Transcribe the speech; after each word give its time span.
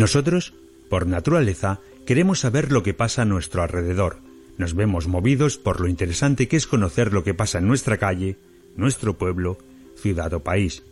Nosotros, 0.00 0.54
por 0.88 1.06
naturaleza, 1.06 1.80
queremos 2.06 2.40
saber 2.40 2.72
lo 2.72 2.82
que 2.82 2.94
pasa 2.94 3.20
a 3.20 3.26
nuestro 3.26 3.62
alrededor. 3.62 4.20
Nos 4.56 4.72
vemos 4.72 5.08
movidos 5.08 5.58
por 5.58 5.78
lo 5.78 5.88
interesante 5.88 6.48
que 6.48 6.56
es 6.56 6.66
conocer 6.66 7.12
lo 7.12 7.22
que 7.22 7.34
pasa 7.34 7.58
en 7.58 7.68
nuestra 7.68 7.98
calle, 7.98 8.38
nuestro 8.76 9.18
pueblo, 9.18 9.58
ciudad 9.96 10.32
o 10.32 10.40
país. 10.40 10.84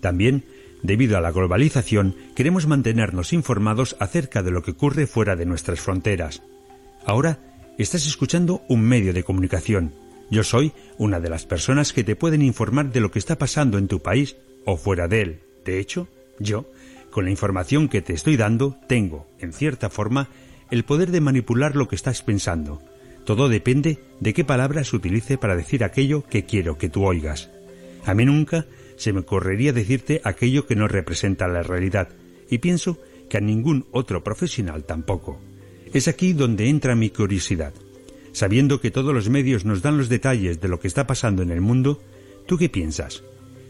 También, 0.00 0.44
debido 0.84 1.18
a 1.18 1.20
la 1.20 1.32
globalización, 1.32 2.14
queremos 2.36 2.68
mantenernos 2.68 3.32
informados 3.32 3.96
acerca 3.98 4.44
de 4.44 4.52
lo 4.52 4.62
que 4.62 4.70
ocurre 4.70 5.08
fuera 5.08 5.34
de 5.34 5.44
nuestras 5.44 5.80
fronteras. 5.80 6.40
Ahora, 7.04 7.40
estás 7.78 8.06
escuchando 8.06 8.62
un 8.68 8.82
medio 8.82 9.12
de 9.12 9.24
comunicación. 9.24 9.92
Yo 10.30 10.44
soy 10.44 10.70
una 10.98 11.18
de 11.18 11.30
las 11.30 11.46
personas 11.46 11.92
que 11.92 12.04
te 12.04 12.14
pueden 12.14 12.42
informar 12.42 12.92
de 12.92 13.00
lo 13.00 13.10
que 13.10 13.18
está 13.18 13.38
pasando 13.38 13.76
en 13.76 13.88
tu 13.88 13.98
país 13.98 14.36
o 14.64 14.76
fuera 14.76 15.08
de 15.08 15.22
él. 15.22 15.40
De 15.64 15.80
hecho, 15.80 16.06
yo, 16.38 16.70
con 17.16 17.24
la 17.24 17.30
información 17.30 17.88
que 17.88 18.02
te 18.02 18.12
estoy 18.12 18.36
dando, 18.36 18.76
tengo, 18.88 19.26
en 19.38 19.54
cierta 19.54 19.88
forma, 19.88 20.28
el 20.70 20.84
poder 20.84 21.10
de 21.10 21.22
manipular 21.22 21.74
lo 21.74 21.88
que 21.88 21.96
estás 21.96 22.20
pensando. 22.20 22.82
Todo 23.24 23.48
depende 23.48 24.00
de 24.20 24.34
qué 24.34 24.44
palabras 24.44 24.92
utilice 24.92 25.38
para 25.38 25.56
decir 25.56 25.82
aquello 25.82 26.24
que 26.28 26.44
quiero 26.44 26.76
que 26.76 26.90
tú 26.90 27.06
oigas. 27.06 27.48
A 28.04 28.12
mí 28.12 28.26
nunca 28.26 28.66
se 28.96 29.14
me 29.14 29.20
ocurriría 29.20 29.72
decirte 29.72 30.20
aquello 30.24 30.66
que 30.66 30.76
no 30.76 30.88
representa 30.88 31.48
la 31.48 31.62
realidad, 31.62 32.10
y 32.50 32.58
pienso 32.58 32.98
que 33.30 33.38
a 33.38 33.40
ningún 33.40 33.86
otro 33.92 34.22
profesional 34.22 34.84
tampoco. 34.84 35.40
Es 35.94 36.08
aquí 36.08 36.34
donde 36.34 36.68
entra 36.68 36.96
mi 36.96 37.08
curiosidad. 37.08 37.72
Sabiendo 38.32 38.78
que 38.78 38.90
todos 38.90 39.14
los 39.14 39.30
medios 39.30 39.64
nos 39.64 39.80
dan 39.80 39.96
los 39.96 40.10
detalles 40.10 40.60
de 40.60 40.68
lo 40.68 40.80
que 40.80 40.88
está 40.88 41.06
pasando 41.06 41.40
en 41.40 41.50
el 41.50 41.62
mundo, 41.62 41.98
¿tú 42.46 42.58
qué 42.58 42.68
piensas? 42.68 43.22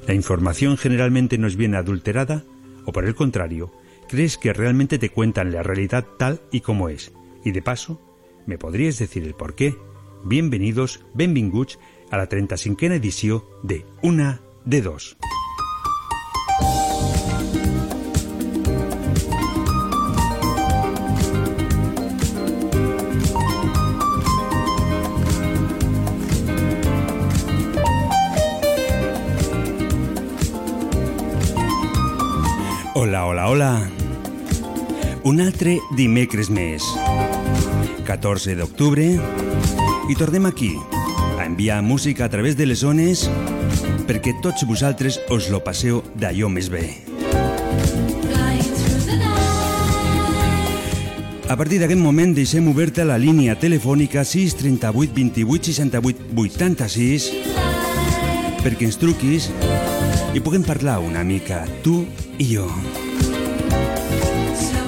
¿La 0.08 0.14
información 0.14 0.76
generalmente 0.76 1.38
nos 1.38 1.54
viene 1.54 1.76
adulterada? 1.76 2.42
¿O 2.86 2.92
por 2.92 3.04
el 3.04 3.14
contrario, 3.14 3.72
crees 4.08 4.38
que 4.38 4.52
realmente 4.52 4.98
te 4.98 5.10
cuentan 5.10 5.52
la 5.52 5.62
realidad 5.62 6.06
tal 6.18 6.40
y 6.50 6.60
como 6.60 6.88
es? 6.88 7.12
Y 7.44 7.50
de 7.50 7.60
paso, 7.60 8.00
¿me 8.46 8.58
podrías 8.58 8.98
decir 8.98 9.24
el 9.24 9.34
por 9.34 9.54
qué? 9.54 9.76
Bienvenidos, 10.24 11.04
benvinguts, 11.12 11.78
a 12.10 12.16
la 12.16 12.28
35 12.28 12.86
edición 12.86 13.42
de 13.64 13.84
Una 14.02 14.40
de 14.64 14.80
Dos. 14.80 15.16
Hola, 32.98 33.26
hola, 33.26 33.50
hola. 33.50 33.90
Un 35.28 35.42
altre 35.44 35.74
dimecres 35.98 36.48
més. 36.48 36.80
14 38.08 38.54
d'octubre 38.56 39.04
i 40.08 40.16
tornem 40.16 40.46
aquí 40.48 40.70
a 41.36 41.44
enviar 41.44 41.82
música 41.84 42.24
a 42.24 42.30
través 42.32 42.56
de 42.56 42.64
les 42.64 42.80
zones 42.80 43.26
perquè 44.08 44.32
tots 44.40 44.64
vosaltres 44.64 45.20
us 45.28 45.50
lo 45.52 45.60
passeu 45.60 46.00
d'allò 46.16 46.48
més 46.48 46.72
bé. 46.72 46.86
A 51.52 51.54
partir 51.60 51.82
d'aquest 51.84 52.00
moment 52.00 52.32
deixem 52.32 52.72
oberta 52.72 53.04
la 53.04 53.20
línia 53.20 53.60
telefònica 53.60 54.24
638 54.24 55.12
28 55.20 55.68
68 55.68 56.32
86 56.48 57.28
perquè 58.64 58.88
ens 58.88 58.96
truquis 58.96 59.52
i 60.36 60.40
puguem 60.44 60.60
parlar 60.66 60.98
una 61.00 61.22
mica, 61.24 61.62
tu 61.80 62.02
i 62.36 62.50
jo. 62.50 62.66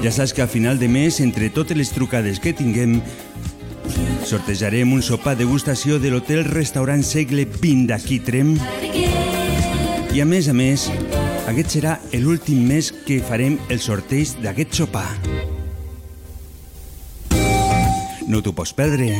Ja 0.05 0.13
saps 0.13 0.35
que 0.37 0.45
a 0.45 0.47
final 0.51 0.77
de 0.79 0.91
mes, 0.93 1.23
entre 1.25 1.49
totes 1.49 1.77
les 1.79 1.89
trucades 1.95 2.37
que 2.39 2.53
tinguem, 2.53 2.99
sortejarem 4.29 4.93
un 4.93 5.01
sopar 5.03 5.39
degustació 5.41 5.97
de 5.99 6.13
l'hotel 6.13 6.45
restaurant 6.45 7.01
segle 7.01 7.47
XX 7.49 7.89
d'aquí 7.89 8.21
Trem 8.21 8.53
i 10.13 10.21
a 10.21 10.29
més 10.29 10.53
a 10.53 10.57
més, 10.57 10.91
aquest 11.49 11.79
serà 11.79 11.97
l'últim 12.21 12.61
mes 12.69 12.93
que 13.07 13.23
farem 13.25 13.57
el 13.73 13.81
sorteig 13.81 14.37
d'aquest 14.45 14.83
sopar. 14.83 15.09
No 18.29 18.45
t'ho 18.45 18.53
pots 18.53 18.77
perdre. 18.77 19.15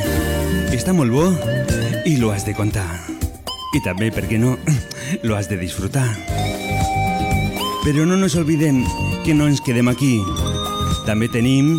Està 0.69 0.93
molt 0.93 1.09
bo 1.09 1.31
i 2.05 2.19
lo 2.21 2.29
has 2.29 2.45
de 2.45 2.53
contar. 2.53 3.18
I 3.75 3.81
també, 3.85 4.09
per 4.09 4.25
què 4.29 4.39
no, 4.41 4.55
lo 5.27 5.35
has 5.37 5.49
de 5.49 5.57
disfrutar. 5.61 6.07
Però 7.83 8.05
no 8.05 8.17
nos 8.17 8.35
olvidem 8.35 8.81
que 9.25 9.33
no 9.33 9.47
ens 9.49 9.61
quedem 9.61 9.87
aquí. 9.91 10.17
També 11.05 11.29
tenim 11.31 11.75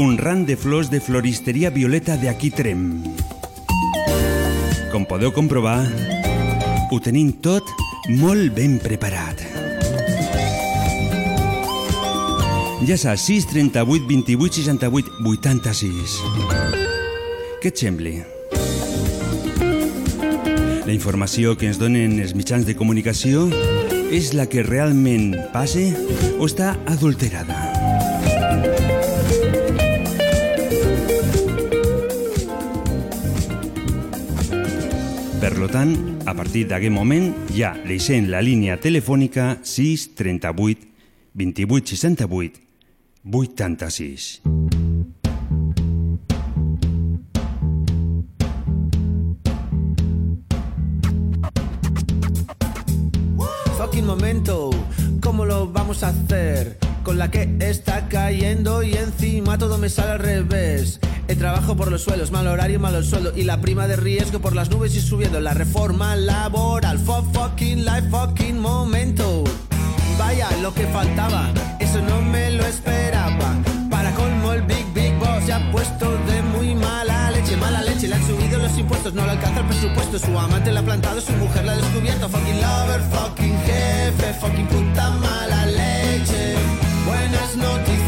un 0.00 0.16
ram 0.18 0.44
de 0.46 0.56
flors 0.56 0.90
de 0.90 1.00
floristeria 1.00 1.70
violeta 1.70 2.16
de 2.16 2.32
Trem. 2.50 3.02
Com 4.92 5.04
podeu 5.06 5.32
comprovar, 5.32 5.82
ho 6.90 7.00
tenim 7.00 7.32
tot 7.42 7.66
molt 8.08 8.54
ben 8.54 8.78
preparat. 8.78 9.42
Ja 12.84 12.98
saps, 13.00 13.24
6 13.30 13.46
38 13.48 14.06
28 14.06 14.60
68 14.60 15.18
86. 15.24 16.20
Què 17.62 17.72
et 17.72 17.80
sembli? 17.80 18.33
La 20.84 20.92
informació 20.92 21.54
que 21.56 21.64
ens 21.70 21.78
donen 21.80 22.18
els 22.20 22.34
mitjans 22.36 22.66
de 22.68 22.74
comunicació 22.76 23.46
és 24.12 24.34
la 24.36 24.44
que 24.52 24.60
realment 24.66 25.30
passa 25.54 25.80
o 26.36 26.44
està 26.44 26.74
adulterada? 26.92 27.56
Per 35.40 35.52
lo 35.56 35.70
tant, 35.72 35.96
a 36.28 36.36
partir 36.36 36.66
d'aquest 36.68 36.92
moment 36.92 37.30
ja 37.56 37.72
deixem 37.88 38.28
la 38.28 38.44
línia 38.44 38.76
telefònica 38.76 39.54
6 39.64 40.10
38 40.20 40.84
28 41.32 41.96
68 41.96 42.60
86. 43.24 44.83
Hacer? 56.02 56.78
Con 57.02 57.18
la 57.18 57.30
que 57.30 57.56
está 57.60 58.08
cayendo 58.08 58.82
y 58.82 58.94
encima 58.94 59.58
todo 59.58 59.78
me 59.78 59.88
sale 59.88 60.12
al 60.12 60.18
revés. 60.18 61.00
El 61.28 61.38
trabajo 61.38 61.76
por 61.76 61.90
los 61.90 62.02
suelos, 62.02 62.30
mal 62.30 62.46
horario, 62.46 62.80
malo 62.80 62.98
el 62.98 63.04
sueldo 63.04 63.32
y 63.36 63.44
la 63.44 63.60
prima 63.60 63.86
de 63.86 63.96
riesgo 63.96 64.40
por 64.40 64.54
las 64.54 64.70
nubes 64.70 64.94
y 64.94 65.00
subiendo 65.00 65.40
la 65.40 65.54
reforma 65.54 66.16
laboral. 66.16 66.98
Fuck 66.98 67.32
fucking 67.32 67.84
life, 67.84 68.08
fucking 68.10 68.58
momento. 68.58 69.44
Vaya, 70.18 70.48
lo 70.62 70.72
que 70.74 70.86
faltaba, 70.86 71.50
eso 71.80 72.00
no 72.02 72.20
me 72.22 72.50
lo 72.50 72.64
esperaba. 72.66 73.54
Para 73.90 74.12
colmo 74.14 74.52
el 74.52 74.62
Big 74.62 74.86
Big 74.94 75.14
Boss 75.18 75.44
se 75.46 75.52
ha 75.52 75.72
puesto 75.72 76.10
de 76.26 76.33
impuestos, 78.78 79.14
no 79.14 79.24
le 79.24 79.32
alcanza 79.32 79.60
el 79.60 79.66
presupuesto. 79.66 80.18
Su 80.18 80.38
amante 80.38 80.72
la 80.72 80.80
ha 80.80 80.82
plantado, 80.82 81.20
su 81.20 81.32
mujer 81.32 81.64
la 81.64 81.72
ha 81.72 81.76
descubierto. 81.76 82.28
Fucking 82.28 82.60
lover, 82.60 83.00
fucking 83.12 83.58
jefe, 83.66 84.34
fucking 84.40 84.66
puta 84.66 85.10
mala 85.10 85.66
leche. 85.66 86.54
Buenas 87.06 87.56
noticias 87.56 88.03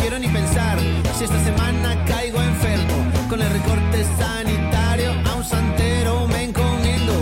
quiero 0.00 0.18
ni 0.18 0.28
pensar 0.28 0.78
si 1.16 1.24
esta 1.24 1.44
semana 1.44 2.04
caigo 2.04 2.40
enfermo. 2.40 2.96
Con 3.28 3.40
el 3.40 3.50
recorte 3.50 4.04
sanitario 4.18 5.12
a 5.28 5.34
un 5.34 5.44
santero 5.44 6.26
me 6.28 6.44
encomiendo. 6.44 7.12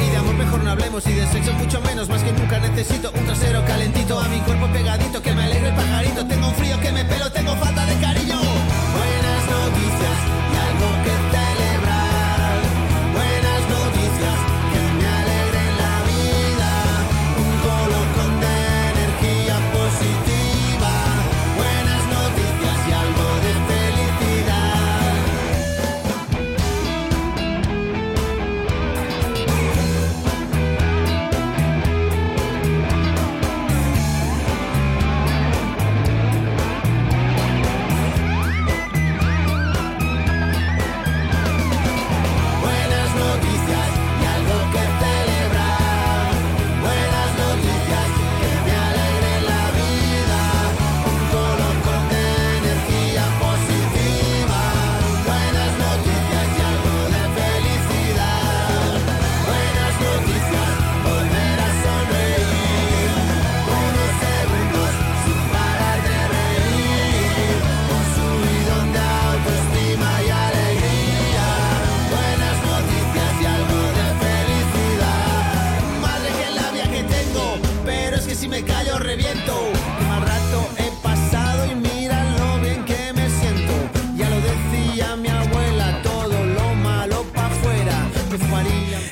Y 0.00 0.10
de 0.10 0.16
amor 0.16 0.34
mejor 0.34 0.62
no 0.62 0.70
hablemos 0.70 1.06
y 1.06 1.12
de 1.12 1.26
sexo 1.26 1.52
mucho 1.54 1.80
menos. 1.82 2.08
Más 2.08 2.22
que 2.22 2.32
nunca 2.32 2.58
necesito 2.58 3.10
un 3.14 3.24
trasero 3.26 3.64
calentito 3.66 4.18
a 4.18 4.28
mi 4.28 4.38
cuerpo 4.40 4.66
pegadito 4.68 5.22
que 5.22 5.32
me 5.32 5.42
alegre 5.44 5.68
el 5.68 5.74
pajarito. 5.74 6.26
Tengo 6.26 6.50
frío 6.52 6.80
que 6.80 6.92
me 6.92 7.04
pelo, 7.04 7.30
tengo 7.30 7.54
falta 7.56 7.84
de 7.84 7.94
cariño. 8.00 8.36
Buenas 8.36 9.42
noticias 9.50 10.47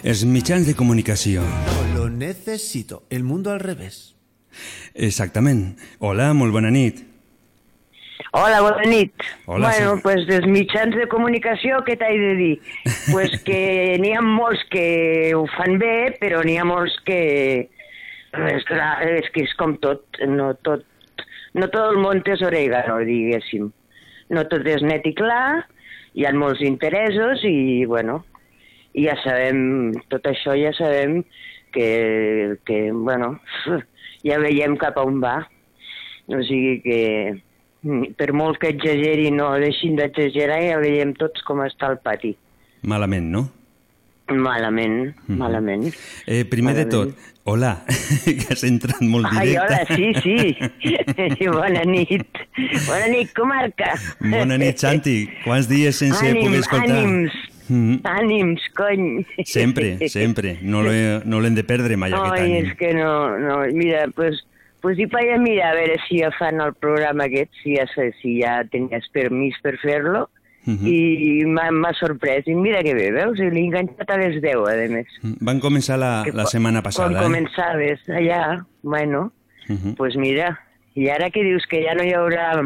Els 0.07 0.21
mitjans 0.23 0.69
de 0.69 0.73
comunicació. 0.79 1.43
No 1.43 1.81
lo 1.91 2.05
necesito, 2.09 3.03
el 3.11 3.25
mundo 3.27 3.51
al 3.51 3.59
revés. 3.59 4.15
Exactament. 4.95 5.81
Hola, 5.99 6.29
molt 6.31 6.55
bona 6.55 6.71
nit. 6.71 7.01
Hola, 8.31 8.61
bona 8.63 8.85
nit. 8.87 9.25
Hola, 9.51 9.73
bueno, 9.73 9.97
sí. 9.97 10.03
pues 10.05 10.23
dels 10.29 10.47
mitjans 10.47 10.95
de 10.95 11.09
comunicació, 11.11 11.81
què 11.89 11.97
t'he 11.99 12.13
de 12.21 12.31
dir? 12.39 12.53
pues 13.09 13.35
que 13.49 13.59
n'hi 13.99 14.13
ha 14.15 14.23
molts 14.23 14.63
que 14.71 14.87
ho 15.35 15.43
fan 15.57 15.75
bé, 15.83 16.15
però 16.23 16.45
n'hi 16.47 16.55
ha 16.63 16.69
molts 16.71 16.95
que... 17.09 17.19
És, 18.53 18.69
clar, 18.71 18.93
és 19.11 19.27
que 19.35 19.43
és 19.49 19.57
com 19.59 19.75
tot, 19.83 20.23
no 20.23 20.53
tot, 20.63 20.87
no 21.59 21.67
tot 21.67 21.83
el 21.83 21.99
món 21.99 22.23
és 22.31 22.47
orégano, 22.47 23.01
diguéssim. 23.11 23.73
No 24.31 24.47
tot 24.55 24.71
és 24.71 24.87
net 24.87 25.11
i 25.11 25.17
clar, 25.19 25.67
hi 26.15 26.31
ha 26.31 26.37
molts 26.39 26.63
interessos 26.63 27.43
i, 27.43 27.83
bueno, 27.91 28.23
ja 28.97 29.15
sabem, 29.23 29.93
tot 30.09 30.25
això 30.31 30.55
ja 30.59 30.73
sabem 30.77 31.21
que, 31.75 32.57
que 32.65 32.91
bueno, 32.93 33.35
ja 34.27 34.39
veiem 34.43 34.77
cap 34.81 34.97
a 34.99 35.05
on 35.07 35.21
va. 35.23 35.37
O 36.27 36.41
sigui 36.43 36.81
que 36.83 37.01
mm, 37.85 38.15
per 38.19 38.33
molt 38.35 38.59
que 38.59 38.73
exageri 38.75 39.29
no 39.31 39.53
deixin 39.63 39.95
d'exagerar 40.01 40.59
ja 40.65 40.81
veiem 40.83 41.13
tots 41.15 41.45
com 41.47 41.61
està 41.67 41.93
el 41.93 42.01
pati. 42.03 42.33
Malament, 42.83 43.31
no? 43.31 43.45
Malament, 44.29 45.15
Mhm. 45.29 45.37
malament. 45.39 45.95
Eh, 46.27 46.45
primer 46.51 46.75
de 46.75 46.85
tot, 46.87 47.13
Malament. 47.15 47.43
hola, 47.45 47.85
que 48.25 48.47
has 48.51 48.65
entrat 48.67 49.01
molt 49.03 49.29
Ai, 49.31 49.53
directe. 49.53 49.63
hola, 49.63 49.87
sí, 49.95 50.57
sí. 50.83 51.47
Bona 51.55 51.85
nit. 51.87 52.27
Bona 52.89 53.07
nit, 53.13 53.31
comarca. 53.37 53.93
Bona 54.19 54.59
nit, 54.59 54.79
Santi. 54.83 55.29
Quants 55.45 55.69
dies 55.71 55.95
sense 56.03 56.19
Ànim, 56.27 56.43
poder 56.43 56.59
escoltar? 56.65 56.99
Ànims, 57.05 57.39
Mhm. 57.69 58.01
ànims, 58.05 58.63
cony. 58.77 59.25
Sempre, 59.45 60.09
sempre. 60.09 60.59
No 60.63 60.83
l'he- 60.83 61.21
no 61.25 61.41
l'hem 61.41 61.55
de 61.55 61.65
perdre 61.65 61.97
mai, 61.97 62.13
aquest 62.13 62.33
Ai, 62.33 62.41
ànim. 62.53 62.67
és 62.67 62.77
que 62.77 62.93
no, 62.95 63.39
no, 63.39 63.59
mira, 63.73 64.07
pues, 64.15 64.45
pues 64.81 64.99
hi 64.99 65.07
vaig 65.07 65.33
a 65.35 65.39
mirar 65.39 65.73
a 65.73 65.75
veure 65.81 65.97
si 66.09 66.19
ja 66.21 66.31
fan 66.39 66.61
el 66.61 66.75
programa 66.75 67.25
aquest, 67.25 67.51
si 67.63 67.75
ja, 67.77 67.87
sé, 67.95 68.13
si 68.23 68.41
ja 68.43 68.63
tenies 68.71 69.09
permís 69.13 69.57
per 69.63 69.77
fer-lo, 69.79 70.29
Mhm. 70.67 70.87
i 70.87 71.45
m'ha 71.47 71.93
sorprès. 71.95 72.47
I 72.47 72.55
mira 72.55 72.83
que 72.83 72.93
bé, 72.95 73.11
veus? 73.13 73.39
I 73.39 73.51
l'he 73.51 73.61
enganxat 73.67 74.11
a 74.11 74.17
les 74.19 74.41
10, 74.43 74.57
a 74.69 74.89
més. 74.89 75.07
Van 75.41 75.61
començar 75.61 75.97
la, 75.97 76.23
Que 76.25 76.33
la 76.33 76.47
setmana 76.47 76.83
passada, 76.83 77.09
Quan 77.11 77.23
eh? 77.23 77.27
començaves 77.27 78.01
allà, 78.09 78.65
bueno, 78.83 79.33
Mhm. 79.69 79.95
pues 79.97 80.17
mira, 80.17 80.59
i 80.95 81.09
ara 81.09 81.31
que 81.31 81.43
dius 81.45 81.67
que 81.69 81.83
ja 81.85 81.95
no 81.95 82.03
hi 82.05 82.13
haurà 82.13 82.63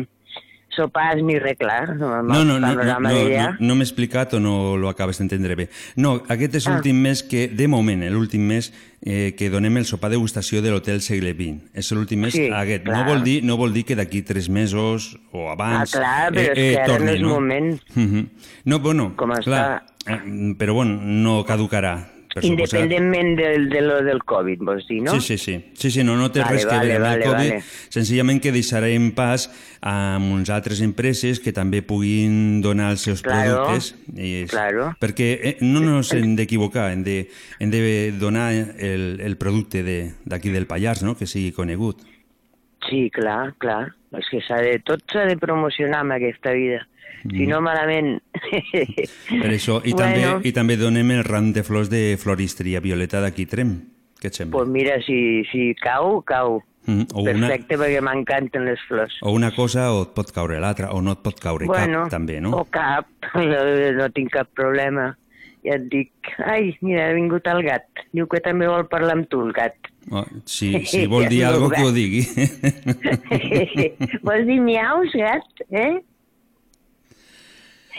sopars 0.76 1.22
ni 1.22 1.38
res, 1.38 1.56
clar, 1.58 1.96
no, 1.96 2.12
amb 2.14 2.28
No, 2.31 2.44
no, 2.44 2.58
no, 2.61 2.75
no, 2.75 2.84
no, 2.84 3.00
no, 3.00 3.56
no 3.58 3.75
m'he 3.75 3.84
explicat 3.84 4.34
o 4.34 4.40
no 4.40 4.76
lo 4.76 4.88
acabes 4.88 5.19
d'entendre 5.19 5.55
bé. 5.56 5.69
No, 5.96 6.22
aquest 6.28 6.55
és 6.55 6.67
Ah. 6.67 6.75
l'últim 6.75 6.96
mes 7.00 7.22
que, 7.22 7.49
de 7.49 7.67
moment, 7.69 8.02
l'últim 8.11 8.42
mes 8.47 8.73
eh, 9.02 9.35
que 9.37 9.49
donem 9.50 9.76
el 9.78 9.85
sopar 9.87 10.11
degustació 10.11 10.61
de 10.62 10.71
l'Hotel 10.71 11.00
Segle 11.00 11.33
XX. 11.35 11.71
És 11.75 11.90
l'últim 11.92 12.21
mes 12.21 12.33
Sí, 12.35 12.49
aquest. 12.52 12.85
No 12.85 12.92
clar. 12.92 13.06
vol, 13.09 13.23
dir, 13.25 13.42
no 13.45 13.56
vol 13.56 13.73
dir 13.73 13.85
que 13.85 13.97
d'aquí 13.97 14.23
tres 14.23 14.49
mesos 14.49 15.18
o 15.33 15.50
abans... 15.50 15.95
Ah, 15.95 15.99
clar, 15.99 16.33
però 16.33 16.52
és 16.52 16.59
que 16.59 16.78
ara 16.78 16.87
torni, 16.87 17.06
no 17.06 17.12
és 17.12 17.23
moment. 17.23 17.80
Mhm. 17.95 18.26
No, 18.64 18.78
bueno, 18.80 19.14
Com 19.16 19.30
clar, 19.45 19.85
eh, 20.06 20.21
però 20.59 20.75
bueno, 20.75 21.00
no 21.02 21.45
caducarà. 21.45 22.09
Independentment 22.42 23.37
del, 23.37 23.68
de 23.68 23.80
lo 23.82 24.02
del 24.06 24.22
Covid, 24.22 24.60
vols 24.62 24.87
dir, 24.87 25.00
no? 25.02 25.16
Sí, 25.18 25.20
sí, 25.20 25.38
sí. 25.38 25.64
Sí, 25.75 25.90
sí, 25.90 26.04
no, 26.04 26.16
no 26.16 26.30
té 26.30 26.40
Vale, 26.40 26.52
res 26.52 26.66
que 26.66 26.75
vale, 26.76 26.88
veure 26.88 26.96
amb 26.96 27.04
vale, 27.06 27.25
el 27.25 27.30
Covid. 27.30 27.50
vale. 27.56 27.62
Senzillament 27.90 28.40
que 28.42 28.52
deixarem 28.54 29.10
pas 29.16 29.49
a 29.82 29.94
uns 30.22 30.50
altres 30.50 30.80
empreses 30.80 31.40
que 31.40 31.52
també 31.52 31.82
puguin 31.82 32.60
donar 32.62 32.92
els 32.92 33.00
seus 33.02 33.22
Claro, 33.22 33.64
productes. 33.66 33.94
I 34.14 34.44
és, 34.44 34.50
claro. 34.50 34.92
Perquè 35.00 35.30
eh, 35.42 35.56
no 35.62 35.82
ens 35.99 36.12
hem 36.14 36.37
d'equivocar, 36.38 36.92
hem, 36.92 37.02
de, 37.02 37.18
hem 37.58 37.70
de 37.70 37.82
donar 38.12 38.52
el, 38.54 39.18
el 39.20 39.37
producte 39.37 39.82
de- 39.82 40.12
d'aquí 40.25 40.50
del 40.50 40.66
Pallars, 40.70 41.02
no? 41.02 41.16
que 41.16 41.26
sigui 41.26 41.50
conegut. 41.52 41.99
Sí, 42.88 43.10
clar, 43.10 43.54
clar. 43.58 43.94
És 44.16 44.26
que 44.30 44.40
s'ha 44.42 44.56
de, 44.62 44.78
tot 44.82 45.02
s'ha 45.12 45.26
de 45.28 45.37
promocionar 45.38 46.00
en 46.04 46.12
aquesta 46.12 46.50
vida. 46.52 46.87
Si 47.23 47.45
Mm. 47.45 47.49
no, 47.50 47.61
malament. 47.61 48.23
Per 49.29 49.50
això, 49.50 49.81
i, 49.85 49.93
Bueno. 49.97 49.99
també, 49.99 50.49
i 50.49 50.53
també 50.57 50.77
donem 50.81 51.11
el 51.19 51.25
ram 51.25 51.53
de 51.53 51.62
flors 51.62 51.91
de 51.93 52.17
floristeria 52.19 52.81
violeta 52.81 53.21
d'aquí 53.21 53.45
Trem. 53.47 53.75
Què 54.21 54.29
et 54.29 54.35
sembla? 54.37 54.59
pues 54.59 54.69
mira, 54.69 54.99
si, 55.05 55.45
si 55.53 55.75
cau, 55.81 56.23
cau. 56.23 56.62
Mm, 56.87 57.05
o 57.15 57.23
una- 57.23 57.49
Perfecte, 57.49 57.77
perquè 57.77 58.00
m'encanten 58.00 58.65
les 58.65 58.81
flors. 58.89 59.19
O 59.23 59.33
una 59.37 59.50
cosa 59.55 59.93
o 59.93 60.03
et 60.07 60.15
pot 60.17 60.31
caure 60.33 60.59
l'altra, 60.61 60.91
o 60.97 61.03
no 61.03 61.12
et 61.12 61.19
pot 61.23 61.39
caure 61.41 61.67
bueno, 61.69 62.03
cap, 62.05 62.11
també, 62.11 62.41
no? 62.41 62.55
o 62.57 62.65
cap, 62.65 63.07
no, 63.37 63.61
no 63.99 64.09
tinc 64.17 64.33
cap 64.33 64.49
problema. 64.57 65.11
Ja 65.62 65.75
et 65.77 65.91
dic, 65.93 66.11
ai, 66.41 66.71
mira, 66.81 67.11
ha 67.11 67.12
vingut 67.12 67.45
el 67.53 67.61
gat. 67.67 67.85
Diu 68.17 68.25
que 68.33 68.41
també 68.41 68.65
vol 68.67 68.87
parlar 68.89 69.12
amb 69.19 69.29
tu, 69.29 69.43
el 69.45 69.53
gat. 69.53 69.77
Oh, 70.11 70.25
si, 70.49 70.73
si 70.89 71.05
vol 71.07 71.29
dir 71.29 71.45
alguna 71.45 71.69
no, 71.69 71.77
que 71.77 71.85
ho 71.85 71.93
digui. 71.93 72.25
Vols 74.25 74.47
dir 74.49 74.61
miaus, 74.65 75.12
gat? 75.15 75.65
Eh? 75.71 76.00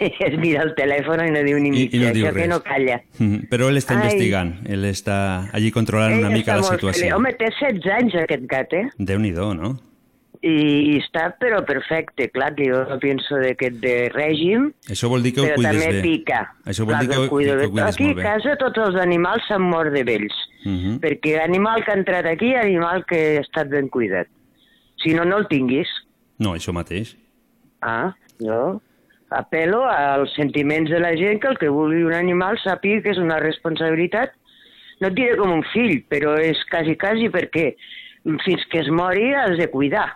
Es 0.28 0.38
mira 0.40 0.64
el 0.64 0.74
telèfon 0.76 1.22
i 1.28 1.32
no 1.32 1.44
diu 1.46 1.60
ni 1.62 1.72
mitja, 1.72 1.98
I 1.98 2.00
no 2.02 2.12
diu 2.16 2.26
això 2.26 2.34
que 2.34 2.40
res. 2.42 2.50
no 2.50 2.60
calla. 2.66 2.98
Mm, 3.20 3.44
Però 3.52 3.70
ell 3.70 3.78
està 3.78 3.94
Ai. 3.96 4.02
investigant, 4.04 4.54
ell 4.68 4.86
està 4.90 5.18
allí 5.54 5.72
controlant 5.72 6.18
una 6.18 6.28
Ell 6.32 6.38
mica 6.40 6.56
està 6.58 6.62
la 6.62 6.76
situació. 6.76 7.04
feliç. 7.06 7.16
Home, 7.16 7.34
té 7.38 7.50
16 7.60 7.88
anys 8.00 8.16
aquest 8.24 8.46
gat, 8.50 8.74
eh? 8.74 8.88
Déu-n'hi-do, 8.98 9.54
no? 9.54 9.72
I, 10.42 10.50
i 10.50 10.94
està 10.98 11.28
però 11.38 11.60
perfecte, 11.64 12.26
clar, 12.34 12.56
que 12.58 12.66
jo 12.66 12.80
no 12.90 12.96
penso 12.98 13.38
d'aquest 13.38 13.76
de 13.84 14.10
règim, 14.10 14.72
Això 14.90 15.08
vol 15.12 15.22
dir 15.22 15.36
que 15.36 15.42
ho 15.42 15.46
però 15.46 15.60
cuides 15.60 15.76
també 15.84 15.92
bé. 15.94 16.02
pica. 16.02 16.40
Això 16.66 16.82
vol 16.88 16.96
Clar 16.96 17.02
dir 17.04 17.10
que, 17.12 17.18
ho, 17.22 17.28
cuido 17.30 17.58
que 17.60 17.66
ho 17.68 17.72
cuides 17.76 17.94
Aquí 17.94 18.04
molt 18.08 18.18
a 18.18 18.22
bé. 18.22 18.24
casa 18.24 18.56
tots 18.58 18.78
els 18.88 18.96
animals 19.04 19.44
s'han 19.48 19.62
mort 19.62 19.94
de 19.94 20.04
vells, 20.04 20.34
Mhm. 20.66 20.98
perquè 21.04 21.36
animal 21.44 21.84
que 21.86 21.92
ha 21.92 21.94
entrat 22.00 22.26
aquí, 22.26 22.56
animal 22.56 23.06
que 23.06 23.38
ha 23.38 23.42
estat 23.42 23.70
ben 23.70 23.88
cuidat. 23.90 24.28
Si 25.04 25.14
no, 25.14 25.26
no 25.26 25.38
el 25.38 25.48
tinguis. 25.48 25.88
No, 26.40 26.56
això 26.56 26.74
mateix. 26.74 27.16
Ah, 27.82 28.16
jo 28.40 28.82
apel·lo 29.32 29.86
als 29.88 30.34
sentiments 30.36 30.90
de 30.92 31.00
la 31.00 31.14
gent 31.16 31.40
que 31.42 31.48
el 31.52 31.58
que 31.58 31.70
vulgui 31.72 32.04
un 32.04 32.14
animal 32.14 32.58
sàpiga 32.64 33.02
que 33.06 33.14
és 33.16 33.18
una 33.22 33.40
responsabilitat, 33.40 34.34
no 35.02 35.08
et 35.10 35.16
diré 35.18 35.38
com 35.40 35.52
un 35.56 35.64
fill, 35.74 36.02
però 36.12 36.36
és 36.40 36.60
quasi, 36.70 36.98
quasi 37.00 37.30
perquè 37.34 37.72
fins 38.46 38.66
que 38.70 38.84
es 38.84 38.90
mori 38.94 39.32
has 39.34 39.58
de 39.58 39.70
cuidar. 39.72 40.10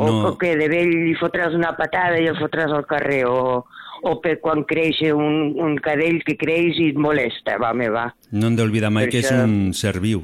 O, 0.00 0.06
No. 0.06 0.28
o 0.28 0.38
que 0.38 0.54
de 0.56 0.68
vell 0.70 0.88
li 0.88 1.12
fotràs 1.18 1.52
una 1.52 1.74
patada 1.76 2.16
i 2.22 2.28
el 2.30 2.36
fotràs 2.38 2.70
al 2.72 2.86
carrer, 2.88 3.24
o, 3.28 3.66
o 4.02 4.12
per 4.22 4.38
quan 4.40 4.62
creix 4.64 5.00
un, 5.12 5.50
un 5.60 5.74
cadell 5.82 6.22
que 6.24 6.36
creix 6.40 6.78
i 6.80 6.86
et 6.94 6.96
molesta, 6.96 7.58
va, 7.60 7.74
me 7.76 7.90
va. 7.92 8.06
No 8.32 8.46
hem 8.48 8.56
d'oblidar 8.56 8.88
mai 8.90 9.04
Per 9.08 9.12
que 9.12 9.18
és 9.24 9.28
això- 9.32 9.44
un 9.44 9.74
ser 9.74 9.98
viu. 10.00 10.22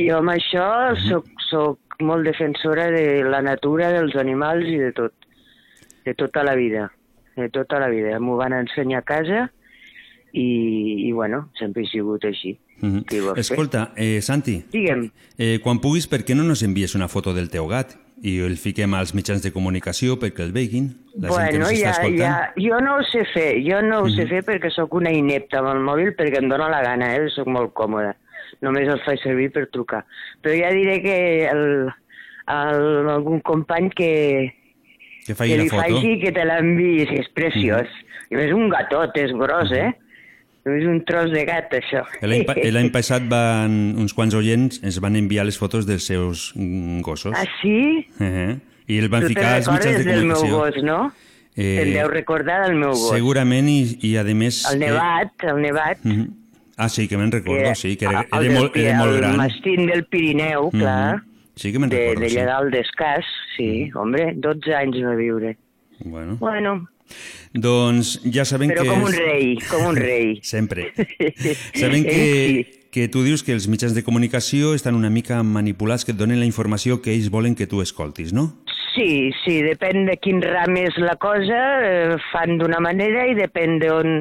Jo 0.00 0.16
amb 0.18 0.32
això 0.32 0.64
soc, 1.06 1.28
soc 1.50 2.00
molt 2.02 2.24
defensora 2.26 2.88
de 2.90 3.22
la 3.30 3.42
natura, 3.44 3.92
dels 3.94 4.16
animals 4.18 4.66
i 4.66 4.78
de 4.80 4.90
tot. 4.96 5.12
De 6.04 6.14
tota 6.14 6.42
la 6.44 6.54
vida. 6.54 6.90
De 7.36 7.48
tota 7.48 7.78
la 7.80 7.88
vida. 7.88 8.18
M'ho 8.20 8.36
van 8.36 8.52
ensenyar 8.52 9.00
a 9.00 9.06
casa 9.06 9.50
i, 10.32 11.08
i 11.08 11.12
bueno, 11.12 11.50
sempre 11.58 11.82
he 11.84 11.86
sigut 11.90 12.24
així. 12.24 12.56
Mhm. 12.82 13.04
Vols 13.22 13.34
fer? 13.36 13.40
Escolta, 13.44 13.92
eh, 13.96 14.20
Santi, 14.22 14.64
Digue'm. 14.72 15.10
eh, 15.38 15.60
quan 15.62 15.78
puguis, 15.80 16.08
per 16.08 16.24
què 16.24 16.34
no 16.34 16.42
nos 16.42 16.62
envies 16.62 16.94
una 16.96 17.06
foto 17.08 17.32
del 17.34 17.48
teu 17.50 17.68
gat 17.68 17.94
i 18.22 18.38
el 18.42 18.56
fiquem 18.56 18.94
als 18.94 19.14
mitjans 19.14 19.42
de 19.42 19.52
comunicació 19.52 20.16
perquè 20.18 20.42
el 20.42 20.52
veguin? 20.52 20.88
La 21.14 21.28
gent 21.28 21.50
que 21.52 21.58
Bueno, 21.58 21.58
nos 21.60 21.72
està 21.72 21.82
ja, 21.82 21.90
escoltant. 21.90 22.18
ja, 22.18 22.52
jo 22.56 22.80
no 22.80 22.96
ho 22.96 23.02
sé 23.04 23.24
fer, 23.32 23.62
jo 23.62 23.82
no 23.82 24.00
ho 24.02 24.08
sé 24.10 24.26
fer 24.26 24.42
perquè 24.44 24.70
sóc 24.74 24.94
una 24.94 25.12
inepta 25.12 25.58
amb 25.60 25.68
el 25.76 25.80
mòbil 25.84 26.14
perquè 26.16 26.38
em 26.42 26.48
dóna 26.48 26.68
la 26.70 26.82
gana, 26.82 27.14
eh? 27.16 27.28
sóc 27.30 27.46
molt 27.46 27.72
còmoda. 27.72 28.16
Només 28.62 28.88
el 28.88 29.00
faig 29.04 29.20
servir 29.22 29.50
per 29.52 29.68
trucar. 29.70 30.04
Però 30.42 30.54
ja 30.54 30.70
diré 30.74 31.00
que 31.02 31.16
el, 31.50 31.88
el, 32.46 33.08
algun 33.10 33.40
company 33.40 33.90
que, 33.90 34.54
Que 35.22 35.32
que 35.32 35.34
faci 35.38 35.56
la 35.56 35.62
li 35.62 35.68
foto. 35.70 35.82
faci 35.82 36.18
que 36.20 36.32
te 36.32 36.44
l'enviïs, 36.44 37.08
que 37.08 37.20
és 37.22 37.28
preciós. 37.34 37.88
I 38.30 38.34
és 38.42 38.52
un 38.52 38.68
gatot, 38.72 39.16
és 39.16 39.30
gros, 39.32 39.70
eh? 39.72 39.92
És 40.64 40.84
un 40.86 41.00
tros 41.04 41.30
de 41.32 41.44
gat, 41.44 41.72
això. 41.74 42.04
L'any 42.22 42.44
pa- 42.46 42.54
L'any 42.58 42.90
passat 42.96 43.22
van, 43.30 43.94
uns 43.98 44.12
quants 44.14 44.34
oients 44.34 44.80
ens 44.82 44.98
van 45.02 45.16
enviar 45.18 45.44
les 45.44 45.58
fotos 45.58 45.86
dels 45.86 46.04
seus 46.06 46.52
mm, 46.54 47.00
gossos. 47.02 47.34
Ah, 47.36 47.44
sí? 47.60 48.06
Eh, 48.20 48.56
I 48.86 48.98
el 48.98 49.08
van 49.08 49.22
tu 49.22 49.28
ficar 49.34 49.56
als 49.56 49.66
mitjans 49.70 49.84
recordes 49.86 50.04
de 50.06 50.12
del 50.12 50.26
meu 50.26 50.36
comunicació. 50.36 50.58
gos, 50.58 50.82
no? 50.84 51.12
Eh, 51.54 51.82
Te'n 51.82 51.92
deu 51.98 52.08
recordar 52.08 52.62
del 52.66 52.76
meu 52.78 52.90
gos. 52.94 53.10
Segurament, 53.12 53.68
i, 53.68 53.98
i 54.06 54.14
a 54.16 54.24
més... 54.24 54.62
El 54.72 54.78
nevat, 54.80 55.34
el 55.50 55.60
nevat. 55.62 55.98
Eh, 56.04 56.08
mhm. 56.08 56.30
Ah, 56.78 56.88
sí, 56.88 57.06
que 57.06 57.18
me'n 57.20 57.30
recordo, 57.30 57.74
sí, 57.76 57.96
que 58.00 58.06
era, 58.06 58.22
el 58.22 58.26
era, 58.32 58.40
del 58.40 58.54
molt, 58.56 58.76
era 58.80 58.94
molt 58.98 59.12
el 59.12 59.18
gran. 59.20 59.36
mastín 59.36 59.86
del 59.86 60.04
Pirineu, 60.06 60.70
Mhm. 60.72 60.80
clar. 60.80 61.22
Sí 61.54 61.70
que 61.70 61.78
me'n 61.78 61.90
recordo, 61.90 62.20
de 62.22 62.30
sí. 62.30 62.36
Llegar 62.36 62.56
al 62.62 62.70
descàs, 62.72 63.26
sí, 63.56 63.90
hombre, 63.94 64.32
12 64.36 64.74
anys 64.74 65.02
va 65.04 65.14
viure. 65.18 65.56
Bueno, 66.04 66.36
Bueno, 66.40 66.88
doncs 67.52 68.16
ja 68.24 68.44
sabem 68.48 68.72
però 68.72 68.84
que... 68.84 68.90
com 68.90 69.04
un 69.06 69.14
rei, 69.14 69.56
com 69.68 69.88
un 69.90 69.98
rei. 69.98 70.38
Sempre. 70.54 70.90
Sabem 71.80 72.04
que, 72.06 72.88
que 72.92 73.08
tu 73.12 73.22
dius 73.26 73.44
que 73.44 73.54
els 73.56 73.68
mitjans 73.68 73.94
de 73.96 74.04
comunicació 74.06 74.74
estan 74.76 74.98
una 74.98 75.10
mica 75.10 75.42
manipulats, 75.42 76.04
que 76.04 76.14
et 76.16 76.20
donen 76.20 76.40
la 76.40 76.48
informació 76.48 77.00
que 77.04 77.14
ells 77.14 77.30
volen 77.32 77.56
que 77.58 77.68
tu 77.68 77.82
escoltis, 77.84 78.32
no? 78.36 78.50
Sí, 78.92 79.32
sí, 79.40 79.54
depèn 79.64 80.04
de 80.04 80.18
quin 80.20 80.42
ram 80.44 80.76
és 80.76 80.98
la 81.00 81.14
cosa, 81.20 81.60
eh, 81.80 82.16
fan 82.28 82.58
d'una 82.60 82.80
manera 82.84 83.24
i 83.30 83.36
depèn 83.38 83.78
de, 83.80 83.88
on, 83.88 84.18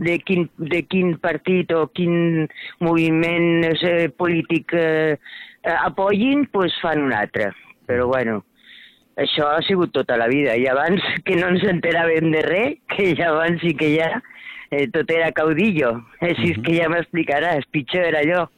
de, 0.00 0.16
quin, 0.24 0.46
de 0.72 0.80
quin 0.88 1.12
partit 1.20 1.74
o 1.76 1.84
quin 1.92 2.46
moviment 2.80 3.68
eh, 3.74 4.08
polític 4.08 4.72
eh, 4.72 5.18
eh, 5.60 5.76
apoyin, 5.76 6.46
pues 6.52 6.72
fan 6.80 7.04
un 7.04 7.12
altre. 7.12 7.50
Però 7.84 8.08
bueno, 8.08 8.40
això 9.16 9.48
ha 9.52 9.62
sigut 9.62 9.92
tota 9.92 10.16
la 10.16 10.26
vida. 10.28 10.56
I 10.56 10.66
abans 10.66 11.02
que 11.24 11.36
no 11.36 11.48
ens 11.52 11.62
enteràvem 11.62 12.30
de 12.32 12.42
res, 12.42 12.78
que 12.96 13.14
ja 13.16 13.30
abans 13.30 13.60
sí 13.62 13.74
que 13.78 13.92
ja 13.96 14.10
eh, 14.70 14.88
tot 14.92 15.10
era 15.10 15.30
caudillo. 15.32 15.96
Així 16.20 16.52
és 16.54 16.58
que 16.64 16.76
ja 16.80 16.88
m'explicaràs, 16.92 17.66
pitjor 17.70 18.04
era 18.10 18.20
allò. 18.24 18.48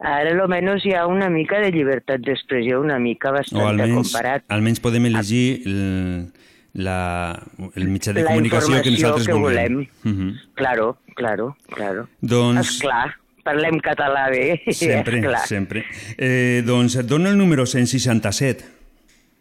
Ara 0.00 0.30
almenys 0.32 0.84
hi 0.88 0.94
ha 0.96 1.06
una 1.06 1.28
mica 1.28 1.58
de 1.60 1.70
llibertat 1.74 2.22
d'expressió, 2.24 2.80
una 2.80 2.98
mica 2.98 3.28
O 3.28 3.34
bastant 3.36 3.66
almenys, 3.68 3.96
comparat. 3.98 4.44
almenys 4.48 4.80
podem 4.80 5.04
elegir 5.10 5.60
el, 5.68 6.30
la, 6.72 7.36
el 7.74 7.88
mitjà 7.92 8.14
de 8.16 8.22
la 8.22 8.30
comunicació 8.30 8.80
que 8.80 8.94
nosaltres 8.94 9.26
que 9.28 9.34
vulguem. 9.36 9.74
volem. 9.74 9.88
Mhm. 10.04 10.30
Claro, 10.56 10.96
claro, 11.16 11.54
claro. 11.68 12.06
Doncs- 12.22 12.76
Esclar, 12.78 13.14
parlem 13.44 13.76
català 13.84 14.30
bé, 14.32 14.62
Sempre, 14.72 15.20
sempre. 15.46 15.84
Eh, 16.16 16.62
doncs 16.64 16.96
et 16.96 17.04
dono 17.06 17.28
el 17.28 17.36
número 17.36 17.66
167. 17.66 18.64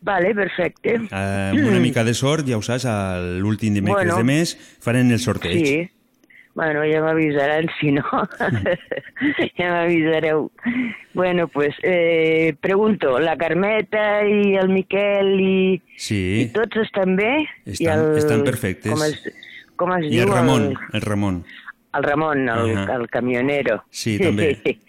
Vale, 0.01 0.34
perfecte. 0.34 0.96
Eh, 0.96 1.51
amb 1.51 1.65
una 1.68 1.79
mica 1.84 2.03
de 2.08 2.13
sort, 2.13 2.48
ja 2.48 2.58
ho 2.58 2.62
saps, 2.63 2.86
l'últim 3.41 3.74
dimecres 3.75 4.13
Bueno. 4.13 4.18
de 4.18 4.24
mes 4.24 4.53
farem 4.79 5.12
el 5.12 5.20
sorteig. 5.20 5.65
Sí. 5.65 5.89
Bueno, 6.56 6.82
ja 6.84 7.00
m'avisaran, 7.03 7.68
si 7.79 7.91
no, 7.91 8.03
ja 9.58 9.68
m'avisareu. 9.72 10.50
Bueno, 11.13 11.48
pues, 11.48 11.75
eh, 11.84 12.56
pregunto, 12.60 13.20
la 13.20 13.38
Carmeta 13.38 14.25
i 14.27 14.56
el 14.56 14.70
Miquel 14.70 15.39
i, 15.39 15.82
Sí. 15.98 16.41
i 16.41 16.46
tots 16.53 16.77
estan 16.77 17.15
bé? 17.15 17.46
Estan- 17.65 17.84
I 17.84 17.88
el, 18.12 18.18
estan 18.18 18.44
perfectes. 18.44 18.91
Com 18.91 19.03
es, 19.03 19.22
com 19.75 19.94
es 19.98 20.06
I 20.06 20.10
diu? 20.10 20.24
el 20.24 20.29
Ramon, 20.34 20.63
El, 20.72 20.77
el 20.94 21.01
Ramon. 21.01 21.44
el 21.96 22.03
Ramon, 22.03 22.50
el, 22.50 22.75
Ahà. 22.77 22.96
el 23.00 23.08
camionero. 23.10 23.84
Sí, 23.89 24.18
també. 24.20 24.56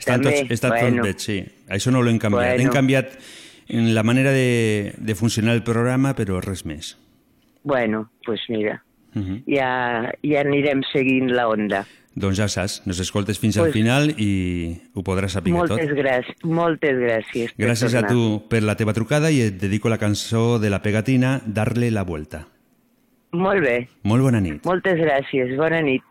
Estan 0.00 0.22
També, 0.22 0.36
tots, 0.42 0.50
estan 0.54 0.70
bueno. 0.70 1.02
tots 1.02 1.08
bé, 1.08 1.18
sí. 1.18 1.64
Això 1.68 1.90
no 1.92 2.00
l'hem 2.02 2.16
canviat. 2.18 2.46
Bueno. 2.54 2.62
Hem 2.62 2.70
canviat 2.72 3.16
en 3.70 3.94
la 3.94 4.02
manera 4.02 4.30
de, 4.32 4.94
de 4.98 5.14
funcionar 5.14 5.54
el 5.54 5.62
programa, 5.62 6.14
però 6.16 6.40
res 6.40 6.64
més. 6.66 6.96
Bueno, 7.62 8.10
pues 8.24 8.40
mira, 8.48 8.82
Mhm. 9.14 9.42
ja, 9.46 10.12
ja 10.22 10.40
anirem 10.40 10.82
seguint 10.92 11.30
la 11.30 11.48
onda. 11.48 11.86
Doncs 12.14 12.36
ja 12.38 12.48
saps, 12.48 12.82
nos 12.86 12.98
escoltes 12.98 13.38
fins 13.38 13.56
al 13.56 13.64
Pues- 13.66 13.72
final 13.74 14.14
i 14.18 14.80
ho 14.94 15.02
podràs 15.02 15.28
saber 15.36 15.52
tot. 15.54 15.68
Moltes 15.70 15.90
gràcies, 15.94 16.44
moltes 16.44 16.96
gràcies. 16.98 17.54
Gràcies 17.56 17.94
a 17.94 18.06
tu 18.06 18.42
per 18.48 18.62
la 18.62 18.74
teva 18.76 18.92
trucada 18.92 19.30
i 19.30 19.40
et 19.42 19.60
dedico 19.60 19.88
la 19.88 19.98
cançó 19.98 20.58
de 20.58 20.70
la 20.70 20.82
pegatina 20.82 21.40
Darle 21.46 21.90
la 21.90 22.02
vuelta. 22.02 22.48
Molt 23.32 23.62
bé, 23.62 23.88
Molt 24.02 24.22
bona 24.22 24.40
nit. 24.40 24.64
moltes 24.64 24.98
gràcies, 24.98 25.56
bona 25.56 25.80
nit. 25.80 26.02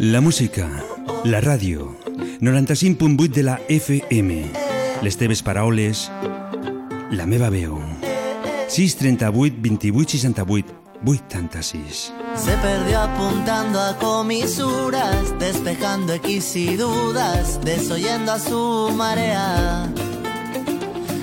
La 0.00 0.20
música, 0.20 0.68
la 1.24 1.40
ràdio, 1.40 1.96
95.8 2.40 3.28
de 3.28 3.42
la 3.42 3.60
FM, 3.68 4.44
les 5.02 5.16
teves 5.16 5.42
paraules, 5.42 6.10
la 7.10 7.26
meva 7.26 7.50
veu. 7.50 7.78
638 8.68 9.56
28 9.58 10.18
68 10.18 10.74
86. 11.04 12.12
Se 12.34 12.52
perdió 12.58 13.00
apuntando 13.00 13.80
a 13.80 13.96
comisuras, 13.98 15.38
despejando 15.38 16.14
X 16.14 16.56
y 16.56 16.76
dudas, 16.76 17.60
desoyendo 17.64 18.32
a 18.32 18.38
su 18.38 18.92
marea. 18.94 19.88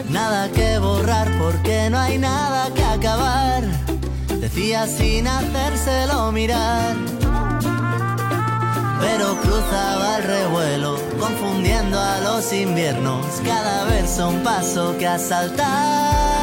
Nada 0.10 0.50
que 0.52 0.80
borrar 0.80 1.30
porque 1.38 1.90
no 1.90 2.00
hay 2.00 2.18
nada 2.18 2.74
que 2.74 2.84
acabar, 2.84 3.64
decía 4.40 4.88
sin 4.88 5.28
hacérselo 5.28 6.32
mirar. 6.32 6.96
Pero 9.00 9.40
cruzaba 9.42 10.18
el 10.18 10.24
revuelo, 10.24 10.98
confundiendo 11.20 12.00
a 12.00 12.20
los 12.20 12.52
inviernos, 12.54 13.26
cada 13.46 13.86
verso 13.86 14.30
un 14.30 14.44
paso 14.44 14.96
que 14.98 15.08
asaltar. 15.08 16.35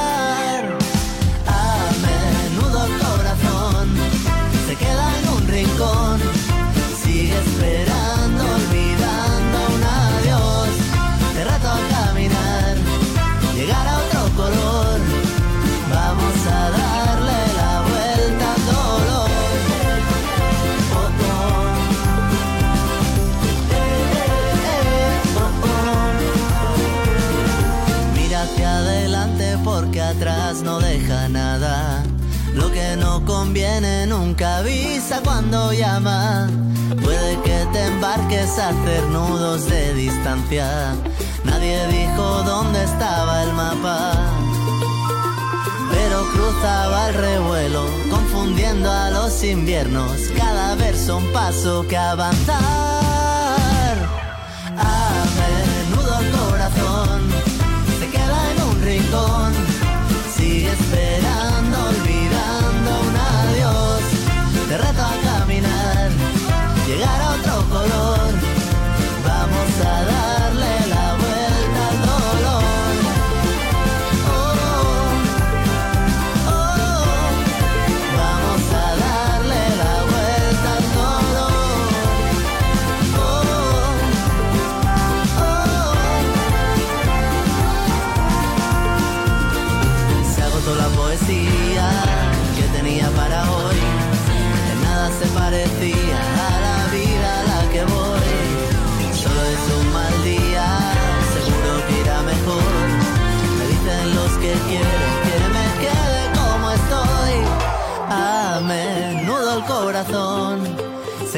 Conviene 33.52 34.06
nunca 34.06 34.61
avisa 34.61 35.21
cuando 35.23 35.75
llama. 35.75 36.49
Puede 37.04 37.38
que 37.42 37.66
te 37.71 37.87
embarques 37.87 38.59
a 38.59 38.71
hacer 38.71 39.02
nudos 39.09 39.68
de 39.68 39.92
distancia. 39.92 40.94
Nadie 41.44 41.87
dijo 41.88 42.42
dónde 42.44 42.82
estaba 42.82 43.42
el 43.42 43.52
mapa. 43.52 44.12
Pero 45.90 46.25
cruzaba 46.32 47.11
el 47.11 47.14
revuelo, 47.14 47.85
confundiendo 48.11 48.90
a 48.90 49.11
los 49.11 49.44
inviernos. 49.44 50.12
Cada 50.35 50.75
verso 50.76 51.18
un 51.18 51.30
paso 51.35 51.87
que 51.87 51.99
avanzar. 51.99 52.56
A 54.78 55.25
menudo 55.37 56.21
el 56.21 56.30
corazón 56.30 57.21
se 58.00 58.09
queda 58.09 58.50
en 58.50 58.62
un 58.62 58.82
rincón. 58.82 59.62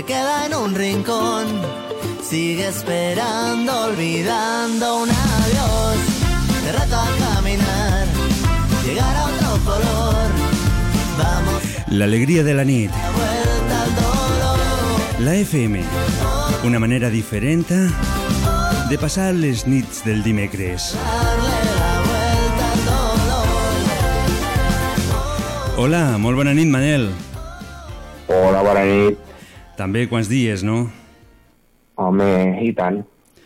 Se 0.04 0.12
queda 0.12 0.46
en 0.46 0.54
un 0.54 0.74
rincón. 0.74 1.46
Sigue 2.22 2.68
esperando, 2.68 3.86
olvidando 3.86 5.02
un 5.02 5.10
adiós. 5.10 5.96
Te 6.64 6.72
reto 6.72 6.96
a 6.96 7.08
caminar, 7.18 8.06
llegar 8.84 9.16
a 9.16 9.24
otro 9.24 9.64
color. 9.64 10.26
Vamos 11.18 11.62
L'alegria 11.88 12.42
de 12.42 12.54
la 12.54 12.64
nit. 12.64 12.90
La 15.20 15.34
FM. 15.34 15.82
Una 16.64 16.78
manera 16.78 17.10
diferent 17.10 17.68
de 17.68 18.98
passar 18.98 19.34
les 19.34 19.66
nits 19.66 20.04
del 20.04 20.22
dimecres. 20.22 20.94
La. 20.94 21.34
Hola, 25.76 26.18
molt 26.18 26.36
bona 26.36 26.54
nit, 26.54 26.68
Manel. 26.68 27.10
Hola, 28.28 28.62
bona 28.62 28.84
nit. 28.84 29.33
També 29.76 30.06
quants 30.08 30.28
dies, 30.30 30.62
no? 30.66 30.84
Home, 31.96 32.30
i 32.62 32.72
tant. 32.74 33.02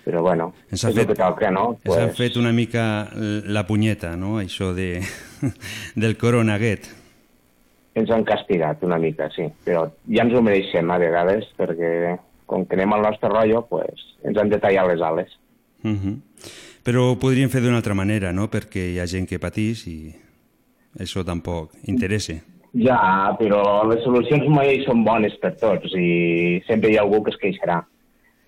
Però 0.08 0.22
bueno, 0.24 0.54
Ens 0.72 0.84
ha 0.84 0.92
fet- 0.92 1.10
que 1.10 1.14
toca, 1.18 1.50
no? 1.52 1.78
Ens 1.84 1.96
han 1.96 2.14
fet 2.16 2.36
una 2.40 2.52
mica 2.52 3.10
la 3.14 3.66
punyeta, 3.66 4.14
no? 4.16 4.38
Això 4.40 4.72
de, 4.74 5.02
del 6.02 6.16
coronaguet. 6.16 6.88
Ens 7.98 8.10
han 8.14 8.24
castigat 8.24 8.82
una 8.86 8.96
mica, 8.98 9.28
sí. 9.34 9.48
Però 9.66 9.84
ja 10.08 10.24
ens 10.24 10.32
ho 10.32 10.40
mereixem 10.44 10.88
a 10.90 10.96
vegades, 11.02 11.50
perquè 11.58 12.16
com 12.48 12.64
que 12.64 12.78
anem 12.78 12.94
al 12.96 13.04
nostre 13.04 13.28
rotllo, 13.28 13.66
pues, 13.68 14.00
ens 14.24 14.38
han 14.40 14.48
de 14.48 14.60
tallar 14.62 14.86
les 14.88 15.02
ales. 15.04 15.34
Uh 15.84 15.90
-huh. 15.90 16.16
Però 16.82 17.10
ho 17.10 17.18
podríem 17.18 17.50
fer 17.50 17.60
d'una 17.60 17.76
altra 17.76 17.94
manera, 17.94 18.32
no? 18.32 18.48
Perquè 18.48 18.92
hi 18.94 18.98
ha 18.98 19.06
gent 19.06 19.28
que 19.28 19.38
patís 19.38 19.86
i 19.86 20.14
això 20.98 21.24
tampoc 21.24 21.72
interessa. 21.84 22.32
Ja, 22.76 23.32
però 23.38 23.62
les 23.88 24.02
solucions 24.04 24.44
mai 24.52 24.82
són 24.84 25.04
bones 25.06 25.34
per 25.40 25.54
tots 25.60 25.94
i 25.96 26.60
sempre 26.66 26.92
hi 26.92 26.98
ha 26.98 27.04
algú 27.06 27.22
que 27.24 27.32
es 27.32 27.40
queixarà. 27.40 27.80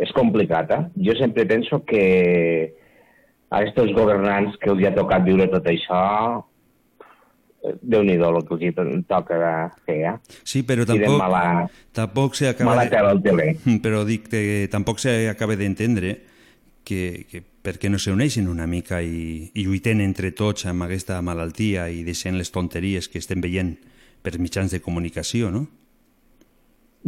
És 0.00 0.12
complicat, 0.16 0.70
eh? 0.72 0.82
Jo 1.06 1.16
sempre 1.18 1.46
penso 1.48 1.82
que 1.88 2.04
a 3.50 3.60
aquests 3.60 3.92
governants 3.96 4.56
que 4.60 4.70
els 4.72 4.86
ha 4.86 4.94
tocat 4.96 5.26
viure 5.26 5.48
tot 5.52 5.66
això, 5.68 6.00
eh, 7.64 7.74
Déu-n'hi-do 7.82 8.30
el 8.30 8.46
que 8.48 8.70
els 8.70 9.04
toca 9.08 9.36
de 9.40 9.52
fer, 9.84 9.98
eh? 10.12 10.14
Sí, 10.44 10.62
però 10.64 10.86
tampoc, 10.88 11.16
mala, 11.20 11.44
tampoc 11.92 12.38
s'acaba 12.38 12.70
mala 12.70 12.86
de... 12.88 12.94
tela 12.94 13.12
al 13.12 13.22
tele. 13.24 13.52
Però 13.84 14.04
dic 14.08 14.30
que 14.32 14.68
tampoc 14.72 15.02
s'acaba 15.02 15.56
d'entendre 15.60 16.16
que, 16.84 17.26
que 17.28 17.42
per 17.60 17.76
què 17.76 17.90
no 17.92 18.00
s'uneixen 18.00 18.48
una 18.48 18.66
mica 18.66 19.02
i, 19.04 19.50
i 19.52 19.66
lluiten 19.66 20.00
entre 20.00 20.32
tots 20.32 20.64
amb 20.70 20.86
aquesta 20.86 21.20
malaltia 21.20 21.90
i 21.92 22.04
deixen 22.06 22.38
les 22.40 22.52
tonteries 22.54 23.08
que 23.12 23.20
estem 23.20 23.44
veient 23.44 23.76
per 24.22 24.38
mitjans 24.38 24.72
de 24.74 24.80
comunicació, 24.80 25.50
no? 25.50 25.66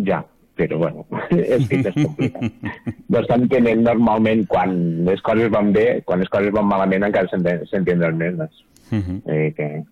Ja, 0.07 0.23
però 0.57 0.79
bueno, 0.79 1.07
és 1.31 1.67
que 1.69 1.81
és 1.81 1.97
complicat. 1.97 2.53
no 3.13 3.23
s'entenen 3.27 3.85
normalment 3.85 4.45
quan 4.51 4.75
les 5.07 5.23
coses 5.25 5.51
van 5.53 5.73
bé, 5.73 6.03
quan 6.09 6.23
les 6.23 6.31
coses 6.33 6.53
van 6.55 6.69
malament 6.69 7.09
encara 7.09 7.29
s'enten- 7.33 7.67
s'entenen 7.71 8.17
menys. 8.19 8.65
Uh 8.91 8.99
-huh. 8.99 9.21
Eh, 9.27 9.53
que... 9.57 9.83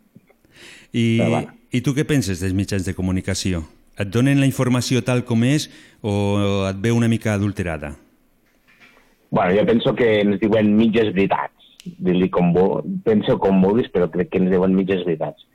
I, 0.93 1.19
Però 1.19 1.31
bueno. 1.31 1.53
I 1.71 1.81
tu 1.81 1.95
què 1.95 2.05
penses 2.05 2.41
dels 2.41 2.55
mitjans 2.55 2.85
de 2.85 2.95
comunicació? 2.95 3.65
Et 3.99 4.09
donen 4.09 4.41
la 4.41 4.47
informació 4.47 5.03
tal 5.03 5.25
com 5.25 5.45
és 5.45 5.71
o 6.03 6.67
et 6.69 6.77
ve 6.81 6.91
una 6.93 7.09
mica 7.09 7.35
adulterada? 7.35 7.97
Bueno, 9.31 9.55
jo 9.55 9.67
penso 9.67 9.95
que 9.95 10.21
ens 10.21 10.41
diuen 10.41 10.77
mitges 10.77 11.13
veritats. 11.15 11.55
Dir-li 11.85 12.29
com 12.29 12.53
vol, 12.53 12.83
penso 13.05 13.39
com 13.39 13.63
vulguis, 13.63 13.89
però 13.89 14.11
crec 14.11 14.29
que 14.31 14.39
ens 14.39 14.51
diuen 14.51 14.75
mitges 14.75 15.05
veritats. 15.07 15.47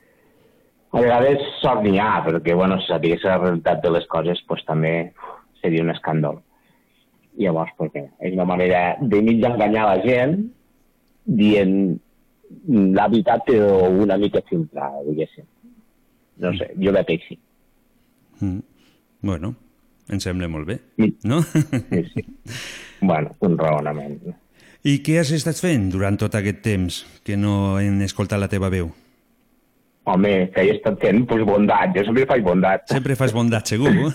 A 0.95 1.01
vegades 1.03 1.41
sort 1.59 1.83
n'hi 1.83 1.97
ha, 1.99 2.21
perquè, 2.23 2.53
bueno, 2.55 2.77
si 2.79 2.87
sabés 2.87 3.23
la 3.27 3.37
realitat 3.41 3.81
de 3.83 3.91
les 3.91 4.05
coses, 4.11 4.39
pues, 4.47 4.61
també 4.67 4.93
uf, 5.11 5.33
seria 5.61 5.83
un 5.83 5.91
escàndol. 5.91 6.39
Llavors, 7.41 7.73
perquè 7.75 8.05
és 8.23 8.31
una 8.37 8.45
manera 8.47 8.95
de 9.01 9.19
mig 9.25 9.43
enganyar 9.43 9.89
la 9.89 9.97
gent 10.05 10.37
dient 11.25 11.75
la 12.95 13.07
veritat 13.11 13.43
però 13.47 13.89
una 13.89 14.15
mica 14.21 14.39
filtrada, 14.47 15.01
diguéssim. 15.09 15.43
No 16.39 16.53
sé, 16.55 16.69
jo 16.79 16.93
veig 16.95 17.11
així. 17.15 17.37
Mm. 18.39 18.61
Bueno, 19.25 19.53
em 20.11 20.19
sembla 20.23 20.47
molt 20.51 20.67
bé, 20.69 20.79
Sí. 20.99 21.11
no? 21.23 21.41
Sí, 21.43 22.03
sí. 22.13 22.23
bueno, 23.01 23.31
un 23.41 23.57
raonament. 23.57 24.19
I 24.85 24.99
què 25.03 25.17
has 25.19 25.31
estat 25.33 25.57
fent 25.59 25.89
durant 25.91 26.15
tot 26.21 26.35
aquest 26.37 26.61
temps 26.63 27.01
que 27.25 27.35
no 27.35 27.79
hem 27.81 27.99
escoltat 28.05 28.39
la 28.39 28.47
teva 28.51 28.69
veu? 28.69 28.91
Home, 30.05 30.51
que 30.53 30.61
he 30.61 30.75
estat 30.75 30.99
fent, 31.01 31.23
doncs 31.25 31.47
bondat. 31.47 31.95
Jo 31.95 32.03
sempre 32.05 32.27
faig 32.29 32.43
bondat. 32.45 32.83
Sempre 32.91 33.15
fas 33.17 33.31
bondat, 33.33 33.65
segur. 33.65 33.89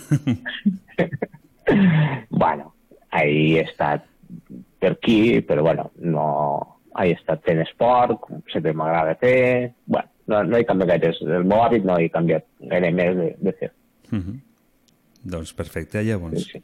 bueno, 2.30 2.74
ahir 3.10 3.58
he 3.58 3.64
estat 3.64 4.04
per 4.80 4.92
aquí, 4.92 5.40
però 5.42 5.62
bueno, 5.62 5.90
no... 5.98 6.76
He 7.00 7.12
estat 7.14 7.44
fent 7.46 7.60
esport, 7.62 8.16
com 8.20 8.40
sempre 8.50 8.72
m'agrada 8.76 9.14
fer... 9.20 9.70
Bueno, 9.86 10.08
no, 10.28 10.40
no 10.44 10.58
he 10.58 10.64
canviat 10.66 10.88
gaire. 10.90 11.12
El 11.38 11.44
meu 11.48 11.62
hàbit 11.62 11.84
no 11.86 11.94
he 12.02 12.08
canviat 12.12 12.44
gaire 12.72 12.90
més 12.92 13.14
de, 13.16 13.28
de 13.40 13.52
fer. 13.60 13.70
Uh 14.10 14.18
-huh. 14.18 14.34
Doncs 15.22 15.52
perfecte, 15.54 16.02
Sí, 16.02 16.08
llavors. 16.08 16.42
sí. 16.50 16.62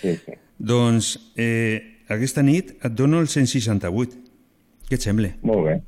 sí, 0.00 0.14
sí. 0.24 0.32
Doncs 0.58 1.18
eh, 1.36 1.98
aquesta 2.08 2.42
nit 2.42 2.70
et 2.84 2.92
dono 2.94 3.20
el 3.20 3.26
168. 3.28 4.16
Què 4.88 4.94
et 4.94 5.02
sembla? 5.02 5.28
Molt 5.42 5.64
bé. 5.66 5.82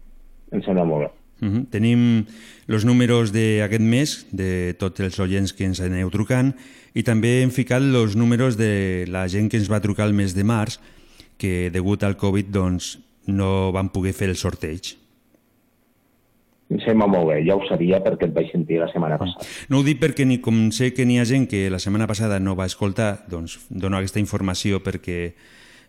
Em 0.52 0.62
sembla 0.62 0.84
molt 0.84 1.06
bé. 1.06 1.10
Uh 1.40 1.48
-huh. 1.48 1.66
Tenim 1.70 2.26
els 2.68 2.84
números 2.84 3.32
d'aquest 3.32 3.80
mes, 3.82 4.26
de 4.30 4.74
tots 4.78 5.00
els 5.00 5.18
oients 5.18 5.52
que 5.52 5.64
ens 5.64 5.80
aneu 5.80 6.10
trucant, 6.10 6.54
i 6.94 7.02
també 7.02 7.42
hem 7.42 7.50
ficat 7.50 7.82
els 7.82 8.16
números 8.16 8.56
de 8.56 9.06
la 9.08 9.28
gent 9.28 9.50
que 9.50 9.56
ens 9.56 9.70
va 9.70 9.80
trucar 9.80 10.06
el 10.06 10.12
mes 10.12 10.34
de 10.34 10.44
març, 10.44 10.78
que 11.38 11.70
degut 11.70 12.02
al 12.02 12.16
Covid 12.16 12.46
doncs, 12.52 12.98
no 13.26 13.72
van 13.72 13.88
poder 13.88 14.12
fer 14.12 14.28
el 14.28 14.36
sorteig. 14.36 14.96
Em 16.70 16.78
sembla 16.84 17.08
molt 17.10 17.26
bé. 17.32 17.40
Ja 17.46 17.56
ho 17.58 17.64
sabia 17.66 17.98
perquè 18.02 18.28
et 18.28 18.34
vaig 18.34 18.50
sentir 18.52 18.78
la 18.78 18.86
setmana 18.92 19.18
passada. 19.18 19.46
No 19.68 19.80
ho 19.80 19.86
dic 19.86 19.98
perquè 20.02 20.26
ni, 20.26 20.38
com 20.38 20.68
sé 20.70 20.92
que 20.94 21.06
n'hi 21.06 21.18
ha 21.18 21.26
gent 21.26 21.48
que 21.50 21.64
la 21.72 21.80
setmana 21.82 22.06
passada 22.06 22.38
no 22.38 22.54
va 22.58 22.68
escoltar, 22.70 23.24
doncs 23.30 23.58
dono 23.68 23.98
aquesta 23.98 24.22
informació 24.22 24.78
perquè, 24.84 25.32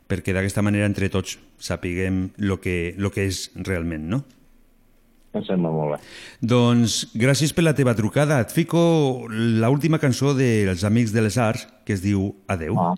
perquè 0.09 0.33
d'aquesta 0.33 0.65
manera 0.65 0.89
entre 0.89 1.11
tots 1.13 1.37
sapiguem 1.61 2.31
el 2.41 2.57
que, 2.63 2.95
lo 2.97 3.13
que 3.13 3.27
és 3.29 3.51
realment, 3.61 4.09
no? 4.09 4.23
Em 5.31 5.43
sembla 5.47 5.71
molt 5.71 5.95
bé. 5.95 5.99
Doncs 6.43 7.05
gràcies 7.15 7.53
per 7.55 7.63
la 7.63 7.75
teva 7.77 7.95
trucada. 7.95 8.41
Et 8.43 8.51
fico 8.51 8.81
la 9.31 9.69
última 9.71 9.99
cançó 9.99 10.33
dels 10.35 10.83
Amics 10.87 11.13
de 11.15 11.23
les 11.23 11.37
Arts, 11.39 11.67
que 11.87 11.95
es 11.95 12.03
diu 12.03 12.33
Adeu. 12.51 12.75
Ah, 12.79 12.95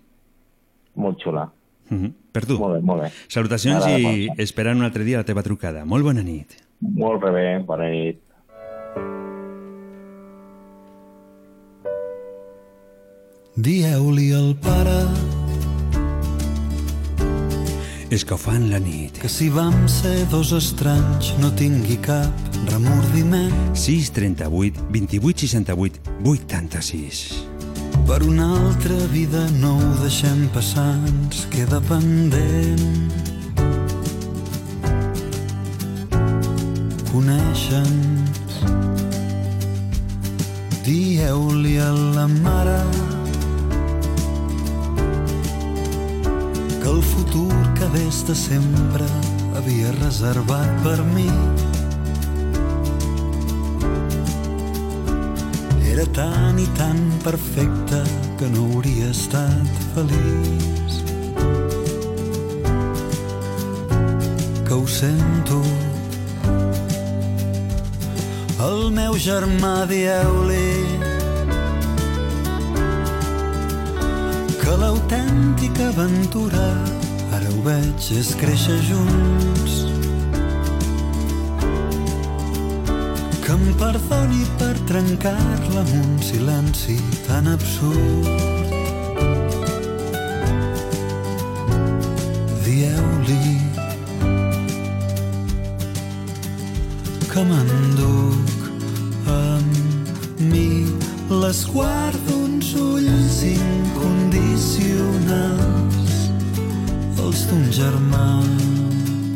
molt 0.94 1.22
xula. 1.22 1.50
Uh 1.90 1.96
-huh. 1.96 2.12
Per 2.32 2.44
tu. 2.46 2.58
Molt 2.58 2.74
bé, 2.74 2.80
molt 2.80 3.02
bé. 3.02 3.10
Salutacions 3.28 3.86
i 3.86 4.28
esperant 4.38 4.76
un 4.76 4.84
altre 4.84 5.04
dia 5.04 5.18
la 5.18 5.24
teva 5.24 5.42
trucada. 5.42 5.84
Molt 5.84 6.02
bona 6.04 6.22
nit. 6.22 6.56
Molt 6.80 7.22
bé, 7.22 7.58
bona 7.64 7.88
nit. 7.88 8.18
Dieu-li 13.56 14.32
al 14.32 14.56
pare 14.56 15.43
Escalfant 18.14 18.68
la 18.70 18.78
nit. 18.78 19.16
que 19.18 19.28
si 19.28 19.48
vam 19.50 19.74
ser 19.90 20.28
dos 20.30 20.52
estranys 20.54 21.32
no 21.42 21.48
tingui 21.58 21.96
cap 21.98 22.30
remordiment 22.70 23.50
6 23.74 24.10
38 24.14 24.84
28 24.94 25.40
68 25.42 25.98
86. 26.22 27.22
per 28.06 28.22
una 28.22 28.46
altra 28.54 28.94
vida 29.10 29.42
no 29.58 29.72
ho 29.80 29.90
deixem 30.04 30.46
passar 30.54 30.94
ens 31.08 31.42
queda 31.50 31.80
pendent 31.88 32.86
coneixen 37.10 37.98
dieu-li 40.86 41.76
a 41.82 41.90
la 42.14 42.28
mare 42.28 42.78
que 46.84 46.90
el 46.90 47.02
futur 47.02 47.54
que 47.78 47.86
des 47.98 48.26
de 48.26 48.34
sempre 48.34 49.06
havia 49.56 49.90
reservat 49.92 50.68
per 50.84 50.98
mi. 51.14 51.30
Era 55.92 56.04
tan 56.18 56.58
i 56.60 56.66
tan 56.76 57.00
perfecte 57.24 58.02
que 58.38 58.50
no 58.52 58.66
hauria 58.74 59.08
estat 59.14 59.80
feliç. 59.94 61.00
Que 64.68 64.74
ho 64.74 64.86
sento. 64.86 65.62
El 68.68 68.90
meu 68.92 69.16
germà 69.16 69.76
dieu-li 69.88 71.13
que 74.64 74.74
l'autèntica 74.80 75.88
aventura 75.92 76.68
ara 77.36 77.48
ho 77.52 77.62
veig 77.66 78.06
és 78.16 78.30
créixer 78.40 78.76
junts 78.88 79.74
que 83.44 83.52
em 83.56 83.64
perdoni 83.80 84.40
per 84.60 84.72
trencar-la 84.88 85.82
amb 85.82 85.92
un 85.98 86.14
silenci 86.24 86.96
tan 87.26 87.50
absurd. 87.52 88.30
Dieu-li 92.64 93.50
que 97.34 97.44
m'enduc 97.50 98.64
amb 99.36 100.48
mi 100.54 100.70
l'esguard 101.42 102.43
d'uns 102.54 102.70
ulls 102.78 103.42
incondicionals 103.42 106.30
els 107.24 107.40
d'un 107.48 107.64
germà 107.74 108.28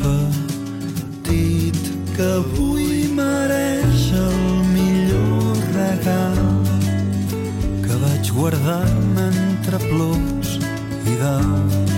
petit 0.02 1.81
que 2.14 2.26
avui 2.38 2.88
mereix 3.18 4.02
el 4.22 4.38
millor 4.74 5.57
regal 5.74 6.38
que 7.87 7.94
vaig 8.04 8.24
guardar-me 8.38 9.24
entre 9.33 9.78
plors 9.88 10.48
i 11.07 11.09
daus 11.24 11.96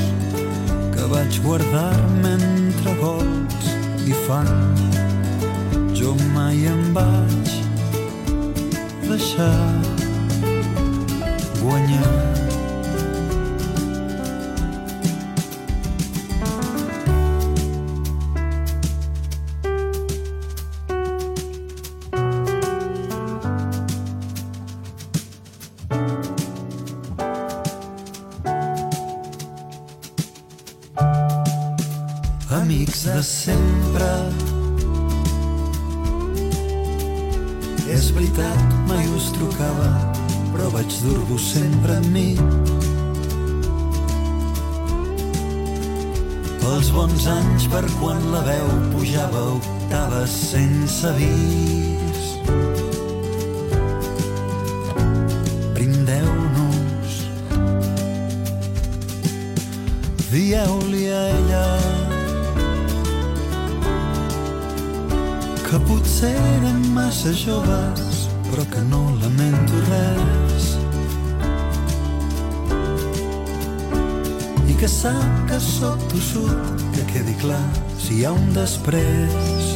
que 0.94 1.04
vaig 1.12 1.32
guardar-me 1.44 2.32
entre 2.38 2.92
gols 3.02 3.64
i 4.06 4.08
fang. 4.24 4.54
Jo 5.92 6.10
mai 6.32 6.58
em 6.72 6.82
vaig 6.96 7.48
deixar 9.10 9.79
огонь 11.60 12.39
érem 66.26 66.82
massa 66.92 67.32
joves, 67.32 68.28
però 68.50 68.64
que 68.72 68.80
no 68.90 69.00
lamento 69.22 69.78
res. 69.88 70.66
I 74.68 74.74
que 74.80 74.88
sap 74.88 75.48
que 75.48 75.60
sóc 75.60 76.02
tossut, 76.12 76.84
que 76.94 77.06
quedi 77.12 77.34
clar 77.40 77.64
si 77.96 78.20
hi 78.20 78.26
ha 78.26 78.32
un 78.36 78.52
després. 78.52 79.70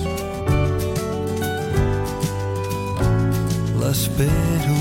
L'espero 3.81 4.79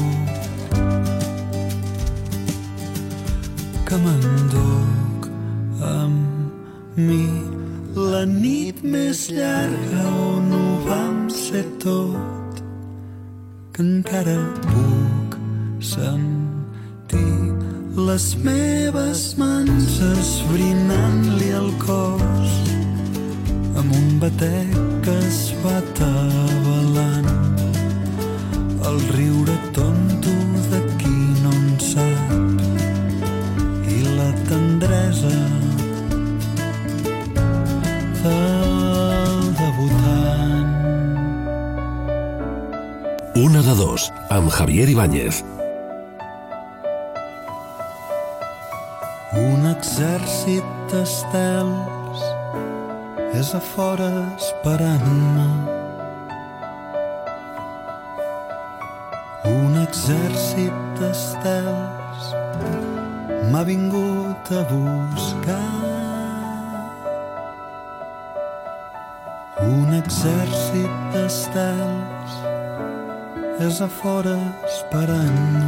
que 3.87 4.03
m'enduc 4.03 5.31
amb 5.93 6.99
mi 6.99 7.25
la 7.95 8.23
nit 8.25 8.79
més 8.83 9.27
llarga 9.29 10.05
on 10.27 10.55
ho 10.57 10.67
vam 10.87 11.12
ser 11.33 11.63
tot 11.81 12.61
que 13.73 13.81
encara 13.81 14.37
puc 14.67 15.37
sentir 15.81 17.33
les 18.09 18.27
meves 18.45 19.23
mans 19.41 19.97
esbrinant-li 20.11 21.49
el 21.61 21.71
cos 21.85 22.55
amb 23.81 23.97
un 24.01 24.07
batec 24.21 24.77
que 25.05 25.17
es 25.25 25.41
va 25.65 25.79
amb 44.33 44.49
Javier 44.49 44.89
Ibáñez. 44.89 45.43
Un 49.37 49.61
exèrcit 49.69 50.65
d'estels 50.89 52.21
és 53.37 53.53
a 53.53 53.61
fora 53.61 54.09
esperant-me. 54.33 55.49
Un 59.53 59.77
exèrcit 59.83 60.77
d'estels 60.97 62.33
m'ha 63.51 63.63
vingut 63.69 64.43
a 64.49 64.63
buscar. 64.73 65.69
Un 69.61 69.93
exèrcit 70.01 70.93
d'estels 71.13 72.22
és 73.59 73.81
a 73.81 73.87
fora 73.87 74.37
esperant-me. 74.65 75.67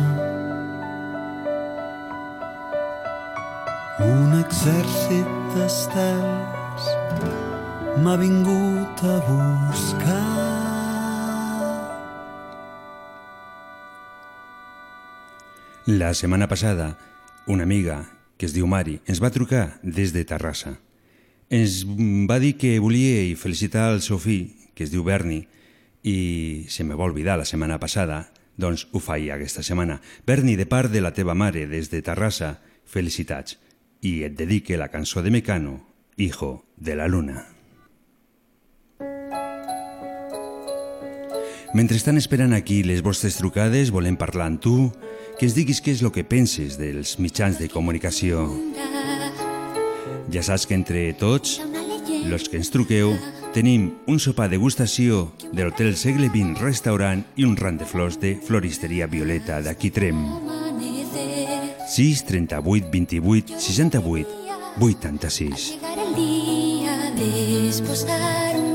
Un 4.06 4.34
exèrcit 4.40 5.30
d'estels 5.54 6.90
m'ha 8.02 8.16
vingut 8.18 9.04
a 9.06 9.18
buscar. 9.30 10.24
La 15.86 16.14
setmana 16.14 16.48
passada, 16.48 16.98
una 17.46 17.64
amiga, 17.64 18.02
que 18.38 18.48
es 18.50 18.54
diu 18.54 18.66
Mari, 18.68 19.00
ens 19.06 19.22
va 19.22 19.30
trucar 19.30 19.78
des 19.84 20.12
de 20.12 20.26
Terrassa. 20.26 20.74
Ens 21.54 21.84
va 22.26 22.40
dir 22.42 22.56
que 22.58 22.80
volia 22.82 23.36
felicitar 23.38 23.92
el 23.94 24.02
seu 24.02 24.18
fill, 24.18 24.50
que 24.74 24.84
es 24.84 24.92
diu 24.92 25.06
Berni, 25.06 25.46
i 26.06 26.66
se 26.70 26.84
me 26.86 26.94
va 26.94 27.08
oblidar 27.10 27.40
la 27.40 27.48
setmana 27.50 27.80
passada, 27.82 28.28
doncs 28.62 28.86
ho 28.94 29.02
faig 29.02 29.32
aquesta 29.34 29.64
setmana. 29.66 29.98
Berni, 30.26 30.54
de 30.56 30.68
part 30.70 30.94
de 30.94 31.02
la 31.02 31.16
teva 31.18 31.34
mare, 31.34 31.66
des 31.66 31.90
de 31.90 32.04
Terrassa, 32.06 32.60
felicitats. 32.86 33.58
I 34.06 34.22
et 34.28 34.36
dedique 34.38 34.78
la 34.78 34.92
cançó 34.94 35.24
de 35.26 35.34
Mecano, 35.34 35.80
Hijo 36.16 36.64
de 36.78 36.96
la 36.96 37.08
Luna. 37.08 37.48
Mentre 41.74 41.98
estan 41.98 42.22
esperant 42.22 42.54
aquí 42.54 42.84
les 42.84 43.02
vostres 43.02 43.36
trucades, 43.42 43.90
volem 43.92 44.16
parlar 44.16 44.46
amb 44.48 44.62
tu, 44.62 44.94
que 45.40 45.50
ens 45.50 45.58
diguis 45.58 45.82
què 45.82 45.92
és 45.92 46.04
el 46.06 46.14
que 46.14 46.24
penses 46.24 46.78
dels 46.78 47.18
mitjans 47.18 47.58
de 47.60 47.68
comunicació. 47.68 48.46
Ja 50.32 50.46
saps 50.46 50.70
que 50.70 50.78
entre 50.78 51.10
tots, 51.18 51.58
los 52.30 52.46
que 52.48 52.62
ens 52.62 52.70
truqueu, 52.72 53.18
tenim 53.56 53.86
un 54.12 54.18
sopar 54.20 54.50
degustació 54.52 55.30
de 55.56 55.64
l'Hotel 55.64 55.94
Segle 55.96 56.28
XX 56.28 56.60
Restaurant 56.60 57.22
i 57.40 57.46
un 57.48 57.56
ram 57.56 57.78
de 57.80 57.88
flors 57.88 58.18
de 58.20 58.34
Floristeria 58.36 59.08
Violeta 59.08 59.62
d'aquí 59.64 59.94
Trem. 59.96 60.20
6 61.96 62.26
38 62.28 62.92
28 62.92 63.56
68 63.56 64.28
86 64.82 65.72
Llegar 65.72 66.00
el 66.04 66.16
día 66.20 66.98
de 67.16 67.70
esposar 67.70 68.75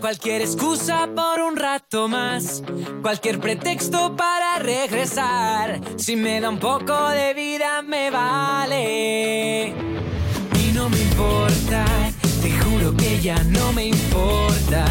Cualquier 0.00 0.42
excusa 0.42 1.08
por 1.14 1.40
un 1.40 1.56
rato 1.56 2.08
más, 2.08 2.62
cualquier 3.02 3.40
pretexto 3.40 4.14
para 4.14 4.58
regresar. 4.58 5.80
Si 5.96 6.16
me 6.16 6.40
da 6.40 6.50
un 6.50 6.58
poco 6.58 7.08
de 7.10 7.34
vida 7.34 7.82
me 7.82 8.10
vale. 8.10 9.68
Y 9.68 10.72
no 10.74 10.88
me 10.88 11.00
importa, 11.00 11.84
te 12.42 12.50
juro 12.60 12.96
que 12.96 13.20
ya 13.20 13.42
no 13.44 13.72
me 13.72 13.86
importa 13.86 14.84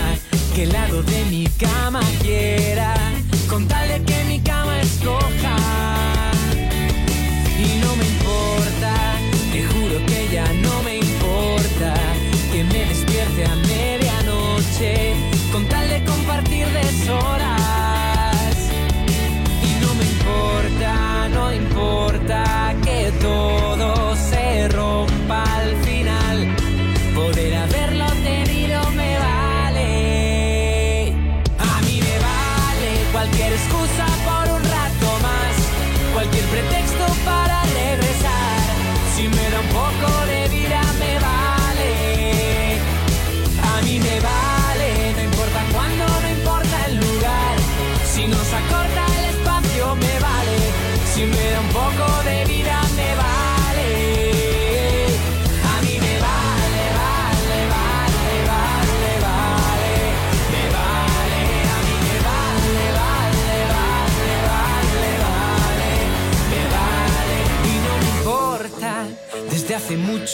qué 0.56 0.66
lado 0.66 1.04
de 1.04 1.26
mi 1.26 1.46
cama 1.48 2.02
quiera, 2.22 2.94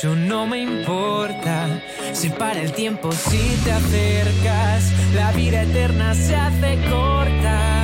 mucho 0.01 0.15
no 0.15 0.47
me 0.47 0.61
importa. 0.61 1.67
Se 2.13 2.29
para 2.31 2.61
el 2.61 2.71
tiempo 2.71 3.11
si 3.11 3.55
te 3.63 3.71
acercas. 3.71 4.91
La 5.13 5.31
vida 5.31 5.63
eterna 5.63 6.15
se 6.15 6.35
hace 6.35 6.77
corta. 6.89 7.80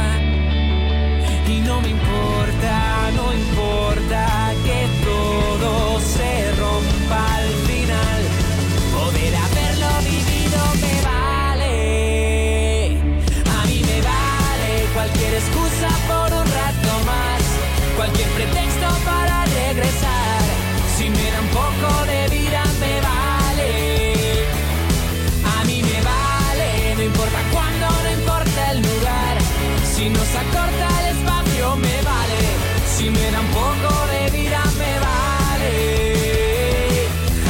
Si 32.98 33.12
me 33.12 33.30
da 33.30 33.40
un 33.42 33.48
poco 33.50 34.08
de 34.08 34.32
vida 34.32 34.64
me 34.80 34.94
vale. 35.06 35.74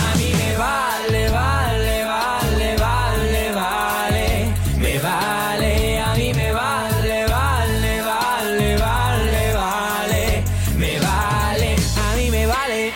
A 0.06 0.18
mí 0.18 0.30
me 0.40 0.58
vale, 0.58 1.30
vale, 1.30 2.04
vale, 2.04 2.76
vale, 2.76 3.52
vale. 3.54 4.54
Me 4.78 5.00
vale, 5.00 6.00
a 6.02 6.14
mí 6.16 6.34
me 6.34 6.52
vale, 6.52 7.26
vale, 7.28 8.02
vale, 8.02 8.76
vale, 8.76 9.54
vale. 9.54 10.44
Me 10.76 11.00
vale, 11.00 11.76
a 11.96 12.16
mí 12.18 12.30
me 12.30 12.46
vale. 12.46 12.92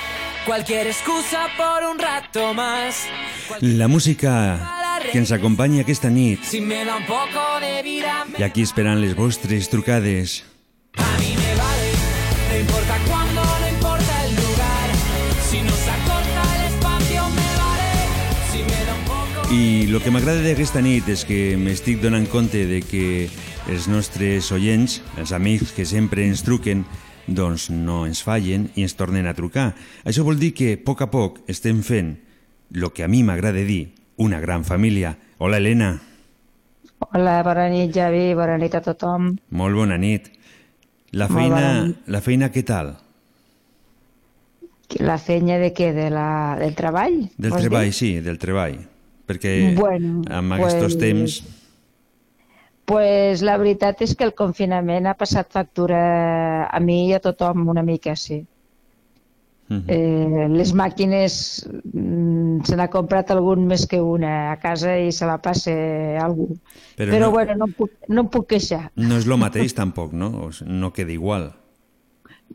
Cualquier 0.46 0.88
excusa 0.88 1.48
por 1.56 1.90
un 1.90 1.98
rato 1.98 2.54
más. 2.54 3.08
La 3.62 3.88
música 3.88 4.78
que 5.10 5.18
ens 5.18 5.32
acompanya 5.32 5.82
aquesta 5.82 6.10
nit 6.10 6.44
Si 6.46 6.62
me 6.62 6.86
da 6.86 6.96
un 6.96 7.06
poco 7.06 7.60
de 7.60 7.82
vida 7.82 8.24
me 8.30 8.40
i 8.40 8.44
aquí 8.44 8.62
esperant 8.62 9.02
les 9.02 9.16
vostres 9.16 9.68
trucades. 9.70 10.51
I 19.52 19.84
el 19.84 19.98
que 20.00 20.12
m'agrada 20.16 20.40
d'aquesta 20.46 20.80
nit 20.80 21.10
és 21.12 21.26
que 21.28 21.58
m'estic 21.60 21.98
donant 22.00 22.24
compte 22.32 22.62
de 22.70 22.78
que 22.88 23.28
els 23.68 23.90
nostres 23.92 24.48
oients, 24.56 25.02
els 25.20 25.34
amics 25.36 25.74
que 25.76 25.84
sempre 25.84 26.24
ens 26.24 26.46
truquen, 26.48 26.86
doncs 27.28 27.66
no 27.68 28.06
ens 28.08 28.22
fallen 28.24 28.70
i 28.80 28.86
ens 28.86 28.96
tornen 28.96 29.28
a 29.28 29.34
trucar. 29.36 29.74
Això 30.08 30.24
vol 30.24 30.40
dir 30.40 30.54
que 30.56 30.78
a 30.78 30.80
poc 30.80 31.04
a 31.04 31.10
poc 31.12 31.42
estem 31.52 31.82
fent 31.84 32.14
el 32.72 32.86
que 32.96 33.04
a 33.04 33.10
mi 33.12 33.26
m'agrada 33.28 33.60
dir, 33.68 33.92
una 34.16 34.40
gran 34.40 34.64
família. 34.64 35.18
Hola, 35.38 35.60
Helena. 35.60 35.98
Hola, 37.10 37.42
bona 37.44 37.68
nit, 37.74 37.92
Javi, 37.92 38.30
bona 38.38 38.56
nit 38.62 38.78
a 38.80 38.82
tothom. 38.86 39.34
Molt 39.52 39.76
bona 39.76 39.98
nit. 40.00 40.32
La 41.12 41.28
feina, 41.28 41.66
nit. 41.90 42.08
la 42.08 42.24
feina 42.24 42.52
què 42.56 42.64
tal? 42.64 42.94
La 45.04 45.20
feina 45.20 45.60
de 45.60 45.74
què? 45.76 45.92
De 45.92 46.08
la, 46.08 46.56
del 46.60 46.72
treball? 46.80 47.26
Del 47.36 47.60
treball, 47.60 47.92
dir? 47.92 48.00
sí, 48.00 48.14
del 48.24 48.40
treball. 48.40 48.80
Perquè 49.28 49.76
Bueno, 49.78 50.22
amb 50.30 50.54
aquests 50.58 50.80
pues- 50.80 50.98
temps... 50.98 51.42
pues 52.86 53.42
la 53.46 53.56
veritat 53.58 54.02
és 54.04 54.16
que 54.18 54.26
el 54.28 54.34
confinament 54.36 55.06
ha 55.08 55.14
passat 55.16 55.52
factura 55.54 56.66
a 56.68 56.80
mi 56.84 57.06
i 57.10 57.14
a 57.16 57.22
tothom 57.24 57.68
una 57.72 57.84
mica, 57.84 58.16
sí. 58.20 58.42
Mhm. 59.72 59.86
Eh, 59.88 60.48
les 60.52 60.74
màquines 60.76 61.36
mm, 61.94 62.66
se 62.68 62.76
n'ha 62.76 62.90
comprat 62.92 63.30
algun 63.32 63.64
més 63.70 63.86
que 63.88 64.02
una 64.04 64.52
a 64.52 64.58
casa 64.60 64.98
i 65.00 65.14
se 65.16 65.26
la 65.30 65.38
passa 65.40 65.72
algú. 66.20 66.50
Però 66.98 67.14
Però, 67.14 67.20
no- 67.28 67.32
bueno, 67.32 67.56
no 67.56 67.66
em, 67.70 67.74
puc, 67.78 67.92
no 68.10 68.26
em 68.26 68.28
puc 68.34 68.50
queixar. 68.50 68.90
No 69.00 69.16
és 69.16 69.26
el 69.30 69.38
mateix 69.40 69.74
tampoc, 69.74 70.12
no? 70.12 70.50
No 70.66 70.92
queda 70.92 71.14
igual. 71.16 71.54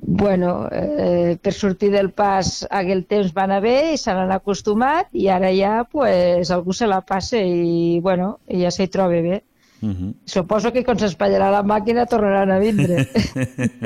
Bueno, 0.00 0.68
eh, 0.72 1.38
per 1.42 1.52
sortir 1.52 1.90
del 1.90 2.11
pas 2.12 2.66
aquell 2.70 3.04
temps 3.09 3.32
va 3.37 3.44
anar 3.46 3.61
bé 3.64 3.76
i 3.94 3.98
se 4.00 4.12
n'han 4.12 4.32
acostumat 4.35 5.09
i 5.16 5.28
ara 5.32 5.52
ja 5.56 5.85
pues, 5.90 6.50
algú 6.50 6.74
se 6.76 6.88
la 6.90 7.00
passa 7.00 7.40
i 7.40 8.00
bueno, 8.04 8.38
i 8.48 8.62
ja 8.64 8.72
s'hi 8.74 8.88
troba 8.92 9.22
bé. 9.24 9.42
Mhm. 9.80 10.14
Suposo 10.24 10.72
que 10.72 10.82
quan 10.85 10.98
s'espatllarà 10.98 11.50
la 11.52 11.62
màquina 11.62 12.06
tornaran 12.09 12.50
a 12.50 12.59
vindre. 12.59 13.04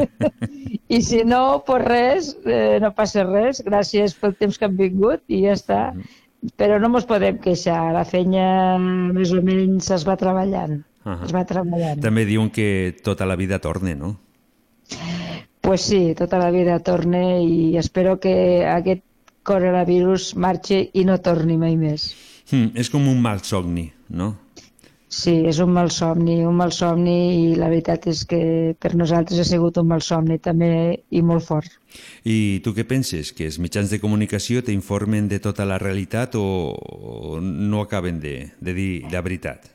I 0.96 1.00
si 1.02 1.24
no, 1.24 1.62
pues 1.66 1.84
res, 1.84 2.30
eh, 2.46 2.78
no 2.82 2.92
passa 2.94 3.24
res. 3.26 3.62
Gràcies 3.66 4.14
pel 4.18 4.36
temps 4.38 4.58
que 4.58 4.68
han 4.68 4.78
vingut 4.78 5.22
i 5.28 5.44
ja 5.46 5.56
està. 5.58 5.80
Però 6.56 6.78
no 6.80 6.88
mos 6.88 7.06
podem 7.10 7.38
queixar. 7.42 7.92
La 7.94 8.06
feina 8.08 8.78
més 8.78 9.34
o 9.34 9.42
menys 9.44 9.90
es 9.94 10.06
va 10.08 10.16
treballant. 10.20 10.80
Ahà. 11.04 11.24
Es 11.26 11.34
va 11.34 11.44
treballant. 11.48 12.00
També 12.02 12.24
diuen 12.28 12.50
que 12.54 12.96
tota 13.04 13.28
la 13.28 13.36
vida 13.36 13.58
torna, 13.60 13.94
no? 13.96 14.14
Pues 15.70 15.82
sí, 15.82 16.16
tota 16.18 16.36
la 16.36 16.50
vida 16.50 16.80
torne 16.82 17.44
i 17.46 17.76
espero 17.78 18.16
que 18.18 18.66
aquest 18.66 19.04
coronavirus 19.46 20.32
marxi 20.34 20.80
i 20.98 21.04
no 21.06 21.20
torni 21.22 21.54
mai 21.60 21.76
més. 21.78 22.08
Hmm, 22.50 22.72
és 22.74 22.90
com 22.90 23.06
un 23.06 23.20
mal 23.22 23.44
somni, 23.46 23.84
no? 24.10 24.32
Sí, 25.06 25.36
és 25.46 25.62
un 25.62 25.70
mal 25.70 25.94
somni, 25.94 26.40
un 26.42 26.58
mal 26.58 26.74
somni 26.74 27.14
i 27.36 27.54
la 27.54 27.70
veritat 27.70 28.10
és 28.10 28.26
que 28.26 28.42
per 28.82 28.96
nosaltres 28.98 29.38
ha 29.38 29.46
sigut 29.46 29.78
un 29.78 29.86
mal 29.94 30.02
somni 30.02 30.42
també 30.42 30.74
i 31.14 31.22
molt 31.22 31.46
fort. 31.46 31.78
I 32.26 32.58
tu 32.66 32.74
què 32.74 32.82
penses? 32.82 33.30
Que 33.30 33.46
els 33.46 33.62
mitjans 33.62 33.94
de 33.94 34.02
comunicació 34.02 34.66
t'informen 34.66 35.30
de 35.30 35.38
tota 35.38 35.70
la 35.70 35.78
realitat 35.78 36.34
o, 36.34 36.48
o 36.74 37.38
no 37.38 37.86
acaben 37.86 38.18
de, 38.18 38.40
de 38.58 38.74
dir 38.74 38.94
la 39.14 39.22
veritat? 39.22 39.70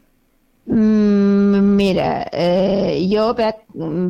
Mira, 1.78 2.10
eh, 2.46 2.96
jo 3.12 3.26
veig, 3.38 3.62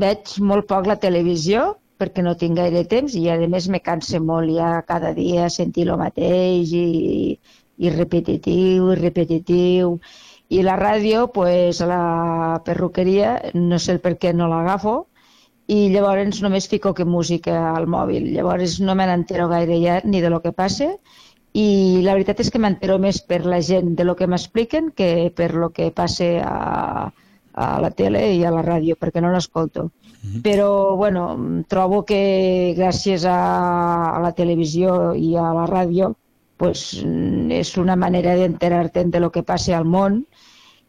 veig 0.03 0.33
molt 0.51 0.67
poc 0.71 0.87
la 0.91 0.97
televisió 1.05 1.65
perquè 2.01 2.23
no 2.25 2.35
tinc 2.39 2.57
gaire 2.59 2.83
temps 2.91 3.13
i 3.15 3.23
a 3.31 3.35
més 3.53 3.69
me 3.71 3.79
cansa 3.79 4.19
molt 4.19 4.51
ja 4.57 4.71
cada 4.89 5.13
dia 5.15 5.49
sentir 5.53 5.85
el 5.87 5.95
mateix 6.01 6.73
i, 6.75 6.87
i 7.77 7.91
repetitiu 7.93 8.91
i 8.91 8.97
repetitiu 8.99 9.93
i 10.49 10.61
la 10.61 10.75
ràdio, 10.77 11.27
pues, 11.33 11.81
a 11.81 11.87
la 11.89 12.01
perruqueria, 12.65 13.31
no 13.55 13.79
sé 13.81 13.97
per 14.03 14.13
què 14.21 14.33
no 14.33 14.47
l'agafo, 14.51 14.95
i 15.67 15.87
llavors 15.93 16.41
només 16.45 16.67
fico 16.69 16.93
que 16.93 17.05
música 17.05 17.55
al 17.71 17.87
mòbil. 17.89 18.27
Llavors 18.35 18.79
no 18.81 18.93
me 18.95 19.07
n'entero 19.09 19.47
gaire 19.49 19.79
ja 19.81 19.99
ni 20.03 20.21
de 20.21 20.29
lo 20.29 20.41
que 20.43 20.53
passa 20.53 20.91
i 21.55 22.01
la 22.05 22.13
veritat 22.13 22.41
és 22.43 22.51
que 22.51 22.59
m'entero 22.61 22.99
més 23.01 23.21
per 23.23 23.41
la 23.45 23.61
gent 23.63 23.95
de 23.97 24.05
lo 24.05 24.15
que 24.19 24.27
m'expliquen 24.27 24.91
que 24.91 25.31
per 25.35 25.53
lo 25.55 25.71
que 25.73 25.89
passa 25.95 26.27
a, 26.45 26.55
a 27.55 27.79
la 27.81 27.91
tele 27.91 28.21
i 28.35 28.43
a 28.43 28.51
la 28.51 28.63
ràdio, 28.65 28.97
perquè 28.99 29.21
no 29.23 29.31
l'escolto. 29.31 29.83
Mm 29.83 30.29
-hmm. 30.29 30.41
Però, 30.43 30.95
bueno, 30.97 31.23
trobo 31.67 32.03
que 32.03 32.73
gràcies 32.77 33.25
a, 33.25 33.39
a 34.15 34.19
la 34.19 34.31
televisió 34.31 35.13
i 35.15 35.35
a 35.35 35.53
la 35.53 35.65
ràdio 35.65 36.15
pues, 36.57 37.03
és 37.03 37.77
una 37.77 37.95
manera 37.95 38.35
d'enterar-te 38.35 39.03
de 39.05 39.19
lo 39.19 39.31
que 39.31 39.43
passa 39.43 39.77
al 39.77 39.85
món 39.85 40.25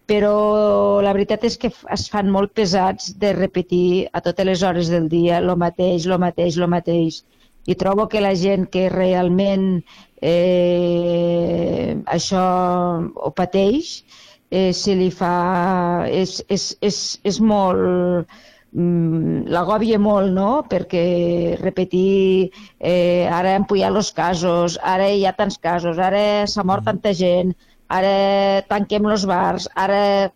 però 0.07 1.01
la 1.03 1.12
veritat 1.17 1.45
és 1.49 1.57
que 1.59 1.73
es 1.97 2.05
fan 2.12 2.31
molt 2.31 2.53
pesats 2.55 3.11
de 3.23 3.33
repetir 3.35 4.07
a 4.14 4.23
totes 4.23 4.47
les 4.47 4.62
hores 4.62 4.91
del 4.93 5.09
dia 5.11 5.41
lo 5.43 5.57
mateix, 5.59 6.07
lo 6.07 6.19
mateix, 6.23 6.59
lo 6.62 6.69
mateix. 6.71 7.25
I 7.67 7.75
trobo 7.75 8.07
que 8.07 8.23
la 8.23 8.35
gent 8.39 8.69
que 8.71 8.87
realment 8.93 9.83
eh, 10.23 11.99
això 12.07 12.45
ho 13.03 13.33
pateix, 13.35 13.97
eh, 14.51 14.72
se 14.72 14.94
li 14.94 15.11
fa... 15.11 16.07
és, 16.11 16.40
és, 16.49 16.68
és, 16.80 17.01
és 17.24 17.40
molt 17.40 18.26
mm, 18.72 19.47
l'agòbia 19.53 19.99
molt, 20.03 20.32
no? 20.34 20.51
Perquè 20.70 21.05
repetir, 21.62 22.51
eh, 22.78 23.26
ara 23.30 23.57
han 23.57 23.66
pujat 23.68 23.94
els 23.94 24.12
casos, 24.16 24.78
ara 24.82 25.11
hi 25.11 25.26
ha 25.26 25.34
tants 25.36 25.59
casos, 25.59 25.99
ara 25.99 26.47
s'ha 26.47 26.66
mort 26.66 26.86
tanta 26.86 27.14
gent, 27.14 27.55
ara 27.88 28.62
tanquem 28.68 29.07
els 29.11 29.26
bars, 29.28 29.68
ara 29.74 30.32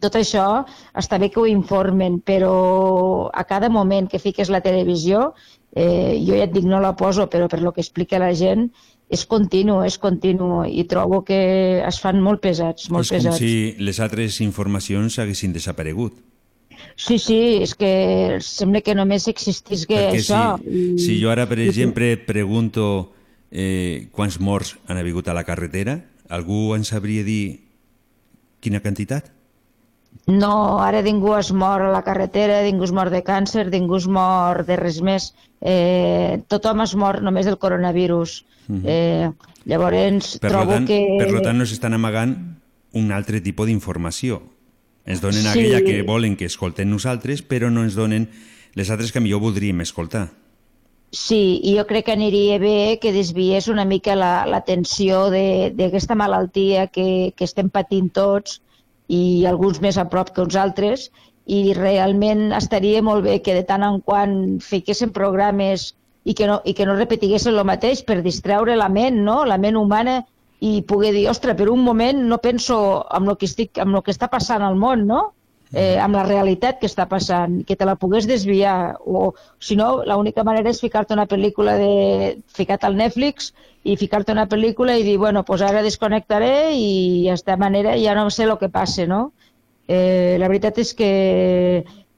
tot 0.00 0.16
això 0.16 0.64
està 0.96 1.18
bé 1.20 1.28
que 1.28 1.40
ho 1.40 1.48
informen, 1.48 2.20
però 2.24 3.28
a 3.28 3.44
cada 3.44 3.68
moment 3.68 4.08
que 4.08 4.20
fiques 4.22 4.48
la 4.48 4.62
televisió, 4.64 5.32
eh, 5.76 6.16
jo 6.24 6.36
ja 6.36 6.46
et 6.46 6.54
dic 6.54 6.64
no 6.68 6.80
la 6.80 6.94
poso, 6.96 7.28
però 7.28 7.48
per 7.48 7.60
lo 7.60 7.72
que 7.72 7.84
explica 7.84 8.20
la 8.22 8.32
gent, 8.32 8.70
és 9.12 9.24
continu, 9.28 9.82
és 9.84 9.98
continu, 10.00 10.62
i 10.64 10.86
trobo 10.88 11.20
que 11.26 11.38
es 11.84 11.98
fan 12.00 12.20
molt 12.24 12.40
pesats, 12.44 12.88
molt 12.90 13.04
és 13.04 13.12
com 13.12 13.18
pesats. 13.18 13.40
si 13.42 13.74
les 13.78 14.00
altres 14.00 14.40
informacions 14.40 15.18
haguessin 15.20 15.52
desaparegut. 15.52 16.16
Sí, 16.96 17.18
sí, 17.20 17.38
és 17.62 17.74
que 17.78 18.38
sembla 18.42 18.80
que 18.84 18.94
només 18.96 19.28
existís 19.28 19.84
que 19.86 19.98
Perquè 19.98 20.22
això. 20.22 20.42
si, 20.64 20.96
si 20.98 21.18
jo 21.20 21.30
ara, 21.30 21.46
per 21.48 21.60
exemple, 21.62 22.16
pregunto 22.26 23.12
eh, 23.50 24.08
quants 24.16 24.40
morts 24.40 24.76
han 24.88 24.98
hagut 24.98 25.28
a 25.28 25.36
la 25.36 25.44
carretera, 25.44 26.00
algú 26.28 26.72
en 26.74 26.84
sabria 26.88 27.24
dir 27.24 27.60
quina 28.60 28.80
quantitat? 28.80 29.30
No, 30.26 30.78
ara 30.80 31.02
ningú 31.02 31.34
es 31.34 31.50
mor 31.52 31.82
a 31.82 31.90
la 31.90 32.02
carretera, 32.06 32.60
ningú 32.62 32.84
es 32.84 32.92
mor 32.94 33.10
de 33.10 33.24
càncer, 33.26 33.66
ningú 33.72 33.96
es 33.98 34.06
mor 34.06 34.64
de 34.64 34.76
res 34.76 35.00
més. 35.02 35.32
Eh, 35.60 36.42
tothom 36.48 36.80
es 36.84 36.94
mor 36.94 37.20
només 37.22 37.46
del 37.46 37.58
coronavirus. 37.58 38.44
Uh 38.68 38.74
-huh. 38.76 38.82
eh, 38.86 39.30
llavors, 39.64 40.38
per 40.38 40.50
trobo 40.50 40.72
tant, 40.72 40.86
que... 40.86 41.16
Per 41.18 41.40
tant, 41.42 41.58
no 41.58 41.66
s'estan 41.66 41.94
amagant 41.94 42.36
un 42.92 43.10
altre 43.12 43.40
tipus 43.40 43.66
d'informació. 43.66 44.42
Ens 45.04 45.20
donen 45.20 45.42
Sí. 45.42 45.48
aquella 45.48 45.82
que 45.82 46.02
volen 46.02 46.36
que 46.36 46.44
escolten 46.44 46.88
nosaltres, 46.90 47.42
però 47.46 47.70
no 47.70 47.82
ens 47.82 47.94
donen 47.96 48.28
les 48.74 48.90
altres 48.90 49.10
que 49.10 49.20
millor 49.20 49.40
voldríem 49.40 49.80
escoltar. 49.80 50.28
Sí, 51.10 51.60
i 51.64 51.76
jo 51.76 51.84
crec 51.86 52.06
que 52.06 52.12
aniria 52.12 52.58
bé 52.58 52.98
que 53.00 53.12
desviés 53.12 53.66
una 53.68 53.84
mica 53.84 54.14
la- 54.16 54.46
l'atenció 54.46 55.28
de- 55.30 55.72
d'aquesta 55.74 56.14
malaltia 56.14 56.86
que, 56.86 57.34
que 57.36 57.44
estem 57.44 57.68
patint 57.68 58.10
tots 58.12 58.62
i 59.08 59.44
alguns 59.48 59.80
més 59.82 59.98
a 59.98 60.06
prop 60.08 60.30
que 60.34 60.42
uns 60.44 60.56
altres 60.56 61.08
i 61.46 61.72
realment 61.74 62.52
estaria 62.54 63.02
molt 63.02 63.24
bé 63.24 63.40
que 63.42 63.54
de 63.56 63.64
tant 63.66 63.82
en 63.82 63.98
quant 64.00 64.36
fiquessin 64.62 65.10
programes 65.10 65.92
i 66.24 66.34
que 66.38 66.46
no, 66.46 66.60
i 66.64 66.74
que 66.74 66.86
no 66.86 66.94
repetiguessin 66.94 67.56
el 67.56 67.66
mateix 67.66 68.04
per 68.06 68.20
distreure 68.22 68.76
la 68.78 68.88
ment, 68.88 69.18
no? 69.26 69.42
la 69.44 69.58
ment 69.58 69.76
humana 69.76 70.20
i 70.62 70.82
poder 70.86 71.10
dir, 71.16 71.26
ostres, 71.30 71.56
per 71.58 71.66
un 71.72 71.82
moment 71.82 72.20
no 72.30 72.38
penso 72.38 72.76
en 73.10 73.26
el 73.26 73.36
que, 73.36 73.48
estic, 73.50 73.78
en 73.82 73.96
el 73.96 74.02
que 74.06 74.14
està 74.14 74.28
passant 74.30 74.62
al 74.62 74.78
món, 74.78 75.08
no? 75.08 75.32
Eh, 75.72 75.98
amb 75.98 76.16
la 76.16 76.24
realitat 76.26 76.78
que 76.80 76.88
està 76.90 77.06
passant, 77.08 77.62
que 77.66 77.76
te 77.76 77.88
la 77.88 77.96
pogués 77.96 78.28
desviar, 78.28 78.98
o 79.00 79.32
si 79.60 79.76
no, 79.76 80.02
l'única 80.08 80.44
manera 80.44 80.70
és 80.70 80.80
ficar-te 80.84 81.16
una 81.16 81.26
pel·lícula 81.30 81.76
de... 81.80 82.36
ficar-te 82.52 82.86
al 82.86 82.98
Netflix 82.98 83.52
i 83.82 83.96
ficar-te 83.96 84.34
una 84.36 84.46
pel·lícula 84.48 84.98
i 84.98 85.06
dir, 85.06 85.16
bueno, 85.18 85.44
pues 85.48 85.64
ara 85.64 85.82
desconnectaré 85.82 86.76
i 86.76 87.26
d'esta 87.28 87.56
manera 87.56 87.96
ja 87.98 88.14
no 88.18 88.28
sé 88.30 88.44
el 88.44 88.56
que 88.60 88.70
passa, 88.72 89.08
no? 89.08 89.32
Eh, 89.88 90.36
la 90.38 90.48
veritat 90.48 90.78
és 90.78 90.92
que, 90.94 91.12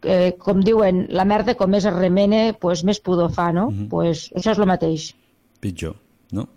eh, 0.04 0.30
com 0.38 0.60
diuen, 0.60 1.06
la 1.10 1.24
merda 1.24 1.54
com 1.56 1.70
més 1.70 1.86
es 1.86 1.94
remene, 1.94 2.52
pues 2.60 2.84
més 2.84 3.00
pudor 3.00 3.32
fa, 3.32 3.52
no? 3.52 3.70
Mhm. 3.70 3.88
pues 3.88 4.30
això 4.34 4.52
és 4.52 4.58
el 4.58 4.66
mateix. 4.66 5.12
Pitjor, 5.60 5.96
no? 6.32 6.48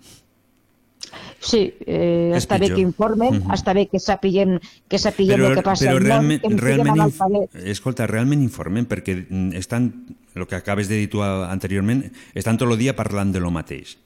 Sí, 1.40 1.74
eh, 1.86 2.32
És 2.36 2.44
està 2.48 2.58
bé 2.58 2.66
pitjor. 2.66 2.76
que 2.78 2.82
informen, 2.82 3.34
Mhm. 3.44 3.52
està 3.54 3.74
bé 3.74 3.88
que 3.88 4.00
sapiguem, 4.00 4.60
que 4.88 4.98
sapiguem 4.98 5.40
el 5.46 5.56
que 5.56 5.62
passa 5.62 5.86
però 5.86 5.94
món, 6.00 6.04
realment, 6.04 6.42
que 6.42 6.48
en 6.48 6.58
siguem 6.60 6.84
realment, 6.84 7.50
escolta, 7.66 8.08
realment 8.08 8.42
informen, 8.42 8.88
perquè 8.88 9.28
mm, 9.30 9.54
estan, 9.54 10.06
el 10.36 10.48
que 10.48 10.56
acabes 10.56 10.90
de 10.90 10.96
dir 10.98 11.10
tu 11.10 11.22
a- 11.22 11.52
anteriorment, 11.52 12.12
estan 12.34 12.58
tot 12.58 12.70
el 12.72 12.78
dia 12.78 12.96
parlant 12.96 13.32
de 13.34 13.40
lo 13.40 13.52
mateix. 13.52 13.98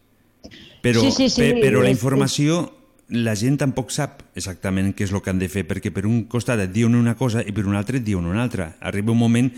Però, 0.81 0.99
Sí, 1.01 1.11
sí, 1.11 1.29
sí, 1.29 1.41
pe- 1.41 1.61
però 1.61 1.81
la 1.81 1.89
és- 1.89 1.97
informació, 1.97 2.73
la 3.09 3.35
gent 3.35 3.57
tampoc 3.59 3.89
sap 3.91 4.23
exactament 4.35 4.95
què 4.95 5.03
és 5.03 5.11
el 5.11 5.21
que 5.21 5.29
han 5.29 5.39
de 5.39 5.47
fer, 5.49 5.65
perquè 5.67 5.91
per 5.91 6.05
un 6.05 6.23
costat 6.25 6.59
et 6.59 6.71
diuen 6.71 6.95
una 6.95 7.15
cosa 7.15 7.41
i 7.45 7.51
per 7.51 7.65
un 7.65 7.75
altre 7.75 7.97
et 7.97 8.03
diuen 8.03 8.25
una 8.25 8.43
altra. 8.43 8.75
Arriba 8.81 9.11
un 9.11 9.17
moment 9.19 9.53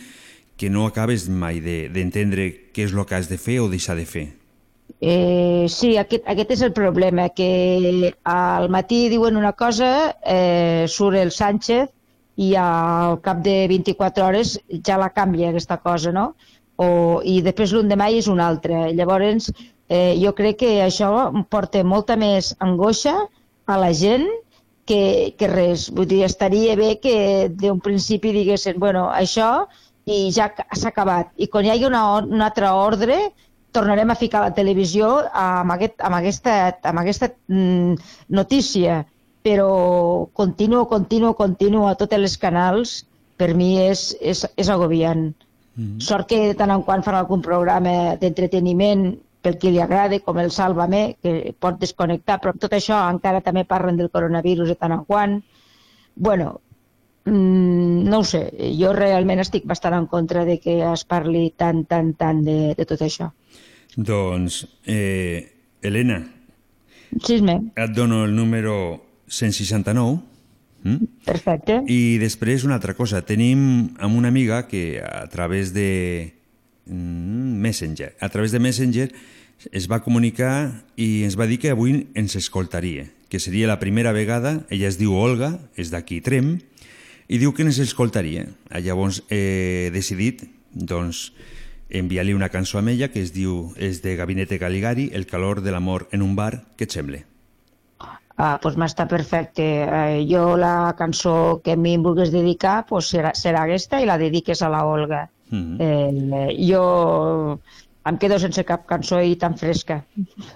que 0.58 0.70
no 0.70 0.86
acabes 0.86 1.28
mai 1.30 1.60
de- 1.60 1.90
d'entendre 1.90 2.70
què 2.74 2.84
és 2.86 2.94
el 2.94 3.06
que 3.06 3.16
has 3.16 3.30
de 3.30 3.38
fer 3.38 3.60
o 3.62 3.70
deixar 3.70 3.96
de 3.96 4.06
fer. 4.06 4.43
Eh, 5.06 5.66
sí, 5.70 5.98
aquest, 6.00 6.24
aquest 6.32 6.52
és 6.56 6.62
el 6.64 6.72
problema, 6.74 7.28
que 7.36 8.14
al 8.24 8.70
matí 8.72 9.10
diuen 9.12 9.36
una 9.38 9.52
cosa, 9.54 9.90
eh, 10.24 10.86
surt 10.88 11.18
el 11.20 11.32
Sánchez 11.36 11.90
i 12.40 12.54
al 12.56 13.20
cap 13.26 13.42
de 13.46 13.68
24 13.68 14.26
hores 14.26 14.54
ja 14.88 14.98
la 14.98 15.10
canvia 15.14 15.50
aquesta 15.52 15.78
cosa, 15.84 16.12
no? 16.16 16.36
O, 16.78 16.88
I 17.24 17.42
després 17.46 17.74
l'endemà 17.76 18.08
és 18.16 18.28
una 18.32 18.48
altra. 18.48 18.88
Llavors, 18.96 19.52
eh, 19.90 20.16
jo 20.24 20.32
crec 20.40 20.58
que 20.64 20.72
això 20.86 21.10
porta 21.52 21.84
molta 21.84 22.16
més 22.18 22.54
angoixa 22.60 23.14
a 23.68 23.78
la 23.78 23.92
gent 23.94 24.26
que, 24.88 25.36
que 25.38 25.48
res. 25.52 25.90
Vull 25.92 26.08
dir, 26.10 26.24
estaria 26.26 26.76
bé 26.80 26.96
que 27.04 27.50
d'un 27.50 27.80
principi 27.84 28.32
diguessin, 28.36 28.80
bueno, 28.80 29.10
això 29.12 29.68
i 30.06 30.30
ja 30.36 30.50
s'ha 30.76 30.90
acabat. 30.90 31.30
I 31.38 31.48
quan 31.48 31.66
hi 31.68 31.72
hagi 31.76 31.86
una, 31.88 32.02
or- 32.16 32.28
un 32.28 32.42
altre 32.42 32.72
ordre, 32.72 33.20
tornarem 33.74 34.12
a 34.14 34.20
ficar 34.20 34.44
la 34.46 34.54
televisió 34.56 35.10
amb, 35.34 35.74
aquest, 35.76 35.98
amb 36.06 36.20
aquesta, 36.20 36.54
amb 36.92 37.02
aquesta 37.02 37.30
mm, 37.34 37.98
notícia, 38.38 39.02
però 39.44 40.30
continuo, 40.34 40.86
continuo, 40.88 41.34
continuo 41.36 41.90
a 41.90 41.98
tots 42.00 42.16
els 42.16 42.38
canals, 42.40 43.02
per 43.38 43.52
mi 43.58 43.76
és, 43.82 44.12
és, 44.22 44.46
és 44.56 44.70
agobiant. 44.72 45.32
Mm. 45.76 46.00
Sort 46.06 46.30
que 46.30 46.40
de 46.52 46.58
tant 46.58 46.72
en 46.72 46.84
quant 46.86 47.04
fan 47.04 47.18
algun 47.18 47.42
programa 47.44 48.16
d'entreteniment 48.22 49.08
pel 49.44 49.58
qui 49.60 49.74
li 49.74 49.82
agrada, 49.84 50.20
com 50.24 50.40
el 50.40 50.54
Sálvame, 50.56 51.18
que 51.22 51.52
pot 51.60 51.80
desconnectar, 51.82 52.40
però 52.40 52.54
tot 52.56 52.78
això 52.78 53.02
encara 53.12 53.44
també 53.44 53.66
parlen 53.68 53.98
del 54.00 54.14
coronavirus 54.14 54.72
de 54.72 54.78
tant 54.80 54.96
en 54.96 55.04
quant. 55.10 55.40
Bueno, 56.16 56.54
mm, 57.26 58.06
no 58.08 58.22
ho 58.22 58.28
sé, 58.28 58.46
jo 58.80 58.94
realment 58.96 59.44
estic 59.44 59.68
bastant 59.68 59.98
en 59.98 60.08
contra 60.08 60.46
de 60.48 60.60
que 60.64 60.80
es 60.94 61.04
parli 61.04 61.50
tant, 61.58 61.84
tant, 61.90 62.14
tant 62.16 62.44
de, 62.46 62.60
de 62.78 62.88
tot 62.88 63.04
això. 63.04 63.34
Doncs, 63.96 64.68
eh, 64.86 65.54
Helena, 65.82 66.24
Xisme, 67.22 67.60
et 67.76 67.92
dono 67.94 68.24
el 68.26 68.36
número 68.36 69.06
169 69.28 70.22
mm? 70.84 71.06
perfecte. 71.26 71.82
i 71.88 72.18
després 72.22 72.66
una 72.66 72.80
altra 72.80 72.96
cosa. 72.98 73.22
Tenim 73.22 73.94
amb 74.00 74.18
una 74.18 74.32
amiga 74.34 74.66
que 74.68 75.02
a 75.04 75.28
través 75.30 75.74
de 75.74 76.34
mm, 76.86 77.62
Messenger. 77.62 78.16
A 78.20 78.30
través 78.30 78.52
de 78.52 78.60
Messenger 78.60 79.12
es 79.72 79.88
va 79.90 80.02
comunicar 80.04 80.86
i 80.98 81.24
ens 81.24 81.38
va 81.40 81.48
dir 81.48 81.60
que 81.62 81.72
avui 81.72 82.08
ens 82.16 82.36
escoltaria, 82.36 83.08
que 83.30 83.40
seria 83.40 83.70
la 83.70 83.80
primera 83.80 84.12
vegada, 84.12 84.64
ella 84.70 84.90
es 84.90 84.98
diu 85.00 85.14
Olga, 85.16 85.56
és 85.78 85.94
d'aquí 85.94 86.20
Trem, 86.22 86.58
i 87.30 87.40
diu 87.40 87.54
que 87.54 87.64
ens 87.64 87.80
escoltaria. 87.80 88.48
Llavors 88.84 89.22
he 89.30 89.90
decidit 89.94 90.44
doncs, 90.74 91.32
enviar-li 91.90 92.34
una 92.34 92.50
cançó 92.50 92.80
a 92.80 92.90
ella 92.90 93.10
que 93.12 93.22
es 93.22 93.34
diu, 93.34 93.74
és 93.78 94.02
de 94.02 94.16
Gabinete 94.16 94.60
Caligari, 94.60 95.10
El 95.14 95.26
calor 95.26 95.62
de 95.62 95.72
l'amor 95.72 96.08
en 96.12 96.22
un 96.22 96.36
bar, 96.36 96.66
què 96.78 96.88
et 96.88 96.92
sembla? 96.92 97.24
Ah, 98.36 98.58
doncs 98.62 98.78
m'està 98.82 99.06
perfecte. 99.08 99.64
Eh, 99.86 100.26
jo 100.30 100.56
la 100.58 100.96
cançó 100.98 101.62
que 101.64 101.76
a 101.76 101.78
mi 101.78 101.94
em 101.94 102.04
vulguis 102.04 102.32
dedicar 102.34 102.80
pues 102.90 103.12
serà, 103.14 103.34
serà 103.38 103.68
aquesta 103.68 104.02
i 104.02 104.10
la 104.10 104.18
dediques 104.18 104.62
a 104.62 104.72
la 104.74 104.84
Olga. 104.90 105.28
Mm. 105.54 105.78
Eh, 105.80 106.48
jo 106.66 107.60
em 108.06 108.18
quedo 108.20 108.38
sense 108.42 108.64
cap 108.68 108.86
cançó 108.90 109.22
i 109.24 109.36
tan 109.40 109.56
fresca. 109.60 110.02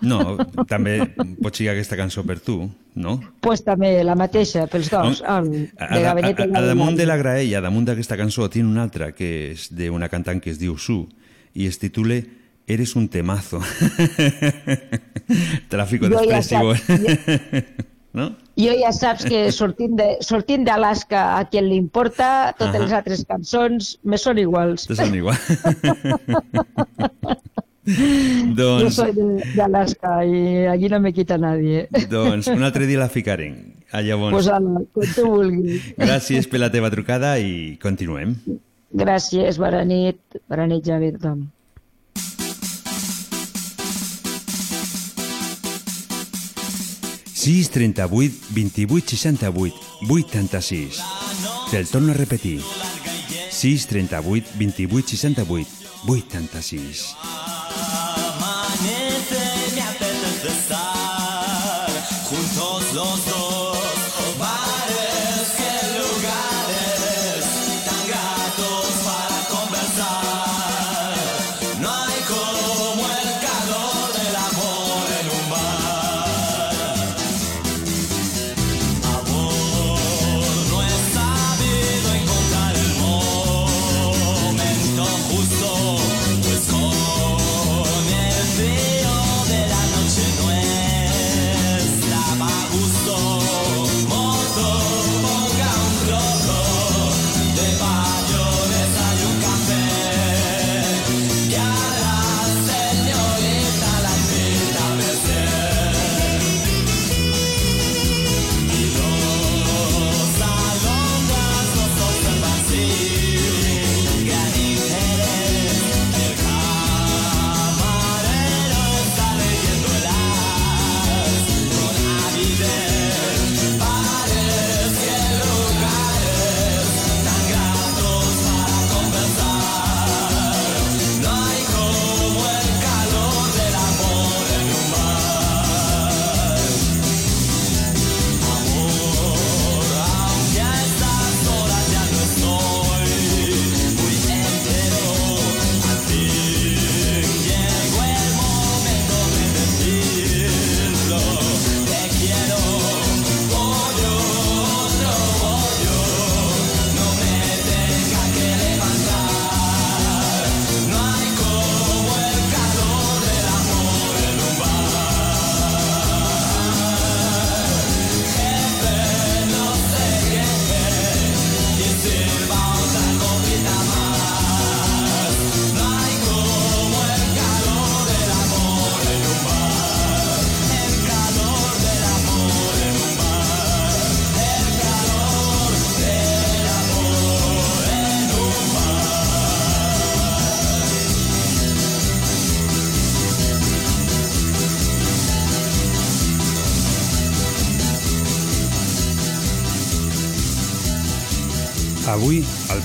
No, 0.02 0.36
també 0.68 1.00
pot 1.42 1.56
ser 1.56 1.70
aquesta 1.72 1.98
cançó 2.00 2.24
per 2.28 2.40
tu, 2.44 2.60
no? 3.00 3.18
pues 3.44 3.64
també 3.64 3.94
la 4.04 4.18
mateixa, 4.20 4.66
pels 4.72 4.90
dos. 4.92 5.22
El, 5.22 5.70
a, 5.78 5.88
de 5.94 6.02
a, 6.02 6.06
Gabinet 6.10 6.42
a, 6.44 6.50
a 6.60 6.66
damunt 6.68 6.98
de 7.00 7.08
la 7.08 7.18
graella, 7.20 7.64
damunt 7.64 7.88
d'aquesta 7.88 8.18
cançó, 8.20 8.50
tiene 8.50 8.70
una 8.70 8.84
altra 8.88 9.14
que 9.16 9.54
és 9.54 9.70
d'una 9.72 10.12
cantant 10.12 10.44
que 10.44 10.52
es 10.52 10.60
diu 10.60 10.78
Su 10.78 11.06
i 11.56 11.70
es 11.70 11.80
titula 11.80 12.20
Eres 12.68 12.98
un 13.00 13.08
temazo. 13.08 13.62
Tráfico 15.70 16.10
de 16.10 16.18
Jo 16.18 16.26
ja 16.28 16.42
saps, 16.44 16.84
no? 18.20 18.34
Jo 18.58 18.74
ja 18.74 18.90
saps 18.96 19.26
que 19.30 19.52
sortint 19.60 19.96
de- 20.00 20.18
sortint 20.26 20.66
d'Alaska 20.66 21.38
a 21.38 21.44
qui 21.50 21.62
li 21.62 21.76
importa, 21.78 22.54
totes 22.58 22.76
Ahà. 22.76 22.84
les 22.86 22.94
altres 23.00 23.26
cançons 23.30 23.92
me 24.04 24.18
són 24.18 24.38
iguals. 24.42 24.88
Te 24.90 24.96
són 24.98 25.14
igual. 25.16 25.38
Jo 27.88 28.54
doncs, 28.58 28.96
soy 28.98 29.14
de, 29.16 29.26
de 29.56 29.62
Alaska 29.64 30.18
i 30.28 30.66
allí 30.68 30.90
no 30.92 31.00
me 31.00 31.14
quita 31.16 31.38
nadie. 31.40 31.86
doncs, 32.12 32.50
un 32.52 32.64
altre 32.68 32.84
dia 32.86 33.00
la 33.00 33.08
ficarem. 33.08 33.54
Ah, 33.96 34.02
llavors, 34.04 34.34
Pues 34.36 34.50
ala, 34.52 34.82
quan 34.92 35.14
tu 35.16 35.24
vulguis. 35.32 35.86
gràcies 35.96 36.50
per 36.52 36.60
la 36.60 36.68
teva 36.74 36.90
trucada 36.92 37.38
i 37.40 37.78
continuem. 37.80 38.34
Gràcies, 38.92 39.56
bona 39.62 39.86
nit. 39.88 40.20
Bona 40.52 40.66
nit, 40.68 40.84
Javi, 40.84 41.14
a 41.14 41.16
tothom. 41.16 41.46
Sis 47.48 47.70
38 47.70 48.48
28 48.50 49.08
68 49.08 49.74
86 50.10 51.02
Te'l 51.72 51.88
torno 51.88 52.12
a 52.12 52.14
repetir. 52.14 52.62
6 53.52 53.88
38 53.88 54.50
28 54.56 55.08
68 55.08 55.70
86 56.08 57.16
Amanece, 58.36 59.40
me 59.76 59.82
apetece 59.82 60.48
estar 60.60 61.90
juntos 62.26 62.94
los 62.94 63.26
dos. 63.26 63.37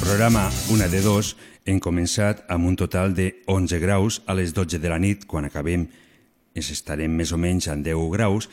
Programa 0.02 0.50
Una 0.68 0.88
de 0.90 0.98
Dos, 0.98 1.36
hem 1.62 1.78
començat 1.78 2.40
amb 2.50 2.66
un 2.66 2.74
total 2.74 3.12
de 3.14 3.28
11 3.46 3.78
graus 3.78 4.16
a 4.26 4.34
les 4.34 4.50
12 4.50 4.80
de 4.82 4.90
la 4.90 4.98
nit. 4.98 5.28
Quan 5.30 5.46
acabem 5.46 5.84
ens 6.58 6.70
estarem 6.74 7.12
més 7.14 7.30
o 7.30 7.38
menys 7.38 7.68
en 7.70 7.84
10 7.86 8.08
graus 8.10 8.48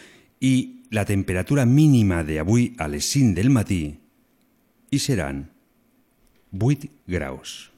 i 0.45 0.85
la 0.93 1.07
temperatura 1.09 1.65
mínima 1.65 2.21
d'avui 2.27 2.75
a 2.77 2.85
les 2.87 3.09
5 3.09 3.33
del 3.39 3.49
matí 3.49 3.81
hi 4.93 4.99
seran 5.01 5.41
8 6.53 6.91
graus. 7.09 7.71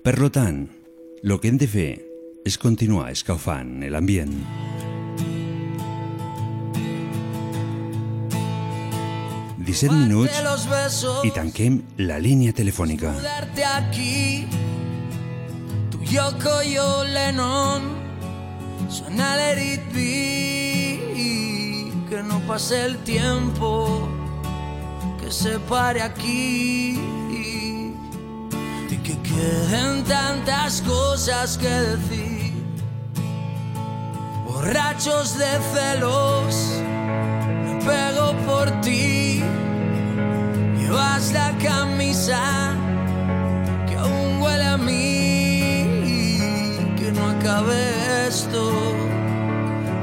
Per 0.00 0.16
lo 0.16 0.32
tant, 0.32 0.64
el 1.20 1.36
que 1.36 1.52
hem 1.52 1.60
de 1.60 1.68
fer 1.68 1.92
és 2.48 2.56
continuar 2.56 3.10
escalfant 3.12 3.82
l'ambient. 3.84 4.91
Disset 9.62 9.92
minuts 9.94 10.34
i 11.22 11.30
tanquem 11.30 11.76
la 12.02 12.16
línia 12.18 12.50
telefònica. 12.52 13.12
Aquí, 13.72 14.46
tu 15.92 16.00
Yoko 16.10 16.62
yo 16.66 17.04
Lennon, 17.06 17.86
suena 18.90 19.36
It 19.54 19.86
Be, 19.94 20.98
que 22.10 22.22
no 22.24 22.40
pase 22.48 22.84
el 22.86 22.96
tiempo, 23.04 24.08
que 25.20 25.30
se 25.30 25.60
pare 25.60 26.02
aquí, 26.02 26.98
y 28.90 28.96
que 29.04 29.16
queden 29.22 30.02
tantas 30.02 30.82
cosas 30.82 31.56
que 31.56 31.68
decir, 31.68 32.52
borrachos 34.44 35.38
de 35.38 35.58
celos, 35.72 36.82
pego 37.84 38.34
por 38.46 38.70
ti. 38.80 39.42
Llevas 40.78 41.32
la 41.32 41.50
camisa 41.58 42.74
que 43.88 43.96
aún 43.96 44.42
huele 44.42 44.64
a 44.64 44.76
mí. 44.76 46.06
Que 46.96 47.12
no 47.12 47.30
acabe 47.30 48.28
esto, 48.28 48.72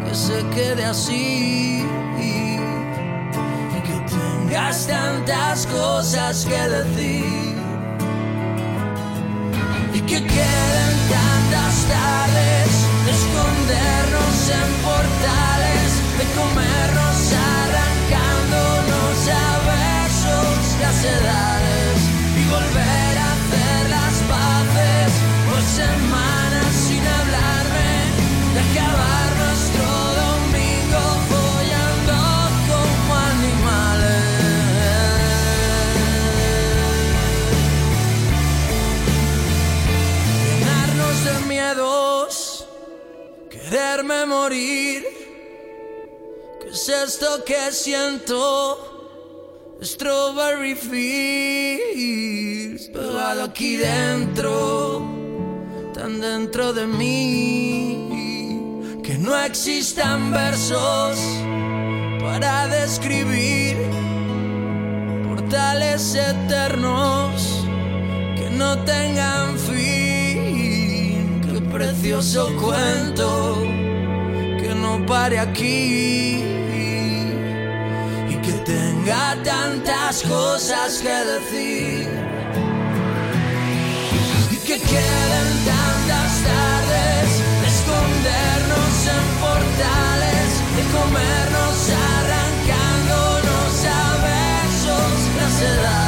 que 0.06 0.16
se 0.16 0.46
quede 0.56 0.86
así. 0.86 1.86
Y 2.20 3.82
que 3.88 3.96
tengas 4.16 4.88
tantas 4.88 5.66
cosas 5.68 6.46
que 6.46 6.62
decir. 6.78 7.56
Y 9.94 10.00
que 10.02 10.20
queden 10.36 10.94
tantas 11.16 11.76
tardes 11.96 12.72
de 13.06 13.12
escondernos 13.20 14.40
en 14.60 14.70
portales, 14.88 15.92
de 16.18 16.26
comernos 16.40 17.34
a 17.34 17.59
las 20.80 21.04
edades 21.04 22.00
y 22.38 22.44
volver 22.50 23.18
a 23.18 23.34
hacer 23.34 23.90
las 23.90 24.16
paces 24.32 25.12
por 25.50 25.62
semanas 25.62 26.74
sin 26.88 27.06
hablarme, 27.06 27.92
de 28.54 28.60
acabar 28.70 29.28
nuestro 29.44 29.88
domingo 30.24 31.02
follando 31.32 32.18
como 32.70 33.16
animales. 33.16 34.24
llenarnos 40.46 41.18
de 41.26 41.36
miedos, 41.48 42.66
quererme 43.50 44.26
morir. 44.26 45.04
¿Qué 46.62 46.70
es 46.70 46.90
esto 46.90 47.44
que 47.44 47.72
siento? 47.72 48.99
Strawberry 49.82 50.76
Fields, 50.76 52.20
pegado 52.90 53.46
aquí 53.46 53.78
dentro, 53.78 55.02
tan 55.94 56.20
dentro 56.20 56.74
de 56.74 56.86
mí, 56.86 58.10
que 59.02 59.18
no 59.18 59.38
existan 59.38 60.34
versos 60.34 61.18
para 62.20 62.68
describir 62.68 63.78
portales 65.26 66.14
eternos 66.14 67.64
que 68.36 68.50
no 68.50 68.84
tengan 68.84 69.58
fin. 69.58 71.40
Qué 71.42 71.62
precioso 71.72 72.54
cuento 72.58 73.64
que 74.60 74.76
no 74.76 75.06
pare 75.06 75.40
aquí 75.40 76.44
tenga 79.10 79.44
tantas 79.44 80.22
cosas 80.24 81.02
que 81.02 81.10
decir. 81.10 82.08
Y 84.52 84.56
que 84.58 84.80
queden 84.80 85.50
tantas 85.66 86.32
tardes 86.50 87.30
de 87.62 87.68
escondernos 87.68 88.98
en 89.16 89.26
portales, 89.42 90.50
de 90.76 90.84
comernos 90.98 91.90
arrancándonos 92.18 93.86
a 93.86 94.18
besos 94.28 95.18
las 95.38 95.62
edades 95.62 95.99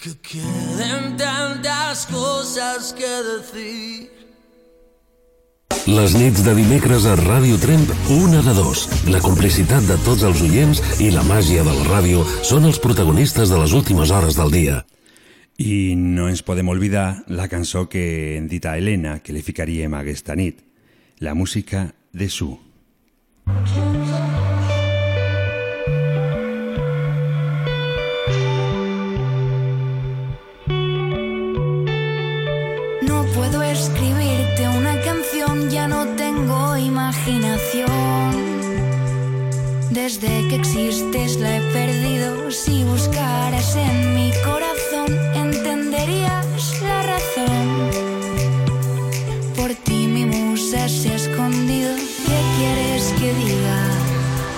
que 0.00 0.16
queden 0.16 1.16
tantas 1.16 2.06
cosas 2.06 2.94
que 2.94 3.04
decir. 3.04 4.10
Les 5.86 6.14
nits 6.16 6.40
de 6.44 6.54
dimecres 6.56 7.04
a 7.04 7.16
Ràdio 7.18 7.58
Tremp, 7.60 7.92
una 8.16 8.40
de 8.44 8.54
dos. 8.56 8.86
La 9.12 9.20
complicitat 9.20 9.84
de 9.88 9.98
tots 10.06 10.24
els 10.24 10.40
oients 10.46 10.80
i 11.04 11.10
la 11.12 11.24
màgia 11.28 11.64
de 11.66 11.74
la 11.74 11.84
ràdio 11.88 12.24
són 12.46 12.64
els 12.68 12.80
protagonistes 12.80 13.52
de 13.52 13.60
les 13.60 13.76
últimes 13.76 14.10
hores 14.10 14.40
del 14.40 14.52
dia. 14.54 14.80
I 15.60 15.94
no 15.96 16.30
ens 16.32 16.42
podem 16.46 16.72
oblidar 16.72 17.22
la 17.28 17.48
cançó 17.52 17.86
que 17.92 18.38
hem 18.38 18.48
dit 18.48 18.64
a 18.64 18.78
Helena 18.80 19.18
que 19.20 19.36
li 19.36 19.44
ficaríem 19.44 19.94
aquesta 19.94 20.36
nit, 20.36 20.64
la 21.20 21.36
música 21.36 21.90
de 22.12 22.32
Su. 22.32 22.54
No 23.46 23.89
ya 35.80 35.88
no 35.88 36.04
tengo 36.24 36.76
imaginación. 36.76 38.32
Desde 39.90 40.32
que 40.48 40.56
existes 40.56 41.38
la 41.42 41.50
he 41.56 41.62
perdido. 41.78 42.50
Si 42.50 42.84
buscaras 42.84 43.76
en 43.76 43.96
mi 44.16 44.30
corazón, 44.48 45.10
entenderías 45.46 46.64
la 46.88 46.98
razón. 47.12 47.66
Por 49.56 49.70
ti 49.86 50.00
mi 50.16 50.24
musa 50.26 50.80
se 50.88 51.08
ha 51.12 51.16
escondido. 51.22 51.92
¿Qué 52.26 52.40
quieres 52.56 53.02
que 53.18 53.28
diga? 53.42 53.78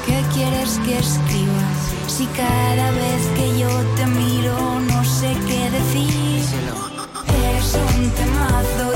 ¿Qué 0.07 0.19
quieres 0.35 0.71
que 0.85 0.95
escriba? 1.07 1.67
Si 2.15 2.25
cada 2.43 2.89
vez 3.03 3.23
que 3.37 3.47
yo 3.61 3.73
te 3.97 4.07
miro 4.07 4.57
no 4.91 5.01
sé 5.19 5.31
qué 5.49 5.63
decir. 5.79 6.43
Eres 7.45 7.71
un 7.95 8.01
temazo, 8.21 8.87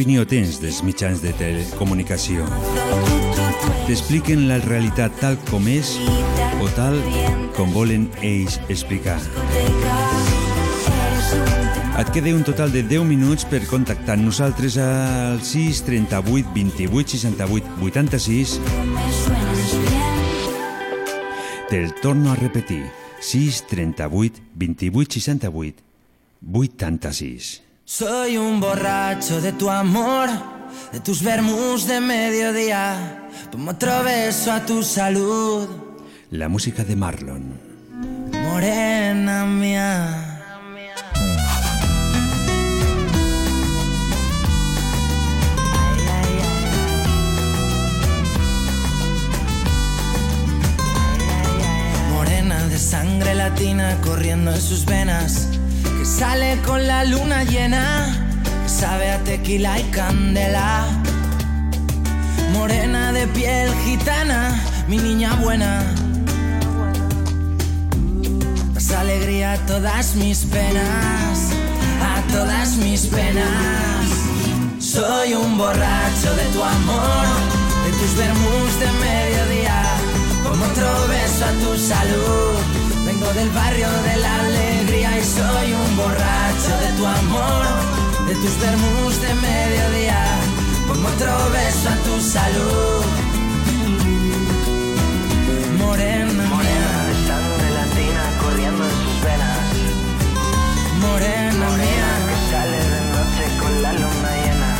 opinió 0.00 0.22
tens 0.24 0.56
dels 0.62 0.78
mitjans 0.80 1.20
de 1.20 1.28
telecomunicació? 1.36 2.46
T'expliquen 3.84 4.46
la 4.48 4.56
realitat 4.62 5.12
tal 5.20 5.36
com 5.50 5.68
és 5.68 5.90
o 6.64 6.70
tal 6.72 6.96
com 7.58 7.68
volen 7.76 8.06
ells 8.24 8.56
explicar? 8.72 9.18
Et 12.00 12.14
queda 12.16 12.32
un 12.32 12.48
total 12.48 12.72
de 12.72 12.80
10 12.80 13.04
minuts 13.12 13.44
per 13.44 13.60
contactar 13.68 14.16
nosaltres 14.16 14.80
al 14.80 15.44
6 15.44 15.84
38 15.92 16.56
28 16.56 17.18
68 17.20 17.76
86 17.92 18.58
Te'l 21.68 21.92
torno 22.00 22.32
a 22.32 22.40
repetir 22.40 22.86
6 23.20 23.66
38 23.68 24.48
28 24.56 25.20
68 25.20 25.90
86 26.40 27.69
Soy 27.92 28.36
un 28.36 28.60
borracho 28.60 29.40
de 29.40 29.50
tu 29.50 29.68
amor, 29.68 30.28
de 30.92 31.00
tus 31.00 31.24
vermus 31.24 31.88
de 31.88 32.00
mediodía. 32.00 33.28
Pongo 33.50 33.72
otro 33.72 34.04
beso 34.04 34.52
a 34.52 34.64
tu 34.64 34.84
salud, 34.84 35.68
La 36.30 36.48
música 36.48 36.84
de 36.84 36.94
Marlon 36.94 37.70
morena 38.30 39.44
mía. 39.44 40.46
Morena 52.12 52.66
de 52.68 52.78
sangre 52.78 53.34
latina 53.34 53.98
corriendo 54.04 54.52
en 54.52 54.60
sus 54.60 54.84
venas, 54.84 55.48
que 56.00 56.06
sale 56.06 56.58
con 56.66 56.86
la 56.86 57.04
luna 57.04 57.44
llena, 57.44 57.84
que 58.62 58.68
sabe 58.70 59.10
a 59.10 59.18
tequila 59.22 59.78
y 59.78 59.82
candela. 59.90 60.86
Morena 62.54 63.12
de 63.12 63.26
piel 63.26 63.68
gitana, 63.84 64.58
mi 64.88 64.96
niña 64.96 65.34
buena. 65.42 65.84
Das 68.72 68.90
alegría 68.92 69.52
a 69.52 69.58
todas 69.66 70.16
mis 70.16 70.38
penas, 70.46 71.36
a 72.12 72.32
todas 72.32 72.76
mis 72.76 73.02
penas. 73.04 74.06
Soy 74.78 75.34
un 75.34 75.58
borracho 75.58 76.30
de 76.40 76.46
tu 76.54 76.64
amor, 76.64 77.26
de 77.84 77.90
tus 77.98 78.12
vermus 78.16 78.72
de 78.82 78.90
mediodía. 79.04 79.82
Como 80.44 80.64
otro 80.64 80.88
beso 81.08 81.44
a 81.44 81.52
tu 81.62 81.78
salud. 81.78 82.79
Vengo 83.20 83.34
del 83.34 83.50
barrio 83.50 83.86
de 83.86 84.16
la 84.16 84.34
alegría 84.40 85.18
y 85.18 85.22
soy 85.22 85.72
un 85.74 85.96
borracho 85.96 86.72
de 86.80 86.96
tu 86.96 87.06
amor, 87.06 87.66
de 88.26 88.34
tus 88.34 88.58
vermus 88.58 89.20
de 89.20 89.34
mediodía. 89.34 90.24
Pongo 90.88 91.06
otro 91.06 91.50
beso 91.52 91.88
a 91.90 91.96
tu 91.96 92.18
salud. 92.18 93.04
Morena, 95.78 96.44
morena 96.48 96.92
de 97.08 97.14
sangre 97.28 97.70
latina 97.80 98.22
corriendo 98.42 98.84
en 98.84 98.90
sus 98.90 99.16
venas. 99.22 99.68
Morena, 101.02 101.66
mía, 101.76 102.10
que 102.26 102.36
sale 102.50 102.78
de 102.94 103.00
noche 103.12 103.44
con 103.60 103.82
la 103.82 103.92
luna 103.92 104.30
llena. 104.42 104.70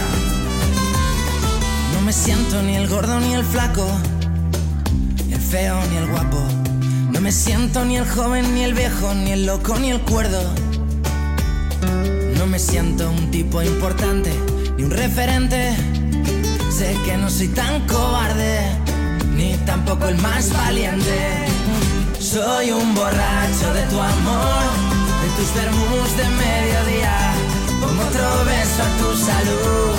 No 1.93 2.01
me 2.07 2.13
siento 2.13 2.63
ni 2.63 2.77
el 2.77 2.89
gordo 2.89 3.21
ni 3.21 3.35
el 3.35 3.45
flaco, 3.45 3.87
ni 5.27 5.35
el 5.35 5.41
feo 5.41 5.79
ni 5.91 5.97
el 5.99 6.07
guapo. 6.07 6.60
No 7.13 7.21
me 7.21 7.33
siento 7.33 7.85
ni 7.85 7.97
el 7.97 8.09
joven 8.09 8.55
ni 8.55 8.63
el 8.63 8.75
viejo, 8.75 9.15
ni 9.15 9.33
el 9.33 9.47
loco 9.47 9.79
ni 9.79 9.91
el 9.91 10.01
cuerdo. 10.01 10.43
No 12.37 12.47
me 12.47 12.59
siento 12.59 13.11
un 13.11 13.31
tipo 13.31 13.63
importante, 13.63 14.33
ni 14.77 14.85
un 14.85 14.91
referente. 14.91 15.75
Sé 16.71 16.97
que 17.05 17.17
no 17.17 17.29
soy 17.29 17.49
tan 17.49 17.87
cobarde, 17.87 18.61
ni 19.37 19.55
tampoco 19.67 20.07
el 20.07 20.17
más 20.19 20.53
valiente. 20.53 21.47
Soy 22.19 22.71
un 22.71 22.95
borracho 22.95 23.75
de 23.75 23.83
tu 23.91 24.01
amor, 24.01 24.65
de 25.23 25.29
tus 25.37 25.55
vermus 25.55 26.17
de 26.17 26.29
mediodía. 26.45 27.33
Pongo 27.81 28.03
otro 28.03 28.45
beso 28.45 28.83
a 28.83 28.91
tu 29.01 29.17
salud. 29.17 29.95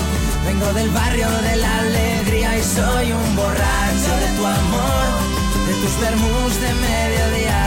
Vengo 0.46 0.72
del 0.72 0.90
barrio 0.90 1.28
de 1.28 1.56
la 1.56 1.78
alegría 1.78 2.58
y 2.58 2.62
soy 2.62 3.12
un 3.12 3.36
borracho 3.36 4.12
de 4.22 4.36
tu 4.36 4.44
amor, 4.46 5.04
de 5.66 5.72
tus 5.74 6.00
vermus 6.00 6.60
de 6.60 6.74
mediodía. 6.74 7.60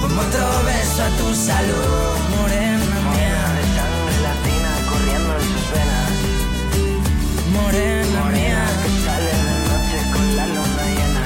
Pongo 0.00 0.20
otro 0.20 0.46
beso 0.64 1.02
a 1.02 1.10
tu 1.18 1.34
salud, 1.34 2.16
morena 2.36 2.96
mía. 3.12 3.42
de 3.56 3.64
sangre 3.76 4.16
latina 4.28 4.70
corriendo 4.90 5.32
en 5.36 5.42
sus 5.52 5.66
venas. 5.74 6.12
Morena, 7.56 8.20
mía, 8.36 8.62
que 8.82 8.90
sale 9.04 9.32
de 9.46 9.56
noche 9.68 9.98
con 10.12 10.26
la 10.36 10.46
luna 10.54 10.84
llena. 10.96 11.24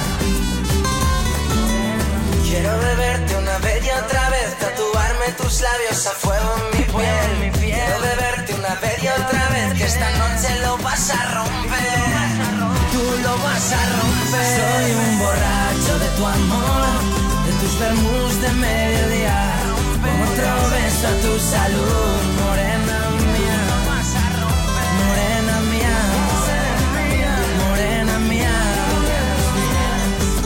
Quiero 2.47 2.71
beberte 2.79 3.31
una 3.37 3.57
vez 3.59 3.85
y 3.85 3.89
otra 3.89 4.29
vez, 4.29 4.49
tatuarme 4.59 5.27
tus 5.37 5.61
labios 5.61 6.07
a 6.07 6.11
fuego 6.11 6.49
en 6.57 6.77
mi 6.77 6.83
piel. 6.85 7.51
Quiero 7.59 7.95
beberte 8.01 8.53
una 8.55 8.75
vez 8.75 9.03
y 9.03 9.07
otra 9.07 9.49
vez, 9.49 9.73
que 9.77 9.85
esta 9.85 10.09
noche 10.21 10.49
lo 10.63 10.77
vas 10.79 11.09
a 11.11 11.21
romper. 11.35 12.01
Tú 12.91 13.03
lo 13.23 13.37
vas 13.43 13.71
a 13.71 13.85
romper. 13.97 14.20
Soy 14.57 14.87
un 15.03 15.19
borracho 15.19 15.93
de 16.03 16.09
tu 16.17 16.23
amor, 16.25 16.87
de 17.45 17.51
tus 17.59 17.73
vermus 17.79 18.33
de 18.43 18.51
mediodía. 18.65 19.39
Otro 20.27 20.51
beso 20.75 21.05
a 21.07 21.15
tu 21.23 21.33
salud, 21.53 22.17
morena 22.41 22.97
mía. 23.33 23.61
Morena 24.99 25.55
mía. 25.71 25.97
Morena 27.63 28.15
mía. 28.31 28.57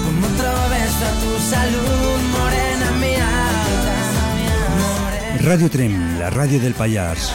Como 0.03 0.28
otro 0.32 0.51
beso 0.76 1.03
a 1.12 1.14
tu 1.24 1.32
salud, 1.53 2.18
morena 2.38 2.89
mía. 3.03 3.30
Ràdio 5.45 5.70
Trem, 5.70 6.20
la 6.20 6.30
ràdio 6.30 6.60
del 6.60 6.74
Pallars 6.74 7.32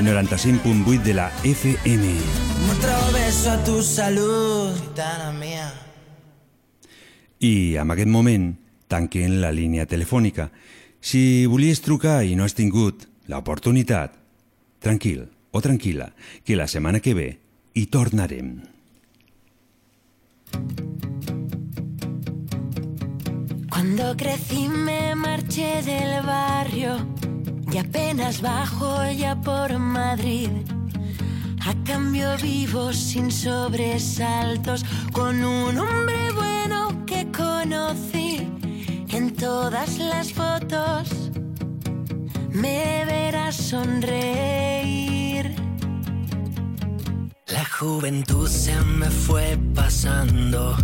95.8 0.00 1.02
de 1.02 1.14
la 1.14 1.30
FM 1.44 2.06
otro 2.70 3.12
beso 3.12 3.50
a 3.50 3.64
tu 3.64 3.82
salud, 3.82 4.74
gitana 4.76 5.32
mía. 5.32 5.85
I 7.40 7.76
en 7.76 7.90
aquest 7.92 8.10
moment 8.10 8.54
tanquen 8.88 9.40
la 9.42 9.52
línia 9.52 9.86
telefònica. 9.86 10.50
Si 11.00 11.46
volies 11.46 11.82
trucar 11.84 12.22
i 12.24 12.36
no 12.36 12.46
has 12.46 12.56
tingut 12.56 13.06
l'oportunitat, 13.28 14.14
tranquil 14.80 15.26
o 15.52 15.60
tranquil·la, 15.60 16.10
que 16.44 16.56
la 16.56 16.68
setmana 16.70 17.00
que 17.00 17.14
ve 17.14 17.28
hi 17.74 17.86
tornarem. 17.86 18.62
Cuando 23.70 24.16
crecí 24.16 24.68
me 24.68 25.14
marché 25.14 25.82
del 25.82 26.24
barrio 26.24 26.96
y 27.70 27.78
apenas 27.78 28.40
bajo 28.40 29.10
ya 29.10 29.38
por 29.40 29.78
Madrid. 29.78 30.50
A 31.66 31.74
cambio 31.84 32.36
vivo 32.40 32.92
sin 32.92 33.30
sobresaltos 33.30 34.84
con 35.12 35.44
un 35.44 35.76
hombre 35.76 36.32
en 39.10 39.34
todas 39.34 39.98
las 39.98 40.32
fotos. 40.32 41.30
Me 42.50 43.04
verás 43.04 43.56
sonreír. 43.56 45.54
La 47.46 47.64
juventud 47.64 48.48
se 48.48 48.74
me 48.82 49.10
fue 49.10 49.58
pasando 49.74 50.76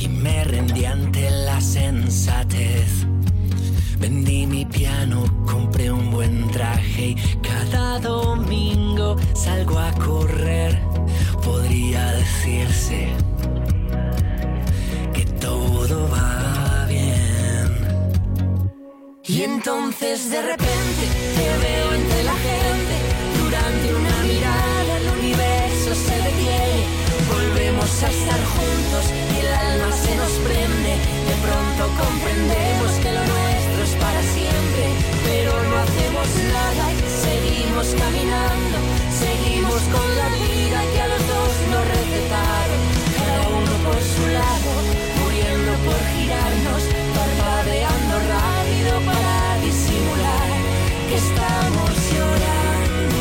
y 0.00 0.08
me 0.08 0.42
rendí 0.44 0.84
ante 0.86 1.30
la 1.30 1.60
sensatez. 1.60 3.06
Vendí 4.00 4.46
mi 4.46 4.64
piano, 4.64 5.24
compré 5.46 5.92
un 5.92 6.10
buen 6.10 6.50
traje 6.50 7.10
y 7.10 7.16
cada 7.42 8.00
domingo 8.00 9.16
salgo 9.34 9.78
a 9.78 9.92
correr. 9.92 10.80
Podría 11.44 12.12
decirse 12.12 13.27
todo 15.58 16.08
va 16.14 16.86
bien. 16.88 17.68
Y 19.24 19.42
entonces 19.42 20.30
de 20.30 20.40
repente 20.52 21.04
te 21.36 21.46
veo 21.64 21.88
entre 22.00 22.20
la 22.30 22.36
gente. 22.48 22.94
Durante 23.42 23.86
una 24.00 24.16
mirada 24.30 24.92
el 25.00 25.08
universo 25.18 25.90
se 26.06 26.16
detiene. 26.26 26.82
Volvemos 27.34 27.90
a 28.04 28.08
estar 28.16 28.40
juntos 28.54 29.04
y 29.32 29.36
el 29.42 29.50
alma 29.68 29.90
se 30.04 30.12
nos 30.20 30.32
prende. 30.46 30.92
De 31.30 31.36
pronto 31.46 31.82
comprendemos 32.02 32.90
que 33.02 33.10
lo 33.16 33.22
nuestro 33.34 33.80
es 33.88 33.94
para 34.04 34.22
siempre. 34.36 34.84
Pero 35.28 35.52
no 35.68 35.74
hacemos 35.84 36.28
nada, 36.56 36.84
seguimos 37.26 37.86
caminando. 38.02 38.76
Seguimos 39.24 39.80
con 39.94 40.06
la 40.20 40.28
vida 40.40 40.78
que 40.92 41.00
a 41.06 41.08
los 41.12 41.22
dos 41.32 41.52
nos 41.72 41.84
recetaron. 41.96 42.80
Cada 43.16 43.38
uno 43.60 43.72
por 43.86 43.98
su 44.14 44.24
lado, 44.38 44.70
por 45.84 46.00
girarnos, 46.14 46.82
parpadeando 47.16 48.14
rápido 48.34 48.92
para 49.06 49.58
disimular 49.64 50.48
que 51.08 51.16
estamos 51.16 51.90
llorando. 52.12 53.18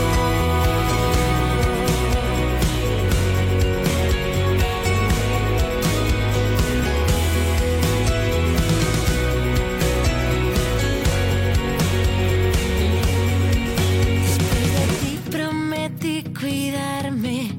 Después 14.24 14.68
de 14.76 14.86
ti 15.00 15.20
prometí 15.30 16.24
cuidarme 16.40 17.58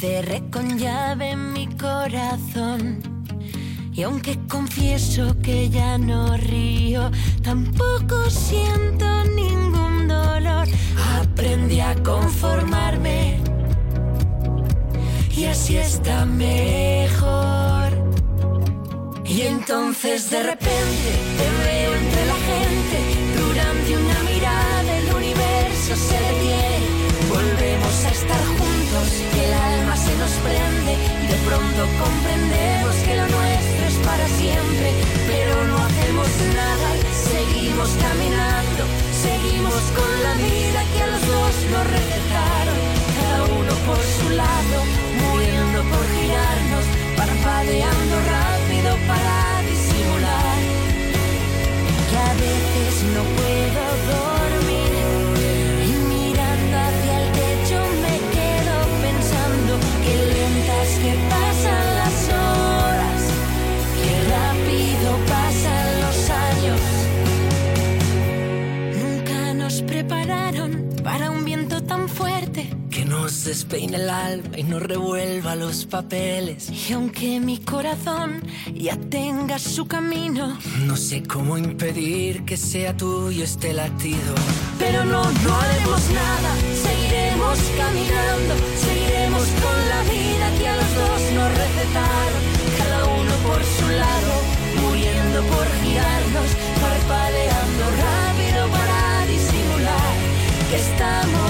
cerré 0.00 0.42
con 0.50 0.78
llave 0.78 1.36
mi 1.36 1.66
corazón 1.76 3.09
y 4.00 4.02
aunque 4.02 4.38
confieso 4.48 5.36
que 5.42 5.68
ya 5.68 5.98
no 5.98 6.34
río, 6.38 7.10
tampoco 7.42 8.30
siento 8.30 9.04
ningún 9.36 10.08
dolor. 10.08 10.66
Aprendí 11.20 11.80
a 11.80 11.94
conformarme 12.02 13.38
y 15.36 15.44
así 15.44 15.76
está 15.76 16.24
mejor. 16.24 17.92
Y 19.26 19.42
entonces 19.42 20.30
de 20.30 20.44
repente 20.44 21.10
te 21.36 21.48
veo 21.66 21.94
entre 21.94 22.24
la 22.24 22.38
gente, 22.48 22.98
durante 23.36 23.96
una 23.98 24.18
mirada 24.32 24.96
el 24.96 25.14
universo 25.14 25.94
se 25.94 26.14
detiene. 26.14 26.88
Volvemos 27.28 28.04
a 28.06 28.08
estar 28.08 28.46
juntos, 28.46 28.69
que 29.32 29.44
el 29.46 29.54
alma 29.54 29.96
se 29.96 30.14
nos 30.16 30.32
prende 30.44 30.92
y 31.24 31.26
de 31.32 31.38
pronto 31.48 31.80
comprendemos 32.04 32.94
que 33.04 33.16
lo 33.16 33.26
nuestro 33.28 33.82
es 33.88 33.96
para 34.04 34.26
siempre, 34.28 34.88
pero 35.26 35.54
no 35.64 35.76
hacemos 35.78 36.28
nada, 36.54 36.88
seguimos 37.32 37.88
caminando, 37.96 38.82
seguimos 39.24 39.80
con 39.96 40.10
la 40.26 40.34
vida 40.34 40.80
que 40.92 41.00
a 41.02 41.06
los 41.06 41.22
dos 41.32 41.54
nos 41.72 41.84
recetaron, 41.96 42.78
cada 43.16 43.40
uno 43.44 43.72
por 43.88 44.00
su 44.16 44.28
lado, 44.36 44.76
muriendo 45.24 45.78
por 45.88 46.04
girarnos, 46.16 46.84
parpadeando 47.16 48.14
rápido 48.36 48.90
para 49.08 49.36
disimular, 49.64 50.58
que 52.10 52.16
a 52.16 52.32
veces 52.44 52.94
no 53.16 53.22
puedo 53.38 53.82
dormir. 54.12 54.89
hit 61.00 61.29
nos 73.30 73.44
despeine 73.44 73.96
el 73.96 74.10
alma 74.10 74.58
y 74.58 74.64
nos 74.64 74.82
revuelva 74.82 75.54
los 75.54 75.86
papeles. 75.86 76.68
Y 76.68 76.92
aunque 76.94 77.38
mi 77.38 77.58
corazón 77.58 78.42
ya 78.74 78.96
tenga 78.96 79.56
su 79.60 79.86
camino, 79.86 80.58
no 80.84 80.96
sé 80.96 81.22
cómo 81.22 81.56
impedir 81.56 82.44
que 82.44 82.56
sea 82.56 82.96
tuyo 82.96 83.44
este 83.44 83.72
latido. 83.72 84.34
Pero 84.80 85.04
no, 85.04 85.22
no 85.22 85.54
haremos 85.60 86.02
nada, 86.10 86.50
seguiremos 86.86 87.58
caminando, 87.78 88.52
seguiremos 88.84 89.46
con 89.62 89.78
la 89.92 90.00
vida 90.10 90.46
que 90.58 90.66
a 90.66 90.74
los 90.74 90.94
dos 91.00 91.20
nos 91.36 91.50
recetaron, 91.62 92.42
cada 92.78 93.04
uno 93.04 93.34
por 93.46 93.62
su 93.62 93.86
lado, 94.04 94.32
muriendo 94.82 95.38
por 95.52 95.66
girarnos, 95.84 96.50
parpadeando 96.82 97.84
rápido 98.06 98.60
para 98.76 99.26
disimular 99.26 100.14
que 100.68 100.76
estamos 100.76 101.49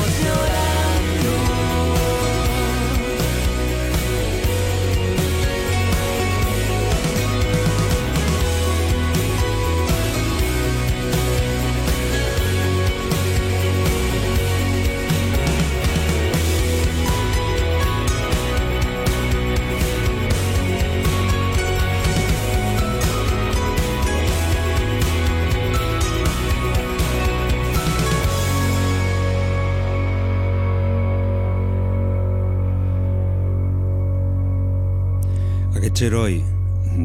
Aquest 36.00 36.14
heroi 36.14 36.40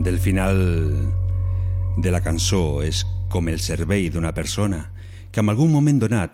del 0.04 0.20
final 0.24 0.56
de 2.00 2.12
la 2.16 2.22
cançó 2.24 2.80
és 2.80 3.02
com 3.28 3.50
el 3.52 3.60
cervell 3.60 4.06
d'una 4.14 4.32
persona 4.32 4.78
que 5.36 5.44
en 5.44 5.52
algun 5.52 5.68
moment 5.74 5.98
donat 6.00 6.32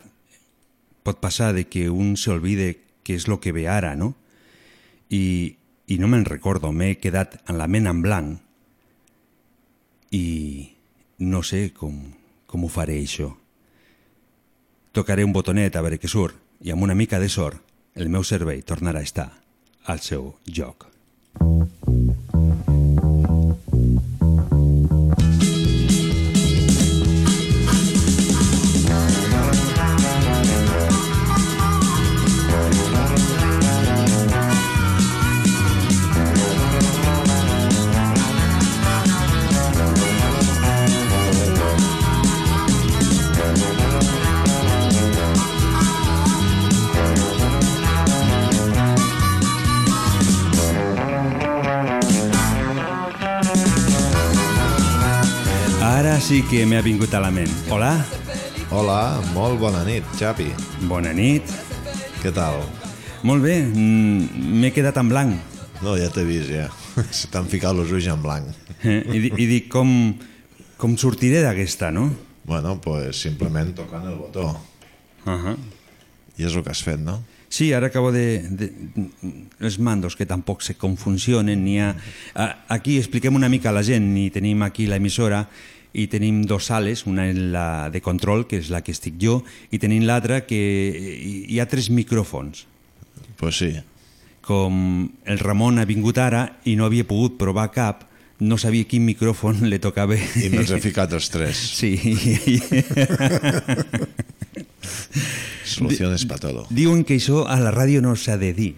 pot 1.01 1.17
passar 1.17 1.55
de 1.57 1.63
que 1.65 1.89
un 1.89 2.13
se 2.21 2.29
olvide 2.29 2.67
què 3.01 3.17
és 3.17 3.25
el 3.25 3.39
que 3.41 3.49
ve 3.49 3.65
ara, 3.65 3.95
no? 3.97 4.13
I, 5.09 5.57
i 5.89 5.97
no 5.97 6.05
me'n 6.05 6.21
recordo, 6.29 6.69
m'he 6.69 7.01
quedat 7.01 7.39
en 7.49 7.57
la 7.57 7.65
ment 7.65 7.89
en 7.89 8.05
blanc 8.05 8.37
i 10.13 10.21
no 11.17 11.41
sé 11.41 11.73
com, 11.73 11.97
com 12.45 12.61
ho 12.61 12.69
faré 12.69 12.99
això. 13.01 13.31
Tocaré 14.93 15.25
un 15.25 15.33
botonet 15.33 15.73
a 15.73 15.81
veure 15.81 15.97
què 15.97 16.05
surt 16.05 16.37
i 16.61 16.69
amb 16.69 16.85
una 16.85 16.93
mica 16.93 17.17
de 17.17 17.25
sort 17.25 17.57
el 17.97 18.13
meu 18.13 18.21
cervell 18.21 18.61
tornarà 18.61 19.01
a 19.01 19.09
estar 19.09 19.31
al 19.89 20.05
seu 20.05 20.35
lloc. 20.45 20.91
Ara 21.41 22.00
sí 56.31 56.45
que 56.47 56.61
m'ha 56.63 56.79
vingut 56.79 57.11
a 57.11 57.19
la 57.19 57.27
ment. 57.27 57.51
Hola. 57.75 57.89
Hola, 58.71 59.19
molt 59.35 59.57
bona 59.59 59.81
nit, 59.83 60.05
Xavi. 60.15 60.45
Bona 60.87 61.11
nit. 61.11 61.49
Què 62.21 62.31
tal? 62.31 62.61
Molt 63.27 63.43
bé, 63.43 63.57
mm, 63.59 64.45
m'he 64.61 64.69
quedat 64.71 64.95
en 65.01 65.09
blanc. 65.11 65.35
No, 65.83 65.97
ja 65.99 66.07
t'he 66.07 66.23
vist, 66.23 66.47
ja. 66.47 66.69
Se 67.11 67.27
t'han 67.27 67.49
ficat 67.51 67.75
els 67.75 67.91
ulls 67.91 68.07
en 68.07 68.23
blanc. 68.23 68.47
Eh, 68.79 69.01
I, 69.11 69.19
I 69.27 69.47
dic, 69.49 69.67
com, 69.73 69.91
com 70.79 70.95
sortiré 70.95 71.41
d'aquesta, 71.43 71.91
no? 71.91 72.07
Bueno, 72.47 72.77
pues 72.79 73.19
simplement 73.27 73.75
tocant 73.75 74.07
el 74.07 74.15
botó. 74.15 74.55
Uh 75.25 75.35
-huh. 75.35 75.57
I 76.37 76.45
és 76.47 76.55
el 76.55 76.63
que 76.63 76.71
has 76.71 76.83
fet, 76.83 76.99
no? 76.99 77.25
Sí, 77.49 77.73
ara 77.73 77.87
acabo 77.87 78.13
de, 78.13 78.47
de... 78.47 78.71
Els 79.59 79.79
mandos 79.79 80.15
que 80.15 80.25
tampoc 80.25 80.61
sé 80.61 80.75
com 80.75 80.95
funcionen, 80.95 81.65
ni 81.65 81.81
ha... 81.81 81.97
Aquí 82.69 82.97
expliquem 82.97 83.35
una 83.35 83.49
mica 83.49 83.69
a 83.69 83.73
la 83.73 83.83
gent, 83.83 84.17
i 84.17 84.29
tenim 84.29 84.61
aquí 84.63 84.87
l'emissora 84.87 85.49
i 85.93 86.07
tenim 86.07 86.43
dos 86.47 86.65
sales, 86.71 87.05
una 87.05 87.25
és 87.29 87.35
la 87.37 87.89
de 87.91 87.99
control, 88.01 88.45
que 88.47 88.57
és 88.61 88.69
la 88.71 88.79
que 88.81 88.91
estic 88.95 89.17
jo, 89.19 89.41
i 89.71 89.79
tenim 89.79 90.03
l'altra 90.07 90.41
que 90.47 90.55
hi- 90.57 91.45
hi 91.51 91.59
ha 91.59 91.65
tres 91.67 91.89
micròfons. 91.91 92.65
Pues 93.37 93.57
sí. 93.57 93.73
Com 94.41 95.11
el 95.25 95.39
Ramon 95.39 95.79
ha 95.79 95.85
vingut 95.85 96.17
ara 96.17 96.57
i 96.65 96.75
no 96.75 96.85
havia 96.87 97.03
pogut 97.07 97.35
provar 97.37 97.67
cap, 97.75 98.07
no 98.41 98.57
sabia 98.57 98.87
quin 98.89 99.03
micròfon 99.05 99.59
li 99.69 99.77
tocava. 99.79 100.15
I 100.15 100.49
me'ls 100.49 100.71
he 100.71 100.79
ficat 100.81 101.11
els 101.13 101.29
tres. 101.29 101.59
Sí. 101.81 101.93
Soluciones 105.63 106.25
para 106.25 106.39
todo. 106.39 106.65
Diuen 106.69 107.03
que 107.07 107.15
això 107.15 107.45
a 107.47 107.55
la 107.61 107.71
ràdio 107.71 108.01
no 108.03 108.15
s'ha 108.19 108.35
de 108.37 108.49
dir. 108.53 108.73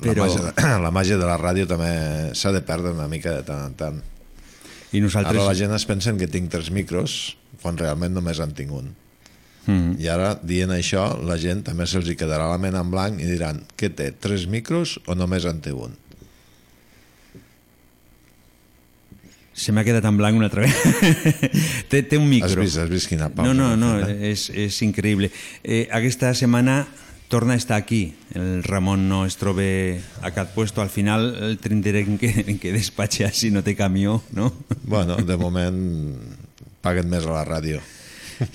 La, 0.00 0.14
màgia 0.14 0.40
de, 0.46 0.52
la 0.86 0.90
màgia 0.94 1.18
de 1.20 1.26
la 1.28 1.36
ràdio 1.40 1.66
també 1.68 1.90
s'ha 2.38 2.52
de 2.54 2.62
perdre 2.64 2.94
una 2.94 3.08
mica 3.10 3.34
de 3.34 3.42
tant 3.44 3.66
en 3.66 3.74
tant. 3.76 3.98
I 4.92 5.02
nosaltres... 5.04 5.36
Ara 5.36 5.46
la 5.46 5.56
gent 5.58 5.74
es 5.76 5.86
pensen 5.86 6.18
que 6.18 6.28
tinc 6.30 6.50
tres 6.50 6.70
micros 6.74 7.36
quan 7.62 7.78
realment 7.78 8.14
només 8.16 8.40
en 8.42 8.54
tinc 8.56 8.74
un. 8.74 8.90
Mm. 9.66 9.96
I 10.00 10.08
ara, 10.10 10.34
dient 10.42 10.72
això, 10.74 11.04
la 11.26 11.36
gent 11.38 11.62
també 11.66 11.86
se'ls 11.86 12.08
hi 12.10 12.16
quedarà 12.18 12.48
la 12.50 12.58
ment 12.58 12.78
en 12.78 12.90
blanc 12.90 13.20
i 13.20 13.28
diran, 13.28 13.60
què 13.78 13.92
té, 13.94 14.10
tres 14.16 14.48
micros 14.50 14.96
o 15.06 15.16
només 15.18 15.46
en 15.46 15.60
té 15.62 15.74
un? 15.76 15.94
Se 19.60 19.74
m'ha 19.76 19.84
quedat 19.84 20.06
en 20.08 20.16
blanc 20.16 20.38
una 20.38 20.48
altra 20.48 20.64
vegada. 20.64 21.50
té, 21.92 22.00
té 22.08 22.16
un 22.16 22.26
micro. 22.30 22.48
Has 22.48 22.56
vist, 22.56 22.80
has 22.80 22.88
vist 22.88 23.10
quina 23.10 23.28
pausa 23.28 23.52
No, 23.52 23.74
no, 23.76 23.92
no, 24.00 24.08
és, 24.08 24.46
és 24.56 24.80
increïble. 24.86 25.28
Eh, 25.60 25.84
aquesta 25.92 26.32
setmana 26.38 26.80
torna 27.30 27.54
a 27.54 27.56
estar 27.56 27.78
aquí. 27.78 28.16
El 28.34 28.64
Ramon 28.64 29.08
no 29.08 29.24
es 29.24 29.38
troba 29.38 29.62
a 30.20 30.32
cap 30.34 30.50
puesto. 30.52 30.82
Al 30.82 30.90
final 30.90 31.30
el 31.38 31.56
tindrem 31.62 32.18
que, 32.18 32.58
que 32.58 32.72
despatxar 32.74 33.30
si 33.32 33.52
no 33.54 33.62
té 33.62 33.76
camió, 33.78 34.18
no? 34.34 34.50
Bueno, 34.82 35.16
de 35.16 35.36
moment 35.38 35.78
paguen 36.82 37.08
més 37.08 37.24
a 37.24 37.38
la 37.38 37.46
ràdio. 37.46 37.80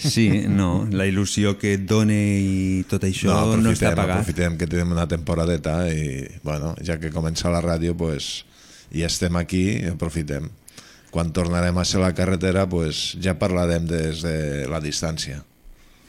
Sí, 0.02 0.44
no, 0.50 0.88
la 0.90 1.06
il·lusió 1.06 1.56
que 1.62 1.76
et 1.78 1.84
dona 1.86 2.16
i 2.18 2.84
tot 2.90 3.04
això 3.06 3.30
no, 3.30 3.60
no 3.62 3.72
està 3.72 3.92
pagat. 3.94 4.18
aprofitem 4.18 4.56
que 4.58 4.68
tenim 4.68 4.96
una 4.96 5.06
temporadeta 5.08 5.76
i, 5.94 6.26
bueno, 6.44 6.74
ja 6.82 6.98
que 6.98 7.14
comença 7.14 7.54
la 7.54 7.62
ràdio, 7.62 7.94
pues, 7.94 8.44
i 8.92 9.06
estem 9.06 9.38
aquí, 9.38 9.86
aprofitem. 9.92 10.50
Quan 11.14 11.30
tornarem 11.38 11.78
a 11.78 11.86
ser 11.86 12.02
la 12.02 12.12
carretera, 12.18 12.66
pues, 12.68 13.14
ja 13.22 13.38
parlarem 13.40 13.86
des 13.88 14.26
de 14.26 14.66
la 14.68 14.82
distància. 14.82 15.46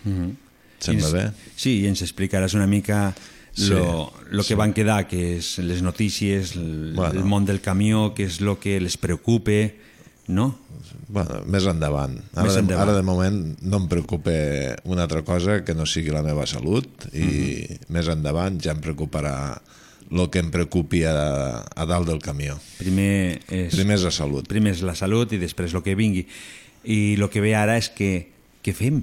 Mm 0.02 0.16
-hmm. 0.16 0.45
Sembla 0.78 1.10
bé? 1.10 1.24
Sí, 1.56 1.80
i 1.82 1.86
ens 1.88 2.02
explicaràs 2.02 2.54
una 2.54 2.66
mica 2.66 3.14
Sí, 3.56 3.70
lo, 3.72 4.12
lo 4.30 4.42
que 4.42 4.48
sí. 4.52 4.54
van 4.54 4.74
quedar, 4.76 5.06
que 5.08 5.36
és 5.38 5.58
les 5.64 5.80
notícies, 5.80 6.56
el, 6.56 6.92
Bueno. 6.94 7.14
el 7.18 7.24
món 7.24 7.46
del 7.46 7.62
camió, 7.64 8.12
que 8.14 8.24
és 8.28 8.40
el 8.42 8.58
que 8.60 8.78
les 8.80 8.98
preocupe, 9.00 9.76
no? 10.28 10.58
Bueno, 11.08 11.40
més 11.46 11.64
endavant. 11.64 12.18
Ara, 12.34 12.42
Més 12.44 12.52
de, 12.54 12.60
endavant. 12.60 12.82
ara 12.88 12.96
de 12.98 13.02
moment 13.06 13.38
no 13.62 13.78
em 13.78 13.86
preocupa 13.88 14.30
una 14.84 15.04
altra 15.06 15.22
cosa 15.24 15.62
que 15.64 15.72
no 15.74 15.86
sigui 15.86 16.10
la 16.12 16.20
meva 16.22 16.44
salut 16.46 17.06
i 17.14 17.24
Mhm. 17.64 17.78
més 17.88 18.08
endavant 18.08 18.60
ja 18.60 18.72
em 18.72 18.80
preocuparà 18.82 19.56
el 20.10 20.28
que 20.30 20.38
em 20.38 20.50
preocupi 20.50 21.04
a, 21.04 21.64
a 21.64 21.86
dalt 21.86 22.06
del 22.08 22.20
camió. 22.20 22.58
Primer 22.78 23.40
és, 23.48 23.72
Primer 23.74 23.96
és 23.96 24.02
la 24.04 24.10
salut. 24.10 24.46
primer 24.46 24.72
és 24.74 24.82
la 24.82 24.94
salut 24.94 25.32
i 25.32 25.38
després 25.38 25.72
el 25.74 25.82
que 25.82 25.94
vingui. 25.94 26.26
I 26.84 27.14
el 27.14 27.28
que 27.30 27.40
ve 27.40 27.54
ara 27.56 27.78
és 27.78 27.88
que 27.88 28.28
què 28.62 28.74
fem? 28.74 29.02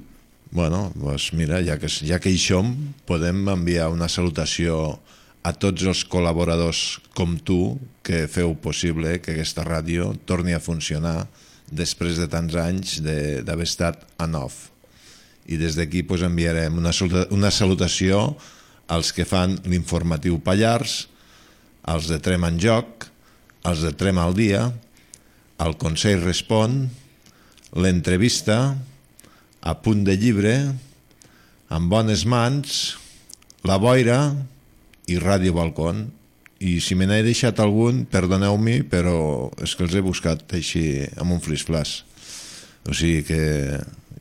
Bueno, 0.54 0.92
doncs 0.94 1.32
mira, 1.34 1.64
ja 1.66 1.80
que, 1.82 1.90
ja 1.90 2.20
que 2.22 2.30
hi 2.30 2.38
som, 2.38 2.68
podem 3.10 3.40
enviar 3.50 3.88
una 3.90 4.06
salutació 4.06 5.00
a 5.42 5.50
tots 5.58 5.82
els 5.90 6.04
col·laboradors 6.06 7.00
com 7.18 7.40
tu 7.42 7.80
que 8.06 8.28
feu 8.30 8.54
possible 8.62 9.16
que 9.18 9.34
aquesta 9.34 9.66
ràdio 9.66 10.12
torni 10.30 10.54
a 10.54 10.62
funcionar 10.62 11.26
després 11.74 12.22
de 12.22 12.30
tants 12.30 12.54
anys 12.54 13.00
d'haver 13.02 13.66
estat 13.66 14.06
en 14.22 14.38
off. 14.38 14.70
I 15.50 15.58
des 15.58 15.74
d'aquí 15.74 16.06
pues, 16.06 16.22
enviarem 16.22 16.78
una, 16.78 16.94
una 17.34 17.50
salutació 17.50 18.36
als 18.94 19.10
que 19.10 19.26
fan 19.26 19.58
l'informatiu 19.66 20.38
Pallars, 20.38 21.08
als 21.82 22.14
de 22.14 22.22
Trem 22.22 22.46
en 22.46 22.62
Joc, 22.62 23.10
als 23.66 23.82
de 23.82 23.96
Trem 23.98 24.22
al 24.22 24.38
Dia, 24.38 24.68
al 25.58 25.80
Consell 25.82 26.22
Respon, 26.22 26.84
l'entrevista, 27.74 28.76
a 29.64 29.78
punt 29.80 30.04
de 30.04 30.18
llibre, 30.20 30.54
amb 31.72 31.88
bones 31.92 32.26
mans, 32.28 32.98
la 33.64 33.80
boira 33.80 34.36
i 35.08 35.16
Ràdio 35.22 35.56
Balcón. 35.56 36.10
I 36.64 36.78
si 36.84 36.96
me 36.96 37.08
n'he 37.08 37.24
deixat 37.24 37.60
algun, 37.64 38.04
perdoneu-me, 38.12 38.84
però 38.88 39.50
és 39.64 39.74
que 39.76 39.84
els 39.88 39.96
he 39.96 40.04
buscat 40.04 40.44
així 40.56 41.04
amb 41.20 41.36
un 41.36 41.42
flis-flas. 41.44 42.04
O 42.88 42.96
sigui 42.96 43.24
que 43.28 43.42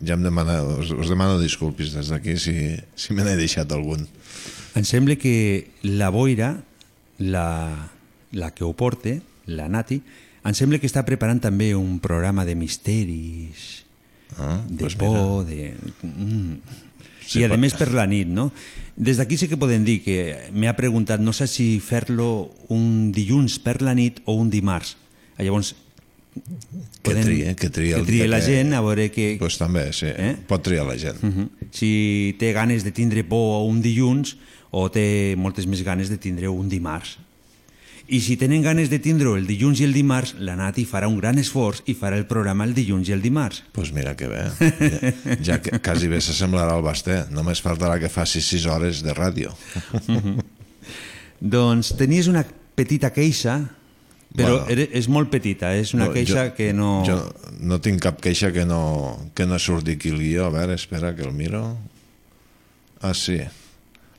ja 0.03 0.15
em 0.15 0.23
demana, 0.23 0.61
us, 0.79 0.91
us 0.95 1.11
demano 1.11 1.39
disculpis 1.43 1.93
des 1.95 2.11
d'aquí 2.11 2.39
si, 2.39 2.57
si 2.95 3.15
me 3.15 3.27
n'he 3.27 3.37
deixat 3.39 3.71
algun. 3.75 4.07
Em 4.79 4.87
sembla 4.87 5.19
que 5.19 5.71
la 5.87 6.11
boira, 6.15 6.55
la, 7.19 7.47
la 8.33 8.51
que 8.55 8.65
ho 8.65 8.73
porta, 8.79 9.19
la 9.47 9.69
Nati, 9.71 10.01
em 10.43 10.55
sembla 10.59 10.81
que 10.83 10.91
està 10.91 11.05
preparant 11.07 11.43
també 11.43 11.75
un 11.79 11.99
programa 12.03 12.47
de 12.47 12.57
misteris, 12.59 13.82
Ah, 14.39 14.61
de 14.69 14.77
doncs 14.85 14.97
por, 14.97 15.45
de... 15.47 15.75
Mm. 16.03 16.57
Sí, 17.27 17.41
I 17.41 17.45
a 17.45 17.57
més 17.57 17.75
per 17.79 17.93
la 17.95 18.07
nit, 18.07 18.27
no? 18.29 18.51
Des 18.97 19.17
d'aquí 19.17 19.39
sí 19.39 19.47
que 19.49 19.57
podem 19.57 19.85
dir 19.87 20.03
que 20.05 20.51
m'ha 20.53 20.75
preguntat, 20.77 21.21
no 21.23 21.33
sé 21.33 21.47
si 21.49 21.79
fer-lo 21.81 22.51
un 22.69 23.13
dilluns 23.15 23.59
per 23.63 23.81
la 23.81 23.95
nit 23.95 24.21
o 24.27 24.35
un 24.35 24.51
dimarts. 24.51 24.97
Llavors, 25.39 25.75
Que 27.03 27.15
tria, 27.15 27.55
que 27.55 27.69
tria 27.69 27.97
que 27.99 28.07
tria 28.09 28.27
la 28.27 28.39
que- 28.41 28.47
gent 28.47 28.73
a 28.73 28.81
veure 28.81 29.11
que... 29.13 29.37
Pues 29.39 29.59
també, 29.61 29.93
sí, 29.93 30.07
eh? 30.09 30.37
pot 30.49 30.63
triar 30.65 30.87
la 30.87 30.97
gent. 30.97 31.19
Uh 31.23 31.29
-huh. 31.29 31.49
Si 31.71 32.35
té 32.39 32.53
ganes 32.53 32.85
de 32.85 32.91
tindre 32.93 33.23
por 33.25 33.69
un 33.69 33.83
dilluns 33.83 34.37
o 34.71 34.91
té 34.91 35.35
moltes 35.37 35.67
més 35.67 35.83
ganes 35.85 36.09
de 36.09 36.17
tindre 36.17 36.49
un 36.49 36.69
dimarts. 36.69 37.19
I 38.09 38.21
si 38.21 38.37
tenen 38.37 38.63
ganes 38.63 38.91
de 38.91 38.99
tindre 38.99 39.31
el 39.39 39.47
dilluns 39.47 39.81
i 39.81 39.85
el 39.87 39.93
dimarts, 39.95 40.35
la 40.43 40.57
Nati 40.59 40.83
farà 40.85 41.07
un 41.09 41.17
gran 41.21 41.39
esforç 41.39 41.83
i 41.87 41.95
farà 41.95 42.17
el 42.19 42.27
programa 42.27 42.65
el 42.67 42.75
dilluns 42.75 43.09
i 43.09 43.13
el 43.15 43.23
dimarts. 43.23 43.63
Doncs 43.63 43.73
pues 43.73 43.93
mira 43.93 44.17
que 44.17 44.27
bé. 44.29 44.43
Ja, 44.61 45.37
ja 45.45 45.61
que 45.63 45.79
quasi 45.81 46.09
bé 46.11 46.19
s'assemblarà 46.21 46.75
al 46.75 46.83
Basté. 46.83 47.23
Només 47.31 47.63
faltarà 47.63 47.99
que 48.03 48.11
faci 48.13 48.43
6 48.43 48.67
hores 48.67 49.03
de 49.07 49.15
ràdio. 49.15 49.55
Doncs 51.41 51.95
tenies 51.99 52.29
una 52.31 52.45
petita 52.75 53.11
queixa, 53.13 53.57
però 54.35 54.59
Bueno. 54.63 54.67
bueno, 54.67 54.87
és 54.97 55.09
molt 55.09 55.29
petita, 55.31 55.75
és 55.77 55.93
una 55.95 56.07
No, 56.07 56.13
queixa 56.13 56.49
jo- 56.51 56.55
que 56.57 56.73
no... 56.73 57.03
Jo 57.07 57.19
no 57.61 57.81
tinc 57.81 58.01
cap 58.01 58.21
queixa 58.21 58.53
que 58.53 58.65
no, 58.65 59.31
que 59.35 59.47
no 59.47 59.59
surti 59.59 59.93
aquí 59.99 60.09
el 60.11 60.19
guió. 60.19 60.47
A 60.47 60.51
veure, 60.51 60.75
espera 60.75 61.15
que 61.15 61.23
el 61.23 61.33
miro. 61.33 61.77
Ah, 63.01 63.15
sí. 63.15 63.39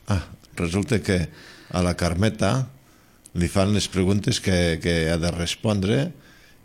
Ah, 0.07 0.23
resulta 0.55 1.01
que 1.01 1.29
a 1.71 1.81
la 1.81 1.95
Carmeta 1.95 2.67
li 3.39 3.49
fan 3.49 3.73
les 3.73 3.87
preguntes 3.89 4.39
que, 4.43 4.77
que 4.81 5.09
ha 5.09 5.17
de 5.17 5.31
respondre 5.33 6.11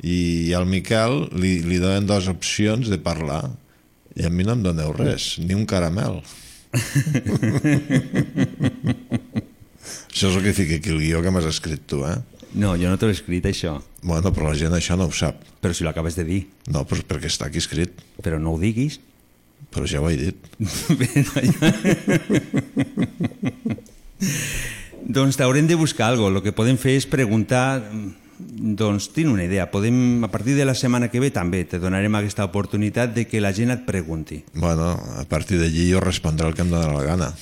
i 0.05 0.53
al 0.55 0.69
Miquel 0.69 1.25
li, 1.35 1.59
li 1.65 1.79
donen 1.81 2.07
dues 2.07 2.29
opcions 2.31 2.91
de 2.93 3.01
parlar 3.03 3.47
i 4.19 4.27
a 4.27 4.31
mi 4.31 4.45
no 4.45 4.53
em 4.57 4.63
doneu 4.65 4.93
res, 4.97 5.39
ni 5.39 5.55
un 5.55 5.67
caramel. 5.69 6.23
Això 10.09 10.29
és 10.29 10.35
el 10.35 10.43
que 10.43 10.53
fica 10.57 10.75
aquí 10.79 10.91
el 10.91 11.01
guió 11.05 11.23
que 11.23 11.31
m'has 11.33 11.47
escrit 11.49 11.83
tu, 11.87 12.05
eh? 12.07 12.19
No, 12.59 12.77
jo 12.81 12.89
no 12.91 12.97
t'ho 12.99 13.09
he 13.11 13.15
escrit, 13.15 13.45
això. 13.47 13.83
Bueno, 14.03 14.33
però 14.35 14.51
la 14.51 14.59
gent 14.59 14.75
això 14.75 14.97
no 14.99 15.07
ho 15.07 15.13
sap. 15.15 15.35
Però 15.63 15.73
si 15.77 15.85
l'acabes 15.87 16.15
de 16.19 16.25
dir. 16.27 16.41
No, 16.73 16.85
però 16.89 17.01
perquè 17.07 17.29
està 17.31 17.45
aquí 17.47 17.59
escrit. 17.61 17.91
Però 18.25 18.37
no 18.43 18.51
ho 18.57 18.59
diguis. 18.59 18.99
Però 19.75 19.85
ja 19.87 20.01
ho 20.01 20.09
he 20.11 20.17
dit. 20.19 20.37
doncs 25.07 25.37
t'haurem 25.39 25.69
de 25.69 25.77
buscar 25.79 26.09
alguna 26.09 26.39
cosa. 26.39 26.39
El 26.39 26.47
que 26.49 26.57
podem 26.57 26.79
fer 26.81 26.97
és 26.99 27.07
preguntar... 27.07 27.83
Doncs 28.39 29.09
tinc 29.11 29.33
una 29.33 29.43
idea. 29.43 29.65
Podem, 29.67 30.23
a 30.23 30.29
partir 30.31 30.55
de 30.55 30.63
la 30.63 30.77
setmana 30.79 31.09
que 31.11 31.19
ve 31.19 31.33
també 31.35 31.65
te 31.67 31.81
donarem 31.83 32.15
aquesta 32.15 32.45
oportunitat 32.47 33.11
de 33.17 33.25
que 33.27 33.41
la 33.43 33.51
gent 33.51 33.73
et 33.75 33.83
pregunti. 33.83 34.45
Bueno, 34.55 34.93
a 35.19 35.25
partir 35.27 35.59
d'allí 35.59 35.89
jo 35.91 35.99
respondré 35.99 36.47
el 36.47 36.55
que 36.55 36.63
em 36.63 36.71
dóna 36.71 36.93
la 36.95 37.03
gana. 37.03 37.33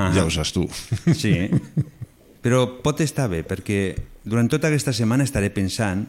Ah. 0.00 0.08
Ja 0.16 0.24
ho 0.24 0.32
saps 0.32 0.54
tu. 0.56 0.64
Sí, 1.12 1.34
però 2.40 2.62
pot 2.80 3.04
estar 3.04 3.28
bé, 3.28 3.42
perquè 3.44 3.98
durant 4.24 4.48
tota 4.48 4.70
aquesta 4.72 4.96
setmana 4.96 5.28
estaré 5.28 5.52
pensant 5.52 6.06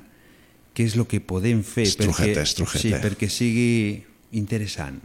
què 0.72 0.88
és 0.88 0.96
el 0.96 1.04
que 1.12 1.20
podem 1.20 1.60
fer 1.68 1.90
Estrujete, 1.90 2.32
perquè, 2.32 2.48
estrujete. 2.48 2.88
sí, 2.88 2.96
perquè 3.04 3.28
sigui 3.28 3.70
interessant. 4.40 5.02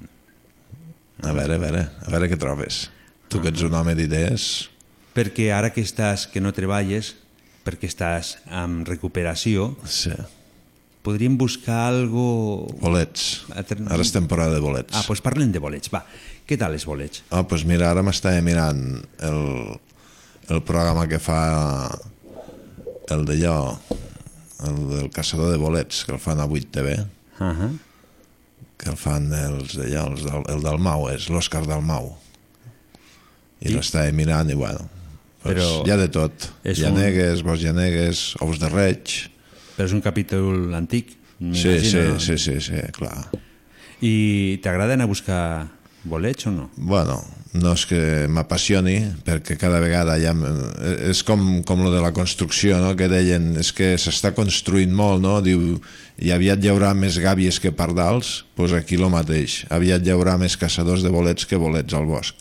A 1.22 1.34
veure, 1.34 1.58
a 1.58 1.62
veure, 1.66 1.86
a 1.98 2.14
veure 2.14 2.30
què 2.30 2.38
trobes. 2.38 2.84
Tu 3.26 3.42
que 3.42 3.50
ets 3.50 3.66
un 3.66 3.74
home 3.74 3.98
d'idees... 3.98 4.68
Perquè 5.14 5.50
ara 5.52 5.70
que 5.74 5.82
estàs, 5.84 6.26
que 6.32 6.40
no 6.40 6.52
treballes, 6.56 7.14
perquè 7.66 7.86
estàs 7.90 8.38
en 8.48 8.84
recuperació, 8.88 9.74
sí. 9.84 10.10
podríem 11.04 11.36
buscar 11.36 11.88
algo... 11.92 12.66
Bolets. 12.80 13.44
Altern- 13.52 13.90
Ara 13.92 14.02
és 14.02 14.12
temporada 14.14 14.54
de 14.56 14.60
bolets. 14.64 14.94
Ah, 14.96 15.02
doncs 15.06 15.20
parlem 15.20 15.52
de 15.52 15.60
bolets, 15.60 15.90
va. 15.92 16.04
Què 16.48 16.56
tal 16.58 16.72
els 16.74 16.86
bolets? 16.88 17.22
Ah, 17.30 17.42
doncs 17.44 17.64
mira, 17.68 17.90
ara 17.92 18.02
m'estava 18.02 18.40
mirant 18.42 18.80
el, 19.20 19.40
el 20.48 20.62
programa 20.66 21.04
que 21.10 21.20
fa 21.22 21.40
el 23.12 23.24
d'allò, 23.28 23.56
el 24.64 24.78
del 24.94 25.10
caçador 25.12 25.52
de 25.52 25.58
bolets, 25.60 26.04
que 26.06 26.14
el 26.16 26.20
fan 26.22 26.40
a 26.40 26.46
8 26.48 26.70
TV, 26.72 26.96
Uh 27.42 27.48
-huh. 27.48 27.70
que 28.78 28.90
el 28.90 28.96
fan 28.96 29.32
els 29.32 29.74
d'allò, 29.76 30.04
el 30.48 30.62
del 30.62 30.78
Mau, 30.78 31.08
és 31.10 31.28
l'Òscar 31.28 31.66
del 31.66 31.82
Mau. 31.82 32.16
I, 33.60 33.68
I- 33.70 33.74
l'estava 33.74 34.10
mirant 34.12 34.48
i 34.50 34.54
bueno, 34.54 34.88
pues, 35.42 35.54
Però 35.54 35.68
hi 35.86 35.92
ha 35.92 35.98
de 36.00 36.08
tot. 36.12 36.48
és 36.64 36.80
Llanegues, 36.80 37.42
un... 37.42 37.50
bosc 37.50 37.66
llanegues, 37.66 38.24
ous 38.44 38.62
de 38.62 38.70
reig... 38.72 39.18
Però 39.72 39.88
és 39.88 39.94
un 39.96 40.02
capítol 40.04 40.74
antic, 40.76 41.16
Sí, 41.50 41.80
sí, 41.80 41.98
sí, 42.18 42.38
sí, 42.38 42.60
sí, 42.60 42.80
clar. 42.94 43.26
I 44.02 44.58
t'agrada 44.62 44.94
anar 44.94 45.08
a 45.08 45.10
buscar 45.10 45.44
bolets 46.04 46.46
o 46.46 46.52
no? 46.54 46.68
Bueno, 46.76 47.16
no 47.58 47.72
és 47.74 47.84
que 47.90 47.98
m'apassioni, 48.30 48.96
perquè 49.26 49.56
cada 49.58 49.80
vegada 49.82 50.16
ja... 50.22 50.34
És 51.10 51.22
com, 51.26 51.62
com 51.66 51.82
lo 51.82 51.90
de 51.94 52.02
la 52.02 52.12
construcció, 52.14 52.78
no?, 52.82 52.94
que 52.98 53.10
deien, 53.10 53.52
és 53.58 53.72
que 53.74 53.94
s'està 53.98 54.32
construint 54.36 54.94
molt, 54.94 55.22
no?, 55.24 55.40
diu, 55.42 55.80
i 56.22 56.30
aviat 56.34 56.62
hi 56.62 56.70
haurà 56.70 56.92
més 56.94 57.18
gàbies 57.22 57.58
que 57.62 57.74
pardals, 57.74 58.42
doncs 58.42 58.54
pues 58.58 58.76
aquí 58.78 59.00
lo 59.00 59.10
mateix. 59.10 59.64
Aviat 59.74 60.06
hi 60.06 60.14
haurà 60.14 60.38
més 60.38 60.58
caçadors 60.58 61.02
de 61.02 61.10
bolets 61.10 61.48
que 61.48 61.58
bolets 61.58 61.98
al 61.98 62.06
bosc. 62.06 62.38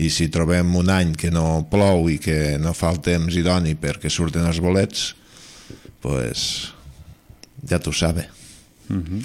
I 0.00 0.08
si 0.08 0.28
trobem 0.32 0.76
un 0.76 0.88
any 0.90 1.12
que 1.18 1.30
no 1.30 1.66
plou 1.70 2.08
i 2.08 2.18
que 2.22 2.56
no 2.62 2.72
fa 2.72 2.92
el 2.94 3.02
temps 3.04 3.34
idoni 3.36 3.74
perquè 3.76 4.08
surten 4.08 4.46
els 4.48 4.60
bolets, 4.64 5.10
pues, 6.00 6.72
ja 7.68 7.78
t'ho 7.78 7.92
sabe. 7.92 8.28
Uh 8.88 8.96
-huh. 8.96 9.22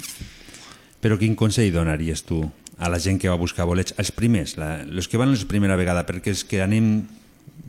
Però 1.00 1.18
quin 1.18 1.34
consell 1.34 1.72
donaries 1.72 2.22
tu 2.22 2.42
a 2.78 2.88
la 2.88 2.98
gent 2.98 3.20
que 3.20 3.28
va 3.28 3.36
buscar 3.36 3.66
bolets? 3.66 3.94
Els 3.96 4.10
primers, 4.10 4.56
la, 4.56 4.82
els 4.82 5.08
que 5.08 5.16
van 5.16 5.32
la 5.32 5.46
primera 5.46 5.76
vegada, 5.76 6.06
perquè 6.06 6.28
els 6.28 6.44
que 6.44 6.62
anem 6.62 7.06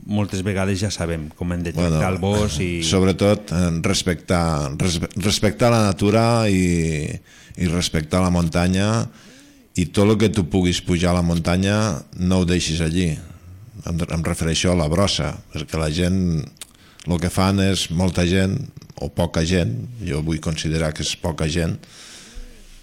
moltes 0.09 0.41
vegades 0.45 0.79
ja 0.81 0.89
sabem 0.91 1.29
com 1.37 1.51
hem 1.53 1.63
de 1.63 1.73
tractar 1.75 2.11
el 2.11 2.17
bosc 2.21 2.61
i... 2.61 2.83
Sobretot 2.83 3.51
eh, 3.51 3.81
respectar, 3.85 4.71
res, 4.77 4.99
respectar 5.15 5.69
la 5.69 5.83
natura 5.85 6.49
i, 6.49 7.05
i 7.57 7.67
respectar 7.67 8.21
la 8.23 8.31
muntanya 8.33 9.07
i 9.79 9.85
tot 9.93 10.09
el 10.09 10.17
que 10.19 10.31
tu 10.33 10.45
puguis 10.51 10.81
pujar 10.83 11.13
a 11.13 11.19
la 11.19 11.25
muntanya 11.25 11.75
no 12.19 12.41
ho 12.41 12.47
deixis 12.47 12.81
allí. 12.83 13.13
Em, 13.87 14.01
em 14.03 14.25
refereixo 14.25 14.73
a 14.73 14.77
la 14.79 14.89
brossa 14.91 15.31
perquè 15.53 15.79
la 15.79 15.89
gent 15.93 16.19
el 17.07 17.19
que 17.21 17.31
fan 17.31 17.61
és 17.63 17.87
molta 17.95 18.25
gent 18.27 18.57
o 18.99 19.07
poca 19.15 19.45
gent 19.47 19.77
jo 20.03 20.19
vull 20.25 20.41
considerar 20.43 20.91
que 20.91 21.05
és 21.05 21.15
poca 21.15 21.47
gent 21.47 21.77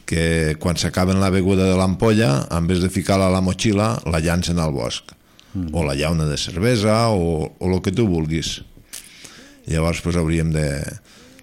que 0.08 0.54
quan 0.62 0.78
s'acaben 0.80 1.20
la 1.20 1.28
beguda 1.34 1.66
de 1.68 1.76
l'ampolla 1.76 2.46
en 2.54 2.70
vez 2.70 2.80
de 2.80 2.88
ficar-la 2.88 3.28
a 3.28 3.34
la 3.34 3.44
motxilla 3.44 3.96
la 4.06 4.22
llancen 4.22 4.62
al 4.62 4.72
bosc. 4.72 5.12
Mm. 5.56 5.72
o 5.72 5.84
la 5.84 5.94
llauna 5.94 6.26
de 6.26 6.36
cervesa 6.36 7.08
o, 7.08 7.56
o 7.58 7.72
el 7.72 7.80
que 7.80 7.92
tu 7.92 8.06
vulguis. 8.06 8.60
Llavors 9.66 10.02
pues, 10.04 10.16
hauríem 10.16 10.52
de, 10.52 10.68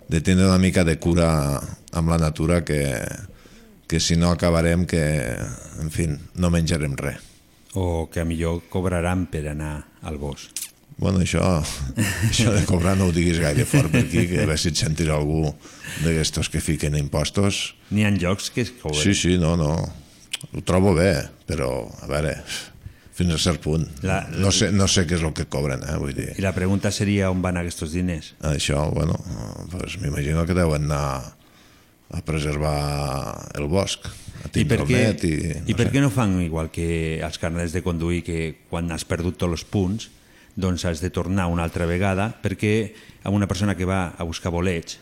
de 0.08 0.22
tindre 0.22 0.45
una 0.45 0.62
mica 0.62 0.84
de 0.86 0.99
cura 1.01 1.58
amb 1.91 2.10
la 2.14 2.20
natura 2.22 2.62
que, 2.64 2.93
que 3.88 4.00
si 4.00 4.16
no 4.16 4.32
acabarem 4.32 4.86
que, 4.90 5.04
en 5.82 5.92
fi, 5.94 6.08
no 6.36 6.50
menjarem 6.54 6.96
res. 6.98 7.20
O 7.74 8.10
que 8.14 8.22
a 8.22 8.26
millor 8.26 8.62
cobraran 8.70 9.26
per 9.32 9.48
anar 9.50 9.88
al 10.06 10.18
bosc. 10.22 10.52
Bueno, 10.98 11.24
això, 11.26 11.42
això 12.30 12.52
de 12.54 12.62
cobrar 12.70 12.94
no 13.00 13.08
ho 13.10 13.14
diguis 13.16 13.40
gaire 13.42 13.66
fort 13.66 13.90
per 13.92 14.04
aquí, 14.06 14.28
que 14.30 14.44
a 14.44 14.46
veure 14.46 14.60
si 14.62 14.70
et 14.70 14.78
sentirà 14.78 15.16
algú 15.18 15.48
d'aquestos 16.04 16.52
que 16.54 16.62
fiquen 16.62 16.96
impostos. 17.00 17.74
N'hi 17.92 18.06
ha 18.06 18.12
llocs 18.14 18.52
que 18.54 18.62
es 18.68 18.72
cobren. 18.78 19.02
Sí, 19.02 19.16
sí, 19.18 19.40
no, 19.42 19.56
no. 19.58 19.74
Ho 20.54 20.62
trobo 20.62 20.94
bé, 20.94 21.16
però, 21.50 21.72
a 22.04 22.08
veure, 22.12 22.36
fins 23.18 23.34
a 23.34 23.40
cert 23.42 23.62
punt. 23.64 23.88
La- 24.06 24.22
no, 24.38 24.52
sé, 24.54 24.70
no 24.72 24.86
sé 24.92 25.08
què 25.10 25.18
és 25.18 25.26
el 25.26 25.34
que 25.34 25.48
cobren, 25.50 25.82
eh, 25.88 25.98
vull 25.98 26.14
dir. 26.14 26.30
I 26.38 26.46
la 26.46 26.54
pregunta 26.54 26.92
seria 26.94 27.32
on 27.34 27.42
van 27.42 27.58
aquests 27.62 27.90
diners? 27.94 28.34
Això, 28.54 28.86
bueno, 28.94 29.18
pues 29.74 29.98
m'imagino 30.02 30.46
que 30.46 30.54
deuen 30.58 30.86
anar 30.92 31.34
a 32.14 32.22
preservar 32.26 32.78
el 33.57 33.68
bosc, 33.72 34.05
a 34.43 34.51
I 34.53 34.66
per, 34.70 34.84
què, 34.86 35.01
i... 35.26 35.34
i 35.72 35.76
per 35.78 35.88
què 35.89 36.01
no 36.03 36.11
fan 36.14 36.36
igual 36.43 36.70
que 36.74 37.20
els 37.24 37.39
carnets 37.41 37.74
de 37.74 37.82
conduir 37.86 38.22
que 38.26 38.39
quan 38.70 38.91
has 38.93 39.05
perdut 39.07 39.39
tots 39.39 39.57
els 39.57 39.66
punts 39.66 40.09
doncs 40.53 40.86
has 40.86 41.01
de 41.01 41.09
tornar 41.09 41.47
una 41.49 41.64
altra 41.66 41.88
vegada 41.89 42.30
perquè 42.43 42.93
a 43.24 43.32
una 43.34 43.47
persona 43.49 43.74
que 43.76 43.88
va 43.89 44.14
a 44.14 44.28
buscar 44.28 44.51
bolets 44.53 44.99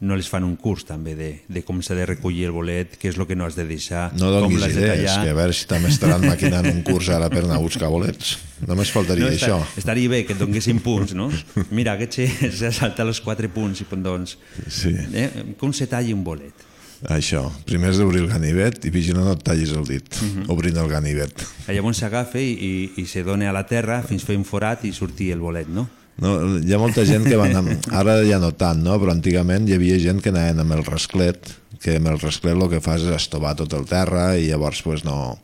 no 0.00 0.14
les 0.14 0.28
fan 0.30 0.44
un 0.46 0.54
curs 0.56 0.84
també 0.86 1.16
de, 1.18 1.28
de 1.50 1.62
com 1.66 1.80
s'ha 1.82 1.96
de 1.98 2.04
recollir 2.06 2.44
el 2.46 2.52
bolet, 2.54 2.92
què 3.00 3.08
és 3.10 3.16
el 3.18 3.26
que 3.26 3.34
no 3.34 3.44
has 3.48 3.56
de 3.58 3.64
deixar, 3.66 4.12
No 4.14 4.28
com 4.44 4.54
l'has 4.54 4.74
de 4.76 4.80
idees, 4.84 5.08
tallar... 5.10 5.24
que 5.24 5.30
a 5.30 5.38
veure 5.40 5.52
si 5.58 5.66
també 5.66 5.88
estaran 5.90 6.22
maquinant 6.22 6.68
un 6.70 6.82
curs 6.86 7.08
ara 7.10 7.26
per 7.32 7.42
anar 7.44 7.56
a 7.58 7.64
buscar 7.64 7.88
bolets. 7.90 8.36
Només 8.66 8.92
faltaria 8.94 9.26
No, 9.26 9.32
això. 9.34 9.58
està, 9.58 9.78
estaria 9.82 10.08
bé 10.08 10.24
que 10.24 10.34
et 10.36 10.38
donguessin 10.38 10.78
punts, 10.84 11.14
no? 11.18 11.30
Mira, 11.74 11.96
aquest 11.98 12.20
s'ha 12.60 12.70
saltat 12.72 13.06
els 13.08 13.20
quatre 13.20 13.50
punts 13.50 13.82
i 13.82 13.86
doncs... 13.90 14.36
Sí. 14.70 14.94
Eh, 15.14 15.54
com 15.58 15.72
se 15.74 15.86
talla 15.90 16.14
un 16.14 16.22
bolet? 16.22 16.66
Això, 17.14 17.44
primer 17.66 17.90
has 17.92 17.98
d'obrir 18.00 18.24
el 18.24 18.30
ganivet 18.30 18.84
i 18.86 18.90
vigila 18.90 19.22
no 19.22 19.32
et 19.36 19.42
tallis 19.46 19.70
el 19.70 19.84
dit, 19.86 20.02
Mhm. 20.22 20.48
obrint 20.50 20.76
el 20.82 20.88
ganivet. 20.90 21.30
Llavors 21.68 21.98
s'agafa 22.02 22.40
i, 22.42 22.50
i, 22.58 22.72
i 23.02 23.06
se 23.06 23.22
dona 23.22 23.50
a 23.50 23.52
la 23.54 23.66
terra 23.66 24.00
fins 24.02 24.24
fer 24.26 24.34
un 24.36 24.42
forat 24.44 24.82
i 24.84 24.92
sortir 24.92 25.30
el 25.32 25.38
bolet, 25.38 25.68
no? 25.68 25.88
No, 26.18 26.34
hi 26.58 26.74
ha 26.74 26.80
molta 26.82 27.04
gent 27.06 27.26
que 27.28 27.38
van 27.38 27.54
amb... 27.60 27.86
Ara 28.00 28.18
ja 28.26 28.40
no 28.42 28.50
tant, 28.58 28.82
no? 28.82 28.96
però 28.98 29.14
antigament 29.14 29.68
hi 29.68 29.76
havia 29.76 29.98
gent 30.02 30.22
que 30.22 30.32
anaven 30.34 30.64
amb 30.64 30.78
el 30.78 30.84
rasclet, 30.86 31.52
que 31.82 31.98
amb 32.00 32.10
el 32.10 32.18
rasclet 32.18 32.58
el 32.58 32.70
que 32.72 32.82
fas 32.82 33.04
és 33.06 33.14
estovar 33.14 33.54
tot 33.58 33.76
el 33.78 33.86
terra 33.86 34.32
i 34.36 34.48
llavors 34.48 34.82
pues, 34.82 35.04
no, 35.06 35.36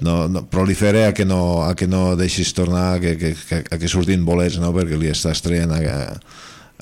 no, 0.00 0.16
no 0.32 0.44
prolifera 0.48 1.08
a 1.10 1.12
que 1.16 1.26
no, 1.28 1.42
a 1.66 1.74
que 1.76 1.90
no 1.90 2.14
deixis 2.16 2.54
tornar 2.56 2.94
a 2.94 3.02
que, 3.02 3.18
que, 3.20 3.34
que, 3.36 3.60
a 3.68 3.80
que 3.80 3.90
surtin 3.90 4.24
bolets 4.24 4.56
no? 4.62 4.72
perquè 4.72 4.96
li 4.96 5.12
estàs 5.12 5.44
traient 5.44 5.76
a, 5.76 5.82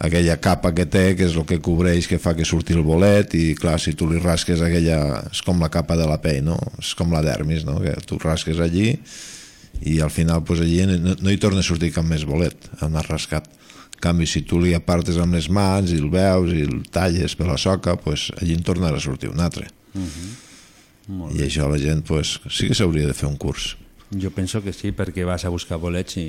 aquella 0.00 0.38
capa 0.40 0.70
que 0.76 0.86
té, 0.86 1.10
que 1.18 1.26
és 1.26 1.34
el 1.34 1.44
que 1.48 1.58
cobreix, 1.60 2.06
que 2.08 2.20
fa 2.22 2.32
que 2.38 2.46
surti 2.48 2.78
el 2.78 2.86
bolet, 2.86 3.34
i 3.36 3.56
clar, 3.58 3.76
si 3.82 3.92
tu 3.92 4.08
li 4.08 4.22
rasques 4.22 4.62
aquella... 4.64 5.26
és 5.28 5.42
com 5.44 5.60
la 5.60 5.68
capa 5.68 5.98
de 5.98 6.06
la 6.08 6.16
pell, 6.22 6.40
no? 6.46 6.56
És 6.80 6.94
com 6.96 7.12
la 7.12 7.20
dermis, 7.26 7.66
no? 7.68 7.76
Que 7.82 7.98
tu 8.06 8.16
rasques 8.22 8.62
allí 8.62 8.94
i 9.82 10.00
al 10.00 10.10
final 10.10 10.42
pues, 10.44 10.60
allí 10.60 10.82
no, 10.86 11.14
no 11.20 11.30
hi 11.30 11.38
torna 11.38 11.60
a 11.60 11.66
sortir 11.66 11.92
cap 11.92 12.04
més 12.04 12.24
bolet, 12.28 12.68
on 12.82 12.96
has 12.96 13.08
rascat. 13.08 13.46
En 14.00 14.00
canvi, 14.00 14.26
si 14.26 14.40
tu 14.48 14.56
li 14.60 14.72
apartes 14.74 15.18
amb 15.20 15.34
les 15.36 15.50
mans 15.52 15.90
i 15.92 15.98
el 16.00 16.08
veus 16.08 16.52
i 16.56 16.62
el 16.64 16.82
talles 16.90 17.34
per 17.36 17.46
la 17.50 17.58
soca, 17.60 17.96
pues, 18.00 18.30
allí 18.40 18.54
en 18.56 18.62
tornarà 18.64 18.96
a 18.96 19.00
sortir 19.04 19.28
un 19.28 19.40
altre. 19.44 19.66
Molt 21.10 21.34
I 21.34 21.42
això 21.48 21.66
la 21.70 21.78
gent 21.80 22.04
pues, 22.06 22.36
sí 22.54 22.68
que 22.70 22.76
s'hauria 22.78 23.08
de 23.08 23.14
fer 23.18 23.28
un 23.28 23.36
curs. 23.40 23.74
Jo 24.10 24.30
penso 24.34 24.58
que 24.62 24.72
sí, 24.74 24.90
perquè 24.96 25.22
vas 25.26 25.44
a 25.46 25.50
buscar 25.54 25.76
bolets 25.78 26.16
i 26.18 26.24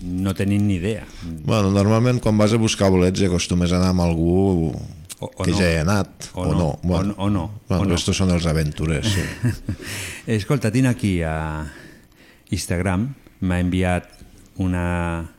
no 0.00 0.32
tenim 0.36 0.62
ni 0.66 0.78
idea. 0.78 1.04
Bueno, 1.44 1.70
normalment 1.74 2.20
quan 2.24 2.38
vas 2.40 2.52
a 2.56 2.60
buscar 2.60 2.88
bolets 2.92 3.20
acostumes 3.26 3.72
a 3.72 3.76
anar 3.80 3.90
amb 3.94 4.04
algú 4.06 4.72
O- 5.20 5.26
o 5.34 5.42
que 5.42 5.50
no. 5.50 5.58
ja 5.58 5.66
hi 5.72 5.76
ha 5.76 5.82
anat, 5.82 6.28
O 6.34 6.42
o, 6.42 6.46
no, 6.46 6.58
no. 6.58 6.68
o 6.68 6.78
Bueno, 6.82 7.04
no, 7.08 7.14
o 7.24 7.28
no, 7.30 7.60
Bueno, 7.68 7.82
o 7.82 7.86
no. 7.88 7.94
estos 7.98 8.16
són 8.16 8.30
els 8.30 8.46
aventures, 8.46 9.04
sí. 9.10 9.24
Escolta, 10.38 10.70
tinc 10.70 10.86
aquí 10.86 11.20
a 11.22 11.66
Instagram, 12.54 13.12
m'ha 13.40 13.60
enviat 13.60 14.08
una 14.58 15.30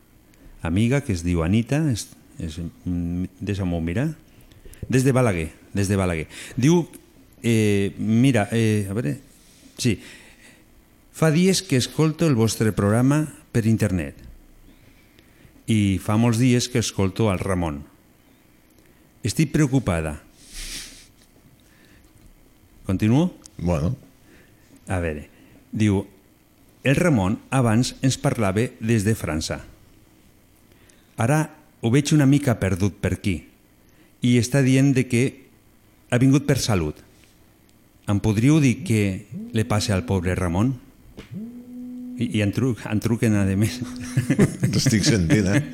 amiga 0.62 1.02
que 1.04 1.12
es 1.12 1.24
diu 1.24 1.42
Anita, 1.44 1.82
és, 1.90 2.08
és, 2.38 2.58
mm, 2.60 3.40
deixa'm-ho 3.40 3.80
mirar, 3.80 4.10
des 4.88 5.04
de 5.04 5.12
Balaguer, 5.12 5.50
des 5.74 5.88
de 5.88 5.96
Balaguer. 5.96 6.28
Diu, 6.56 6.88
eh, 7.42 7.92
mira, 7.98 8.48
eh, 8.52 8.86
a 8.88 8.94
veure, 8.94 9.18
sí, 9.78 9.98
fa 11.12 11.30
dies 11.30 11.62
que 11.62 11.76
escolto 11.76 12.26
el 12.26 12.34
vostre 12.34 12.72
programa 12.72 13.26
per 13.52 13.66
internet 13.66 14.16
i 15.70 16.00
fa 16.02 16.16
molts 16.18 16.40
dies 16.40 16.68
que 16.68 16.80
escolto 16.82 17.28
al 17.30 17.38
Ramon. 17.38 17.84
Estic 19.22 19.52
preocupada. 19.52 20.22
Continuo? 22.86 23.34
Bueno. 23.58 23.94
A 24.90 24.98
veure, 24.98 25.28
diu, 25.70 26.00
el 26.84 26.96
Ramon 26.96 27.38
abans 27.50 27.94
ens 28.02 28.16
parlava 28.18 28.64
des 28.80 29.04
de 29.04 29.14
França. 29.14 29.60
Ara 31.20 31.50
ho 31.80 31.90
veig 31.92 32.12
una 32.16 32.26
mica 32.26 32.58
perdut 32.60 32.96
per 33.00 33.14
aquí 33.18 33.36
i 34.24 34.36
està 34.40 34.62
dient 34.64 34.92
de 34.96 35.06
que 35.08 35.22
ha 36.10 36.18
vingut 36.18 36.46
per 36.48 36.58
salut. 36.58 36.96
Em 38.10 38.18
podríeu 38.20 38.58
dir 38.60 38.80
què 38.84 39.02
li 39.54 39.64
passa 39.68 39.94
al 39.94 40.04
pobre 40.08 40.34
Ramon? 40.34 40.72
I, 42.20 42.26
i 42.36 42.42
en, 42.44 42.50
tru, 42.52 42.74
en 42.84 43.00
truquen 43.00 43.32
a 43.38 43.44
més. 43.56 43.78
T'estic 44.72 45.04
sentint, 45.06 45.46
eh? 45.54 45.62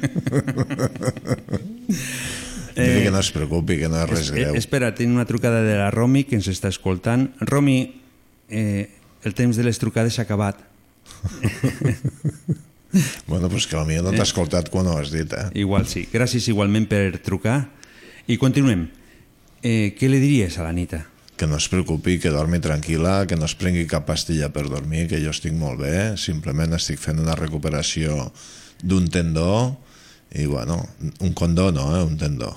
Dile 2.77 3.03
que 3.03 3.11
no 3.11 3.19
es 3.19 3.31
preocupi, 3.33 3.79
que 3.81 3.89
no 3.89 3.97
és 4.03 4.11
res 4.11 4.21
Es- 4.27 4.31
greu. 4.35 4.53
eh, 4.55 4.59
espera, 4.59 4.93
tinc 4.95 5.11
una 5.15 5.25
trucada 5.25 5.63
de 5.65 5.77
la 5.79 5.91
Romi 5.91 6.25
que 6.29 6.37
ens 6.37 6.47
està 6.53 6.69
escoltant. 6.69 7.31
Romi, 7.41 7.79
eh, 8.51 8.91
el 9.25 9.35
temps 9.35 9.57
de 9.57 9.65
les 9.65 9.79
trucades 9.81 10.15
s'ha 10.15 10.23
acabat. 10.29 10.61
Bueno, 13.27 13.49
pues 13.51 13.67
que 13.67 13.77
potser 13.77 14.03
no 14.03 14.13
t'ha 14.15 14.25
escoltat 14.25 14.71
quan 14.73 14.87
ho 14.89 14.97
has 14.97 15.11
dit, 15.13 15.33
eh? 15.37 15.51
Igual 15.61 15.87
sí. 15.91 16.07
Gràcies 16.13 16.49
igualment 16.49 16.87
per 16.89 17.19
trucar. 17.25 17.69
I 18.27 18.39
continuem. 18.41 18.87
Eh, 19.63 19.95
què 19.99 20.09
li 20.09 20.21
diries 20.23 20.57
a 20.59 20.67
l'Anita? 20.67 21.03
Que 21.37 21.49
no 21.51 21.59
es 21.61 21.69
preocupi, 21.69 22.19
que 22.23 22.33
dormi 22.33 22.61
tranquil·la, 22.65 23.27
que 23.29 23.37
no 23.37 23.45
es 23.45 23.55
prengui 23.59 23.85
cap 23.91 24.07
pastilla 24.09 24.49
per 24.55 24.65
dormir, 24.71 25.07
que 25.11 25.21
jo 25.21 25.35
estic 25.35 25.53
molt 25.53 25.83
bé, 25.83 25.97
simplement 26.17 26.73
estic 26.79 27.03
fent 27.03 27.21
una 27.21 27.37
recuperació 27.37 28.31
d'un 28.83 29.11
tendó 29.13 29.77
i, 30.33 30.47
bueno, 30.47 30.81
un 31.21 31.33
condó 31.37 31.71
no, 31.73 31.91
eh? 31.99 32.03
un 32.05 32.17
tendó. 32.17 32.55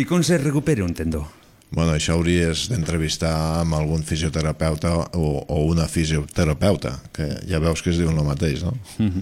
I 0.00 0.04
com 0.06 0.22
se 0.26 0.38
recupera 0.38 0.84
un 0.84 0.94
tendó? 0.94 1.24
Bueno, 1.70 1.92
això 1.94 2.16
hauries 2.18 2.64
d'entrevistar 2.72 3.60
amb 3.60 3.76
algun 3.78 4.02
fisioterapeuta 4.02 4.90
o, 5.14 5.28
o 5.46 5.60
una 5.70 5.86
fisioterapeuta, 5.86 6.96
que 7.14 7.28
ja 7.46 7.60
veus 7.62 7.82
que 7.84 7.92
es 7.94 8.00
diuen 8.00 8.18
el 8.18 8.26
mateix, 8.26 8.64
no? 8.66 8.74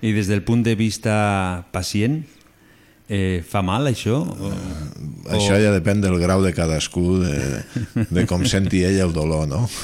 I 0.00 0.14
des 0.16 0.30
del 0.30 0.40
punt 0.46 0.64
de 0.64 0.72
vista 0.78 1.66
pacient, 1.74 2.22
eh, 3.12 3.42
fa 3.44 3.60
mal 3.60 3.90
això? 3.92 4.22
O, 4.24 4.52
Això 5.36 5.60
ja 5.60 5.74
depèn 5.76 6.00
del 6.00 6.16
grau 6.22 6.40
de 6.44 6.54
cadascú, 6.56 7.18
de, 7.20 7.62
de 8.08 8.24
com 8.30 8.46
senti 8.48 8.80
ell 8.88 9.02
el 9.04 9.12
dolor, 9.12 9.44
no? 9.48 9.66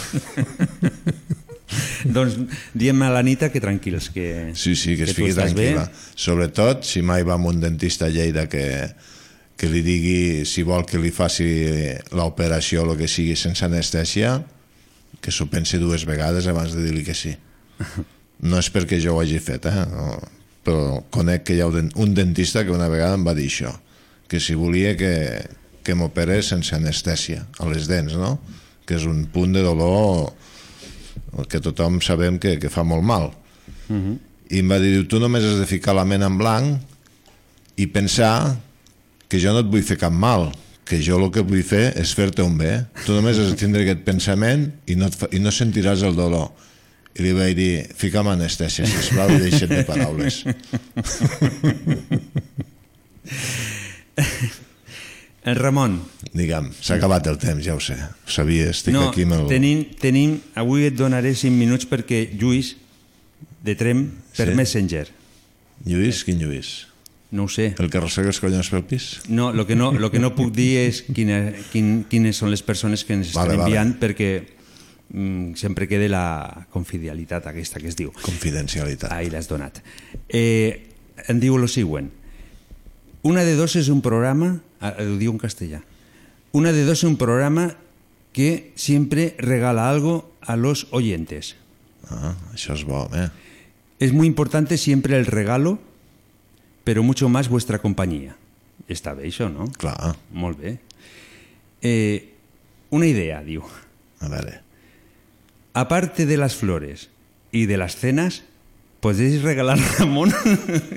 doncs 2.17 2.37
diem 2.77 3.01
a 3.05 3.11
l'Anita 3.13 3.49
que 3.53 3.61
tranquils, 3.61 4.09
que, 4.15 4.53
Sí, 4.57 4.75
sí, 4.77 4.97
que 4.97 5.05
es 5.09 5.13
tu 5.13 5.23
fiqui 5.23 5.33
estàs 5.35 5.53
bé. 5.57 5.73
tranquil·la. 5.75 5.89
Sobretot 6.17 6.85
si 6.89 7.03
mai 7.05 7.25
va 7.27 7.37
amb 7.39 7.49
un 7.53 7.61
dentista 7.61 8.09
a 8.09 8.13
Lleida 8.13 8.47
que, 8.49 8.65
que 9.65 9.71
li 9.73 9.81
digui 9.81 10.45
si 10.45 10.61
vol 10.67 10.85
que 10.85 10.99
li 11.01 11.09
faci 11.15 11.47
l'operació 12.13 12.83
o 12.85 12.91
el 12.93 12.99
que 13.01 13.09
sigui 13.09 13.33
sense 13.39 13.65
anestèsia, 13.65 14.37
que 15.25 15.33
s'ho 15.33 15.47
pensi 15.49 15.79
dues 15.81 16.05
vegades 16.05 16.45
abans 16.51 16.75
de 16.77 16.83
dir-li 16.85 17.05
que 17.07 17.15
sí. 17.17 17.33
No 18.45 18.59
és 18.61 18.69
perquè 18.75 18.99
jo 19.01 19.15
ho 19.17 19.23
hagi 19.23 19.39
fet, 19.41 19.65
eh? 19.71 19.85
No, 19.89 20.19
però 20.65 21.01
conec 21.15 21.47
que 21.49 21.57
hi 21.57 21.63
ha 21.65 21.69
un 21.71 21.79
den- 21.79 21.93
un 21.97 22.13
dentista 22.15 22.65
que 22.65 22.75
una 22.77 22.89
vegada 22.93 23.17
em 23.17 23.25
va 23.25 23.33
dir 23.35 23.47
això, 23.49 23.73
que 24.29 24.41
si 24.41 24.53
volia 24.55 24.93
que, 25.01 25.15
que 25.85 25.95
m'operés 25.97 26.51
sense 26.53 26.75
anestèsia 26.77 27.47
a 27.59 27.69
les 27.71 27.89
dents, 27.89 28.15
no? 28.21 28.35
Que 28.85 28.99
és 29.01 29.05
un 29.09 29.25
punt 29.33 29.53
de 29.57 29.63
dolor 29.65 30.35
que 31.49 31.61
tothom 31.61 32.03
sabem 32.05 32.37
que, 32.39 32.59
que 32.61 32.69
fa 32.71 32.85
molt 32.85 33.03
mal 33.05 33.31
Mhm. 33.89 34.19
i 34.51 34.61
em 34.61 34.69
va 34.71 34.79
dir, 34.81 35.07
tu 35.09 35.19
només 35.21 35.45
has 35.45 35.59
de 35.61 35.67
ficar 35.67 35.95
la 35.97 36.05
ment 36.05 36.23
en 36.25 36.37
blanc 36.39 36.81
i 37.77 37.87
pensar 37.87 38.57
que 39.35 39.41
jo 39.43 39.51
no 39.51 39.65
et 39.65 39.67
vull 39.67 39.83
fer 39.83 39.97
cap 39.99 40.15
mal, 40.15 40.53
que 40.87 41.01
jo 41.03 41.17
el 41.19 41.25
que 41.35 41.43
vull 41.43 41.65
fer 41.67 41.89
és 41.99 42.13
fer-te 42.15 42.45
un 42.47 42.55
bé. 42.61 42.85
Tu 43.03 43.11
només 43.17 43.35
has 43.41 43.51
de 43.51 43.57
tindre 43.59 43.83
aquest 43.83 44.05
pensament 44.07 44.69
i 44.87 44.95
no, 45.01 45.09
fa, 45.11 45.27
i 45.35 45.41
no 45.43 45.51
sentiràs 45.51 46.05
el 46.07 46.15
dolor. 46.15 46.53
I 47.19 47.23
li 47.25 47.33
vaig 47.35 47.57
dir, 47.59 47.73
fica'm 47.99 48.31
anestèsia, 48.31 48.87
sisplau, 48.87 49.33
i 49.35 49.41
deixa't 49.43 49.71
de 49.75 49.83
paraules. 49.89 50.39
El 55.45 55.59
Ramon. 55.65 55.99
Digue'm, 56.35 56.71
s'ha 56.79 57.01
acabat 57.01 57.27
el 57.31 57.39
temps, 57.43 57.63
ja 57.67 57.75
ho 57.75 57.83
sé. 57.83 57.99
Ho 57.99 58.31
sabia, 58.31 58.71
estic 58.71 58.95
no, 58.95 59.09
aquí 59.11 59.27
amb 59.27 59.41
el... 59.41 59.45
tenim, 59.51 59.85
tenim, 59.99 60.39
avui 60.59 60.87
et 60.93 60.99
donaré 60.99 61.35
5 61.35 61.55
minuts 61.59 61.91
perquè 61.91 62.25
Lluís 62.39 62.75
de 63.67 63.75
Trem 63.79 64.07
per 64.35 64.51
Sí? 64.53 64.59
Messenger. 64.63 65.07
Lluís? 65.91 66.23
Quin 66.27 66.39
Lluís? 66.43 66.77
No 67.35 67.49
ho 67.49 67.51
sé. 67.51 67.73
El 67.83 67.89
que 67.91 67.99
arrossega 67.99 68.31
els 68.31 68.39
collons 68.39 68.69
pel 68.71 68.85
pis? 68.87 69.09
No, 69.27 69.49
el 69.51 69.65
que 69.67 69.75
no, 69.75 69.91
lo 69.91 70.11
que 70.13 70.21
no 70.23 70.31
puc 70.37 70.53
dir 70.55 70.85
és 70.85 71.01
quina, 71.09 71.41
quin, 71.73 72.05
quines 72.07 72.39
són 72.39 72.53
les 72.53 72.63
persones 72.63 73.03
que 73.05 73.17
ens 73.17 73.33
estan 73.33 73.49
Vale, 73.49 73.57
vale. 73.59 73.73
enviant 73.73 73.95
perquè 73.99 74.29
mm, 75.11 75.57
sempre 75.59 75.89
quede 75.91 76.07
la 76.13 76.67
confidencialitat 76.71 77.49
aquesta 77.51 77.83
que 77.83 77.91
es 77.91 77.99
diu. 77.99 78.13
Confidencialitat. 78.23 79.11
Ahí 79.11 79.33
l'has 79.35 79.51
donat. 79.51 79.81
Eh, 80.29 80.87
em 81.27 81.41
diu 81.43 81.59
lo 81.59 81.67
següent. 81.67 82.13
Una 83.27 83.43
de 83.43 83.57
dos 83.59 83.75
és 83.81 83.89
un 83.91 83.99
programa, 84.05 84.61
ah, 84.85 84.93
ho 85.01 85.17
diu 85.19 85.33
en 85.33 85.41
castellà, 85.43 85.81
una 86.53 86.71
de 86.77 86.85
dos 86.87 87.01
es 87.03 87.09
un 87.09 87.17
programa 87.19 87.73
que 88.31 88.71
siempre 88.77 89.35
regala 89.39 89.89
algo 89.91 90.31
a 90.43 90.55
los 90.55 90.87
oyentes. 90.93 91.57
Ah, 92.11 92.35
això 92.53 92.77
és 92.77 92.85
bo, 92.85 93.09
eh? 93.17 93.31
Es 93.99 94.13
muy 94.13 94.27
importante 94.29 94.77
siempre 94.77 95.17
el 95.17 95.27
regalo, 95.27 95.79
pero 96.85 97.03
mucho 97.03 97.29
más 97.29 97.49
vuestra 97.49 97.79
compañía. 97.81 98.37
Està 98.89 99.15
bé 99.17 99.25
això, 99.31 99.49
no? 99.49 99.71
Clar. 99.81 100.15
Molt 100.33 100.59
bé. 100.61 100.79
Eh, 101.81 102.35
una 102.91 103.07
idea, 103.07 103.41
diu. 103.43 103.65
A 104.21 104.29
veure. 104.29 104.61
Aparte 105.73 106.27
de 106.27 106.37
las 106.37 106.55
flores 106.55 107.09
y 107.51 107.67
de 107.67 107.77
las 107.77 107.97
cenas, 107.97 108.43
podéis 109.01 109.43
regalar 109.43 109.79
Ramón. 109.99 110.33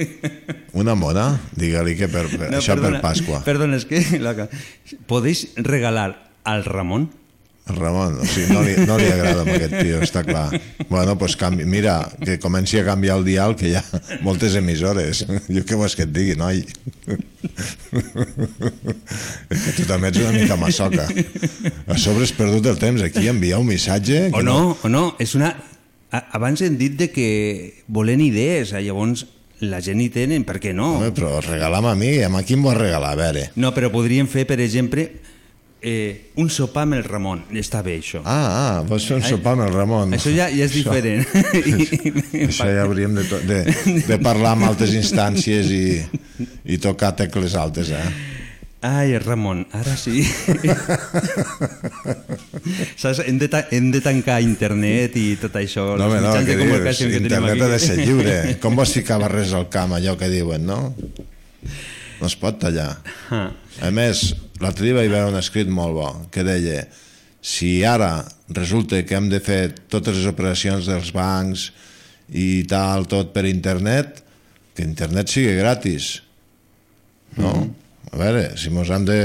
Una 0.74 0.96
mona? 0.96 1.40
Digue-li 1.56 1.96
que 1.98 2.08
per, 2.08 2.28
per, 2.30 2.52
No, 2.52 2.60
això 2.60 2.76
perdona, 2.76 3.00
per 3.00 3.08
Pasqua. 3.10 3.42
Perdona, 3.44 3.78
es 3.78 3.86
que 3.86 4.04
la- 4.20 4.50
podéis 5.08 5.54
regalar 5.56 6.30
al 6.44 6.64
Ramón 6.66 7.10
El 7.10 7.27
Ramon, 7.68 8.20
o 8.22 8.26
sigui, 8.26 8.54
no 8.54 8.62
li, 8.64 8.74
no 8.88 8.98
li 9.00 9.08
agrada 9.12 9.44
amb 9.44 9.52
aquest 9.54 9.76
tio, 9.82 10.00
està 10.06 10.24
clar. 10.26 10.48
Bueno, 10.88 11.16
doncs 11.20 11.36
canvi, 11.40 11.66
mira, 11.68 12.00
que 12.24 12.38
comenci 12.40 12.80
a 12.80 12.86
canviar 12.88 13.18
el 13.20 13.26
dial, 13.28 13.56
que 13.60 13.72
hi 13.72 13.76
ha 13.80 13.84
moltes 14.26 14.56
emissores. 14.60 15.26
Jo 15.48 15.64
què 15.68 15.80
vols 15.80 15.96
que 15.98 16.06
et 16.08 16.14
digui, 16.16 16.38
noi? 16.40 16.64
És 19.52 19.64
que 19.64 19.74
tu 19.78 19.88
també 19.90 20.12
ets 20.12 20.22
una 20.24 20.36
mica 20.36 20.58
massoca. 20.60 21.08
A 21.88 21.98
sobre 22.00 22.24
has 22.28 22.36
perdut 22.36 22.70
el 22.72 22.80
temps 22.82 23.04
aquí, 23.04 23.28
enviar 23.28 23.60
un 23.64 23.68
missatge... 23.72 24.28
O 24.32 24.40
que 24.40 24.46
no, 24.48 24.78
o 24.82 24.92
no, 24.92 25.10
és 25.24 25.36
una... 25.40 25.56
Abans 26.08 26.62
hem 26.64 26.78
dit 26.80 26.96
de 26.96 27.10
que 27.12 27.28
volen 27.92 28.22
idees, 28.24 28.72
eh, 28.72 28.86
llavors 28.86 29.26
la 29.60 29.82
gent 29.84 30.00
hi 30.02 30.10
tenen, 30.14 30.46
per 30.48 30.60
què 30.64 30.72
no? 30.76 30.94
Home, 31.00 31.12
però 31.18 31.42
regalam 31.42 31.88
a 31.90 31.96
mi, 31.98 32.14
a 32.24 32.30
qui 32.46 32.56
em 32.56 32.64
vols 32.64 32.78
regalar? 32.78 33.12
A 33.16 33.20
veure. 33.20 33.48
No, 33.58 33.74
però 33.76 33.90
podríem 33.92 34.30
fer, 34.30 34.46
per 34.48 34.60
exemple, 34.64 35.10
eh, 35.82 36.32
un 36.42 36.50
sopar 36.50 36.84
amb 36.88 36.98
el 36.98 37.04
Ramon. 37.06 37.44
Està 37.58 37.82
bé, 37.86 37.98
això. 38.02 38.22
Ah, 38.26 38.48
ah, 38.48 38.82
vols 38.88 39.06
fer 39.08 39.18
un 39.20 39.24
Ai, 39.26 39.30
sopar 39.36 39.54
amb 39.58 39.68
el 39.68 39.74
Ramon. 39.76 40.16
Això 40.18 40.34
ja, 40.34 40.50
ja 40.50 40.66
és 40.66 40.72
Això- 40.74 40.94
diferent. 40.94 41.28
Això 42.50 42.70
ja 42.72 42.86
hauríem 42.88 43.16
de, 43.20 43.28
to- 43.30 43.44
de, 43.48 43.60
de 44.08 44.18
parlar 44.24 44.56
amb 44.58 44.70
altres 44.72 44.96
instàncies 44.98 45.70
i, 45.72 45.86
i 46.66 46.80
tocar 46.84 47.14
tecles 47.20 47.56
altes, 47.56 47.92
eh? 47.94 48.08
Ai, 48.88 49.18
Ramon, 49.18 49.64
ara 49.74 49.96
sí. 49.98 50.22
Saps? 53.02 53.20
Hem 53.26 53.40
de, 53.42 53.50
hem 53.74 53.90
de 53.92 54.02
tancar 54.06 54.38
internet 54.46 55.16
i 55.18 55.32
tot 55.42 55.56
això. 55.58 55.96
No, 55.98 56.06
home, 56.06 56.20
no, 56.22 56.34
què 56.46 56.58
dius? 56.60 57.02
que 57.02 57.18
Internet 57.24 57.64
ha 57.66 57.70
de 57.74 57.80
ser 57.82 57.98
lliure. 58.00 58.36
Com 58.64 58.78
vols 58.78 58.94
ficar 58.94 59.18
barres 59.24 59.54
al 59.58 59.66
camp, 59.74 59.96
allò 59.98 60.14
que 60.20 60.30
diuen, 60.32 60.66
no? 60.70 60.94
No 62.18 62.30
es 62.30 62.36
pot 62.40 62.60
tallar. 62.62 62.92
Ah. 63.34 63.50
A 63.82 63.92
més, 63.94 64.30
l'altre 64.62 64.88
dia 64.88 64.98
vaig 64.98 65.12
veure 65.12 65.32
un 65.32 65.40
escrit 65.40 65.70
molt 65.70 65.94
bo 65.98 66.10
que 66.34 66.46
deia 66.48 66.86
si 67.42 67.84
ara 67.86 68.26
resulta 68.50 69.04
que 69.06 69.16
hem 69.16 69.30
de 69.30 69.40
fer 69.44 69.74
totes 69.92 70.18
les 70.18 70.30
operacions 70.30 70.88
dels 70.90 71.14
bancs 71.16 71.70
i 72.36 72.64
tal, 72.68 73.08
tot 73.08 73.32
per 73.36 73.46
internet, 73.48 74.24
que 74.76 74.84
internet 74.84 75.32
sigui 75.32 75.54
gratis. 75.56 76.18
No? 77.38 77.54
Mm-hmm. 77.54 77.76
A 78.08 78.20
veure, 78.20 78.44
si 78.60 78.72
mos 78.72 78.90
hem 78.92 79.06
de... 79.08 79.18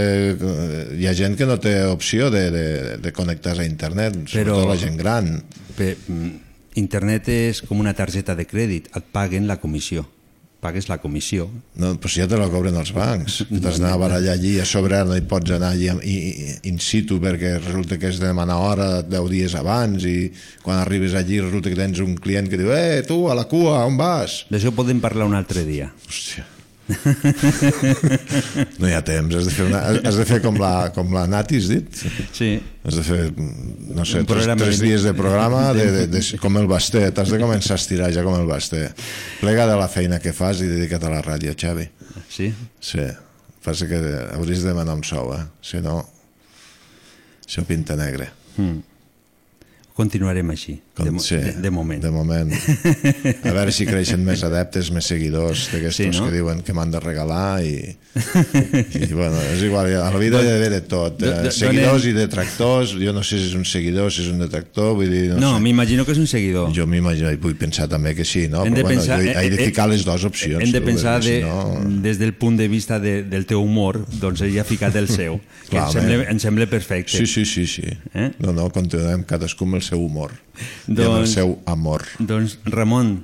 Hi 0.98 1.06
ha 1.06 1.14
gent 1.18 1.36
que 1.38 1.46
no 1.46 1.58
té 1.62 1.74
opció 1.86 2.30
de, 2.34 2.44
de, 2.54 2.64
de 3.02 3.12
connectar-se 3.14 3.62
a 3.62 3.68
internet, 3.68 4.16
Però- 4.26 4.56
sobretot 4.58 4.70
la 4.70 4.78
gent 4.80 4.98
gran. 4.98 5.30
Pe 5.78 5.92
mm, 5.94 6.32
internet 6.82 7.30
és 7.32 7.62
com 7.66 7.82
una 7.82 7.94
targeta 7.94 8.34
de 8.38 8.46
crèdit, 8.48 8.90
et 8.94 9.12
paguen 9.14 9.46
la 9.50 9.58
comissió. 9.62 10.04
Pagues 10.62 10.86
la 10.86 11.00
comissió. 11.02 11.48
No, 11.82 11.88
però 11.98 12.10
si 12.12 12.20
ja 12.22 12.28
te 12.30 12.38
la 12.38 12.46
cobren 12.46 12.76
els 12.78 12.92
bancs. 12.94 13.40
T'has 13.50 13.80
d'anar 13.80 13.96
a 13.96 14.00
barallar 14.04 14.36
allí 14.36 14.52
a 14.62 14.66
sobre, 14.68 15.00
no 15.08 15.16
hi 15.18 15.24
pots 15.26 15.56
anar 15.56 15.72
allí 15.74 15.90
i, 15.90 16.14
i, 16.14 16.46
in 16.70 16.78
situ 16.78 17.18
perquè 17.22 17.56
resulta 17.58 17.98
que 17.98 18.12
has 18.12 18.22
de 18.22 18.28
demanar 18.30 18.60
hora 18.62 18.88
10 19.02 19.28
dies 19.34 19.58
abans 19.58 20.06
i 20.06 20.30
quan 20.62 20.78
arribes 20.78 21.18
allí 21.18 21.42
resulta 21.42 21.72
que 21.72 21.82
tens 21.82 21.98
un 22.06 22.14
client 22.14 22.46
que 22.46 22.62
diu 22.62 22.70
«Eh, 22.70 23.02
tu, 23.08 23.24
a 23.26 23.34
la 23.34 23.48
cua, 23.50 23.82
on 23.90 23.98
vas?» 23.98 24.44
D'això 24.54 24.70
podem 24.70 25.02
parlar 25.02 25.26
un 25.26 25.34
altre 25.34 25.66
dia. 25.66 25.90
Hòstia. 26.06 26.46
No 28.80 28.88
hi 28.88 28.94
ha 28.96 29.02
temps, 29.06 29.34
has 29.38 29.46
de 29.46 29.52
fer, 29.54 29.66
una, 29.68 29.80
has 30.02 30.16
de 30.18 30.24
fer 30.28 30.40
com, 30.44 30.56
la, 30.60 30.90
com 30.94 31.12
la 31.14 31.24
Nati, 31.30 31.60
has 31.62 31.68
dit? 31.70 32.02
Sí. 32.34 32.50
Has 32.84 32.98
de 32.98 33.04
fer, 33.06 33.20
no 33.94 34.04
sé, 34.08 34.24
tres, 34.28 34.48
tres 34.58 34.80
dies 34.82 35.06
de 35.06 35.14
programa 35.16 35.72
de, 35.76 35.86
de, 35.94 36.06
de, 36.10 36.22
com 36.42 36.58
el 36.60 36.68
basté, 36.70 37.04
t'has 37.14 37.32
de 37.32 37.40
començar 37.42 37.76
a 37.76 37.80
estirar 37.80 38.10
ja 38.14 38.24
com 38.26 38.36
el 38.38 38.48
basté. 38.50 38.88
Plega 39.40 39.68
de 39.70 39.76
la 39.78 39.88
feina 39.92 40.20
que 40.22 40.34
fas 40.36 40.62
i 40.64 40.70
dedica't 40.70 41.06
a 41.08 41.12
la 41.14 41.22
ràdio, 41.24 41.54
Xavi. 41.58 41.86
Sí? 42.32 42.50
Sí, 42.82 43.06
passa 43.64 43.88
que 43.90 44.00
hauries 44.36 44.64
de 44.64 44.72
demanar 44.72 44.96
un 44.98 45.04
sou, 45.06 45.34
eh? 45.36 45.44
Si 45.64 45.80
no, 45.84 46.00
això 47.46 47.64
pinta 47.68 47.96
negre. 48.00 48.30
Mm. 48.56 48.80
Continuarem 49.96 50.48
així, 50.54 50.78
de, 50.98 51.10
mo 51.10 51.20
sí, 51.24 51.36
de, 51.36 51.52
de 51.64 51.70
moment. 51.70 52.02
De 52.02 52.10
moment. 52.12 52.50
A 52.52 53.52
veure 53.56 53.72
si 53.72 53.86
creixen 53.88 54.20
més 54.26 54.42
adeptes, 54.44 54.90
més 54.92 55.06
seguidors 55.08 55.70
d'aquests 55.72 55.96
Sí, 55.96 56.08
no? 56.12 56.18
no? 56.20 56.26
que 56.28 56.34
diuen 56.36 56.60
que 56.66 56.74
m'han 56.76 56.90
de 56.92 57.00
regalar 57.00 57.62
i, 57.64 57.96
i 58.12 59.06
bueno, 59.14 59.38
és 59.54 59.62
igual, 59.64 59.88
a 59.96 60.10
la 60.12 60.20
vida 60.20 60.42
hi 60.44 60.50
ha 60.52 60.58
de 60.68 60.80
tot. 60.84 61.16
Do- 61.18 61.30
Eh, 61.32 61.44
do- 61.46 61.50
seguidors 61.54 62.02
donem- 62.04 62.10
i 62.10 62.18
detractors, 62.18 62.92
jo 63.00 63.12
no 63.16 63.22
sé 63.24 63.38
si 63.40 63.46
és 63.48 63.54
un 63.56 63.64
seguidor, 63.64 64.12
si 64.12 64.20
és 64.26 64.28
un 64.28 64.38
detractor, 64.44 64.92
vull 64.98 65.08
dir... 65.08 65.30
No, 65.40 65.54
sé. 65.56 65.62
m'imagino 65.64 66.04
que 66.04 66.12
és 66.12 66.18
un 66.20 66.26
seguidor. 66.28 66.68
Jo 66.76 66.84
m'imagino, 66.86 67.32
i 67.32 67.40
vull 67.40 67.56
pensar 67.56 67.88
també 67.88 68.12
que 68.14 68.24
sí, 68.28 68.44
no? 68.52 68.66
Hem 68.66 68.74
de 68.76 68.84
Però 68.84 68.92
pensar- 68.92 69.16
bueno, 69.22 69.32
he 69.40 69.48
de 69.48 69.56
eh, 69.56 69.62
eh, 69.64 69.70
ficar 69.72 69.88
les 69.88 70.04
dues 70.04 70.24
opcions. 70.28 70.60
Hem 70.62 70.72
de 70.76 70.80
pensar 70.84 71.22
de, 71.24 71.38
si 71.40 71.40
no... 71.46 72.00
des 72.04 72.18
del 72.20 72.34
punt 72.34 72.58
de 72.60 72.68
vista 72.68 73.00
de, 73.00 73.22
del 73.24 73.46
teu 73.48 73.62
humor, 73.64 74.02
doncs 74.20 74.44
ell 74.44 74.58
ha 74.60 74.64
ficat 74.68 74.94
el 75.00 75.08
seu, 75.08 75.40
que 75.70 75.78
Clar, 75.78 75.88
em, 75.88 75.92
sembla, 75.96 76.22
em 76.36 76.38
sembla 76.38 76.68
perfecte. 76.68 77.16
Sí, 77.16 77.24
sí, 77.26 77.46
sí, 77.48 77.66
sí. 77.66 77.88
Eh? 78.12 78.28
No, 78.44 78.52
no, 78.52 78.68
continuem 78.74 79.24
cadascú 79.24 79.64
amb 79.64 79.80
el 79.80 79.86
seu 79.88 80.04
humor 80.04 80.36
i 80.88 80.92
amb 80.92 80.98
el 80.98 81.04
Doncs- 81.22 81.34
seu 81.36 81.58
amor. 81.66 82.04
Doncs, 82.18 82.58
Ramon, 82.66 83.14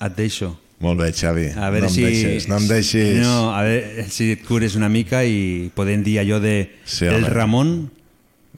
et 0.00 0.16
deixo. 0.16 0.54
Molt 0.80 1.00
bé, 1.00 1.08
Xavi. 1.10 1.48
A 1.58 1.72
veure 1.74 1.88
no 1.88 1.90
em 1.90 1.94
si... 1.94 2.02
deixis, 2.06 2.44
no 2.48 2.56
em 2.60 2.66
deixis. 2.70 3.16
No, 3.18 3.50
a 3.50 3.62
veure 3.66 4.04
si 4.14 4.28
et 4.36 4.44
cures 4.46 4.76
una 4.78 4.88
mica 4.88 5.24
i 5.26 5.70
podem 5.74 6.04
dir 6.06 6.20
allò 6.22 6.38
de 6.40 6.70
Sí, 6.86 7.08
el. 7.10 7.26
Ramon 7.34 7.90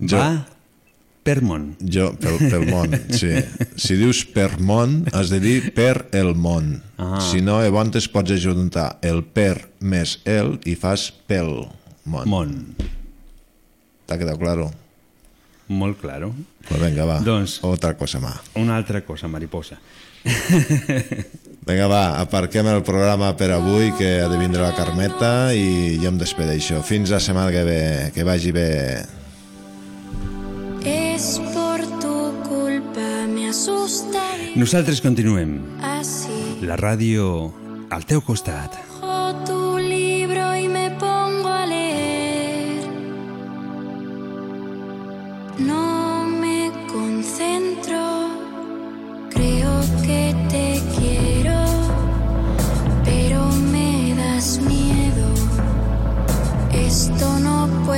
Jo- 0.00 0.18
va 0.20 0.46
per 1.24 1.38
món. 1.44 1.64
Jo, 1.80 2.10
pel, 2.20 2.36
pel 2.50 2.66
món, 2.68 2.92
sí. 3.20 3.32
Si 3.76 3.96
dius 3.96 4.22
per 4.32 4.58
món, 4.60 5.06
has 5.16 5.28
de 5.32 5.40
dir 5.40 5.72
per 5.76 6.08
el 6.16 6.34
món. 6.36 6.82
Ah. 7.00 7.18
Si 7.24 7.40
no, 7.44 7.58
llavors 7.64 8.08
pots 8.12 8.32
ajuntar 8.36 8.98
el 9.04 9.22
per 9.24 9.68
més 9.80 10.18
el 10.28 10.58
i 10.68 10.76
fas 10.80 11.10
pel 11.28 11.66
món. 12.04 12.28
Món. 12.28 12.54
T'ha 14.08 14.16
quedat 14.20 14.36
claro? 14.40 14.70
Molt 15.70 16.00
claro. 16.00 16.32
Pues 16.68 16.80
venga, 16.82 17.04
va. 17.06 17.20
Doncs- 17.22 17.60
Otra 17.62 17.96
cosa 17.96 18.18
más. 18.18 18.40
Una 18.58 18.76
altra 18.76 19.04
cosa, 19.06 19.28
mariposa. 19.28 19.78
Vinga, 21.66 21.86
va, 21.86 22.18
aparquem 22.18 22.66
el 22.72 22.82
programa 22.82 23.30
per 23.38 23.50
avui, 23.54 23.92
que 23.98 24.08
ha 24.24 24.28
de 24.32 24.38
vindre 24.40 24.62
la 24.64 24.72
Carmeta 24.74 25.52
i 25.54 25.98
jo 26.02 26.08
em 26.10 26.18
despedeixo. 26.18 26.80
Fins 26.82 27.12
la 27.14 27.20
setmana 27.22 27.52
que 27.54 27.62
ve. 27.68 27.80
Que 28.16 28.24
vagi 28.26 28.50
bé. 28.50 28.70
Es 30.84 31.38
por 31.54 31.84
tu 32.00 32.32
culpa, 32.48 33.06
me 33.28 33.48
asusta 33.50 34.22
Nosaltres 34.56 35.00
continuem. 35.04 35.60
así. 35.82 36.58
La 36.66 36.76
ràdio 36.76 37.52
al 37.90 38.04
teu 38.06 38.20
costat. 38.24 38.74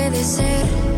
puede 0.02 0.24
ser. 0.24 0.91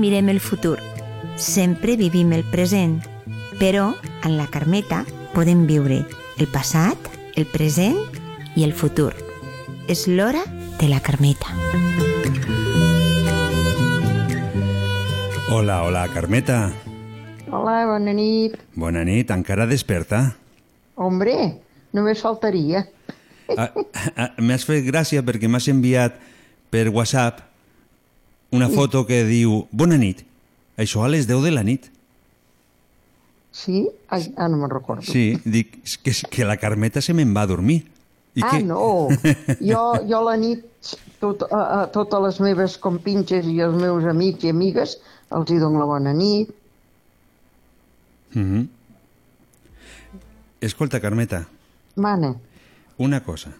Mirem 0.00 0.30
el 0.32 0.40
futur, 0.40 0.78
sempre 1.36 1.96
vivim 1.96 2.32
el 2.32 2.42
present, 2.48 3.02
però 3.60 3.92
en 4.24 4.38
la 4.38 4.46
Carmeta 4.48 5.04
podem 5.34 5.66
viure 5.68 6.00
el 6.40 6.48
passat, 6.48 6.96
el 7.36 7.44
present 7.44 7.98
i 8.56 8.64
el 8.64 8.72
futur. 8.72 9.12
És 9.92 10.06
l'hora 10.08 10.40
de 10.80 10.88
la 10.88 11.02
Carmeta. 11.04 11.52
Hola, 15.52 15.82
hola, 15.84 16.06
Carmeta. 16.14 16.70
Hola, 17.50 17.84
bona 17.90 18.14
nit. 18.16 18.56
Bona 18.78 19.04
nit, 19.04 19.30
encara 19.34 19.66
desperta? 19.68 20.30
Hombre, 20.96 21.36
només 21.92 22.22
faltaria. 22.24 22.86
Ah, 23.58 23.68
ah, 24.14 24.30
M'has 24.38 24.64
fet 24.64 24.86
gràcia 24.86 25.24
perquè 25.26 25.50
m'has 25.50 25.66
enviat 25.68 26.16
per 26.70 26.86
WhatsApp 26.94 27.49
una 28.50 28.68
foto 28.68 29.06
que 29.06 29.22
diu 29.24 29.66
Bona 29.70 29.98
nit. 30.00 30.24
Això 30.80 31.04
a 31.04 31.10
les 31.12 31.26
10 31.28 31.44
de 31.44 31.52
la 31.54 31.62
nit. 31.66 31.90
Sí? 33.52 33.88
Ai, 34.08 34.30
ah, 34.36 34.48
no 34.48 34.56
me'n 34.56 34.70
recordo. 34.70 35.04
Sí, 35.04 35.34
dic 35.44 35.80
que, 36.02 36.14
que 36.30 36.46
la 36.46 36.56
Carmeta 36.56 37.02
se 37.02 37.14
me'n 37.14 37.34
va 37.36 37.44
a 37.44 37.50
dormir. 37.50 37.82
I 38.34 38.42
ah, 38.44 38.50
que... 38.50 38.62
no. 38.64 39.08
Jo, 39.70 39.84
jo 40.06 40.20
la 40.24 40.36
nit, 40.40 40.64
tot, 41.20 41.44
a, 41.50 41.62
a 41.80 41.86
totes 41.92 42.22
les 42.24 42.40
meves 42.46 42.76
compinxes 42.78 43.48
i 43.50 43.58
els 43.64 43.76
meus 43.76 44.06
amics 44.08 44.46
i 44.46 44.54
amigues, 44.54 44.98
els 45.34 45.50
hi 45.50 45.58
dono 45.62 45.82
la 45.82 45.88
bona 45.90 46.14
nit. 46.14 46.54
Mm 48.34 48.46
-hmm. 48.46 48.68
Escolta, 50.60 51.00
Carmeta, 51.00 51.48
Mana, 51.96 52.36
una 52.98 53.22
cosa. 53.24 53.50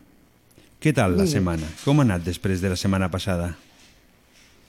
Què 0.80 0.94
tal 0.94 1.12
la 1.12 1.24
Digues. 1.24 1.32
setmana? 1.32 1.66
Com 1.84 1.98
ha 1.98 2.02
anat 2.02 2.24
després 2.24 2.60
de 2.60 2.68
la 2.68 2.76
setmana 2.76 3.10
passada? 3.10 3.56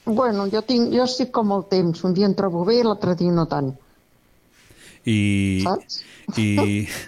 Bueno, 0.04 0.48
jo, 0.50 0.62
tinc, 0.66 0.92
jo 0.94 1.04
estic 1.06 1.30
com 1.34 1.52
el 1.54 1.64
temps. 1.70 2.02
Un 2.04 2.14
dia 2.14 2.26
em 2.26 2.34
trobo 2.34 2.64
bé, 2.68 2.80
l'altre 2.84 3.14
dia 3.18 3.32
no 3.34 3.46
tant. 3.50 3.72
I, 5.06 5.62
Saps? 5.64 6.02
i 6.38 6.48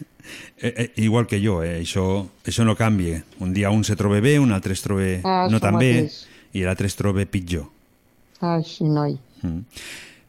eh, 0.58 0.72
eh, 0.74 0.88
igual 1.04 1.26
que 1.30 1.38
jo, 1.42 1.60
eh, 1.62 1.80
això, 1.82 2.24
això 2.46 2.66
no 2.66 2.76
canvia. 2.78 3.22
Un 3.40 3.52
dia 3.54 3.70
un 3.70 3.84
se 3.86 3.96
troba 3.96 4.20
bé, 4.24 4.38
un 4.42 4.52
altre 4.52 4.74
es 4.74 4.82
troba 4.82 5.06
Ah, 5.22 5.46
no 5.50 5.60
tan 5.62 5.78
bé 5.78 5.92
mateix. 6.02 6.24
i 6.54 6.64
l'altre 6.66 6.86
es 6.90 6.96
troba 6.98 7.24
pitjor. 7.26 7.66
Ah, 8.40 8.58
sí, 8.66 8.84
noi. 8.84 9.16
Mm. 9.42 9.62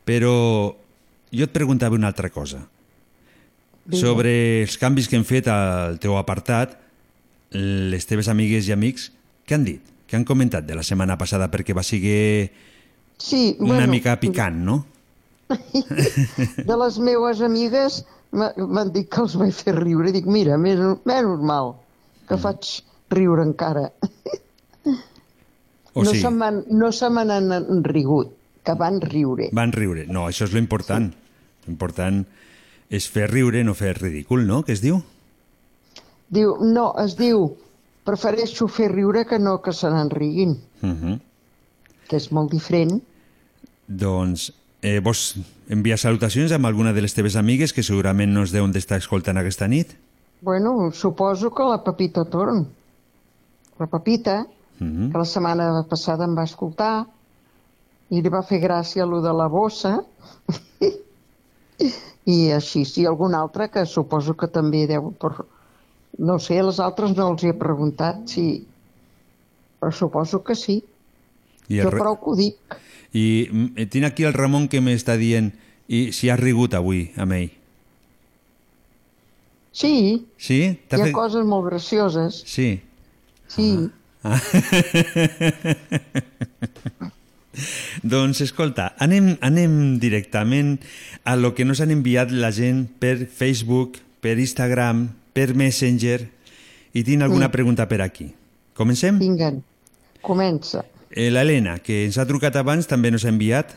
Però 0.05 0.35
jo 1.35 1.43
et 1.43 1.53
preguntava 1.53 1.97
una 1.97 2.07
altra 2.07 2.29
cosa. 2.29 2.61
Digues. 3.85 4.01
Sobre 4.01 4.31
els 4.63 4.77
canvis 4.81 5.07
que 5.09 5.17
hem 5.17 5.25
fet 5.25 5.47
al 5.51 5.99
teu 6.01 6.15
apartat, 6.17 6.77
les 7.51 8.05
teves 8.09 8.27
amigues 8.31 8.67
i 8.69 8.73
amics, 8.73 9.11
què 9.45 9.57
han 9.57 9.65
dit? 9.67 9.81
Què 10.07 10.15
han 10.17 10.25
comentat 10.25 10.65
de 10.67 10.75
la 10.77 10.83
setmana 10.85 11.17
passada? 11.17 11.49
Perquè 11.51 11.73
va 11.75 11.83
ser 11.83 11.99
Sí, 13.17 13.55
una 13.59 13.75
bueno, 13.77 13.91
mica 13.93 14.19
picant, 14.19 14.57
no? 14.65 14.85
de 15.49 16.75
les 16.81 16.97
meues 16.99 17.39
amigues 17.45 18.01
m'ha- 18.35 18.51
m'han 18.57 18.91
dit 18.91 19.07
que 19.09 19.21
els 19.21 19.35
vaig 19.39 19.53
fer 19.55 19.75
riure. 19.77 20.11
Dic, 20.11 20.25
mira, 20.25 20.57
menys, 20.57 20.99
menys 21.05 21.41
mal 21.41 21.73
Mm. 21.75 22.27
que 22.27 22.37
faig 22.41 22.69
riure 23.13 23.43
encara. 23.45 23.91
O 25.93 26.03
no, 26.03 26.09
sigui, 26.09 26.21
se 26.21 26.29
m'han- 26.33 26.63
no 26.69 26.89
n'han 27.23 27.83
rigut, 27.83 28.31
que 28.63 28.73
van 28.73 28.99
riure. 29.01 29.49
van 29.53 29.71
riure. 29.71 30.07
No, 30.07 30.27
això 30.27 30.43
és 30.45 30.51
lo 30.53 30.59
important. 30.59 31.13
L'important 31.67 32.25
és 32.89 33.07
fer 33.09 33.29
riure, 33.31 33.63
no 33.63 33.73
fer 33.73 33.93
ridícul, 34.01 34.45
no? 34.45 34.63
Què 34.65 34.73
es 34.73 34.81
diu? 34.81 35.01
Diu, 36.29 36.57
no, 36.61 36.93
es 36.99 37.15
diu, 37.15 37.55
prefereixo 38.05 38.67
fer 38.69 38.91
riure 38.91 39.25
que 39.25 39.39
no 39.39 39.57
que 39.61 39.73
se 39.73 39.89
n'en 39.89 40.09
riguin, 40.09 40.59
Uh 40.81 40.89
-huh. 40.89 41.19
que 42.07 42.15
és 42.17 42.31
molt 42.31 42.51
diferent. 42.51 43.01
Doncs 43.87 44.51
eh, 44.81 44.99
vols 44.99 45.35
enviar 45.69 45.97
salutacions 45.97 46.51
amb 46.51 46.65
alguna 46.65 46.93
de 46.93 47.01
les 47.01 47.13
teves 47.13 47.35
amigues 47.35 47.73
que 47.73 47.83
segurament 47.83 48.31
no 48.33 48.43
es 48.43 48.51
deuen 48.51 48.71
d'estar 48.71 48.97
escoltant 48.97 49.37
aquesta 49.37 49.67
nit? 49.67 49.95
Bueno, 50.41 50.91
suposo 50.91 51.49
que 51.53 51.63
la 51.63 51.83
Pepita 51.83 52.25
Torn. 52.25 52.67
La 53.79 53.87
Pepita, 53.87 54.45
Uh 54.79 54.85
-huh. 54.87 55.11
que 55.11 55.17
la 55.17 55.25
setmana 55.25 55.85
passada 55.89 56.25
em 56.25 56.35
va 56.35 56.43
escoltar 56.43 57.05
i 58.09 58.21
li 58.21 58.29
va 58.29 58.43
fer 58.43 58.59
gràcia 58.61 59.05
lo 59.05 59.21
de 59.21 59.31
la 59.33 59.47
bossa 59.47 60.03
i 62.25 62.51
així, 62.51 62.85
sí, 62.85 63.05
algun 63.05 63.35
altre 63.35 63.69
que 63.69 63.85
suposo 63.85 64.33
que 64.35 64.47
també 64.47 64.85
deu... 64.87 65.11
Per... 65.11 65.31
No 66.17 66.37
sé, 66.39 66.61
les 66.63 66.79
altres 66.79 67.11
no 67.17 67.27
els 67.33 67.43
hi 67.43 67.49
he 67.51 67.57
preguntat 67.59 68.23
si... 68.31 68.45
Però 69.79 69.91
suposo 69.91 70.39
que 70.43 70.55
sí. 70.55 70.77
I 71.67 71.81
jo 71.81 71.89
re- 71.91 71.99
prou 71.99 72.15
que 72.21 72.29
ho 72.31 72.35
dic. 72.39 72.77
I 73.15 73.25
mm, 73.51 73.67
eh, 73.75 73.85
tinc 73.91 74.05
aquí 74.07 74.23
el 74.27 74.33
Ramon 74.33 74.69
que 74.71 74.79
m'està 74.81 75.17
dient 75.19 75.51
i 75.91 76.11
si 76.15 76.29
has 76.31 76.39
rigut 76.39 76.73
avui 76.77 77.09
amb 77.19 77.35
ell. 77.35 77.49
Sí, 79.75 80.23
Sí? 80.39 80.61
hi 80.71 80.95
ha 80.95 81.01
fet- 81.03 81.11
coses 81.13 81.43
molt 81.45 81.67
gracioses. 81.67 82.39
Sí. 82.47 82.79
Sí. 83.51 83.67
Ah. 84.23 84.39
doncs 88.03 88.41
escolta, 88.43 88.93
anem, 88.99 89.35
anem 89.45 89.97
directament 90.01 90.77
a 91.23 91.35
lo 91.39 91.53
que 91.55 91.65
nos 91.65 91.79
han 91.83 91.91
enviat 91.93 92.31
la 92.31 92.51
gent 92.55 92.85
per 92.99 93.27
Facebook, 93.27 93.99
per 94.23 94.37
Instagram, 94.39 95.07
per 95.35 95.51
Messenger 95.53 96.21
i 96.95 97.03
tinc 97.03 97.21
alguna 97.25 97.49
Mm. 97.49 97.51
pregunta 97.51 97.87
per 97.91 97.99
aquí. 98.01 98.29
Comencem? 98.73 99.17
Vinga, 99.19 99.53
comença. 100.21 100.85
Eh, 101.11 101.29
L'Helena, 101.29 101.79
que 101.79 102.05
ens 102.05 102.17
ha 102.17 102.25
trucat 102.25 102.55
abans, 102.55 102.87
també 102.87 103.11
nos 103.11 103.25
ha 103.25 103.29
enviat 103.29 103.73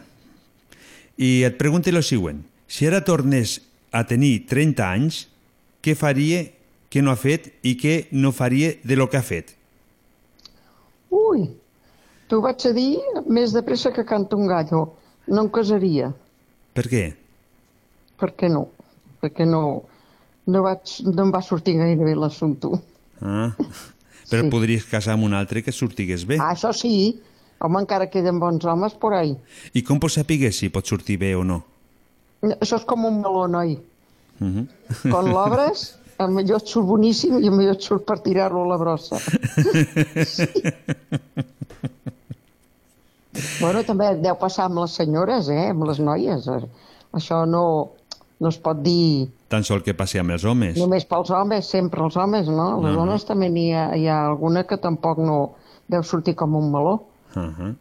i 1.19 1.43
et 1.45 1.57
pregunta 1.59 1.91
lo 1.93 2.03
següent. 2.03 2.45
Si 2.67 2.87
ara 2.87 3.03
tornés 3.05 3.61
a 3.93 4.05
tenir 4.07 4.47
30 4.47 4.91
anys, 4.93 5.29
què 5.83 5.95
faria, 5.97 6.45
què 6.91 7.03
no 7.03 7.11
ha 7.11 7.17
fet 7.17 7.53
i 7.63 7.77
què 7.77 8.07
no 8.13 8.33
faria 8.33 8.75
de 8.85 8.97
lo 8.97 9.09
que 9.11 9.17
ha 9.19 9.23
fet? 9.23 9.55
Ui, 11.11 11.49
t'ho 12.29 12.41
vaig 12.45 12.67
a 12.67 12.73
dir 12.73 12.99
més 13.27 13.53
de 13.53 13.63
pressa 13.63 13.93
que 13.93 14.05
canta 14.05 14.37
un 14.37 14.47
gallo. 14.47 14.95
No 15.29 15.43
em 15.43 15.49
casaria. 15.53 16.13
Per 16.75 16.85
què? 16.89 17.15
Per 18.19 18.33
què 18.37 18.49
no? 18.51 18.69
Perquè 19.23 19.47
no, 19.47 19.85
no, 20.49 20.65
vaig, 20.65 20.99
no 21.07 21.27
em 21.27 21.33
va 21.35 21.43
sortir 21.45 21.77
gaire 21.79 22.05
bé 22.05 22.15
l'assumpte. 22.17 22.73
Ah, 23.21 23.53
però 24.31 24.45
Sí. 24.45 24.51
podries 24.53 24.85
casar 24.89 25.15
amb 25.17 25.25
un 25.29 25.35
altre 25.37 25.63
que 25.65 25.73
sortigués 25.73 26.25
bé. 26.29 26.39
Ah, 26.41 26.53
això 26.57 26.73
sí. 26.77 27.21
Home, 27.61 27.81
encara 27.83 28.07
queden 28.11 28.39
bons 28.39 28.65
homes 28.65 28.95
por 28.95 29.15
ahí. 29.19 29.33
I 29.75 29.83
com 29.83 29.99
pots 29.99 30.15
saber 30.21 30.53
si 30.55 30.69
pot 30.71 30.87
sortir 30.87 31.19
bé 31.19 31.35
o 31.35 31.43
no? 31.45 31.63
Això 32.43 32.77
és 32.79 32.85
com 32.87 33.05
un 33.09 33.21
meló, 33.21 33.49
noi. 33.51 33.79
Uh 34.41 34.47
-huh. 34.47 34.67
Quan 35.11 35.33
l'obres, 35.33 35.99
a 36.19 36.27
millor 36.29 36.61
et 36.63 36.67
surt 36.69 36.87
boníssim 36.87 37.39
i 37.43 37.49
a 37.49 37.51
millor 37.51 37.75
et 37.75 37.83
surt 37.83 38.05
per 38.07 38.21
tirar-lo 38.21 38.63
a 38.63 38.69
la 38.69 38.77
brossa. 38.77 39.19
Bueno, 43.61 43.85
també 43.87 44.17
deu 44.19 44.35
passar 44.35 44.65
amb 44.67 44.81
les 44.83 44.95
senyores, 44.99 45.49
eh? 45.49 45.69
amb 45.71 45.85
les 45.87 45.99
noies. 46.03 46.47
Això 47.15 47.45
no, 47.47 47.63
no 48.41 48.49
es 48.49 48.59
pot 48.63 48.79
dir 48.83 49.29
Tan 49.49 49.65
sol 49.65 49.83
que 49.83 49.95
passi 49.95 50.19
amb 50.21 50.31
els 50.31 50.45
homes. 50.45 50.77
només 50.79 51.05
pels 51.09 51.31
homes, 51.31 51.67
sempre 51.67 52.05
els 52.05 52.17
homes, 52.17 52.47
no? 52.49 52.81
Les 52.83 52.93
Ahà. 52.93 52.99
dones 53.01 53.25
també 53.27 53.49
n'hi 53.49 53.73
ha, 53.73 53.97
hi 53.97 54.07
ha 54.07 54.27
alguna 54.29 54.65
que 54.65 54.77
tampoc 54.77 55.19
no 55.19 55.57
deu 55.89 56.03
sortir 56.03 56.35
com 56.35 56.55
un 56.55 56.71
meló. 56.71 57.03
Uh 57.35 57.51
-huh. 57.51 57.75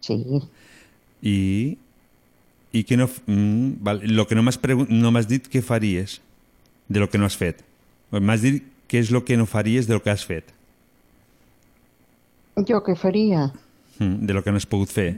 Sí. 0.00 0.42
I, 1.22 1.78
i 2.72 2.84
que 2.84 2.96
no... 2.96 3.08
Mm, 3.26 3.82
val, 3.82 4.00
lo 4.04 4.26
que 4.26 4.34
no 4.34 4.42
m'has 4.42 4.58
no 4.88 5.10
m'has 5.10 5.26
dit 5.26 5.48
què 5.48 5.62
faries 5.62 6.20
de 6.88 7.00
lo 7.00 7.08
que 7.08 7.18
no 7.18 7.24
has 7.26 7.36
fet. 7.36 7.64
M'has 8.10 8.42
dit 8.42 8.62
què 8.88 8.98
és 8.98 9.10
lo 9.10 9.24
que 9.24 9.36
no 9.36 9.46
faries 9.46 9.86
de 9.86 9.94
lo 9.94 10.02
que 10.02 10.10
has 10.10 10.24
fet. 10.24 10.52
Jo 12.56 12.82
què 12.84 12.94
faria? 12.96 13.52
Mm, 13.98 14.26
de 14.26 14.32
lo 14.34 14.42
que 14.42 14.50
no 14.50 14.56
has 14.56 14.66
pogut 14.66 14.88
fer. 14.88 15.16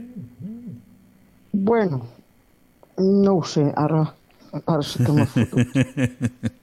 Bueno, 1.51 2.05
no 2.97 3.37
ho 3.37 3.43
sé, 3.43 3.73
ara, 3.75 4.13
m'ha 4.53 5.25
fotut. 5.25 5.67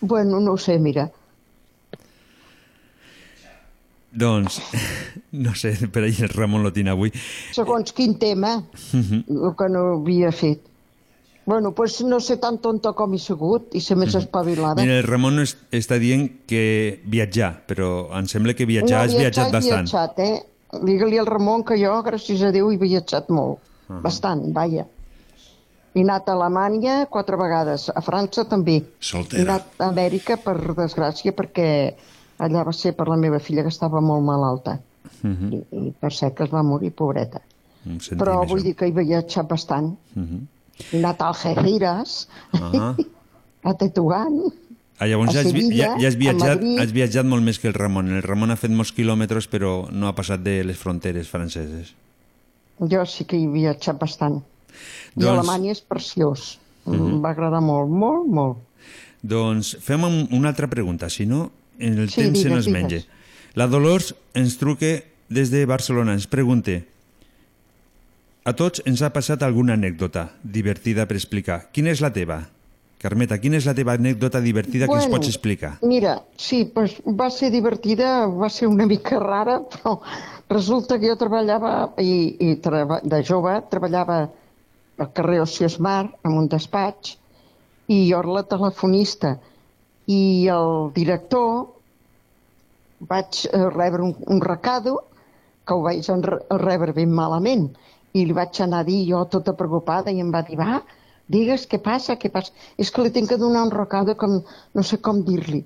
Bueno, 0.00 0.38
no 0.40 0.52
ho 0.52 0.58
sé, 0.58 0.78
mira. 0.78 1.10
doncs, 4.12 4.60
no 5.32 5.54
sé, 5.54 5.74
per 5.92 6.04
ahir 6.04 6.22
el 6.24 6.30
Ramon 6.32 6.62
lo 6.64 6.70
tinc 6.72 6.88
avui. 6.88 7.10
Segons 7.52 7.92
quin 7.92 8.14
tema, 8.18 8.54
Mhm. 8.92 9.24
el 9.28 9.52
que 9.58 9.68
no 9.68 9.82
havia 9.98 10.30
fet. 10.32 10.60
Bueno, 11.44 11.72
pues 11.72 12.00
no 12.02 12.18
sé 12.20 12.38
tan 12.38 12.58
tonta 12.58 12.92
com 12.92 13.12
he 13.14 13.18
sigut 13.18 13.74
i 13.74 13.80
ser 13.80 13.96
més 13.96 14.14
espavilada. 14.14 14.80
Mira, 14.82 14.98
el 14.98 15.04
Ramon 15.06 15.36
no 15.36 15.42
es- 15.42 15.56
està 15.70 15.98
dient 15.98 16.44
que 16.46 17.00
viatjar, 17.04 17.66
però 17.66 18.08
em 18.18 18.26
sembla 18.26 18.54
que 18.54 18.66
viatjar 18.66 19.04
has 19.04 19.14
viatjat 19.14 19.48
he 19.48 19.52
bastant. 19.52 19.88
viatjat, 19.88 20.18
eh? 20.18 20.42
Digue-li 20.82 21.18
al 21.18 21.26
Ramon 21.26 21.62
que 21.64 21.76
jo, 21.78 22.02
gràcies 22.02 22.42
a 22.42 22.50
Déu, 22.52 22.70
he 22.72 22.76
viatjat 22.78 23.28
molt. 23.28 23.58
Ahà. 23.88 24.00
Bastant, 24.02 24.42
vaja. 24.52 24.86
He 25.96 26.02
anat 26.04 26.26
a 26.28 26.34
Alemanya 26.36 27.06
quatre 27.08 27.38
vegades, 27.40 27.86
a 27.88 28.02
França 28.04 28.44
també. 28.44 28.82
Soltera. 29.00 29.40
He 29.40 29.46
anat 29.46 29.80
a 29.80 29.86
Amèrica, 29.88 30.36
per 30.44 30.58
desgràcia, 30.76 31.32
perquè 31.32 31.68
allà 32.44 32.64
va 32.68 32.74
ser 32.76 32.92
per 32.98 33.06
la 33.08 33.16
meva 33.16 33.38
filla, 33.40 33.62
que 33.64 33.72
estava 33.72 34.02
molt 34.04 34.22
malalta. 34.26 34.76
Mhm. 35.22 35.52
I, 35.54 35.62
i 35.88 35.92
per 35.98 36.12
cert 36.12 36.34
que 36.36 36.44
es 36.44 36.52
va 36.52 36.62
morir, 36.62 36.90
pobreta. 36.92 37.40
sentim 37.86 38.18
però 38.18 38.40
això. 38.42 38.48
vull 38.50 38.62
dir 38.66 38.74
que 38.76 38.86
he 38.88 38.92
viatjat 38.92 39.48
bastant. 39.48 39.94
Mhm. 40.14 40.40
He 40.92 40.98
anat 40.98 41.22
a 41.22 41.28
Algeciras, 41.32 42.28
Ah. 42.52 42.94
a 43.64 43.74
Tetuán, 43.74 44.40
Ah, 44.98 45.06
llavors 45.06 45.32
ja 45.34 45.40
has, 45.40 45.46
Sevilla, 45.50 45.76
ja, 45.76 45.96
ja 46.00 46.08
has, 46.08 46.16
viatjat, 46.16 46.62
has 46.80 46.92
viatjat 46.92 47.26
molt 47.28 47.42
més 47.44 47.58
que 47.58 47.68
el 47.68 47.74
Ramon. 47.74 48.08
El 48.16 48.22
Ramon 48.24 48.50
ha 48.50 48.56
fet 48.56 48.70
molts 48.72 48.92
quilòmetres, 48.96 49.44
però 49.48 49.90
no 49.92 50.08
ha 50.08 50.14
passat 50.16 50.40
de 50.40 50.62
les 50.64 50.76
fronteres 50.78 51.28
franceses. 51.28 51.94
jo 52.80 53.04
sí 53.06 53.24
que 53.24 53.36
he 53.36 53.46
viatjat 53.46 53.98
bastant. 53.98 54.42
I 55.16 55.20
Doncs- 55.20 55.38
Alemanya 55.38 55.72
és 55.72 55.80
preciós. 55.80 56.58
Mhm. 56.84 56.94
Em 57.16 57.22
va 57.22 57.30
agradar 57.30 57.60
molt, 57.60 57.88
molt, 57.90 58.26
molt. 58.28 58.58
Doncs 59.22 59.76
fem 59.80 60.04
un- 60.04 60.28
una 60.32 60.48
altra 60.48 60.68
pregunta, 60.68 61.08
si 61.10 61.26
no, 61.26 61.50
en 61.78 61.98
el 61.98 62.10
Sí, 62.10 62.22
temps 62.22 62.38
se 62.38 62.44
digues, 62.48 62.56
nos 62.56 62.64
digues. 62.66 62.82
menja. 62.82 63.06
La 63.54 63.66
Dolors 63.66 64.14
ens 64.34 64.58
truque 64.58 65.04
des 65.28 65.50
de 65.50 65.64
Barcelona, 65.66 66.12
ens 66.12 66.26
pregunte 66.26 66.84
a 68.44 68.52
tots 68.54 68.82
ens 68.86 69.02
ha 69.02 69.10
passat 69.12 69.42
alguna 69.42 69.74
anècdota 69.74 70.28
divertida 70.44 71.06
per 71.08 71.16
explicar. 71.16 71.68
Quina 71.72 71.90
és 71.90 72.00
la 72.00 72.12
teva? 72.14 72.44
Carmeta, 73.02 73.36
quina 73.42 73.58
és 73.58 73.66
la 73.66 73.74
teva 73.74 73.92
anècdota 73.98 74.40
divertida 74.40 74.86
que 74.86 74.94
ens 74.94 75.04
Bueno, 75.04 75.16
pots 75.18 75.28
explicar? 75.28 75.78
Mira, 75.82 76.22
sí, 76.36 76.64
pues 76.72 76.94
va 77.04 77.28
ser 77.30 77.50
divertida, 77.50 78.26
va 78.26 78.48
ser 78.48 78.68
una 78.68 78.86
mica 78.86 79.18
rara, 79.18 79.58
però 79.68 80.00
resulta 80.48 80.98
que 80.98 81.08
jo 81.10 81.16
treballava, 81.16 81.92
i, 81.98 82.36
i 82.40 82.54
treba, 82.56 83.00
de 83.02 83.22
jove, 83.24 83.60
treballava 83.70 84.30
al 84.98 85.12
carrer 85.12 85.40
Ociós 85.42 85.78
Mar, 85.80 86.04
en 86.24 86.36
un 86.40 86.48
despatx, 86.48 87.16
i 87.88 87.98
jo 88.10 88.20
era 88.22 88.36
la 88.38 88.42
telefonista. 88.48 89.36
I 90.06 90.46
el 90.54 90.90
director 90.94 91.66
vaig 93.10 93.42
eh, 93.50 93.68
rebre 93.74 94.02
un, 94.02 94.14
un 94.26 94.40
recado 94.40 94.96
que 95.66 95.74
ho 95.74 95.82
vaig 95.82 96.06
rebre 96.62 96.94
ben 96.96 97.12
malament 97.12 97.68
i 98.16 98.24
li 98.24 98.32
vaig 98.36 98.60
anar 98.64 98.80
a 98.80 98.86
dir 98.88 99.02
jo 99.10 99.24
tota 99.30 99.52
preocupada 99.58 100.12
i 100.14 100.20
em 100.22 100.30
va 100.32 100.42
dir, 100.46 100.56
va, 100.56 100.80
digues 101.28 101.66
què 101.68 101.80
passa, 101.82 102.16
què 102.16 102.30
passa. 102.32 102.52
És 102.78 102.90
que 102.90 103.02
li 103.04 103.10
tinc 103.12 103.28
que 103.28 103.36
donar 103.42 103.66
un 103.66 103.74
recado 103.74 104.14
em- 104.28 104.42
no 104.74 104.82
sé 104.82 104.98
com 105.02 105.22
dir-li. 105.26 105.64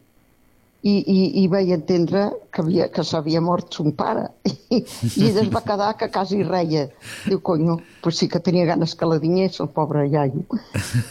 I, 0.81 0.95
i, 1.13 1.19
i 1.43 1.49
vaig 1.53 1.71
entendre 1.75 2.23
que, 2.49 2.63
havia, 2.63 2.87
que 2.89 3.05
s'havia 3.05 3.43
mort 3.45 3.75
son 3.77 3.93
pare. 3.97 4.29
I, 4.77 4.81
ella 5.27 5.43
es 5.43 5.51
va 5.53 5.61
quedar 5.67 5.91
que 6.01 6.09
quasi 6.13 6.43
reia. 6.43 6.87
Diu, 7.27 7.43
conyo, 7.45 7.81
pues 8.01 8.17
sí 8.17 8.29
que 8.33 8.41
tenia 8.41 8.69
ganes 8.71 8.95
que 8.97 9.09
la 9.09 9.19
dinyés, 9.21 9.61
el 9.61 9.69
pobre 9.77 10.07
iaio. 10.09 10.47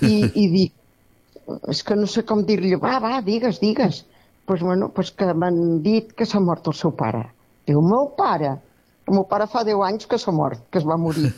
I, 0.02 0.16
i 0.34 0.48
dic, 0.56 0.74
és 1.70 1.84
que 1.86 1.98
no 1.98 2.10
sé 2.10 2.26
com 2.30 2.42
dir-li, 2.46 2.74
va, 2.82 2.98
va, 3.04 3.20
digues, 3.26 3.62
digues. 3.62 4.06
Pues, 4.50 4.64
bueno, 4.66 4.90
pues 4.90 5.12
que 5.12 5.30
m'han 5.34 5.84
dit 5.86 6.16
que 6.18 6.26
s'ha 6.26 6.42
mort 6.42 6.66
el 6.72 6.74
seu 6.74 6.96
pare. 6.98 7.28
Diu, 7.70 7.84
meu 7.86 8.10
pare? 8.18 8.56
El 9.10 9.16
meu 9.18 9.24
pare 9.26 9.48
fa 9.50 9.64
10 9.66 9.80
anys 9.88 10.06
que 10.06 10.20
s'ha 10.22 10.30
mort, 10.36 10.60
que 10.70 10.78
es 10.78 10.86
va 10.86 10.96
morir. 11.02 11.32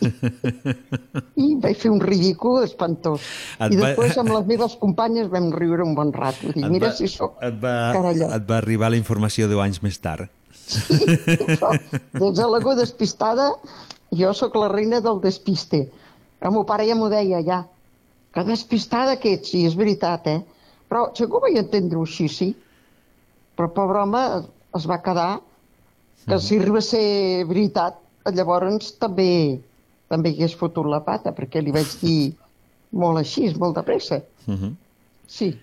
I 1.39 1.53
vaig 1.63 1.77
fer 1.79 1.91
un 1.93 2.01
ridícul 2.03 2.65
espantós. 2.65 3.23
Et 3.63 3.71
I 3.71 3.77
va- 3.79 3.91
després 3.93 4.17
amb 4.19 4.33
les 4.35 4.45
meves 4.49 4.75
companyes 4.81 5.29
vam 5.31 5.47
riure 5.55 5.85
un 5.85 5.93
bon 5.95 6.11
rato. 6.11 6.51
Dic, 6.51 6.65
mira 6.67 6.89
va- 6.89 6.93
si 6.97 7.07
sóc 7.07 7.37
Et 7.41 7.55
va, 7.63 7.93
carallot. 7.95 8.33
et 8.35 8.49
va 8.49 8.57
arribar 8.57 8.89
la 8.91 8.99
informació 8.99 9.47
10 9.47 9.61
anys 9.63 9.79
més 9.85 9.99
tard. 10.03 10.27
Des 10.91 12.35
de 12.37 12.47
l'algú 12.47 12.75
despistada, 12.77 13.51
jo 14.11 14.33
sóc 14.35 14.55
la 14.59 14.67
reina 14.71 14.99
del 15.01 15.21
despiste. 15.23 15.85
El 16.41 16.51
meu 16.55 16.65
pare 16.67 16.87
ja 16.89 16.95
m'ho 16.97 17.09
deia, 17.11 17.39
ja. 17.45 17.61
Que 18.33 18.43
despistada 18.47 19.17
que 19.19 19.33
ets, 19.37 19.51
sí, 19.51 19.65
és 19.67 19.75
veritat, 19.75 20.27
eh? 20.27 20.41
Però 20.91 21.07
segur 21.15 21.41
vaig 21.43 21.57
entendre-ho 21.59 22.03
així, 22.07 22.27
sí. 22.31 22.49
Però 23.55 23.67
el 23.69 23.73
pobre 23.75 23.99
home 24.03 24.21
es 24.75 24.87
va 24.87 25.01
quedar 25.03 25.39
que 26.27 26.39
si 26.39 26.57
arriba 26.59 26.79
a 26.79 26.81
ser 26.85 27.45
veritat, 27.49 27.95
llavors 28.33 28.93
també 28.99 29.59
també 30.11 30.29
hagués 30.33 30.53
fotut 30.59 30.85
la 30.91 30.99
pata, 31.05 31.31
perquè 31.31 31.61
li 31.63 31.71
vaig 31.71 31.87
dir 32.01 32.33
molt 33.01 33.17
així, 33.21 33.47
molt 33.57 33.75
de 33.77 33.83
pressa. 33.87 34.21
Uh 34.47 34.53
-huh. 34.55 34.73
Sí. 35.27 35.55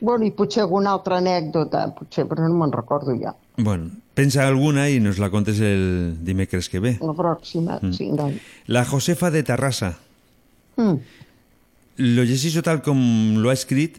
Bueno, 0.00 0.24
i 0.26 0.30
potser 0.32 0.62
alguna 0.62 0.90
altra 0.90 1.18
anècdota, 1.18 1.94
potser, 1.94 2.26
però 2.26 2.48
no 2.48 2.54
me'n 2.58 2.72
recordo 2.72 3.14
ja. 3.16 3.34
Bueno, 3.56 3.90
pensa 4.14 4.46
alguna 4.46 4.88
i 4.90 4.98
nos 5.00 5.18
la 5.18 5.30
contes 5.30 5.60
el 5.60 6.16
dimecres 6.24 6.68
que 6.68 6.80
ve. 6.80 6.98
La 7.00 7.12
pròxima, 7.14 7.78
Mm. 7.80 7.92
sí, 7.92 8.10
dai. 8.12 8.40
La 8.66 8.84
Josefa 8.84 9.30
de 9.30 9.42
Terrassa. 9.42 9.96
Mm. 10.76 10.98
Lo 11.96 12.24
llegeixo 12.24 12.62
tal 12.62 12.82
com 12.82 13.36
lo 13.36 13.50
ha 13.50 13.52
escrit, 13.52 13.98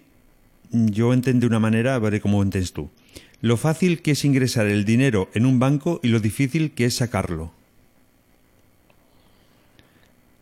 yo 0.71 1.13
entiendo 1.13 1.41
de 1.41 1.47
una 1.47 1.59
manera, 1.59 1.95
a 1.95 1.99
ver 1.99 2.19
cómo 2.21 2.37
lo 2.39 2.43
entiendes 2.43 2.73
tú. 2.73 2.89
Lo 3.41 3.57
fácil 3.57 4.01
que 4.01 4.11
es 4.11 4.25
ingresar 4.25 4.65
el 4.67 4.85
dinero 4.85 5.29
en 5.33 5.45
un 5.45 5.59
banco 5.59 5.99
y 6.01 6.07
lo 6.07 6.19
difícil 6.19 6.71
que 6.71 6.85
es 6.85 6.95
sacarlo. 6.95 7.51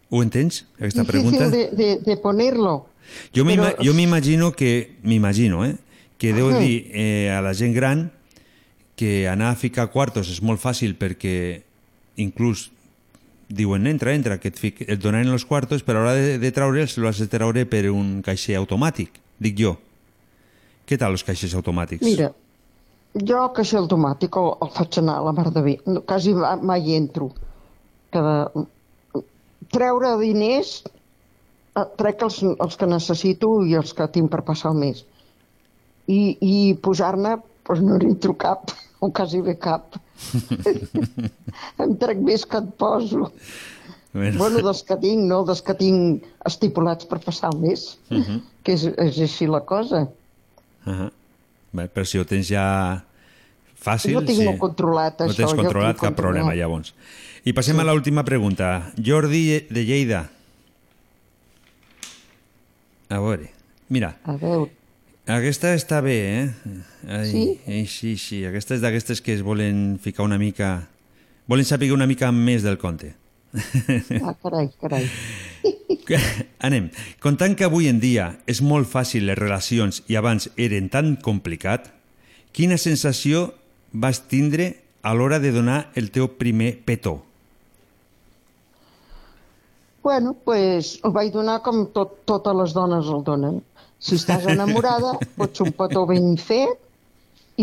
¿Ho 0.09 0.21
entens, 0.21 0.67
esta 0.79 1.03
pregunta? 1.03 1.49
De, 1.49 1.71
de, 1.71 1.97
de 1.99 2.17
ponerlo. 2.17 2.87
Jo 3.35 3.43
Però- 3.43 3.75
jo 3.83 3.93
m'imagino 3.93 4.51
que, 4.53 4.95
m'imagino, 5.03 5.65
eh, 5.65 5.75
que 6.17 6.33
deu 6.33 6.49
Ajá. 6.49 6.59
dir 6.59 6.87
eh, 6.93 7.29
a 7.33 7.41
la 7.41 7.53
gent 7.53 7.73
gran 7.75 8.11
que 8.95 9.27
anar 9.27 9.49
a 9.51 9.55
ficar 9.57 9.89
quartos 9.91 10.29
és 10.29 10.39
molt 10.45 10.61
fàcil 10.61 10.93
perquè 10.95 11.63
inclús 12.15 12.69
diuen 13.49 13.87
entra, 13.89 14.13
entra, 14.13 14.37
que 14.39 14.47
et, 14.53 14.57
fic, 14.57 14.85
et 14.87 15.01
donaran 15.01 15.33
els 15.33 15.43
quartos, 15.45 15.81
però 15.83 15.99
a 15.99 16.05
l'hora 16.05 16.15
de, 16.15 16.37
de 16.39 16.51
traure'ls 16.53 16.95
lo 17.01 17.09
has 17.09 17.17
de 17.19 17.27
treure 17.27 17.65
per 17.65 17.89
un 17.91 18.21
caixer 18.23 18.55
automàtic, 18.61 19.17
dic 19.41 19.57
jo. 19.59 19.75
Què 20.87 20.95
tal 20.97 21.11
els 21.17 21.25
caixers 21.25 21.53
automàtics? 21.57 22.05
Mira, 22.05 22.31
jo 23.13 23.37
el 23.43 23.51
caixer 23.53 23.79
automàtic 23.79 24.35
el, 24.39 24.51
el 24.65 24.69
faig 24.73 24.97
anar 25.01 25.17
a 25.19 25.25
la 25.27 25.33
mar 25.37 25.51
de 25.53 25.61
bé. 25.61 25.77
No, 25.85 26.01
quasi 26.01 26.33
ma- 26.33 26.55
mai 26.61 26.81
hi 26.87 26.95
entro. 26.97 27.31
Cada... 28.11 28.49
Treure 29.73 30.17
diners, 30.19 30.83
eh, 31.75 31.85
trec 31.97 32.21
els, 32.25 32.41
els 32.43 32.75
que 32.77 32.85
necessito 32.89 33.63
i 33.65 33.73
els 33.79 33.93
que 33.97 34.07
tinc 34.13 34.29
per 34.33 34.41
passar 34.45 34.71
el 34.73 34.77
mes. 34.81 35.03
I, 36.07 36.37
i 36.41 36.55
posar-ne, 36.83 37.37
doncs 37.65 37.81
no 37.85 37.97
n'entro 37.97 38.33
cap, 38.37 38.71
o 39.03 39.09
quasi 39.11 39.41
bé 39.41 39.55
cap. 39.57 39.95
em 41.83 41.95
trec 42.01 42.19
més 42.23 42.45
que 42.45 42.59
et 42.61 42.69
poso. 42.79 43.29
Bueno. 44.13 44.37
Bueno, 44.37 44.59
dels 44.61 44.83
que 44.85 44.95
tinc, 45.01 45.23
no 45.25 45.39
dels 45.47 45.63
que 45.65 45.73
tinc 45.73 46.25
estipulats 46.45 47.07
per 47.09 47.17
passar 47.23 47.49
el 47.53 47.59
mes, 47.63 47.97
Uh 48.11 48.19
-huh. 48.21 48.41
que 48.63 48.73
és, 48.73 48.83
és 48.85 49.17
així 49.19 49.47
la 49.47 49.61
cosa. 49.61 50.07
Uh 50.85 50.93
-huh. 50.93 51.11
Però 51.73 52.05
si 52.05 52.21
ho 52.21 52.25
tens 52.29 52.47
ja 52.51 52.65
fàcil... 53.83 54.13
Jo 54.15 54.21
tinc 54.25 54.39
sí. 54.39 54.45
molt 54.45 54.61
controlat, 54.61 55.17
No 55.19 55.27
això, 55.31 55.39
tens 55.41 55.49
jo 55.49 55.57
ho 55.57 55.63
controlat 55.63 55.97
cap 55.99 56.15
problema, 56.15 56.51
controlat. 56.51 56.61
llavors. 56.61 56.93
I 57.43 57.53
passem 57.57 57.79
a 57.81 57.85
l'última 57.87 58.23
pregunta. 58.23 58.91
Jordi 58.95 59.43
de 59.73 59.83
Lleida. 59.83 60.21
A 63.09 63.19
veure, 63.19 63.49
mira. 63.89 64.15
A 64.23 64.37
veure. 64.39 64.71
Aquesta 65.29 65.71
està 65.77 66.01
bé, 66.03 66.15
eh? 66.19 66.77
Ai, 67.07 67.27
Sí? 67.31 67.43
Ai, 67.67 67.85
sí, 67.87 68.15
sí. 68.19 68.41
Aquesta 68.45 68.75
és 68.75 68.81
d'aquestes 68.83 69.21
que 69.23 69.33
es 69.37 69.43
volen 69.43 69.99
ficar 70.03 70.25
una 70.27 70.37
mica... 70.37 70.89
Volen 71.47 71.67
saber 71.67 71.91
una 71.91 72.07
mica 72.07 72.31
més 72.31 72.63
del 72.63 72.77
conte. 72.79 73.13
Ah, 73.53 74.33
carai, 74.41 74.69
carai. 74.81 75.07
Anem. 76.67 76.89
Contant 77.23 77.55
que 77.57 77.67
avui 77.67 77.89
en 77.91 77.99
dia 78.03 78.33
és 78.49 78.61
molt 78.61 78.89
fàcil 78.89 79.27
les 79.29 79.39
relacions 79.39 80.01
i 80.11 80.17
abans 80.19 80.49
eren 80.57 80.89
tan 80.93 81.15
complicat, 81.23 81.89
quina 82.53 82.77
sensació 82.77 83.51
vas 83.93 84.23
tindre 84.29 84.73
a 85.03 85.13
l'hora 85.13 85.39
de 85.39 85.51
donar 85.51 85.91
el 85.95 86.09
teu 86.11 86.29
primer 86.39 86.77
petó? 86.85 87.21
Bueno, 90.03 90.35
pues 90.35 90.99
el 91.03 91.13
vaig 91.15 91.31
donar 91.31 91.61
com 91.63 91.85
tot, 91.95 92.23
totes 92.27 92.55
les 92.59 92.73
dones 92.75 93.07
el 93.07 93.23
donen. 93.23 93.61
Si 94.03 94.17
estàs 94.19 94.47
enamorada, 94.51 95.15
pots 95.39 95.63
un 95.63 95.71
petó 95.77 96.03
ben 96.09 96.35
fet 96.35 96.79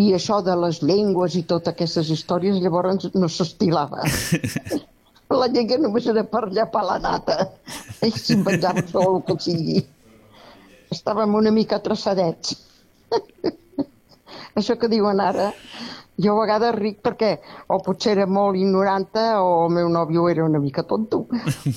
i 0.01 0.12
això 0.17 0.39
de 0.45 0.55
les 0.57 0.81
llengües 0.81 1.37
i 1.37 1.43
totes 1.45 1.75
aquestes 1.75 2.09
històries 2.15 2.62
llavors 2.62 3.11
no 3.12 3.29
s'estilava. 3.29 4.07
La 5.31 5.47
llengua 5.47 5.78
només 5.78 6.07
era 6.11 6.24
per 6.27 6.48
llapar 6.51 6.82
la 6.86 6.98
nata. 6.98 7.36
I 8.02 8.11
s'inventava 8.11 8.82
tot 8.82 9.07
el 9.07 9.20
que 9.28 9.36
sigui. 9.44 9.82
Estàvem 10.90 11.35
una 11.39 11.52
mica 11.55 11.78
traçadets. 11.85 12.57
Això 14.59 14.74
que 14.81 14.89
diuen 14.90 15.20
ara, 15.23 15.52
jo 16.20 16.35
a 16.35 16.40
vegades 16.43 16.74
ric 16.77 16.98
perquè 17.07 17.31
o 17.70 17.78
potser 17.85 18.16
era 18.16 18.27
molt 18.27 18.59
ignoranta 18.59 19.39
o 19.44 19.66
el 19.69 19.74
meu 19.77 19.89
nòvio 19.89 20.27
era 20.32 20.44
una 20.44 20.59
mica 20.61 20.82
tonto, 20.82 21.23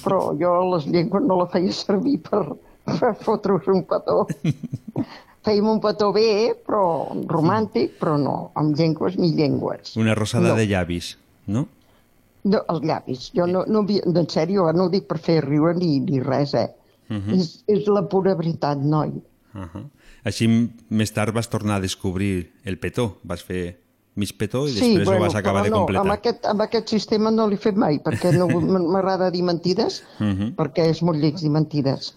però 0.03 0.33
jo 0.39 0.53
les 0.73 0.87
llengües 0.89 1.23
no 1.23 1.37
la 1.43 1.47
feia 1.53 1.71
servir 1.77 2.17
per, 2.25 2.41
per 2.89 3.13
fotre's 3.21 3.69
un 3.71 3.83
petó. 3.87 4.25
Fèiem 5.43 5.67
un 5.69 5.79
petó 5.83 6.09
bé, 6.15 6.55
però 6.65 6.83
romàntic, 7.29 7.97
però 8.01 8.17
no, 8.17 8.35
amb 8.59 8.73
llengües 8.79 9.17
ni 9.19 9.33
llengües. 9.37 9.93
Una 9.99 10.15
rosada 10.17 10.49
No. 10.53 10.55
de 10.59 10.67
llavis, 10.71 11.13
no? 11.47 11.67
No, 12.43 12.59
els 12.69 12.81
llavis. 12.83 13.29
Jo 13.35 13.45
no, 13.47 13.63
no, 13.67 13.79
havia- 13.85 14.03
en 14.05 14.27
sèrio, 14.27 14.71
no 14.73 14.85
ho 14.85 14.89
dic 14.89 15.07
per 15.07 15.17
fer 15.17 15.41
riure 15.45 15.73
ni, 15.75 15.99
ni 15.99 16.19
res, 16.19 16.53
eh? 16.53 16.69
Uh 17.09 17.17
-huh. 17.17 17.35
és, 17.39 17.63
és 17.67 17.87
la 17.87 18.01
pura 18.09 18.35
veritat, 18.35 18.77
noi. 18.77 19.09
Uh 19.53 19.61
-huh. 19.73 19.85
Així 20.23 20.47
més 20.89 21.11
tard 21.13 21.33
vas 21.33 21.49
tornar 21.49 21.75
a 21.75 21.79
descobrir 21.79 22.51
el 22.63 22.77
petó. 22.79 23.17
Vas 23.23 23.43
fer 23.43 23.79
mig 24.15 24.31
petó 24.37 24.67
i 24.67 24.73
després 24.73 25.07
ho 25.07 25.19
vas 25.19 25.35
acabar 25.35 25.63
de 25.63 25.69
no, 25.69 25.77
completar. 25.77 26.01
amb 26.01 26.11
aquest, 26.11 26.45
amb 26.45 26.61
aquest 26.61 26.87
sistema 26.87 27.31
no 27.31 27.47
l'he 27.47 27.57
fet 27.57 27.75
mai, 27.75 27.99
perquè 27.99 28.31
no 28.37 28.47
m'agrada 28.93 29.31
dir 29.31 29.43
mentides, 29.43 30.03
Mhm. 30.19 30.55
perquè 30.55 30.89
és 30.89 31.01
molt 31.01 31.19
lleig 31.19 31.35
dir 31.35 31.49
mentides. 31.49 32.13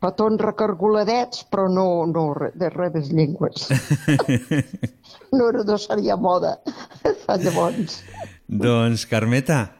Petons 0.00 0.38
recargoladets, 0.40 1.46
però 1.50 1.68
no, 1.72 2.04
no 2.06 2.34
de 2.54 2.68
res 2.70 3.10
llengües. 3.10 3.68
no, 5.32 5.50
no 5.52 5.78
seria 5.78 6.16
moda. 6.16 6.58
Llavors. 7.44 8.02
Doncs, 8.48 9.06
Carmeta, 9.06 9.72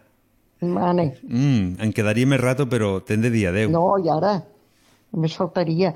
Mane. 0.61 1.19
mm, 1.23 1.81
em 1.83 1.93
quedaria 1.93 2.27
més 2.27 2.41
rato, 2.41 2.67
però 2.69 3.01
t'hem 3.05 3.21
de 3.23 3.31
dir 3.31 3.47
adeu. 3.49 3.71
No, 3.71 3.99
i 3.99 4.09
ara? 4.09 4.43
Només 5.13 5.35
faltaria. 5.37 5.95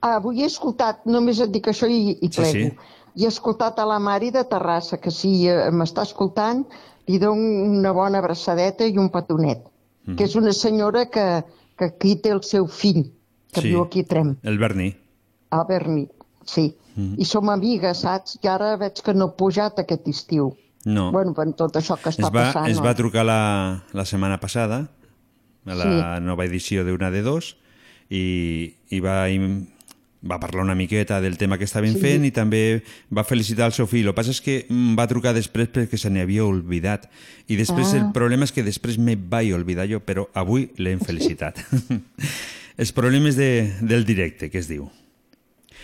Ah, 0.00 0.16
avui 0.16 0.42
he 0.42 0.46
escoltat, 0.46 1.04
només 1.06 1.40
et 1.40 1.50
dic 1.50 1.66
això 1.68 1.88
i, 1.88 2.18
i 2.20 2.28
Sí, 2.28 2.36
plego. 2.36 2.52
sí. 2.52 2.70
I 3.16 3.24
he 3.24 3.28
escoltat 3.28 3.78
a 3.78 3.84
la 3.86 3.98
Mari 3.98 4.30
de 4.30 4.44
Terrassa, 4.44 4.98
que 4.98 5.10
si 5.10 5.48
eh, 5.48 5.70
m'està 5.72 6.02
escoltant, 6.02 6.64
li 7.08 7.18
dono 7.18 7.42
una 7.66 7.92
bona 7.92 8.18
abraçadeta 8.18 8.86
i 8.86 8.96
un 8.98 9.08
petonet. 9.10 9.64
Mhm. 10.06 10.16
Que 10.16 10.24
és 10.24 10.36
una 10.36 10.52
senyora 10.52 11.06
que, 11.10 11.44
que 11.76 11.84
aquí 11.86 12.16
té 12.16 12.30
el 12.30 12.42
seu 12.42 12.66
fill, 12.66 13.10
que 13.52 13.60
Sí. 13.60 13.68
viu 13.68 13.82
aquí 13.82 14.00
a 14.00 14.04
Trem, 14.04 14.36
El 14.42 14.58
Berni. 14.58 14.94
a 15.50 15.64
Berni. 15.64 16.08
Sí. 16.44 16.76
Mhm. 16.96 17.14
I 17.18 17.24
som 17.24 17.48
amigues, 17.50 17.98
saps? 17.98 18.38
I 18.42 18.46
ara 18.48 18.76
veig 18.76 19.02
que 19.02 19.12
no 19.14 19.24
ha 19.26 19.36
pujat 19.36 19.78
aquest 19.78 20.06
estiu. 20.08 20.54
No. 20.84 21.10
Bueno, 21.12 21.34
per 21.36 21.44
tot 21.58 21.76
això 21.76 21.98
que 22.00 22.08
està 22.08 22.26
es 22.28 22.32
va, 22.32 22.46
passant. 22.52 22.68
es 22.72 22.80
va 22.80 22.94
trucar 22.96 23.24
la, 23.28 23.82
la 23.92 24.04
setmana 24.08 24.38
passada, 24.40 24.86
a 25.66 25.74
la 25.76 26.20
nova 26.24 26.46
edició 26.46 26.84
d'una 26.86 27.10
de 27.12 27.20
dos, 27.22 27.56
i, 28.08 28.72
i 28.88 29.00
va, 29.04 29.26
va 30.24 30.38
parlar 30.40 30.64
una 30.64 30.74
miqueta 30.74 31.20
del 31.20 31.36
tema 31.38 31.58
que 31.58 31.64
estaven 31.68 31.92
Sí. 31.94 32.00
fent 32.00 32.24
i 32.24 32.30
també 32.32 32.82
va 33.12 33.24
felicitar 33.28 33.66
el 33.68 33.72
seu 33.76 33.86
fill. 33.86 34.06
El 34.08 34.12
que 34.14 34.16
passa 34.22 34.32
és 34.32 34.40
que 34.40 34.66
mm, 34.68 34.96
va 34.98 35.06
trucar 35.06 35.34
després 35.36 35.68
perquè 35.68 36.00
se 36.00 36.10
n'havia 36.10 36.44
oblidat. 36.48 37.10
I 37.46 37.56
després 37.60 37.92
Ah. 37.94 37.98
el 38.00 38.10
problema 38.16 38.44
és 38.48 38.52
que 38.52 38.64
després 38.64 38.96
me 38.98 39.16
vaig 39.16 39.52
oblidar 39.52 39.86
jo, 39.88 40.00
però 40.00 40.26
avui 40.34 40.70
l'hem 40.78 40.98
felicitat. 41.00 41.60
Els 42.80 42.92
problemes 42.96 43.36
de, 43.36 43.74
del 43.82 44.06
directe, 44.08 44.48
que 44.50 44.58
es 44.58 44.66
diu. 44.68 44.88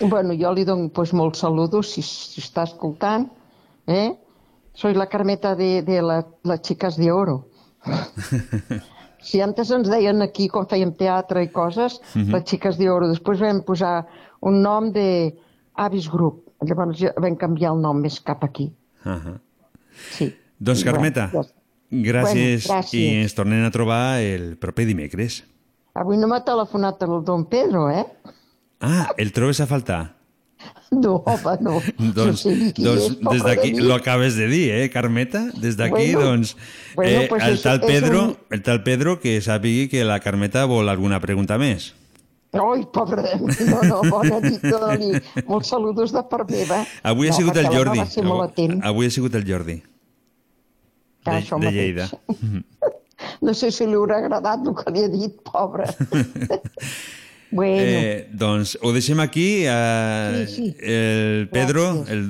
Bueno, 0.00 0.32
jo 0.36 0.52
li 0.52 0.64
dono 0.64 0.88
pues, 0.88 1.12
molts 1.12 1.38
saludos 1.44 1.90
si, 1.92 2.02
si 2.02 2.40
està 2.40 2.64
escoltant. 2.64 3.28
Eh? 3.86 4.10
Soy 4.76 4.92
la 4.94 5.06
Carmeta 5.08 5.54
de, 5.56 5.82
de 5.82 6.02
la, 6.02 6.26
las 6.44 6.60
chicas 6.62 6.96
de 6.96 7.10
oro. 7.10 7.48
Si 9.26 9.40
antes 9.42 9.72
ens 9.74 9.88
deien 9.90 10.20
aquí, 10.22 10.44
quan 10.46 10.68
fèiem 10.70 10.92
teatre 10.94 11.40
i 11.42 11.48
coses, 11.50 11.96
Mhm. 12.14 12.30
les 12.30 12.44
xiques 12.46 12.76
d'oro, 12.78 13.08
després 13.10 13.40
vam 13.42 13.58
posar 13.66 14.04
un 14.40 14.60
nom 14.62 14.92
de 14.94 15.34
Avis 15.74 16.06
Group. 16.12 16.44
Llavors 16.62 17.00
vam 17.18 17.34
canviar 17.34 17.72
el 17.74 17.80
nom 17.82 17.98
més 17.98 18.20
cap 18.20 18.44
aquí. 18.44 18.68
Uh 19.04 19.10
-huh. 19.18 19.40
Sí. 20.12 20.30
Doncs, 20.60 20.84
Carmeta, 20.84 21.30
Bueno, 21.32 21.48
gràcies, 21.90 22.68
Bueno, 22.68 22.82
gràcies. 22.82 22.94
i 22.94 23.20
ens 23.22 23.34
tornem 23.34 23.64
a 23.64 23.70
trobar 23.72 24.20
el 24.20 24.56
proper 24.58 24.86
dimecres. 24.86 25.42
Avui 25.94 26.16
no 26.18 26.28
m'ha 26.28 26.44
telefonat 26.44 27.02
el 27.02 27.24
don 27.24 27.46
Pedro, 27.46 27.90
eh? 27.90 28.04
Ah, 28.80 29.08
el 29.16 29.32
trobes 29.32 29.60
a 29.60 29.66
faltar? 29.66 30.14
No, 31.02 31.16
home, 31.26 31.56
no. 31.60 31.80
Doncs, 32.14 32.44
Jo 32.44 32.50
sé 32.52 32.52
doncs 32.78 33.06
és, 33.08 33.16
des 33.18 33.42
d'aquí, 33.42 33.72
de 33.74 33.82
lo 33.82 33.94
acabes 33.96 34.36
de 34.38 34.46
dir, 34.46 34.70
eh, 34.70 34.88
Carmeta? 34.90 35.40
Des 35.60 35.76
d'aquí, 35.76 36.12
Bueno, 36.14 36.20
doncs, 36.20 36.56
bueno, 36.94 37.22
eh, 37.22 37.26
pues 37.28 37.42
el, 37.42 37.54
és- 37.54 37.62
tal 37.62 37.80
és 37.82 37.86
Pedro, 37.86 38.22
un- 38.28 38.36
el 38.50 38.62
tal 38.62 38.82
Pedro 38.84 39.18
que 39.20 39.40
sàpigui 39.42 39.88
que 39.90 40.04
la 40.04 40.20
Carmeta 40.20 40.64
vol 40.64 40.88
alguna 40.88 41.18
pregunta 41.20 41.58
més. 41.58 41.94
Ai, 42.56 42.86
pobre 42.92 43.20
de 43.20 43.34
mi, 43.42 43.52
no, 43.68 43.82
no, 43.82 43.98
bona 44.08 44.38
nit, 44.40 44.62
Doni. 44.62 45.10
Molts 45.48 45.68
saludos 45.74 46.12
de 46.14 46.22
part 46.30 46.48
meva. 46.50 46.78
Avui 47.02 47.26
ha 47.28 47.34
no, 47.34 47.36
sigut 47.36 47.56
el 47.60 47.66
Jordi. 47.66 48.00
Molt 48.24 48.46
atent. 48.52 48.78
Avui 48.86 49.06
ha 49.06 49.10
sigut 49.10 49.34
el 49.34 49.44
Jordi, 49.44 49.82
Ah, 51.26 51.32
de, 51.34 51.42
això 51.42 51.58
de. 51.60 51.72
Lleida. 51.74 52.08
No 53.40 53.52
sé 53.56 53.70
si 53.72 53.86
li 53.88 53.94
haurà 53.96 54.18
agradat 54.22 54.60
el 54.68 54.74
que 54.76 54.90
li 54.92 55.00
he 55.02 55.08
dit, 55.08 55.38
pobre. 55.42 55.86
bueno, 57.56 57.98
Eh, 57.98 58.28
doncs 58.32 58.76
ho 58.82 58.92
deixem 58.92 59.20
aquí. 59.20 59.64
Eh, 59.66 60.44
Sí, 60.46 60.54
sí. 60.54 60.76
El 60.80 61.48
Pedro, 61.50 62.04
el 62.08 62.28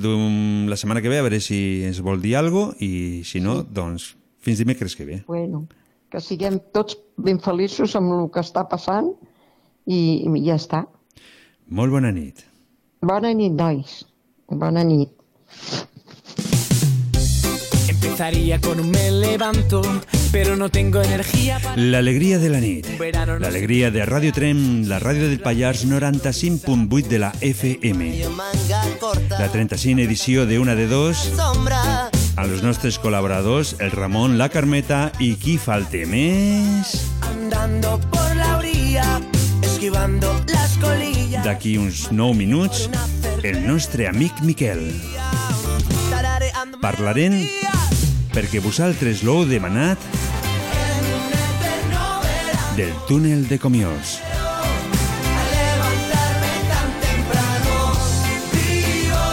la 0.69 0.77
setmana 0.77 1.01
que 1.01 1.09
ve, 1.09 1.19
a 1.19 1.25
veure 1.27 1.39
si 1.43 1.83
ens 1.85 1.99
vol 2.01 2.21
dir 2.21 2.35
alguna 2.37 2.71
cosa, 2.73 2.77
i 2.83 3.23
si 3.27 3.39
no, 3.43 3.61
doncs 3.63 4.15
fins 4.39 4.57
dimecres 4.63 4.95
que 4.95 5.05
ve. 5.05 5.23
bueno, 5.27 5.67
que 6.09 6.21
siguem 6.23 6.59
tots 6.73 6.97
ben 7.17 7.39
feliços 7.43 7.95
amb 7.99 8.13
el 8.15 8.29
que 8.31 8.39
està 8.39 8.67
passant 8.69 9.11
i, 9.85 10.23
i 10.23 10.45
ja 10.45 10.55
està. 10.55 10.85
Molt 11.67 11.91
bona 11.91 12.11
nit. 12.15 12.45
Bona 13.03 13.33
nit, 13.33 13.51
nois. 13.53 14.05
Bona 14.47 14.83
nit. 14.87 15.09
Empezaría 18.07 18.61
con 18.61 18.79
un 18.79 18.89
me 18.89 19.11
levanto, 19.11 19.81
pero 20.31 20.55
no 20.55 20.69
tengo 20.69 21.01
energía 21.01 21.59
para... 21.59 21.75
L'alegria 21.75 22.39
de 22.39 22.49
la 22.49 22.61
nit. 22.61 22.87
No 23.27 23.37
L'alegria 23.37 23.91
de 23.91 24.05
Ràdio 24.07 24.31
Trem, 24.31 24.87
la 24.87 24.97
ràdio 24.97 25.27
del 25.27 25.41
Pallars 25.43 25.83
95.8 25.85 27.07
de 27.11 27.19
la 27.19 27.33
FM. 27.41 28.23
La 29.37 29.51
35 29.51 29.99
edició 30.01 30.45
de 30.45 30.57
Una 30.57 30.73
de 30.75 30.87
Dos, 30.87 31.17
Sombra, 31.35 32.09
a 32.37 32.47
los 32.47 32.63
nostres 32.63 32.97
col·laboradors, 32.97 33.75
el 33.79 33.91
Ramon, 33.91 34.37
la 34.39 34.47
Carmeta 34.49 35.11
i 35.19 35.35
qui 35.35 35.57
falte 35.59 36.05
més? 36.07 36.95
andando 37.27 37.99
por 38.09 38.35
la 38.37 38.57
orilla, 38.57 39.19
esquivando 39.61 40.31
las 40.47 40.77
colillas. 40.79 41.43
D'aquí 41.43 41.77
uns 41.77 42.07
9 42.11 42.33
minuts, 42.33 42.89
el 43.43 43.67
nostre 43.67 44.07
amic 44.07 44.31
Miquel. 44.41 44.95
Parlarem 46.81 47.43
perquè 48.37 48.59
vosaltres 48.61 49.23
l'heu 49.25 49.47
demanat 49.49 49.97
del 52.77 52.93
túnel 53.09 53.47
de 53.49 53.57
Comiós. 53.57 54.19
levantarme 55.55 56.53
tan 56.69 56.89
temprano. 57.01 57.73
Vivo 58.53 59.25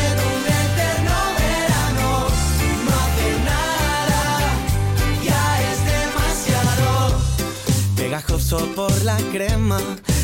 en 0.00 0.16
un 0.30 0.42
eterno 0.62 1.18
verano. 1.42 2.08
No 2.86 2.92
hace 3.04 3.30
nada, 3.50 4.22
ya 5.28 5.44
es 5.68 5.78
demasiado. 5.92 7.20
Pegajoso 7.96 8.58
por 8.74 8.94
la 9.04 9.18
crema, 9.32 9.80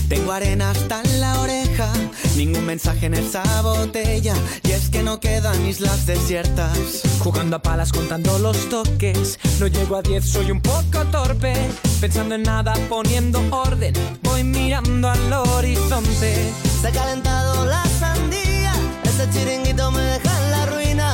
tengo 0.09 0.32
arena 0.32 0.70
hasta 0.70 1.03
en 1.03 1.20
la 1.20 1.39
oreja, 1.40 1.93
ningún 2.39 2.66
mensaje 2.66 3.06
en 3.06 3.15
esa 3.15 3.43
botella, 3.62 4.32
y 4.62 4.70
es 4.70 4.89
que 4.90 5.02
no 5.02 5.19
quedan 5.19 5.66
islas 5.66 6.06
desiertas. 6.06 7.02
Jugando 7.19 7.56
a 7.56 7.62
palas 7.62 7.93
contando 7.93 8.39
los 8.39 8.69
toques. 8.69 9.40
No 9.59 9.66
llego 9.66 9.97
a 9.97 10.02
10, 10.02 10.24
soy 10.24 10.52
un 10.52 10.60
poco 10.60 11.05
torpe. 11.10 11.52
Pensando 12.01 12.36
en 12.36 12.44
nada, 12.44 12.74
poniendo 12.89 13.43
orden. 13.51 13.93
Voy 14.23 14.44
mirando 14.44 15.10
al 15.10 15.32
horizonte. 15.32 16.52
Se 16.81 16.86
ha 16.86 16.93
calentado 16.93 17.66
la 17.66 17.85
sandía, 17.98 18.73
ese 19.02 19.28
chiringuito 19.31 19.90
me 19.90 20.01
deja 20.01 20.44
en 20.44 20.51
la 20.52 20.66
ruina. 20.66 21.12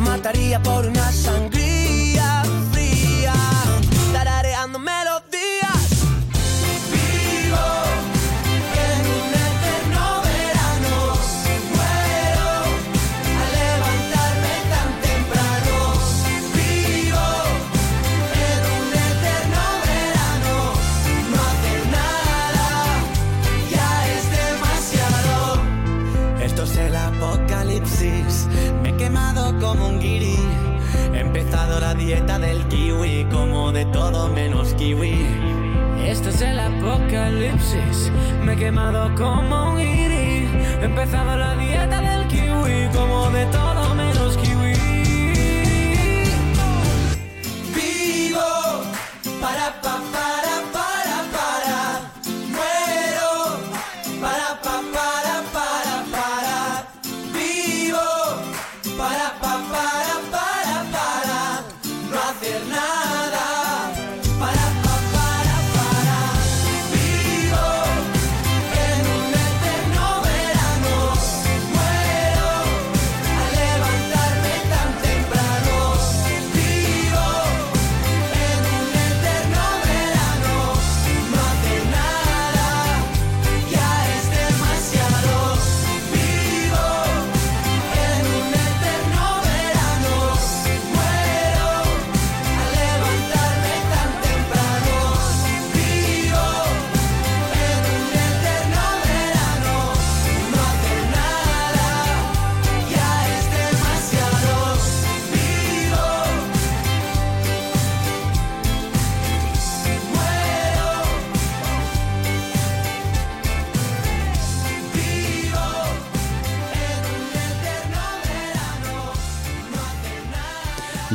Mataría 0.00 0.62
por 0.62 0.86
una 0.86 1.10
sangría 1.10 1.47
Me 37.30 38.54
he 38.54 38.56
quemado 38.56 39.14
como 39.14 39.72
un 39.72 39.76
guiri 39.76 40.48
He 40.80 40.84
empezado 40.84 41.36
la 41.36 41.54
dieta 41.56 42.00
del 42.00 42.26
kiwi 42.28 42.88
Como 42.94 43.30
de 43.30 43.44
todo 43.46 43.94
menos 43.94 44.36
kiwi. 44.38 44.72
Vivo 47.74 48.82
para 49.42 49.78
pa 49.82 50.07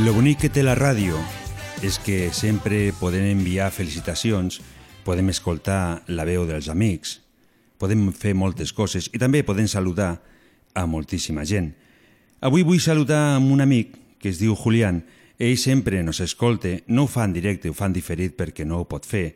Lo 0.04 0.12
bonic 0.12 0.42
que 0.42 0.50
té 0.52 0.60
la 0.66 0.74
ràdio 0.76 1.16
és 1.80 1.96
que 2.04 2.28
sempre 2.36 2.90
podem 3.00 3.24
enviar 3.30 3.70
felicitacions, 3.72 4.58
podem 5.08 5.30
escoltar 5.32 6.04
la 6.12 6.26
veu 6.28 6.44
dels 6.44 6.68
amics, 6.68 7.22
podem 7.80 8.10
fer 8.12 8.34
moltes 8.36 8.74
coses 8.76 9.08
i 9.16 9.22
també 9.22 9.46
podem 9.48 9.70
saludar 9.72 10.18
a 10.76 10.84
moltíssima 10.92 11.46
gent. 11.48 11.72
Avui 12.44 12.68
vull 12.68 12.84
saludar 12.84 13.38
amb 13.38 13.56
un 13.56 13.64
amic 13.64 13.96
que 14.20 14.34
es 14.34 14.44
diu 14.44 14.60
Julián. 14.60 15.06
Ell 15.40 15.56
sempre 15.56 16.04
nos 16.04 16.20
escolte, 16.20 16.82
no 16.92 17.08
ho 17.08 17.08
fa 17.08 17.24
en 17.24 17.40
directe, 17.40 17.72
ho 17.72 17.74
fa 17.74 17.88
en 17.88 17.96
diferit 17.96 18.36
perquè 18.36 18.68
no 18.68 18.84
ho 18.84 18.90
pot 18.92 19.08
fer 19.08 19.30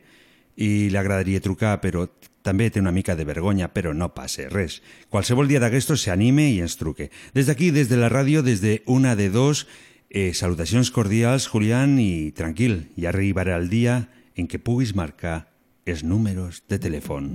i 0.60 0.90
li 0.92 1.00
agradaria 1.00 1.40
trucar, 1.40 1.78
però 1.80 2.04
també 2.44 2.68
té 2.68 2.84
una 2.84 2.92
mica 2.92 3.16
de 3.16 3.24
vergonya, 3.24 3.72
però 3.72 3.96
no 3.96 4.12
passa 4.12 4.50
res. 4.52 4.82
Qualsevol 5.08 5.48
dia 5.48 5.64
d'aquestos 5.64 6.04
s'anime 6.04 6.50
i 6.52 6.60
ens 6.60 6.76
truque. 6.76 7.08
Des 7.32 7.48
d'aquí, 7.48 7.72
des 7.72 7.88
de 7.88 7.96
la 7.96 8.12
ràdio, 8.12 8.44
des 8.44 8.60
de 8.60 8.82
una 8.84 9.16
de 9.16 9.32
dos, 9.32 9.64
eh, 10.10 10.32
salutacions 10.34 10.90
cordials, 10.90 11.48
Julián, 11.48 11.98
i 11.98 12.32
tranquil, 12.32 12.88
ja 12.96 13.10
arribarà 13.12 13.56
el 13.56 13.68
dia 13.68 14.08
en 14.36 14.48
què 14.48 14.60
puguis 14.62 14.94
marcar 14.94 15.48
els 15.86 16.04
números 16.04 16.62
de 16.68 16.78
telèfon. 16.78 17.28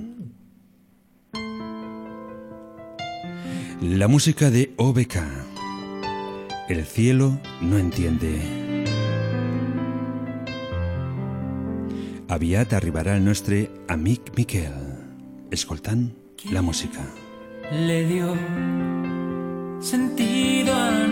La 3.82 4.08
música 4.08 4.50
de 4.50 4.72
OBK. 4.78 5.18
El 6.70 6.86
cielo 6.86 7.38
no 7.62 7.78
entiende. 7.78 8.32
Aviat 12.32 12.74
arribarà 12.74 13.18
el 13.18 13.26
nostre 13.26 13.68
amic 13.92 14.32
Miquel, 14.38 14.74
escoltant 15.52 16.08
la 16.50 16.62
música. 16.62 17.04
le 17.72 18.06
dio 18.06 18.36
sentido 19.80 20.74
a 20.74 21.03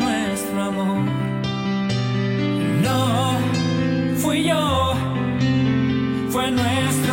fui 4.21 4.43
yo, 4.43 4.93
fue 6.29 6.51
nuestro 6.51 7.10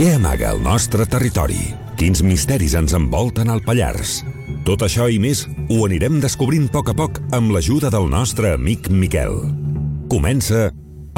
Què 0.00 0.14
amaga 0.16 0.54
el 0.54 0.62
nostre 0.64 1.04
territori? 1.04 1.58
Quins 2.00 2.22
misteris 2.24 2.72
ens 2.78 2.94
envolten 2.96 3.50
al 3.52 3.58
Pallars? 3.60 4.22
Tot 4.64 4.80
això 4.86 5.10
i 5.12 5.18
més 5.20 5.42
ho 5.68 5.82
anirem 5.84 6.22
descobrint 6.22 6.70
a 6.70 6.72
poc 6.72 6.88
a 6.88 6.94
poc 6.96 7.20
amb 7.36 7.52
l'ajuda 7.52 7.90
del 7.92 8.08
nostre 8.08 8.54
amic 8.56 8.88
Miquel. 8.88 9.36
Comença 10.08 10.70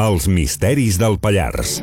Els 0.02 0.26
misteris 0.26 0.98
del 0.98 1.14
Pallars. 1.22 1.76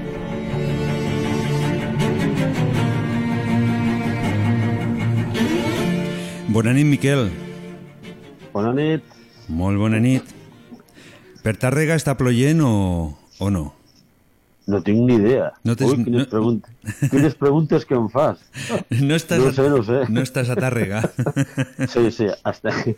Bona 6.51 6.75
nit, 6.75 6.91
Miquel. 6.91 7.29
Bona 8.51 8.75
nit. 8.75 9.07
Molt 9.47 9.79
bona 9.79 10.03
nit. 10.03 10.35
Per 11.47 11.55
Tàrrega 11.55 11.95
està 11.95 12.19
ploient 12.19 12.59
o, 12.59 12.73
o 13.39 13.55
no? 13.55 13.69
No 14.69 14.79
tinc 14.85 14.99
ni 15.07 15.15
idea. 15.17 15.47
No 15.65 15.73
tens- 15.75 15.93
Ui, 15.95 16.03
quines, 16.05 16.25
no- 16.25 16.29
preguntes, 16.29 16.73
quines 17.09 17.35
preguntes 17.39 17.85
que 17.89 17.95
em 17.97 18.09
fas. 18.13 18.41
No 19.01 19.15
estàs, 19.17 19.39
No 19.41 19.51
sé, 19.55 19.69
no 19.69 19.79
sé. 19.83 20.01
no 20.13 20.21
estàs 20.21 20.49
a 20.53 20.57
Tàrrega. 20.59 20.99
Sí, 21.93 22.09
sí, 22.13 22.27
estic, 22.29 22.97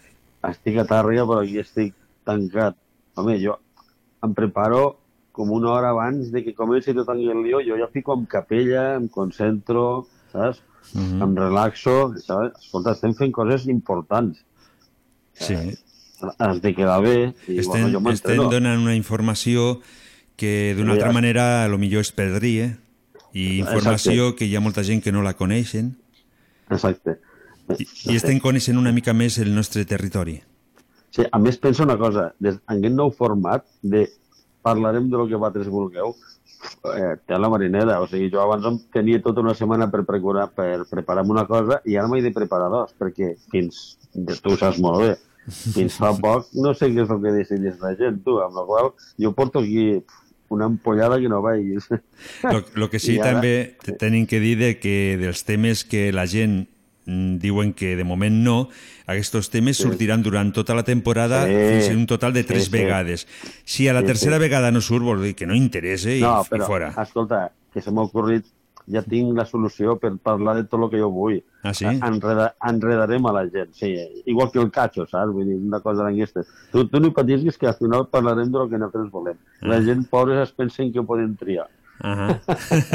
estic 0.49 0.80
a 0.81 0.85
Tàrrega, 0.89 1.23
però 1.30 1.43
aquí 1.45 1.60
estic 1.61 1.93
tancat. 2.27 2.76
Home, 3.15 3.38
jo 3.43 3.56
em 4.23 4.34
preparo 4.38 4.98
com 5.31 5.49
una 5.56 5.69
hora 5.72 5.89
abans 5.95 6.27
de 6.34 6.43
que 6.43 6.53
comenci 6.53 6.93
tot 6.93 7.07
el 7.14 7.22
lío, 7.43 7.61
jo 7.64 7.77
ja 7.80 7.88
fico 7.93 8.14
en 8.19 8.26
capella, 8.27 8.95
em 8.99 9.07
concentro, 9.07 10.07
saps? 10.34 10.60
Mhm. 10.93 11.22
Em 11.23 11.35
relaxo, 11.39 11.95
saps? 12.19 12.65
Escolta, 12.65 12.91
estem 12.98 13.14
fent 13.15 13.31
coses 13.31 13.68
importants. 13.72 14.43
Sí. 15.34 15.56
Has 16.38 16.60
de 16.61 16.76
quedar 16.76 16.99
bé, 17.02 17.34
i 17.48 17.57
Estem, 17.64 17.88
bueno, 17.88 17.99
jo 18.03 18.11
estem 18.11 18.38
donant 18.52 18.84
una 18.84 18.93
informació 18.95 19.80
que 20.42 20.74
d'una 20.78 20.96
altra 20.98 21.12
manera 21.14 21.64
a 21.64 21.68
lo 21.70 21.78
millor 21.78 22.02
es 22.02 22.10
perdria 22.12 22.72
i 23.32 23.60
informació 23.60 24.32
que 24.36 24.48
hi 24.50 24.56
ha 24.58 24.64
molta 24.64 24.84
gent 24.84 25.04
que 25.06 25.14
no 25.14 25.22
la 25.22 25.36
coneixen 25.38 25.94
Exacte. 26.72 27.20
i, 27.78 27.86
i 28.10 28.18
estem 28.18 28.42
coneixent 28.44 28.80
una 28.82 28.94
mica 28.96 29.14
més 29.14 29.38
el 29.44 29.54
nostre 29.54 29.86
territori. 29.86 30.40
Sí, 31.12 31.24
a 31.28 31.40
més, 31.44 31.60
pensa 31.60 31.84
una 31.84 31.98
cosa, 32.00 32.30
des, 32.40 32.58
en 32.72 32.80
aquest 32.80 32.96
nou 32.96 33.12
format 33.14 33.66
de 33.84 34.06
parlarem 34.64 35.10
de 35.12 35.20
lo 35.20 35.28
que 35.28 35.36
vosaltres 35.36 35.68
vulgueu, 35.72 36.14
eh, 36.94 37.16
té 37.28 37.40
la 37.40 37.50
marinera, 37.52 38.00
o 38.02 38.08
sigui, 38.08 38.30
jo 38.32 38.42
abans 38.44 38.68
em 38.70 38.78
tenia 38.94 39.22
tota 39.24 39.44
una 39.44 39.56
setmana 39.58 39.90
per 39.92 40.06
preparar, 40.08 40.48
per 40.56 40.86
preparar 40.90 41.26
una 41.28 41.46
cosa 41.50 41.82
i 41.86 41.98
ara 41.98 42.10
m'he 42.12 42.22
de 42.24 42.32
preparar 42.36 42.70
dos, 42.72 42.96
perquè 42.98 43.34
fins, 43.52 43.82
tu 44.14 44.54
ho 44.54 44.58
saps 44.60 44.80
molt 44.84 45.04
bé, 45.04 45.12
fins 45.76 45.98
fa 46.00 46.14
poc 46.24 46.52
no 46.64 46.74
sé 46.78 46.92
què 46.94 47.04
és 47.04 47.14
el 47.14 47.22
que 47.24 47.36
decidís 47.36 47.80
la 47.82 47.96
gent, 48.00 48.22
tu, 48.26 48.38
amb 48.44 48.58
la 48.60 48.66
qual 48.70 48.92
jo 49.20 49.34
porto 49.38 49.64
aquí 49.66 50.04
una 50.52 50.65
ampollada 50.68 51.18
que 51.19 51.30
no 51.32 51.41
veiguis. 51.41 51.88
Lo, 52.44 52.64
lo 52.76 52.90
que 52.91 52.99
sí 52.99 53.15
I 53.15 53.19
ara- 53.19 53.32
també 53.34 53.78
te- 53.84 53.94
tenim 53.94 54.26
que 54.28 54.40
dir 54.44 54.57
de 54.60 54.78
que 54.80 55.18
dels 55.19 55.45
temes 55.48 55.84
que 55.88 56.11
la 56.11 56.28
gent 56.28 56.68
mm, 57.06 57.38
diuen 57.41 57.72
que 57.73 57.95
de 57.98 58.03
moment 58.06 58.44
no, 58.44 58.69
aquests 59.07 59.49
temes 59.49 59.78
Sí. 59.80 59.84
sortiran 59.84 60.22
durant 60.22 60.52
tota 60.53 60.76
la 60.78 60.84
temporada 60.84 61.45
Sí. 61.48 61.56
fins 61.56 61.90
en 61.90 61.98
un 62.03 62.06
total 62.07 62.34
de 62.34 62.44
Sí, 62.44 62.48
tres 62.48 62.65
sí. 62.65 62.72
vegades. 62.72 63.28
Si 63.65 63.88
a 63.88 63.94
la 63.94 64.02
Sí, 64.02 64.07
tercera 64.14 64.38
sí. 64.38 64.41
vegada 64.41 64.72
no 64.72 64.82
surt, 64.82 65.03
vol 65.03 65.23
dir 65.23 65.34
que 65.36 65.48
no 65.48 65.56
interessa 65.56 66.11
i, 66.14 66.22
no, 66.22 66.41
i 66.45 66.49
però, 66.52 66.68
fora. 66.68 66.94
escolta, 67.02 67.52
que 67.73 67.82
se 67.82 67.91
m'ha 67.91 68.03
ocorrit, 68.03 68.45
ja 68.88 69.02
tinc 69.03 69.36
la 69.38 69.45
solució 69.45 69.98
per 69.99 70.14
parlar 70.24 70.56
de 70.58 70.64
tot 70.64 70.82
el 70.84 70.90
que 70.90 70.99
jo 71.02 71.10
vull. 71.12 71.41
Ah, 71.64 71.74
sí? 71.74 71.86
Enreda, 71.86 72.56
enredarem 72.68 73.26
a 73.30 73.34
la 73.34 73.44
gent, 73.49 73.74
sí. 73.78 73.91
Igual 74.26 74.52
que 74.52 74.60
el 74.60 74.72
cacho, 74.72 75.06
saps? 75.08 75.32
Vull 75.34 75.45
dir, 75.45 75.58
una 75.60 75.80
cosa 75.82 76.03
d'aquestes. 76.08 76.48
Tu, 76.72 76.88
tu 76.88 76.99
no 76.99 77.12
patissis 77.14 77.58
que 77.58 77.68
al 77.68 77.76
final 77.78 78.08
parlarem 78.10 78.49
del 78.52 78.70
que 78.70 78.78
nosaltres 78.82 79.12
volem. 79.12 79.38
La 79.62 79.78
Ah. 79.78 79.82
gent, 79.86 80.08
pobres, 80.10 80.40
es 80.49 80.52
pensen 80.56 80.91
que 80.91 80.99
ho 80.99 81.06
poden 81.06 81.36
triar. 81.38 81.68
Ahà. 82.02 82.40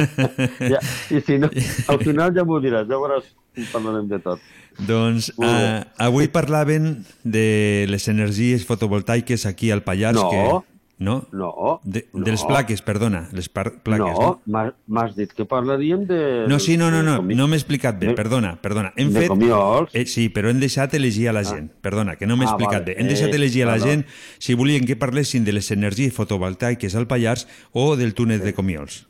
ja, 0.72 0.80
I 1.14 1.20
si 1.22 1.38
no, 1.38 1.48
al 1.88 2.00
final 2.02 2.32
ja 2.34 2.42
m'ho 2.44 2.58
diràs, 2.60 2.88
ja 2.88 2.98
veuràs 2.98 3.28
que 3.54 3.66
parlarem 3.72 4.08
de 4.10 4.18
tot. 4.24 4.40
Doncs 4.86 5.30
uh, 5.38 5.84
avui 6.02 6.26
parlaven 6.28 7.04
de 7.24 7.86
les 7.88 8.08
energies 8.12 8.66
fotovoltaiques 8.66 9.46
aquí 9.46 9.70
al 9.70 9.84
Pallars. 9.86 10.18
No. 10.18 10.28
Que, 10.30 10.75
no? 10.98 11.28
No. 11.30 11.80
De, 11.84 12.08
no. 12.14 12.24
de 12.24 12.30
les 12.30 12.42
plaques, 12.44 12.80
perdona. 12.82 13.28
Les 13.32 13.48
plaques, 13.50 13.80
no, 13.98 14.40
no? 14.46 14.72
m'has- 14.88 15.14
dit 15.16 15.32
que 15.36 15.44
parlaríem 15.44 16.06
de... 16.06 16.46
No, 16.48 16.58
sí, 16.58 16.76
no, 16.76 16.90
no, 16.90 17.02
no, 17.02 17.20
no 17.22 17.48
m'he 17.48 17.56
explicat 17.56 17.98
bé, 18.00 18.08
de- 18.08 18.14
perdona, 18.14 18.54
perdona. 18.62 18.92
Hem 18.96 19.12
de 19.12 19.20
fet... 19.20 19.28
comiols. 19.28 19.90
Eh, 19.94 20.06
sí, 20.06 20.28
però 20.32 20.48
hem 20.48 20.58
deixat 20.60 20.94
elegir 20.94 21.28
a 21.28 21.34
la 21.36 21.44
gent. 21.44 21.68
Perdona, 21.84 22.16
que 22.16 22.26
no 22.26 22.36
m'he 22.36 22.46
Ah, 22.46 22.54
explicat 22.54 22.80
vale. 22.82 22.94
bé. 22.94 23.00
Hem 23.00 23.08
deixat 23.12 23.28
Eh, 23.28 23.36
elegir 23.36 23.64
a 23.64 23.66
la 23.66 23.72
perdó. 23.76 23.86
gent 23.92 24.06
si 24.38 24.54
volien 24.54 24.86
que 24.86 24.96
parlessin 24.96 25.44
de 25.44 25.52
les 25.52 25.70
energies 25.70 26.14
fotovoltaiques 26.14 26.94
al 26.96 27.06
Pallars 27.06 27.46
o 27.72 27.96
del 27.96 28.14
túnel 28.14 28.40
de 28.40 28.54
Comiols. 28.54 29.06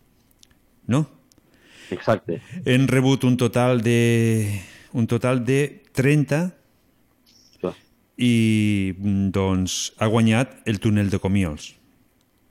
No? 0.87 1.07
Exacte. 1.91 2.41
Hem 2.65 2.89
rebut 2.89 3.23
un 3.25 3.37
total 3.37 3.81
de 3.83 4.61
un 4.93 5.07
total 5.07 5.45
de 5.45 5.83
30 5.93 6.55
i 8.17 8.95
mm, 8.99 9.31
doncs 9.31 9.93
ha 9.99 10.07
guanyat 10.09 10.57
el 10.65 10.81
túnel 10.81 11.11
de 11.11 11.19
Comiols. 11.19 11.75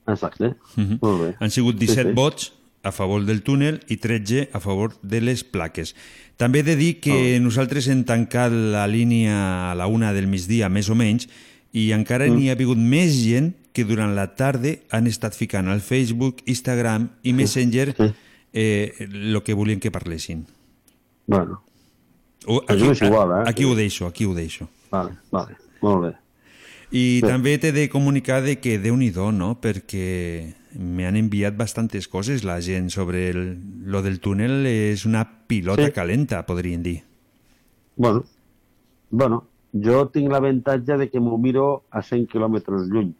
Exacte. 0.06 0.54
Mhm. 0.76 0.98
Molt 1.02 1.20
bé. 1.22 1.34
Han 1.40 1.50
sigut 1.50 1.74
Sí, 1.80 1.86
17 1.86 2.10
sí. 2.10 2.14
vots 2.14 2.52
a 2.82 2.92
favor 2.92 3.24
del 3.26 3.42
túnel 3.42 3.80
i 3.88 3.96
13 3.96 4.48
a 4.52 4.60
favor 4.60 4.94
de 5.02 5.20
les 5.20 5.42
plaques. 5.42 5.96
També 6.36 6.60
he 6.60 6.62
de 6.62 6.76
dir 6.76 7.00
que 7.00 7.40
nosaltres 7.40 7.88
hem 7.88 8.04
tancat 8.04 8.52
la 8.52 8.86
línia 8.86 9.72
a 9.72 9.74
la 9.74 9.86
una 9.88 10.12
del 10.12 10.28
migdia, 10.28 10.68
més 10.68 10.88
o 10.90 10.94
menys, 10.94 11.26
i 11.72 11.90
encara 11.92 12.26
Mm. 12.28 12.36
n'hi 12.36 12.48
ha 12.50 12.52
hagut 12.54 12.78
més 12.78 13.16
gent 13.24 13.54
que 13.72 13.84
durant 13.84 14.14
la 14.14 14.34
tarda 14.36 14.76
han 14.90 15.06
estat 15.06 15.34
ficant 15.34 15.66
al 15.68 15.80
Facebook, 15.80 16.38
Instagram 16.46 17.10
i 17.24 17.32
Messenger 17.32 17.94
eh, 18.52 18.94
el 19.00 19.42
que 19.42 19.52
volien 19.54 19.80
que 19.80 19.90
parlessin. 19.90 20.46
Bueno, 21.26 21.62
O, 22.46 22.62
aquí, 22.68 22.86
és 22.86 23.02
igual, 23.02 23.30
eh? 23.42 23.50
aquí 23.50 23.64
ho 23.64 23.74
deixo, 23.74 24.06
aquí 24.06 24.24
ho 24.24 24.32
deixo. 24.32 24.68
Vale, 24.96 25.18
vale, 25.32 25.58
molt 25.82 26.02
bé. 26.06 26.12
I 26.94 27.20
Bé. 27.20 27.28
també 27.28 27.56
t'he 27.58 27.72
de 27.74 27.88
comunicar 27.90 28.42
de 28.44 28.56
que 28.62 28.78
déu 28.78 28.96
nhi 28.96 29.10
no? 29.32 29.56
Perquè 29.60 30.54
m'han 30.78 31.16
enviat 31.16 31.56
bastantes 31.56 32.06
coses 32.06 32.44
la 32.44 32.60
gent 32.60 32.90
sobre 32.90 33.30
el, 33.30 33.58
lo 33.84 34.02
del 34.02 34.20
túnel 34.20 34.66
és 34.66 35.04
una 35.06 35.24
pilota 35.46 35.86
Sí. 35.86 35.92
calenta, 35.92 36.44
podríem 36.46 36.82
dir. 36.82 37.02
Bueno, 37.96 38.24
bueno, 39.10 39.44
jo 39.72 40.06
tinc 40.08 40.30
l'avantatge 40.30 40.96
de 40.98 41.08
que 41.10 41.20
m'ho 41.20 41.38
miro 41.38 41.84
a 41.90 42.02
100 42.02 42.26
quilòmetres 42.28 42.88
lluny. 42.88 43.14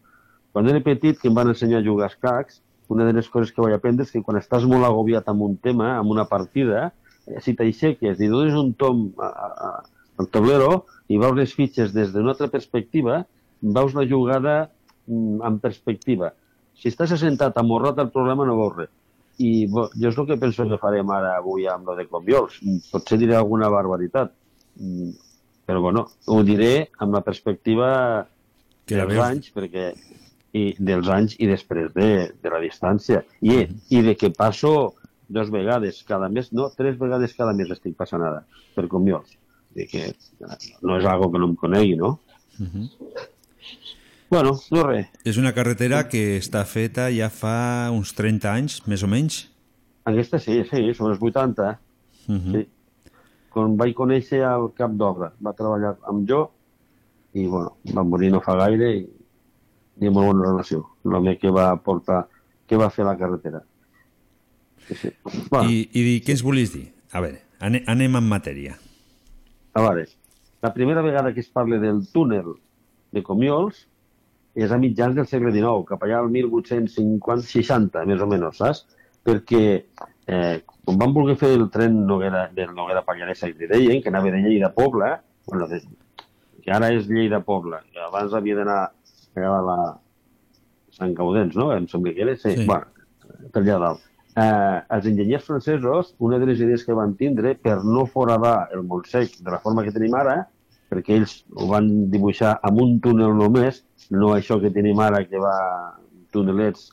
Quan 0.52 0.68
era 0.68 0.80
petit, 0.80 1.18
que 1.18 1.28
em 1.28 1.34
van 1.34 1.48
ensenyar 1.48 1.80
a 1.80 1.84
jugar 1.84 2.06
a 2.06 2.12
escacs, 2.12 2.62
una 2.88 3.04
de 3.04 3.12
les 3.12 3.28
coses 3.28 3.52
que 3.52 3.60
vaig 3.60 3.74
aprendre 3.74 4.04
és 4.04 4.12
que 4.12 4.22
quan 4.22 4.38
estàs 4.38 4.64
molt 4.64 4.84
agobiat 4.84 5.26
amb 5.28 5.42
un 5.42 5.56
tema, 5.56 5.96
amb 5.98 6.10
una 6.10 6.24
partida, 6.30 6.92
si 7.42 7.54
t'aixeques 7.54 8.20
i 8.20 8.28
dones 8.30 8.54
un 8.54 8.72
tom 8.74 9.12
a, 9.18 9.26
a, 9.26 9.70
al 10.16 10.30
tablero 10.32 10.86
i 11.08 11.18
veus 11.22 11.36
les 11.38 11.54
fitxes 11.54 11.92
des 11.94 12.12
d'una 12.12 12.34
altra 12.34 12.48
perspectiva, 12.52 13.22
veus 13.60 13.94
la 13.96 14.06
jugada 14.08 14.56
mm, 15.06 15.42
en 15.46 15.58
perspectiva. 15.62 16.32
Si 16.76 16.90
estàs 16.92 17.12
assentat 17.16 17.56
amorrat 17.60 17.98
al 18.02 18.12
problema 18.14 18.46
no 18.48 18.56
veus 18.58 18.80
res. 18.82 18.94
I 19.36 19.66
bo, 19.68 19.90
jo 19.92 20.08
és 20.08 20.16
el 20.16 20.26
que 20.28 20.40
penso 20.40 20.64
que 20.68 20.80
farem 20.80 21.10
ara 21.12 21.34
avui 21.36 21.66
amb 21.68 21.88
lo 21.88 21.96
de 21.96 22.06
Conviols. 22.08 22.56
Mm, 22.62 22.90
Potser 22.92 23.20
diré 23.20 23.36
alguna 23.36 23.68
barbaritat, 23.72 24.32
Mm, 24.76 25.10
però 25.64 25.80
bueno, 25.80 26.06
ho 26.26 26.42
diré 26.44 26.90
amb 26.98 27.14
la 27.16 27.22
perspectiva 27.24 28.26
Que 28.86 29.00
dels 29.00 29.18
anys, 29.18 29.50
perquè 29.54 29.88
i 30.56 30.68
dels 30.78 31.08
anys 31.10 31.34
i 31.42 31.48
després 31.50 31.90
de, 31.94 32.10
de 32.42 32.52
la 32.52 32.60
distància. 32.62 33.24
I, 33.42 33.64
I 33.90 34.02
de 34.06 34.14
que 34.16 34.30
passo 34.30 34.94
dos 35.28 35.50
vegades 35.50 36.04
cada 36.06 36.28
mes, 36.30 36.52
no, 36.54 36.68
tres 36.76 36.94
vegades 37.00 37.34
cada 37.34 37.52
mes 37.56 37.72
estic 37.74 37.96
passant 37.98 38.22
ara, 38.22 38.44
per 38.76 38.86
Conviols. 38.92 39.34
De 39.76 39.84
que 39.90 40.06
no 40.80 40.96
és 40.96 41.04
algo 41.04 41.28
que 41.32 41.40
no 41.42 41.50
em 41.50 41.56
conegui, 41.60 41.96
no? 42.00 42.16
Bueno, 44.30 44.56
no 44.72 44.84
res. 44.86 45.10
És 45.28 45.36
una 45.38 45.52
carretera 45.54 46.06
que 46.10 46.38
està 46.40 46.64
feta 46.66 47.10
ja 47.14 47.28
fa 47.30 47.90
uns 47.94 48.14
30 48.16 48.48
anys, 48.50 48.78
més 48.90 49.04
o 49.06 49.10
menys. 49.10 49.44
Aquesta 50.06 50.40
sí, 50.42 50.62
sí, 50.70 50.82
són 50.96 51.12
els 51.12 51.22
80. 51.22 51.76
Mhm. 52.26 52.54
Sí. 52.54 52.64
Quan 53.54 53.76
vaig 53.80 53.94
conèixer 53.96 54.42
el 54.44 54.70
cap 54.76 54.92
d'obra, 54.92 55.30
va 55.40 55.54
treballar 55.56 55.94
amb 56.10 56.26
jo 56.28 56.42
i, 57.32 57.46
bueno, 57.46 57.76
va 57.94 58.04
morir 58.04 58.30
no 58.32 58.42
fa 58.44 58.56
gaire 58.58 58.90
i, 58.98 59.06
i 60.00 60.10
molt 60.10 60.32
bona 60.32 60.50
relació. 60.50 60.82
L'home 61.04 61.36
que 61.40 61.52
va 61.54 61.70
portar, 61.80 62.26
que 62.68 62.76
va 62.76 62.90
fer 62.92 63.06
la 63.06 63.16
carretera. 63.16 63.62
Sí, 64.88 64.94
sí. 64.94 65.12
Bueno, 65.50 65.70
I, 65.70 65.86
I 65.92 66.20
què 66.24 66.36
ens 66.36 66.44
volies 66.44 66.74
dir? 66.74 66.84
A 67.12 67.22
veure, 67.24 67.40
ane, 67.60 67.82
anem 67.88 68.18
en 68.20 68.28
matèria. 68.28 68.76
A 69.76 69.82
veure, 69.84 70.06
la 70.64 70.72
primera 70.72 71.02
vegada 71.04 71.34
que 71.34 71.42
es 71.44 71.50
parla 71.52 71.78
del 71.78 72.06
túnel 72.12 72.54
de 73.12 73.22
Comiols 73.22 73.82
és 74.56 74.72
a 74.72 74.78
mitjans 74.80 75.18
del 75.18 75.28
segle 75.28 75.52
XIX, 75.52 75.84
cap 75.90 76.04
allà 76.06 76.22
al 76.22 76.30
1850-60, 76.32 78.06
més 78.08 78.24
o 78.24 78.28
menys, 78.30 78.62
saps? 78.62 78.86
Perquè 79.26 79.62
eh, 79.76 80.56
quan 80.64 81.00
van 81.02 81.12
voler 81.12 81.36
fer 81.36 81.52
el 81.58 81.68
tren 81.74 82.00
Noguera, 82.08 82.46
del 82.56 82.72
Noguera 82.74 83.04
Pallaresa, 83.04 83.50
que 83.52 83.66
li 83.66 83.70
deien, 83.74 84.00
que 84.00 84.08
anava 84.12 84.32
de 84.32 84.40
Lleida 84.46 84.70
a 84.70 84.74
Pobla, 84.74 85.12
bueno, 85.50 85.68
de, 85.68 85.82
que 86.64 86.72
ara 86.72 86.88
és 86.96 87.10
Lleida 87.10 87.42
a 87.42 87.44
Pobla, 87.44 87.82
que 87.92 88.00
abans 88.00 88.32
havia 88.34 88.56
d'anar 88.62 88.80
a 89.36 89.62
la 89.68 89.78
Sant 90.96 91.12
Gaudens, 91.12 91.56
no? 91.58 91.68
Em 91.76 91.84
sembla 91.92 92.14
que 92.16 92.24
era. 92.24 92.36
Sí. 92.40 92.56
sí. 92.56 92.64
Bueno, 92.64 92.88
per 93.52 93.60
allà 93.60 93.80
dalt. 93.82 94.06
Eh, 94.36 94.78
els 94.92 95.06
enginyers 95.08 95.46
francesos, 95.48 96.12
una 96.20 96.38
de 96.38 96.50
les 96.50 96.60
idees 96.60 96.84
que 96.84 96.96
van 96.96 97.14
tindre 97.16 97.54
per 97.56 97.78
no 97.84 98.04
foradar 98.04 98.68
el 98.76 98.82
Montsec 98.84 99.38
de 99.40 99.54
la 99.54 99.60
forma 99.64 99.84
que 99.84 99.94
tenim 99.94 100.14
ara, 100.18 100.42
perquè 100.92 101.16
ells 101.16 101.38
ho 101.56 101.70
van 101.70 101.88
dibuixar 102.12 102.58
amb 102.68 102.82
un 102.84 102.98
túnel 103.00 103.32
només, 103.38 103.80
no 104.12 104.34
això 104.34 104.60
que 104.60 104.72
tenim 104.74 105.00
ara 105.00 105.22
que 105.24 105.40
va 105.40 105.56
túnelets 106.36 106.90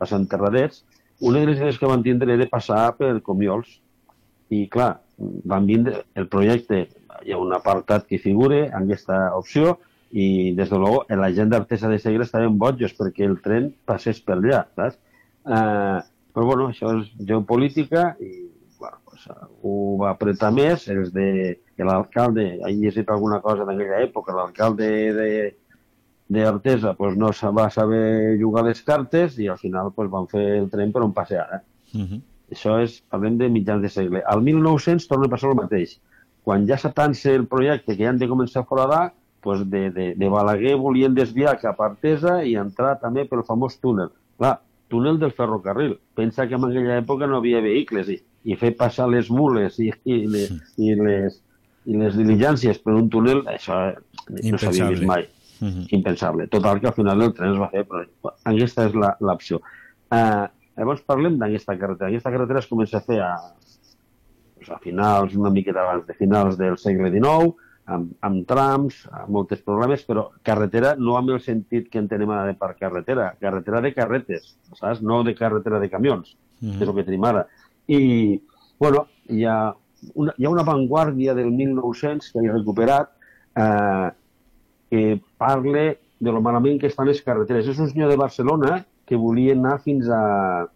passant 0.00 0.24
terradets, 0.30 0.84
una 1.20 1.40
de 1.40 1.50
les 1.50 1.60
idees 1.60 1.78
que 1.78 1.90
van 1.90 2.02
tindre 2.04 2.32
era 2.32 2.48
passar 2.48 2.94
per 2.96 3.20
Comiols. 3.24 3.78
I 4.52 4.66
clar, 4.72 4.96
van 5.18 5.66
vindre 5.66 6.04
el 6.14 6.28
projecte, 6.32 6.86
hi 7.24 7.32
ha 7.32 7.38
un 7.40 7.52
apartat 7.56 8.04
que 8.08 8.20
figure 8.22 8.66
en 8.66 8.84
aquesta 8.84 9.20
opció 9.36 9.78
i 10.12 10.52
des 10.56 10.70
de 10.70 10.78
luego 10.78 11.04
la 11.08 11.32
gent 11.34 11.50
d'Artesa 11.50 11.88
de 11.90 11.98
Segre 11.98 12.24
estaven 12.24 12.58
botjos 12.58 12.94
perquè 12.94 13.26
el 13.26 13.40
tren 13.42 13.72
passés 13.84 14.20
per 14.22 14.36
allà, 14.36 14.62
saps? 14.76 15.00
Eh, 15.46 15.98
Però 16.36 16.44
bueno, 16.44 16.66
això 16.68 16.90
és 16.98 17.06
geopolítica 17.24 18.10
i 18.20 18.50
bueno, 18.76 18.98
pues, 19.08 19.22
ho 19.64 19.76
va 20.02 20.10
apretar 20.10 20.50
més, 20.52 20.82
els 20.92 21.08
de, 21.14 21.28
de 21.56 21.86
l'alcalde, 21.88 22.44
he 22.60 22.72
llegit 22.76 23.08
alguna 23.08 23.38
cosa 23.40 23.64
d'aquella 23.64 24.02
època, 24.04 24.34
l'alcalde 24.36 24.88
de, 25.16 25.30
de 26.28 26.44
Artesa 26.44 26.92
pues, 26.98 27.16
no 27.16 27.32
se 27.32 27.48
va 27.48 27.70
saber 27.70 28.36
jugar 28.40 28.66
les 28.66 28.82
cartes 28.84 29.38
i 29.40 29.48
al 29.48 29.56
final 29.56 29.94
pues, 29.96 30.10
van 30.12 30.28
fer 30.28 30.44
el 30.58 30.68
tren 30.68 30.92
per 30.92 31.06
on 31.06 31.14
passe 31.16 31.38
ara. 31.40 31.62
Uh 31.94 32.04
-huh. 32.04 32.20
Això 32.52 32.76
és, 32.82 33.00
parlem 33.08 33.38
de 33.38 33.48
mitjans 33.48 33.82
de 33.82 33.88
segle. 33.88 34.22
Al 34.26 34.42
1900 34.42 35.08
torna 35.08 35.26
a 35.26 35.30
passar 35.30 35.50
el 35.50 35.56
mateix. 35.56 35.98
Quan 36.44 36.66
ja 36.68 36.76
s'atança 36.76 37.30
el 37.30 37.46
projecte 37.46 37.96
que 37.96 38.04
ja 38.04 38.10
han 38.10 38.18
de 38.18 38.28
començar 38.28 38.60
a 38.60 38.68
foradar, 38.68 39.14
pues 39.40 39.68
de, 39.70 39.90
de, 39.90 40.14
de 40.14 40.28
Balaguer 40.28 40.76
volien 40.76 41.14
desviar 41.14 41.58
cap 41.58 41.80
a 41.80 41.86
Artesa 41.86 42.44
i 42.44 42.56
entrar 42.56 43.00
també 43.00 43.24
pel 43.24 43.42
famós 43.42 43.80
túnel. 43.80 44.10
Clar, 44.36 44.60
túnel 44.88 45.18
del 45.18 45.32
ferrocarril. 45.32 45.98
Pensa 46.14 46.46
que 46.48 46.54
en 46.54 46.64
aquella 46.64 46.98
època 47.00 47.26
no 47.26 47.40
havia 47.40 47.62
vehicles 47.64 48.10
i, 48.12 48.18
i 48.44 48.56
fer 48.58 48.72
passar 48.78 49.08
les 49.10 49.30
mules 49.30 49.78
i, 49.82 49.90
i, 50.04 50.18
les, 50.30 50.52
i, 50.78 50.94
les, 50.98 51.40
i 51.86 51.96
les 51.98 52.18
diligències 52.18 52.78
per 52.82 52.94
un 52.94 53.10
túnel, 53.10 53.42
això 53.50 53.80
no 54.28 54.60
s'havia 54.62 54.90
vist 54.92 55.06
mai. 55.06 55.26
Uh 55.56 55.68
-huh. 55.68 55.86
Impensable. 55.96 56.46
Total, 56.48 56.80
que 56.80 56.86
al 56.88 56.92
final 56.92 57.22
el 57.22 57.32
tren 57.32 57.52
es 57.52 57.58
va 57.58 57.70
fer, 57.70 57.86
però 57.88 58.04
aquesta 58.44 58.86
és 58.86 58.92
l'opció. 58.94 59.60
Uh, 60.12 60.46
llavors 60.76 61.00
parlem 61.02 61.38
d'aquesta 61.38 61.78
carretera. 61.78 62.10
Aquesta 62.10 62.30
carretera 62.30 62.58
es 62.58 62.66
comença 62.66 62.98
a 62.98 63.00
fer 63.00 63.20
a, 63.20 63.32
pues, 64.54 64.68
a 64.70 64.78
finals, 64.78 65.34
una 65.34 65.50
miqueta 65.50 65.82
abans 65.82 66.06
de 66.06 66.14
finals 66.14 66.58
del 66.58 66.76
segle 66.76 67.10
XIX, 67.10 67.54
amb, 67.86 68.12
amb 68.26 68.46
trams, 68.48 69.04
amb 69.12 69.30
molts 69.36 69.62
problemes, 69.62 70.02
però 70.06 70.28
carretera 70.42 70.94
no 70.98 71.16
amb 71.16 71.30
el 71.30 71.40
sentit 71.40 71.88
que 71.90 72.00
entenem 72.02 72.30
ara 72.34 72.46
de 72.50 72.54
per 72.58 72.74
carretera, 72.78 73.30
carretera 73.40 73.80
de 73.80 73.92
carretes, 73.94 74.56
saps? 74.74 75.02
No 75.02 75.22
de 75.24 75.34
carretera 75.34 75.78
de 75.78 75.90
camions, 75.90 76.36
Mhm. 76.60 76.78
que 76.78 76.84
és 76.84 76.88
el 76.88 76.94
que 76.94 77.04
tenim 77.04 77.24
ara. 77.24 77.46
I, 77.86 78.40
bueno, 78.78 79.06
hi 79.28 79.44
ha 79.44 79.74
una, 80.14 80.34
hi 80.36 80.44
ha 80.44 80.50
una 80.50 80.62
vanguardia 80.62 81.34
del 81.34 81.50
1900 81.50 82.32
que 82.32 82.38
he 82.40 82.52
recuperat 82.52 83.10
eh, 83.56 84.10
que 84.90 85.20
parle 85.38 85.98
de 86.18 86.32
lo 86.32 86.40
malament 86.40 86.80
que 86.80 86.86
estan 86.88 87.06
les 87.06 87.22
carreteres. 87.22 87.66
És 87.68 87.78
un 87.78 87.88
senyor 87.90 88.10
de 88.10 88.16
Barcelona 88.16 88.84
que 89.04 89.16
volia 89.16 89.54
anar 89.54 89.80
fins 89.80 90.08
a 90.08 90.66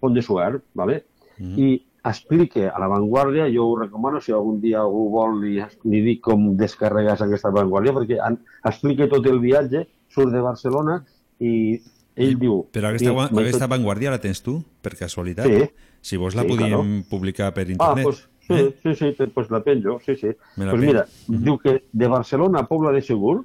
Pont 0.00 0.14
de 0.14 0.22
Suert, 0.22 0.62
¿vale? 0.74 1.04
Mhm. 1.38 1.58
i 1.58 1.86
explique 2.08 2.68
a 2.68 2.78
la 2.78 2.86
Vanguardia, 2.88 3.48
jo 3.52 3.64
ho 3.66 3.76
recomano, 3.80 4.20
si 4.20 4.32
algun 4.32 4.60
dia 4.60 4.78
algú 4.80 5.08
vol 5.10 5.40
li, 5.42 5.56
li 5.90 6.00
dic 6.04 6.20
com 6.22 6.52
descarregar 6.56 7.16
aquesta 7.20 7.50
Vanguardia, 7.50 7.92
perquè 7.96 8.18
an, 8.22 8.38
explica 8.64 9.08
tot 9.10 9.26
el 9.26 9.40
viatge, 9.42 9.86
surt 10.08 10.30
de 10.32 10.40
Barcelona 10.44 11.00
i 11.40 11.80
ell 12.16 12.38
diu... 12.40 12.62
Però 12.72 12.88
aquesta, 12.92 13.10
gua- 13.12 13.26
aquesta 13.28 13.66
vanguardia 13.68 14.10
la 14.14 14.20
tens 14.22 14.40
tu, 14.40 14.60
per 14.80 14.94
casualitat? 14.96 15.46
Sí. 15.50 15.66
Si 16.00 16.16
vols 16.16 16.36
la 16.38 16.44
Sí, 16.46 16.48
podíem 16.54 16.70
claro. 16.70 17.02
publicar 17.10 17.52
per 17.52 17.66
Ah, 17.66 17.72
internet. 17.74 18.04
pues, 18.04 18.22
sí, 18.46 18.74
sí, 18.82 18.94
sí, 18.94 19.12
te- 19.18 19.26
pues 19.28 19.50
la 19.50 19.60
penjo, 19.62 19.98
sí, 20.06 20.14
sí. 20.16 20.28
La 20.56 20.70
Pues 20.70 20.80
mira, 20.82 21.06
diu 21.26 21.58
que 21.58 21.82
de 21.92 22.08
Barcelona 22.08 22.60
a 22.60 22.66
Pobla 22.68 22.92
de 22.92 23.02
Segur 23.02 23.44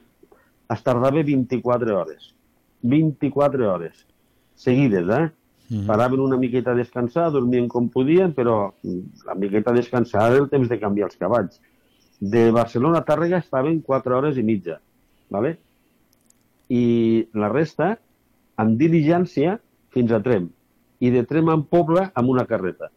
es 0.69 0.83
tardava 0.83 1.23
24 1.23 1.99
hores. 1.99 2.33
24 2.83 3.73
hores. 3.73 4.05
Seguides, 4.55 5.07
eh? 5.09 5.31
Mhm. 5.71 5.87
Paraven 5.87 6.19
una 6.19 6.37
miqueta 6.37 6.75
a 6.75 6.75
descansar, 6.75 7.31
dormien 7.31 7.67
com 7.71 7.87
podien, 7.89 8.35
però 8.35 8.73
la 9.25 9.35
miqueta 9.39 9.71
a 9.71 9.73
descansar 9.73 10.29
era 10.33 10.43
el 10.43 10.49
temps 10.51 10.69
de 10.69 10.79
canviar 10.79 11.07
els 11.07 11.17
cavalls. 11.17 11.61
De 12.19 12.51
Barcelona 12.51 12.99
a 12.99 13.05
Tàrrega 13.05 13.39
estaven 13.39 13.81
4 13.81 14.17
hores 14.17 14.37
i 14.37 14.43
mitja, 14.43 14.81
¿vale? 15.29 15.57
i 16.71 17.27
la 17.35 17.51
resta 17.51 17.95
amb 18.61 18.79
diligència 18.79 19.57
fins 19.91 20.11
a 20.15 20.21
Trem 20.23 20.47
i 21.03 21.09
de 21.11 21.23
Trem 21.27 21.49
en 21.51 21.63
Pobla 21.67 22.11
amb 22.15 22.31
una 22.31 22.45
carreta, 22.47 22.91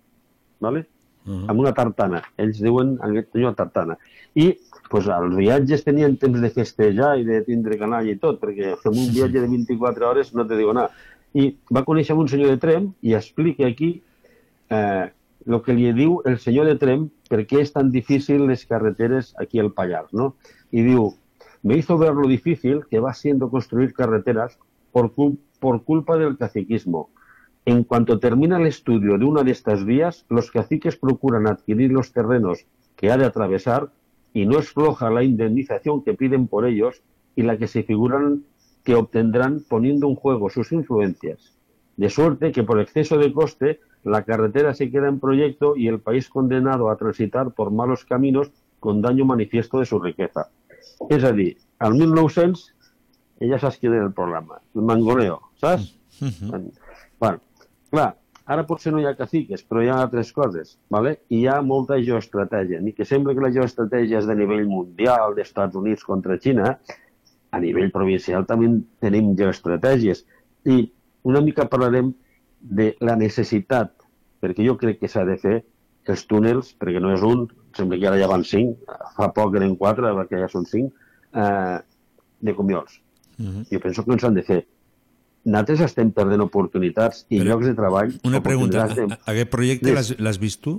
¿vale? 0.61 0.87
Mhm. 1.25 1.47
amb 1.49 1.61
una 1.61 1.73
tartana. 1.73 2.19
Ells 2.37 2.59
diuen 2.61 2.99
aquest 3.01 3.31
senyor 3.33 3.55
tartana. 3.57 3.95
I 4.35 4.59
pues, 4.91 5.07
els 5.09 5.37
viatges 5.39 5.83
tenien 5.83 6.19
temps 6.21 6.37
de 6.39 6.51
festejar 6.51 7.15
i 7.17 7.25
de 7.25 7.41
tindre 7.47 7.79
canalla 7.81 8.13
i 8.13 8.19
tot, 8.21 8.37
perquè 8.43 8.75
fem 8.83 8.93
un 8.93 9.09
viatge 9.09 9.41
de 9.41 9.49
24 9.49 10.11
hores 10.11 10.35
no 10.35 10.47
te 10.47 10.59
digo 10.59 10.75
nada. 10.77 10.91
I 11.35 11.51
va 11.75 11.85
conèixer 11.87 12.15
un 12.15 12.31
senyor 12.31 12.55
de 12.55 12.61
Trem 12.63 12.93
i 13.03 13.15
explica 13.19 13.67
aquí 13.67 13.91
eh, 14.71 15.11
el 15.47 15.61
que 15.63 15.75
li 15.77 15.91
diu 15.93 16.21
el 16.31 16.39
senyor 16.39 16.69
de 16.71 16.77
Trem 16.81 17.09
per 17.29 17.43
què 17.51 17.61
és 17.65 17.73
tan 17.75 17.91
difícil 17.91 18.47
les 18.49 18.65
carreteres 18.71 19.35
aquí 19.43 19.61
al 19.61 19.73
Pallars, 19.73 20.13
¿no? 20.15 20.35
Y 20.71 20.83
diu, 20.87 21.11
me 21.63 21.77
hizo 21.77 21.99
ver 21.99 22.15
lo 22.15 22.29
difícil 22.29 22.85
que 22.91 23.01
va 23.01 23.15
siendo 23.15 23.51
construir 23.51 23.93
carreteras 23.95 24.59
por, 24.93 25.13
por 25.59 25.83
culpa 25.85 26.17
del 26.17 26.37
caciquismo. 26.37 27.11
En 27.67 27.85
cuanto 27.85 28.19
termina 28.21 28.59
el 28.59 28.67
estudio 28.67 29.17
de 29.19 29.25
una 29.25 29.43
de 29.43 29.51
estas 29.51 29.85
vías, 29.85 30.27
los 30.29 30.51
caciques 30.51 30.97
procuran 30.97 31.47
adquirir 31.47 31.91
los 31.91 32.13
terrenos 32.13 32.67
que 32.97 33.11
ha 33.11 33.17
de 33.17 33.25
atravesar 33.25 33.91
y 34.35 34.47
no 34.47 34.59
es 34.59 34.71
floja 34.71 35.11
la 35.11 35.25
indemnización 35.25 36.05
que 36.05 36.15
piden 36.15 36.47
por 36.47 36.67
ellos 36.67 37.03
y 37.35 37.43
la 37.43 37.57
que 37.57 37.67
se 37.67 37.83
figuran 37.83 38.45
que 38.85 38.95
obtendrán 38.95 39.65
poniendo 39.69 40.09
en 40.09 40.15
juego 40.15 40.51
sus 40.51 40.71
influencias. 40.73 41.53
De 41.97 42.11
suerte 42.11 42.53
que 42.53 42.63
por 42.63 42.81
exceso 42.81 43.19
de 43.19 43.33
coste 43.33 43.81
la 44.05 44.23
carretera 44.23 44.75
se 44.75 44.91
queda 44.91 45.09
en 45.09 45.19
proyecto 45.19 45.77
y 45.77 45.89
el 45.89 46.01
país 46.01 46.29
condenado 46.29 46.91
a 46.91 46.97
transitar 46.97 47.53
por 47.53 47.71
malos 47.71 48.05
caminos 48.05 48.51
con 48.79 49.01
daño 49.01 49.25
manifiesto 49.25 49.79
de 49.79 49.87
su 49.87 49.99
riqueza. 49.99 50.51
És 51.09 51.25
a 51.25 51.33
dir, 51.33 51.57
al 51.79 51.95
1900 51.97 52.75
ella 53.41 53.59
saps 53.59 53.79
quin 53.81 53.95
era 53.97 54.05
el 54.05 54.13
programa, 54.13 54.61
el 54.75 54.83
mangoleo, 54.83 55.41
saps? 55.61 55.95
Mhm. 56.21 56.71
Bueno, 57.19 57.41
clar, 57.91 58.11
ara 58.45 58.67
potser 58.69 58.93
no 58.93 59.01
hi 59.01 59.07
ha 59.09 59.17
caciques, 59.17 59.65
però 59.65 59.83
hi 59.83 59.89
ha 59.89 60.03
altres 60.03 60.33
coses, 60.33 60.77
¿vale? 60.91 61.17
i 61.29 61.41
hi 61.41 61.47
ha 61.49 61.61
molta 61.63 61.97
geoestratègia. 61.97 62.81
Ni 62.81 62.93
que 62.93 63.07
sembla 63.09 63.35
que 63.35 63.41
la 63.41 63.51
geoestratègia 63.51 64.21
és 64.21 64.29
de 64.29 64.37
nivell 64.37 64.67
mundial, 64.69 65.35
d'Estats 65.35 65.77
Units 65.81 66.05
contra 66.05 66.39
Xina, 66.39 66.79
a 67.55 67.61
nivell 67.63 67.91
provincial 67.95 68.45
també 68.49 68.69
tenim 69.05 69.33
geoestratègies. 69.39 70.25
I 70.67 70.81
una 71.31 71.41
mica 71.45 71.69
parlarem 71.71 72.13
de 72.61 72.95
la 73.05 73.15
necessitat, 73.21 73.93
perquè 74.43 74.65
jo 74.67 74.77
crec 74.81 74.99
que 75.01 75.09
s'ha 75.13 75.25
de 75.29 75.37
fer 75.41 75.57
els 76.11 76.27
túnels, 76.29 76.75
perquè 76.81 77.01
no 77.01 77.13
és 77.15 77.23
un, 77.25 77.47
sembla 77.77 77.99
que 78.01 78.09
ara 78.11 78.19
ja 78.21 78.29
van 78.29 78.45
cinc, 78.45 78.83
fa 79.17 79.31
poc 79.37 79.55
eren 79.61 79.77
quatre, 79.81 80.11
perquè 80.19 80.43
ja 80.43 80.49
són 80.53 80.67
cinc, 80.69 80.93
eh, 81.33 81.79
de 82.45 82.55
comiols. 82.55 82.99
Mhm. 83.39 83.65
Jo 83.73 83.81
penso 83.81 84.05
que 84.05 84.13
ens 84.13 84.25
han 84.25 84.35
de 84.35 84.43
fer. 84.45 84.61
Nosaltres 85.45 85.81
estem 85.91 86.11
perdent 86.17 86.41
oportunitats 86.41 87.27
i 87.29 87.39
Però 87.41 87.51
llocs 87.53 87.67
de 87.67 87.75
treball. 87.77 88.13
Una 88.25 88.41
pregunta, 88.43 88.85
a- 88.85 89.19
aquest 89.33 89.51
projecte 89.53 89.93
l'has 90.19 90.39
vist 90.41 90.63
tu? 90.65 90.79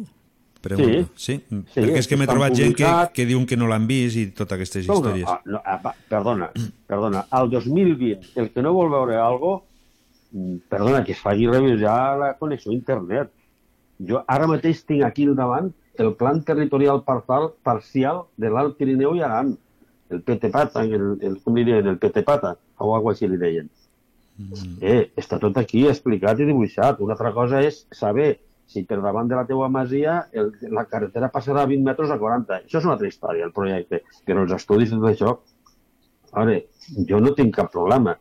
Pregunta. 0.66 1.12
Sí. 1.16 1.36
sí? 1.38 1.62
Sí, 1.70 1.80
Perquè 1.80 2.02
és 2.02 2.10
que 2.10 2.18
m'he 2.20 2.28
trobat 2.30 2.56
gent 2.58 2.74
que, 2.74 2.84
publicat. 2.84 3.14
que 3.14 3.26
diuen 3.30 3.46
que 3.50 3.58
no 3.60 3.70
l'han 3.70 3.86
vist 3.90 4.18
i 4.18 4.26
totes 4.34 4.58
aquestes 4.58 4.88
No, 4.90 4.96
no, 4.96 5.00
històries. 5.00 5.30
ah, 5.30 5.40
no, 5.46 5.62
ah, 5.64 5.78
va, 5.86 5.94
perdona, 6.10 6.50
perdona. 6.90 7.26
Al 7.30 7.50
2020, 7.54 8.20
el 8.42 8.52
que 8.52 8.64
no 8.66 8.74
vol 8.74 8.90
veure 8.94 9.16
algo, 9.22 9.54
mm, 10.32 10.56
perdona, 10.70 11.04
que 11.06 11.14
es 11.14 11.22
faci 11.22 11.48
revisar 11.48 12.18
la 12.20 12.34
connexió 12.38 12.72
a 12.72 12.76
internet. 12.76 13.32
Jo 14.00 14.24
ara 14.28 14.48
mateix 14.52 14.84
tinc 14.86 15.06
aquí 15.08 15.26
al 15.30 15.36
davant 15.38 15.72
el 15.98 16.14
plan 16.20 16.42
territorial 16.44 17.04
parcial, 17.06 17.54
parcial 17.64 18.26
de 18.36 18.50
l'Alt 18.50 18.76
Pirineu 18.78 19.16
i 19.16 19.22
Aran. 19.22 19.54
El 20.10 20.22
PTPATA, 20.22 20.84
el, 20.84 21.18
el, 21.22 21.38
com 21.42 21.56
li 21.56 21.64
deien, 21.64 21.88
el 21.88 21.98
PTPATA, 21.98 22.58
o 22.78 22.94
alguna 22.94 23.14
així 23.16 23.30
li 23.32 23.38
deien. 23.42 23.70
Eh, 24.82 25.12
està 25.16 25.40
tot 25.40 25.56
aquí 25.58 25.86
explicat 25.88 26.42
i 26.44 26.46
dibuixat. 26.50 27.00
Una 27.00 27.16
altra 27.16 27.32
cosa 27.34 27.62
és 27.64 27.86
saber 27.96 28.42
si 28.66 28.84
per 28.90 29.00
davant 29.02 29.30
de 29.30 29.38
la 29.38 29.46
teua 29.46 29.70
masia 29.70 30.18
el, 30.34 30.52
la 30.74 30.86
carretera 30.90 31.30
passarà 31.34 31.64
a 31.64 31.70
20 31.70 31.86
metres 31.86 32.12
a 32.12 32.20
40. 32.22 32.62
Això 32.66 32.80
és 32.80 32.88
una 32.88 32.96
altra 32.98 33.10
història, 33.12 33.48
el 33.48 33.54
projecte. 33.56 34.02
Però 34.26 34.46
els 34.46 34.56
estudis 34.58 34.92
de 34.94 35.00
tot 35.00 35.10
això, 35.12 35.36
a 36.34 36.44
veure, 36.44 36.64
jo 37.10 37.22
no 37.22 37.34
tinc 37.38 37.56
cap 37.56 37.72
problema 37.74 38.16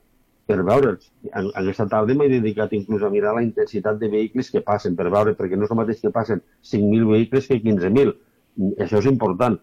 per 0.46 0.60
veure'ls. 0.60 1.08
Aquesta 1.32 1.86
tarda 1.90 2.16
m'he 2.16 2.28
dedicat 2.32 2.74
inclús 2.76 3.02
a 3.02 3.10
mirar 3.12 3.32
la 3.36 3.44
intensitat 3.46 3.98
de 4.00 4.10
vehicles 4.12 4.50
que 4.52 4.62
passen, 4.66 4.96
per 4.98 5.08
veure, 5.14 5.34
perquè 5.38 5.56
no 5.56 5.66
és 5.66 5.72
el 5.72 5.80
mateix 5.80 6.02
que 6.04 6.12
passen 6.12 6.44
5.000 6.72 7.10
vehicles 7.14 7.48
que 7.48 7.60
15.000. 7.64 8.14
Mm, 8.60 8.76
Això 8.84 9.00
és 9.00 9.10
important. 9.10 9.58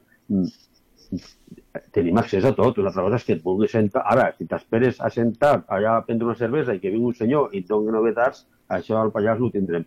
Tenim 1.96 2.18
accés 2.18 2.46
a 2.48 2.54
tot. 2.58 2.80
Una 2.82 2.90
altra 2.90 3.06
cosa 3.06 3.22
és 3.22 3.28
que 3.28 3.38
et 3.38 3.46
vulguis 3.46 3.72
sentar... 3.78 4.04
Ara, 4.10 4.32
si 4.38 4.50
t'esperes 4.50 5.00
a 5.00 5.12
sentar 5.14 5.54
allà 5.68 5.98
a 5.98 6.06
prendre 6.08 6.32
una 6.32 6.40
cervesa 6.40 6.76
i 6.76 6.82
que 6.82 6.92
vingui 6.94 7.14
un 7.14 7.18
senyor 7.22 7.54
i 7.54 7.62
et 7.62 7.70
doni 7.70 7.94
novetats, 7.94 8.48
això 8.80 8.98
al 9.00 9.14
Pallars 9.14 9.44
ho 9.44 9.52
tindrem. 9.54 9.86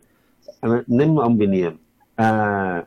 Anem 0.65 1.16
on 1.21 1.39
veníem. 1.41 1.79
Uh, 2.15 2.85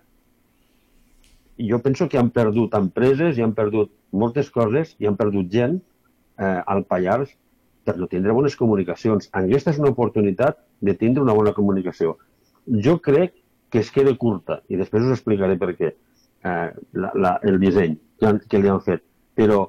jo 1.57 1.79
penso 1.81 2.07
que 2.07 2.17
han 2.17 2.29
perdut 2.29 2.75
empreses 2.77 3.37
i 3.37 3.43
han 3.43 3.53
perdut 3.57 3.91
moltes 4.11 4.49
coses 4.53 4.93
i 5.01 5.07
han 5.09 5.17
perdut 5.17 5.49
gent 5.51 5.79
eh, 6.37 6.61
al 6.65 6.83
Pallars 6.85 7.31
per 7.87 7.97
no 7.97 8.07
tindre 8.11 8.35
bones 8.35 8.55
comunicacions. 8.59 9.29
Aquesta 9.31 9.73
és 9.73 9.79
una 9.81 9.91
oportunitat 9.93 10.59
de 10.81 10.93
tindre 10.93 11.23
una 11.23 11.35
bona 11.37 11.55
comunicació. 11.57 12.17
Jo 12.67 12.97
crec 13.03 13.33
que 13.71 13.81
es 13.81 13.89
queda 13.91 14.13
curta 14.15 14.61
i 14.69 14.77
després 14.79 15.07
us 15.07 15.15
explicaré 15.17 15.57
per 15.59 15.73
què 15.79 15.89
eh, 15.89 16.69
la, 16.93 17.11
la, 17.15 17.33
el 17.43 17.59
disseny 17.63 17.97
que, 18.19 18.29
han, 18.29 18.41
que 18.45 18.61
li 18.61 18.71
han 18.71 18.83
fet. 18.85 19.03
Però, 19.37 19.63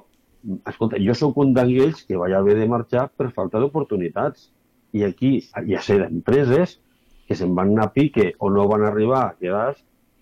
escolta, 0.69 0.99
jo 1.01 1.15
sóc 1.17 1.37
un 1.41 1.55
d'aquells 1.57 2.05
que 2.05 2.19
vaig 2.21 2.35
haver 2.37 2.57
de 2.59 2.69
marxar 2.69 3.07
per 3.09 3.31
falta 3.33 3.61
d'oportunitats. 3.61 4.49
I 4.93 5.03
aquí 5.05 5.35
ha 5.53 5.81
ser 5.85 5.99
d'empreses 6.01 6.79
que 7.29 7.37
se'n 7.37 7.53
van 7.53 7.75
anar 7.75 7.87
a 7.87 7.93
pique 7.93 8.31
o 8.41 8.49
no 8.49 8.65
van 8.71 8.87
arribar 8.87 9.21
a 9.21 9.35
quedar 9.37 9.75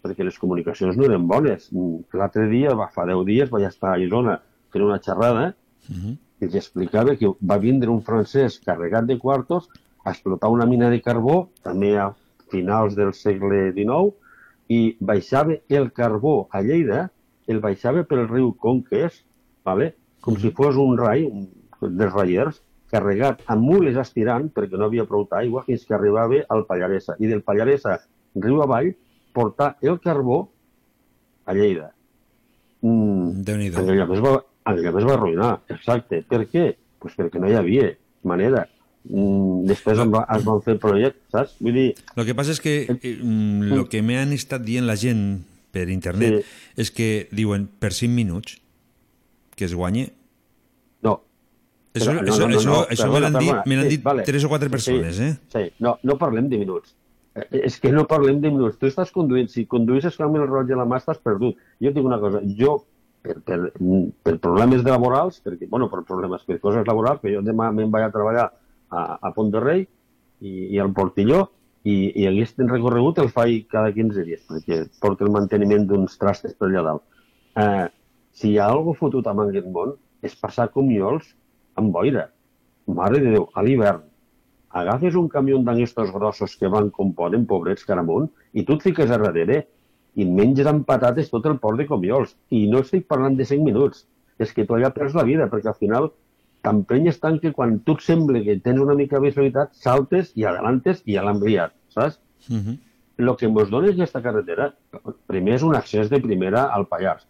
perquè 0.03 0.25
les 0.27 0.37
comunicacions 0.39 0.97
no 0.99 1.07
eren 1.07 1.25
bones. 1.27 1.69
Mm, 1.71 2.03
L'altre 2.19 2.45
dia, 2.51 2.75
va, 2.75 2.89
fa 2.91 3.07
10 3.07 3.23
dies, 3.27 3.51
vaig 3.53 3.65
estar 3.69 3.93
a 3.95 4.01
Isona 4.03 4.37
fent 4.73 4.83
una 4.83 4.99
xerrada 5.03 5.53
i 5.87 6.45
els 6.45 6.55
explicava 6.59 7.15
que 7.19 7.31
va 7.51 7.57
vindre 7.63 7.89
un 7.93 8.03
francès 8.05 8.59
carregat 8.65 9.07
de 9.07 9.17
quartos 9.23 9.69
a 10.03 10.11
explotar 10.11 10.51
una 10.51 10.67
mina 10.69 10.89
de 10.91 10.99
carbó, 11.01 11.47
també 11.63 11.95
a 11.97 12.11
finals 12.51 12.95
del 12.99 13.13
segle 13.15 13.71
XIX, 13.71 14.11
i 14.67 14.79
baixava 14.99 15.55
el 15.79 15.89
carbó 15.95 16.35
a 16.51 16.61
Lleida, 16.61 17.07
el 17.47 17.63
baixava 17.63 18.03
pel 18.03 18.27
riu 18.27 18.51
Conques, 18.59 19.23
vale? 19.63 19.93
com 20.21 20.35
si 20.35 20.51
fos 20.51 20.75
un 20.75 20.97
rai, 20.99 21.23
un, 21.23 21.47
dels 21.81 22.13
raiers, 22.13 22.61
carregat 22.91 23.41
amb 23.51 23.65
mules 23.67 23.97
estirant, 23.99 24.47
perquè 24.53 24.79
no 24.79 24.87
havia 24.87 25.05
prou 25.07 25.27
aigua, 25.39 25.63
fins 25.67 25.85
que 25.85 25.95
arribava 25.97 26.43
al 26.49 26.65
Pallaresa. 26.69 27.17
I 27.19 27.27
del 27.27 27.43
Pallaresa, 27.43 27.97
riu 28.35 28.61
avall, 28.63 28.93
portar 29.33 29.75
el 29.81 29.99
carbó 29.99 30.47
a 31.45 31.53
Lleida. 31.53 31.91
Mm, 32.81 33.43
Déu-n'hi-do. 33.43 33.83
es 34.13 34.21
va, 34.23 34.33
es 34.71 35.05
va 35.05 35.13
arruïnar, 35.13 35.53
exacte. 35.69 36.23
Per 36.27 36.45
què? 36.47 36.71
Pues 36.99 37.15
perquè 37.17 37.39
no 37.39 37.49
hi 37.49 37.55
havia 37.57 37.91
manera. 38.23 38.65
Mm, 39.07 39.67
després 39.69 39.99
em 40.03 40.11
va, 40.11 40.25
es 40.35 40.43
van 40.43 40.63
fer 40.65 40.75
projectes, 40.83 41.23
saps? 41.31 41.55
Vull 41.63 41.77
dir, 41.77 41.89
Lo 42.15 42.25
que 42.25 42.35
pasa 42.35 42.51
es 42.51 42.59
que 42.59 42.87
eh, 42.89 43.17
mm, 43.21 43.73
lo 43.75 43.87
que 43.87 44.01
me 44.01 44.17
han 44.19 44.33
estat 44.35 44.65
dient 44.65 44.87
la 44.87 44.97
gent 44.99 45.43
per 45.71 45.87
internet 45.93 46.43
és 46.75 46.91
que 46.91 47.27
diuen 47.31 47.67
per 47.79 47.93
5 47.93 48.11
minuts 48.13 48.57
que 49.55 49.65
es 49.65 49.73
guanye. 49.73 50.11
Això, 51.97 52.13
no, 52.13 52.21
això, 52.21 52.39
no, 52.39 52.47
no, 52.47 52.57
això, 52.59 52.69
no, 52.69 52.79
això 52.95 53.09
me 53.13 53.19
l'han 53.23 53.37
dit, 53.39 53.53
me 53.65 53.81
Sí, 53.83 53.89
dit 53.95 54.03
vale. 54.05 54.23
tres 54.27 54.43
o 54.45 54.49
quatre 54.49 54.67
Sí, 54.69 54.71
persones, 54.77 55.19
eh? 55.19 55.31
Sí, 55.53 55.63
no, 55.79 55.97
no 56.03 56.17
parlem 56.17 56.47
de 56.49 56.57
minuts. 56.61 56.95
Eh, 57.35 57.47
És 57.65 57.79
que 57.79 57.91
no 57.91 58.05
parlem 58.09 58.39
de 58.41 58.49
minuts. 58.51 58.77
Tu 58.79 58.87
estàs 58.89 59.11
conduint, 59.13 59.49
si 59.49 59.65
conduïssis 59.65 60.19
amb 60.21 60.35
el 60.39 60.47
rellotge 60.47 60.73
a 60.73 60.77
la 60.81 60.85
mà 60.89 60.97
estàs 61.01 61.19
perdut. 61.21 61.57
Jo 61.81 61.89
et 61.91 61.95
dic 61.95 62.05
una 62.05 62.19
cosa, 62.19 62.41
jo, 62.57 62.79
per, 63.21 63.35
per, 63.45 63.59
per 64.23 64.37
problemes 64.39 64.83
laborals, 64.87 65.41
perquè, 65.43 65.67
bueno, 65.69 65.89
per 65.91 66.03
problemes, 66.07 66.43
per 66.47 66.59
coses 66.63 66.87
laborals, 66.87 67.21
que 67.21 67.33
jo 67.33 67.41
demà 67.45 67.71
me'n 67.75 67.91
vaig 67.91 68.07
a 68.07 68.11
treballar 68.13 68.47
a, 68.89 69.19
a 69.21 69.31
Pont 69.35 69.51
de 69.51 69.59
Rei 69.59 69.85
i, 70.41 70.73
i 70.75 70.79
al 70.79 70.93
Portilló, 70.93 71.47
i, 71.87 72.11
i 72.19 72.25
aquest 72.27 72.57
recorregut 72.67 73.19
el 73.23 73.29
faig 73.31 73.67
cada 73.71 73.93
15 73.95 74.23
dies, 74.27 74.41
perquè 74.49 74.81
porto 74.99 75.23
el 75.23 75.31
manteniment 75.31 75.85
d'uns 75.87 76.17
trastes 76.19 76.53
per 76.57 76.67
allà 76.67 76.81
dalt. 76.83 77.03
Eh, 77.55 77.85
si 78.33 78.51
hi 78.51 78.57
ha 78.59 78.67
alguna 78.69 78.97
fotut 78.99 79.27
amb 79.27 79.45
aquest 79.45 79.67
món, 79.71 79.93
és 80.25 80.33
passar 80.35 80.67
comiols 80.73 81.29
amb 81.77 81.93
boira. 81.95 82.27
Mare 82.87 83.21
de 83.23 83.31
Déu, 83.35 83.47
a 83.53 83.63
l'hivern, 83.63 84.03
agafes 84.81 85.15
un 85.15 85.27
camió 85.31 85.57
d'aquestos 85.63 86.11
grossos 86.13 86.55
que 86.59 86.69
van 86.71 86.91
com 86.93 87.13
poden, 87.15 87.47
pobrets 87.49 87.87
caramunt, 87.87 88.29
i 88.53 88.63
tu 88.63 88.77
et 88.77 88.85
fiques 88.89 89.11
a 89.11 89.19
darrere 89.21 89.63
i 90.17 90.25
menges 90.25 90.67
amb 90.69 90.85
patates 90.87 91.29
tot 91.29 91.45
el 91.45 91.59
port 91.63 91.77
de 91.77 91.87
comiols. 91.89 92.35
I 92.49 92.65
no 92.71 92.81
estic 92.85 93.07
parlant 93.07 93.37
de 93.37 93.45
5 93.45 93.63
minuts. 93.63 94.05
És 94.37 94.51
que 94.53 94.65
tu 94.65 94.75
allà 94.75 94.91
perds 94.93 95.15
la 95.17 95.25
vida, 95.25 95.47
perquè 95.49 95.71
al 95.71 95.79
final 95.79 96.11
t'emprenyes 96.65 97.17
tant 97.21 97.39
que 97.41 97.53
quan 97.53 97.79
tu 97.85 97.95
et 97.97 98.03
sembla 98.05 98.41
que 98.45 98.59
tens 98.61 98.81
una 98.81 98.95
mica 98.97 99.17
de 99.17 99.27
visibilitat, 99.27 99.73
saltes 99.73 100.33
i 100.35 100.45
adelantes 100.45 101.01
i 101.05 101.15
ja 101.15 101.23
l'han 101.25 101.39
brillat, 101.41 101.73
saps? 101.93 102.19
El 103.17 103.33
que 103.37 103.47
ens 103.49 103.71
dona 103.73 103.89
aquesta 103.89 104.21
carretera, 104.21 104.71
primer 105.25 105.55
és 105.55 105.63
un 105.65 105.73
accés 105.75 106.09
de 106.09 106.19
primera 106.21 106.67
al 106.73 106.85
Pallars, 106.85 107.25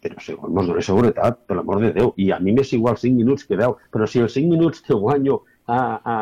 però 0.00 0.20
segon, 0.24 0.54
ens 0.56 0.68
dona 0.70 0.84
seguretat, 0.84 1.40
per 1.46 1.56
l'amor 1.58 1.82
de 1.84 1.92
Déu, 1.96 2.12
i 2.16 2.30
a 2.32 2.38
mi 2.40 2.54
m'és 2.56 2.72
igual 2.76 2.96
5 3.00 3.16
minuts 3.16 3.46
que 3.48 3.58
10, 3.60 3.88
però 3.92 4.08
si 4.08 4.22
els 4.24 4.36
5 4.36 4.52
minuts 4.52 4.84
que 4.86 4.96
guanyo 4.96 5.42
a... 5.66 5.80
a 6.04 6.16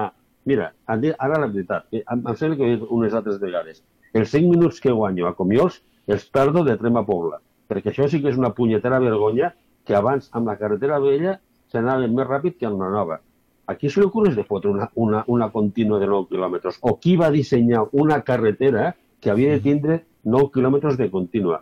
mira, 0.49 0.73
ara 0.89 1.39
la 1.39 1.47
veritat, 1.47 1.87
eh, 1.93 2.03
em, 2.03 2.25
em 2.25 2.37
sembla 2.41 2.57
que 2.57 2.67
he 2.67 2.77
dit 2.77 2.91
unes 2.99 3.15
altres 3.15 3.39
vegades, 3.43 3.83
els 4.15 4.33
5 4.35 4.51
minuts 4.51 4.81
que 4.81 4.95
guanyo 4.95 5.29
a 5.29 5.35
Comiols 5.37 5.83
els 6.09 6.25
perdo 6.33 6.65
de 6.65 6.77
Trem 6.81 6.97
a 6.97 7.05
Pobla, 7.07 7.43
perquè 7.69 7.93
això 7.93 8.09
sí 8.09 8.23
que 8.23 8.33
és 8.33 8.41
una 8.41 8.55
punyetera 8.57 8.99
vergonya 9.03 9.53
que 9.85 9.97
abans 9.97 10.31
amb 10.33 10.49
la 10.49 10.57
carretera 10.61 10.99
vella 11.05 11.39
s'anava 11.73 12.09
més 12.09 12.27
ràpid 12.29 12.57
que 12.59 12.67
amb 12.69 12.81
la 12.81 12.89
nova. 12.93 13.21
Aquí 13.69 13.91
se 13.93 14.01
li 14.01 14.07
ocorre 14.09 14.33
de 14.33 14.45
fotre 14.49 14.71
una, 14.73 14.89
una, 14.97 15.23
una 15.29 15.51
contínua 15.53 15.99
de 16.01 16.07
9 16.09 16.31
quilòmetres. 16.31 16.79
O 16.81 16.95
qui 16.97 17.19
va 17.21 17.29
dissenyar 17.31 17.85
una 17.93 18.23
carretera 18.25 18.95
que 19.21 19.31
havia 19.31 19.53
de 19.53 19.61
tindre 19.61 19.99
9 20.25 20.49
quilòmetres 20.55 20.97
de 20.97 21.11
contínua. 21.13 21.61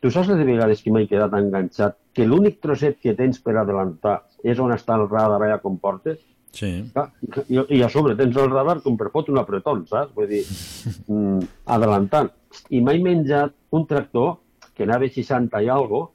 Tu 0.00 0.10
saps 0.10 0.30
de 0.32 0.44
vegades 0.48 0.80
que 0.80 0.92
m'he 0.92 1.06
quedat 1.08 1.34
enganxat 1.36 1.98
que 2.16 2.24
l'únic 2.26 2.60
trosset 2.64 2.96
que 3.02 3.12
tens 3.18 3.40
per 3.44 3.58
adelantar 3.60 4.22
és 4.42 4.58
on 4.58 4.72
està 4.72 4.96
el 4.96 5.08
radar 5.10 5.40
allà 5.40 5.58
com 5.60 5.76
portes? 5.78 6.18
Sí. 6.56 6.70
Ah, 6.98 7.06
I, 7.46 7.60
I 7.76 7.82
a 7.84 7.90
sobre 7.92 8.16
tens 8.18 8.36
el 8.40 8.48
radar 8.50 8.80
com 8.84 8.96
per 8.98 9.10
fotre 9.12 9.34
un 9.34 9.42
apretón, 9.42 9.84
saps? 9.90 10.14
Vull 10.16 10.30
dir, 10.30 10.40
mm, 11.06 11.50
adelantant. 11.76 12.32
I 12.72 12.80
m'he 12.82 12.96
menjat 13.04 13.54
un 13.76 13.84
tractor 13.86 14.38
que 14.74 14.88
anava 14.88 15.06
a 15.06 15.12
60 15.12 15.60
i 15.62 15.68
algo 15.68 16.06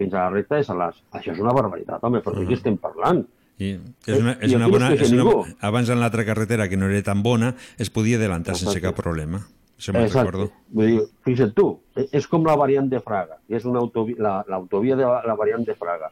fins 0.00 0.16
a 0.16 0.24
la 0.24 0.32
recta 0.32 0.56
de 0.56 0.64
Salàs. 0.64 1.04
Això 1.12 1.34
és 1.34 1.44
una 1.44 1.52
barbaritat, 1.52 2.00
home, 2.02 2.24
però 2.24 2.40
de 2.40 2.48
què 2.48 2.56
estem 2.56 2.80
parlant? 2.80 3.20
I 3.60 3.74
és 4.08 4.16
una, 4.16 4.38
és 4.40 4.54
I 4.54 4.56
una 4.56 4.66
aquí 4.70 4.72
bona, 4.78 4.92
és 4.96 5.12
una, 5.12 5.32
abans 5.68 5.90
en 5.92 6.00
l'altra 6.00 6.24
carretera, 6.24 6.66
que 6.72 6.78
no 6.80 6.88
era 6.88 7.02
tan 7.04 7.20
bona, 7.22 7.52
es 7.76 7.92
podia 7.92 8.16
adelantar 8.16 8.56
sense 8.56 8.78
Exacte. 8.78 8.86
cap 8.88 9.04
problema. 9.04 9.44
Això 9.80 9.92
me'n 9.96 10.08
recordo. 10.12 10.46
Vull 10.76 10.86
dir, 10.92 11.02
fixa't 11.24 11.54
tu, 11.56 11.66
e- 11.96 12.08
és 12.12 12.26
com 12.28 12.44
la 12.46 12.54
variant 12.60 12.88
de 12.92 13.00
Fraga, 13.00 13.38
és 13.48 13.64
una 13.64 13.80
autovia, 13.80 14.16
la- 14.20 14.44
l'autovia 14.48 14.96
de 14.96 15.06
la, 15.08 15.22
la 15.26 15.34
variant 15.38 15.64
de 15.64 15.74
Fraga. 15.74 16.10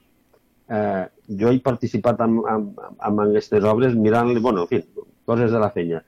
Eh, 0.69 1.05
jo 1.40 1.51
he 1.53 1.61
participat 1.65 2.20
en, 2.24 2.39
en, 2.49 2.65
en 3.09 3.20
aquestes 3.27 3.65
obres 3.65 3.95
mirant, 3.97 4.32
bueno, 4.40 4.62
en 4.65 4.69
fi, 4.69 4.81
coses 5.28 5.53
de 5.53 5.61
la 5.61 5.70
feina. 5.70 6.03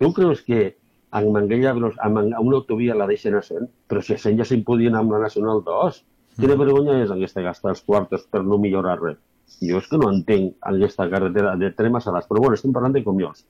Tu 0.00 0.10
creus 0.16 0.42
que 0.42 0.76
amb 1.14 1.36
aquella 1.38 1.74
veloc- 1.76 2.00
amb 2.02 2.18
en- 2.22 2.34
una 2.40 2.56
autovia 2.56 2.94
la 2.96 3.06
deixen 3.06 3.36
a 3.36 3.42
100? 3.42 3.68
Però 3.88 4.02
si 4.02 4.14
a 4.16 4.18
100 4.18 4.38
ja 4.40 4.44
se'n 4.48 4.64
podien 4.64 4.96
amb 4.96 5.12
la 5.12 5.20
Nacional 5.22 5.62
2. 5.64 6.02
Quina 6.40 6.56
vergonya 6.58 6.96
és 7.04 7.10
aquesta 7.14 7.44
gastar 7.44 7.70
els 7.76 7.82
quartos 7.86 8.24
per 8.26 8.42
no 8.42 8.58
millorar 8.58 8.96
res? 9.00 9.18
Jo 9.62 9.78
és 9.78 9.86
que 9.88 9.98
no 10.00 10.08
entenc 10.10 10.56
aquesta 10.66 11.06
carretera 11.08 11.52
de 11.56 11.68
Trem 11.70 11.94
a 11.94 12.00
Salàs, 12.00 12.26
però 12.26 12.40
bueno, 12.40 12.56
estem 12.58 12.72
parlant 12.74 12.92
de 12.96 13.04
comiols. 13.04 13.44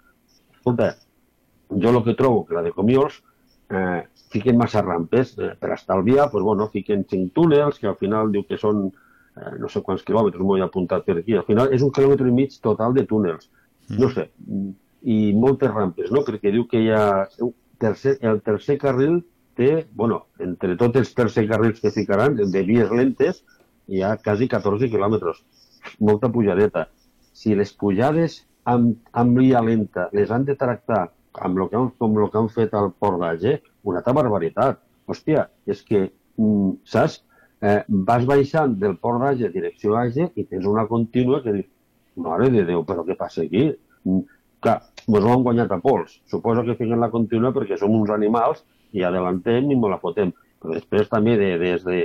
Escolta, 0.59 0.90
jo 1.70 1.89
el 1.94 2.02
que 2.05 2.14
trobo 2.18 2.44
que 2.44 2.55
la 2.59 2.62
de 2.62 2.72
comiols 2.76 3.22
eh, 3.70 4.02
fiquen 4.34 4.58
massa 4.58 4.82
rampes 4.82 5.34
eh, 5.38 5.54
per 5.60 5.72
estalviar, 5.74 6.30
pues, 6.30 6.44
bueno, 6.44 6.68
fiquen 6.72 7.04
cinc 7.10 7.32
túnels 7.34 7.78
que 7.78 7.90
al 7.90 7.98
final 8.00 8.32
diu 8.32 8.44
que 8.48 8.58
són 8.60 8.86
eh, 8.88 9.52
no 9.60 9.70
sé 9.70 9.82
quants 9.82 10.04
quilòmetres, 10.06 10.42
m'ho 10.42 10.58
he 10.58 10.64
apuntat 10.64 11.04
per 11.06 11.18
aquí. 11.20 11.36
Al 11.38 11.46
final 11.48 11.74
és 11.74 11.84
un 11.86 11.92
quilòmetre 11.94 12.30
i 12.30 12.34
mig 12.34 12.56
total 12.62 12.96
de 12.96 13.06
túnels. 13.10 13.50
No 14.00 14.08
sé, 14.08 14.30
i 15.04 15.18
moltes 15.36 15.72
rampes, 15.72 16.10
no? 16.14 16.24
Perquè 16.24 16.52
diu 16.54 16.64
que 16.70 16.80
hi 16.80 16.90
ha 16.94 17.04
tercer, 17.82 18.16
el 18.24 18.40
tercer 18.44 18.78
carril 18.80 19.20
té, 19.58 19.86
bueno, 19.92 20.24
entre 20.42 20.76
tots 20.80 21.02
els 21.02 21.12
tercer 21.14 21.44
carrils 21.50 21.82
que 21.82 21.92
ficaran, 21.94 22.38
de 22.38 22.62
vies 22.66 22.90
lentes, 22.90 23.42
hi 23.86 24.00
ha 24.02 24.16
quasi 24.16 24.48
14 24.48 24.88
quilòmetres. 24.90 25.42
Molta 26.00 26.30
pujadeta. 26.32 26.88
Si 27.36 27.54
les 27.54 27.74
pujades 27.76 28.40
amb, 28.64 28.96
amb 29.12 29.38
via 29.38 29.60
lenta 29.62 30.08
les 30.16 30.32
han 30.32 30.46
de 30.48 30.56
tractar 30.56 31.10
amb 31.40 31.59
lo 31.59 31.69
que 31.69 31.77
han, 31.77 31.90
com 31.98 32.19
el 32.19 32.31
que 32.31 32.39
han 32.39 32.51
fet 32.52 32.74
al 32.74 32.93
Port 32.98 33.20
d'Age, 33.20 33.59
una 33.90 34.01
altra 34.01 34.15
barbaritat. 34.16 34.81
Hòstia, 35.11 35.48
és 35.66 35.82
que, 35.82 36.11
mm, 36.39 36.70
saps? 36.85 37.23
Eh, 37.61 37.82
vas 37.89 38.24
baixant 38.27 38.74
del 38.78 38.97
Port 38.97 39.20
d'Age 39.23 39.51
direcció 39.52 39.97
Age 39.97 40.31
i 40.35 40.44
tens 40.44 40.66
una 40.66 40.86
contínua 40.86 41.43
que 41.43 41.52
dius, 41.52 41.70
mare 42.16 42.51
de 42.51 42.65
Déu, 42.65 42.85
però 42.85 43.05
què 43.05 43.16
passa 43.16 43.43
aquí? 43.43 43.73
Mm, 44.05 44.20
clar, 44.61 44.81
ens 45.06 45.24
ho 45.24 45.32
han 45.32 45.43
guanyat 45.43 45.73
a 45.73 45.81
pols. 45.81 46.20
Suposo 46.31 46.65
que 46.65 46.77
fiquen 46.78 47.01
la 47.01 47.11
contínua 47.11 47.52
perquè 47.52 47.78
som 47.78 47.90
uns 47.90 48.11
animals 48.11 48.65
i 48.93 49.02
adelantem 49.02 49.70
i 49.70 49.77
me 49.77 49.90
la 49.90 50.01
fotem. 50.02 50.32
Però 50.61 50.74
després 50.74 51.09
també 51.09 51.36
de, 51.40 51.51
des 51.59 51.85
de, 51.85 52.01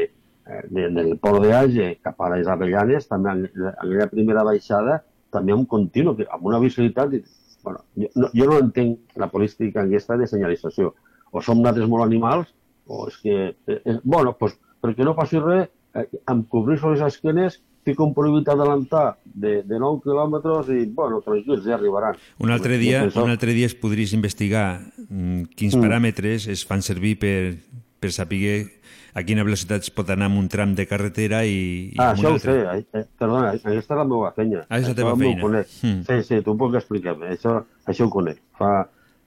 eh, 0.48 0.64
de, 0.70 0.90
del 0.96 1.18
Port 1.22 1.44
d'Age 1.44 1.96
cap 2.04 2.20
a 2.22 2.32
les 2.36 2.48
Avellanes, 2.48 3.08
també 3.08 3.52
aquella 3.76 4.10
primera 4.12 4.44
baixada, 4.44 5.04
també 5.32 5.54
un 5.54 5.66
continu, 5.66 6.18
amb 6.30 6.50
una 6.50 6.60
visibilitat... 6.60 7.20
Bueno, 7.64 7.84
jo, 7.95 8.10
no, 8.15 8.30
jo 8.34 8.49
no 8.49 8.60
entenc 8.64 9.18
la 9.19 9.30
política 9.31 9.84
aquesta 9.84 10.18
de 10.18 10.27
senyalització. 10.27 10.94
O 11.31 11.41
som 11.45 11.60
nosaltres 11.61 11.90
molt 11.90 12.06
animals, 12.06 12.53
o 12.90 13.07
és 13.10 13.18
que... 13.22 13.40
Eh, 13.68 13.81
eh, 13.86 13.98
bueno, 14.03 14.36
pues, 14.40 14.56
perquè 14.81 15.06
no 15.06 15.15
passi 15.18 15.41
res, 15.44 15.69
eh, 15.95 16.07
amb 16.31 16.48
cobrir 16.49 16.80
les 16.81 17.03
esquenes 17.06 17.60
fico 17.86 18.06
un 18.06 18.14
prohibit 18.14 18.49
adelantar 18.52 19.18
de, 19.23 19.61
de 19.64 19.80
9 19.80 20.02
quilòmetres 20.03 20.72
i, 20.76 20.86
bueno, 20.94 21.22
tranquils, 21.26 21.64
ja 21.65 21.77
arribaran. 21.77 22.18
Un 22.44 22.52
altre 22.53 22.77
dia, 22.77 23.06
un 23.07 23.31
altre 23.31 23.56
dia 23.56 23.69
es 23.69 23.76
podries 23.76 24.14
investigar 24.14 24.81
mm, 25.07 25.56
quins 25.56 25.77
Mm. 25.77 25.86
paràmetres 25.86 26.49
es 26.52 26.65
fan 26.65 26.84
servir 26.86 27.18
per, 27.19 27.56
per 28.00 28.12
saber 28.16 28.70
a 29.18 29.24
quina 29.26 29.44
velocitat 29.44 29.82
es 29.88 29.90
pot 29.92 30.10
anar 30.14 30.28
amb 30.30 30.38
un 30.40 30.48
tram 30.52 30.76
de 30.78 30.86
carretera 30.88 31.42
i, 31.46 31.90
i 31.94 31.98
Ah, 32.00 32.12
això 32.14 32.34
ho 32.36 32.40
sé, 32.40 32.56
eh, 32.62 32.86
eh, 32.94 33.04
perdona, 33.20 33.50
aquesta 33.58 33.74
és 33.96 34.00
la 34.00 34.06
meva 34.06 34.32
feina. 34.36 34.66
Ah, 34.70 34.78
és 34.80 34.86
la 34.88 34.94
Això 34.94 34.96
teva 35.02 35.16
m'ho 35.16 35.26
feina. 35.26 35.42
Conec. 35.42 35.68
Mm. 35.84 36.02
Sí, 36.08 36.20
sí, 36.30 36.42
tu 36.46 36.56
puc 36.58 36.76
explicar-me, 36.80 37.32
això, 37.36 37.58
això 37.90 38.06
ho 38.08 38.14
conec. 38.14 38.40
Fa 38.60 38.72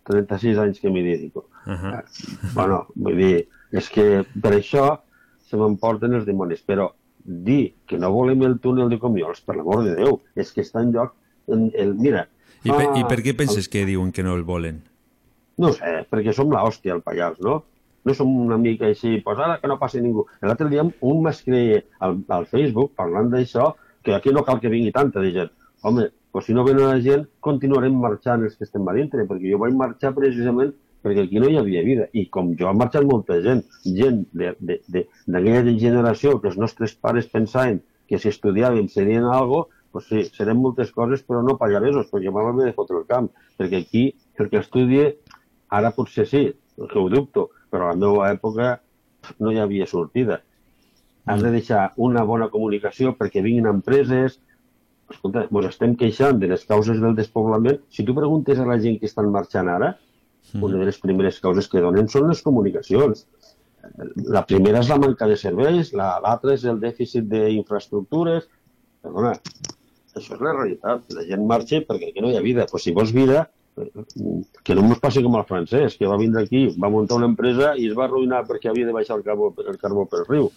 36 0.09 0.59
anys 0.59 0.81
que 0.83 0.91
m'hi 0.91 1.03
dedico. 1.07 1.47
Ahà. 1.67 2.03
Bueno, 2.55 2.87
vull 2.95 3.17
dir, 3.21 3.49
és 3.73 3.89
que 3.91 4.25
per 4.43 4.55
això 4.57 4.87
se 5.51 5.59
m'emporten 5.61 6.15
els 6.19 6.25
dimonis, 6.27 6.63
però 6.67 6.89
dir 7.25 7.75
que 7.87 7.99
no 8.03 8.11
volem 8.11 8.41
el 8.49 8.57
túnel 8.63 8.89
de 8.91 8.99
Comiols, 8.99 9.43
per 9.47 9.55
l'amor 9.59 9.85
de 9.85 9.95
Déu, 9.99 10.21
és 10.35 10.51
que 10.53 10.63
està 10.65 10.81
en 10.83 10.91
lloc... 10.95 11.13
En, 11.51 11.69
el, 11.75 11.93
mira, 11.99 12.25
I, 12.65 12.71
per, 12.71 12.79
fa- 12.79 12.97
I 12.99 13.05
per 13.11 13.19
què 13.23 13.35
penses 13.37 13.69
que 13.69 13.85
diuen 13.87 14.11
que 14.15 14.23
no 14.27 14.35
el 14.39 14.43
volen? 14.47 14.81
No 15.59 15.71
sé, 15.77 16.01
perquè 16.11 16.33
som 16.35 16.51
l'hòstia 16.55 16.95
al 16.97 17.03
Pallars, 17.03 17.39
no? 17.43 17.61
No 18.05 18.15
som 18.19 18.31
una 18.45 18.59
mica 18.59 18.89
així, 18.89 19.21
pues 19.25 19.39
ara 19.39 19.59
que 19.63 19.71
no 19.71 19.79
passi 19.79 20.01
ningú. 20.03 20.27
L'altre 20.43 20.69
dia 20.73 20.83
un 20.85 21.23
m'escriia 21.23 21.83
al, 22.03 22.19
al 22.29 22.49
Facebook 22.51 22.97
parlant 22.99 23.31
d'això, 23.31 23.73
que 24.03 24.15
aquí 24.17 24.33
no 24.35 24.43
cal 24.47 24.59
que 24.61 24.73
vingui 24.73 24.91
tanta 24.95 25.23
de 25.23 25.31
gent. 25.37 25.53
Home, 25.83 26.09
pues 26.33 26.47
si 26.47 26.55
no 26.55 26.65
ven 26.65 26.81
la 26.83 26.99
gent, 27.05 27.29
continuarem 27.41 27.95
marxant 28.03 28.43
els 28.47 28.57
que 28.57 28.67
estem 28.67 28.89
a 28.89 28.97
dintre, 28.97 29.27
perquè 29.29 29.53
jo 29.53 29.61
vaig 29.63 29.77
marxar 29.79 30.15
precisament 30.17 30.73
perquè 31.03 31.25
aquí 31.27 31.41
no 31.43 31.51
hi 31.51 31.59
havia 31.59 31.83
vida. 31.83 32.09
I 32.15 32.27
com 32.31 32.53
jo 32.59 32.69
ha 32.71 32.75
marxat 32.79 33.07
molta 33.09 33.39
gent, 33.45 33.63
gent 33.99 34.23
d'aquella 34.33 35.77
generació 35.85 36.39
que 36.41 36.53
els 36.53 36.59
nostres 36.63 36.95
pares 36.95 37.29
pensaven 37.31 37.83
que 38.09 38.21
si 38.23 38.31
estudiàvem 38.31 38.89
serien 38.93 39.27
algo, 39.27 39.67
pues 39.93 40.07
sí, 40.09 40.23
serem 40.37 40.63
moltes 40.63 40.93
coses, 40.95 41.23
però 41.27 41.43
no 41.45 41.59
pallaresos, 41.61 42.09
perquè 42.13 42.31
haver 42.33 42.67
de 42.67 42.75
fotre 42.77 43.01
el 43.03 43.09
camp. 43.09 43.29
Perquè 43.59 43.83
aquí, 43.83 44.05
el 44.39 44.49
que 44.49 44.63
estudie, 44.63 45.09
ara 45.69 45.93
potser 45.97 46.27
sí, 46.29 46.45
que 46.77 46.99
ho 46.99 47.09
dubto, 47.13 47.51
però 47.73 47.89
a 47.89 47.95
la 47.95 48.01
meva 48.05 48.29
època 48.31 48.77
no 49.41 49.53
hi 49.53 49.61
havia 49.63 49.89
sortida. 49.89 50.43
Has 51.25 51.43
de 51.43 51.53
deixar 51.55 51.93
una 52.07 52.25
bona 52.29 52.49
comunicació 52.53 53.15
perquè 53.19 53.43
vinguin 53.45 53.71
empreses, 53.71 54.41
escolta, 55.13 55.47
ens 55.47 55.69
estem 55.71 55.95
queixant 55.99 56.41
de 56.43 56.51
les 56.53 56.65
causes 56.69 57.01
del 57.01 57.17
despoblament. 57.17 57.81
Si 57.95 58.05
tu 58.05 58.17
preguntes 58.19 58.59
a 58.59 58.67
la 58.69 58.79
gent 58.83 58.99
que 59.01 59.09
estan 59.09 59.31
marxant 59.33 59.71
ara, 59.73 59.93
mm. 60.53 60.65
una 60.69 60.81
de 60.83 60.89
les 60.91 60.99
primeres 61.01 61.39
causes 61.45 61.71
que 61.71 61.85
donen 61.85 62.11
són 62.13 62.29
les 62.29 62.43
comunicacions. 62.45 63.25
La 64.37 64.45
primera 64.47 64.83
és 64.83 64.91
la 64.93 64.99
manca 65.03 65.27
de 65.31 65.39
serveis, 65.39 65.95
l'altra 65.99 66.57
és 66.59 66.67
el 66.71 66.83
dèficit 66.83 67.27
d'infraestructures. 67.31 68.51
Perdona, 69.03 69.33
això 70.13 70.37
és 70.37 70.45
la 70.45 70.53
realitat. 70.59 71.09
La 71.17 71.27
gent 71.31 71.49
marxa 71.49 71.83
perquè 71.89 72.11
aquí 72.11 72.23
no 72.23 72.31
hi 72.31 72.39
ha 72.39 72.45
vida. 72.45 72.69
Pues 72.71 72.87
si 72.87 72.95
vols 72.99 73.15
vida, 73.17 73.47
que 73.75 74.75
no 74.77 74.85
ens 74.85 75.01
passi 75.01 75.23
com 75.25 75.37
al 75.39 75.47
francès, 75.49 75.97
que 75.97 76.09
va 76.09 76.19
vindre 76.21 76.43
aquí, 76.45 76.67
va 76.81 76.91
muntar 76.93 77.17
una 77.21 77.31
empresa 77.31 77.73
i 77.79 77.89
es 77.89 77.95
va 77.97 78.07
arruïnar 78.07 78.43
perquè 78.49 78.71
havia 78.71 78.89
de 78.89 78.97
baixar 78.97 79.17
el 79.19 79.25
carbó, 79.27 79.53
el 79.65 79.79
carbó 79.81 80.05
pel 80.11 80.27
riu. 80.29 80.51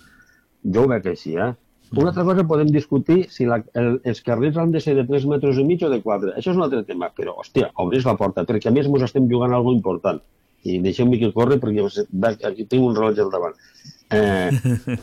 Jo 0.66 0.84
ho 0.84 0.92
veig 0.92 1.08
així, 1.12 1.36
eh? 1.40 1.54
Una 1.94 2.10
altra 2.10 2.26
cosa 2.26 2.44
podem 2.50 2.72
discutir 2.74 3.28
si 3.32 3.46
la, 3.48 3.60
el, 3.78 4.00
els 4.10 4.22
carrers 4.26 4.58
han 4.58 4.72
de 4.74 4.82
ser 4.84 4.96
de 4.98 5.06
3 5.08 5.28
metres 5.32 5.60
i 5.62 5.66
mig 5.68 5.84
o 5.86 5.92
de 5.92 6.02
4. 6.02 6.34
Això 6.40 6.52
és 6.52 6.58
un 6.58 6.66
altre 6.66 6.82
tema, 6.88 7.12
però, 7.16 7.38
hòstia, 7.44 7.70
obris 7.84 8.08
la 8.08 8.16
porta, 8.20 8.44
perquè 8.48 8.72
a 8.72 8.74
més 8.76 8.90
ens 8.90 9.06
estem 9.08 9.30
jugant 9.32 9.54
algo 9.54 9.74
important. 9.76 10.20
I 10.66 10.80
deixem-me 10.82 11.20
que 11.22 11.32
corre 11.32 11.60
perquè 11.62 11.86
aquí 12.50 12.66
tinc 12.66 12.84
un 12.84 12.98
rellotge 12.98 13.22
al 13.22 13.32
davant. 13.32 13.60
Eh, 14.18 14.50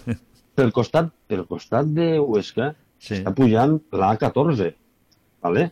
pel 0.59 0.74
costat, 0.74 1.12
pel 1.30 1.47
costat 1.48 1.89
de 1.94 2.16
Huesca 2.18 2.72
sí. 2.98 3.20
està 3.20 3.32
pujant 3.36 3.78
la 3.94 4.12
A14, 4.16 4.72
¿vale? 5.47 5.70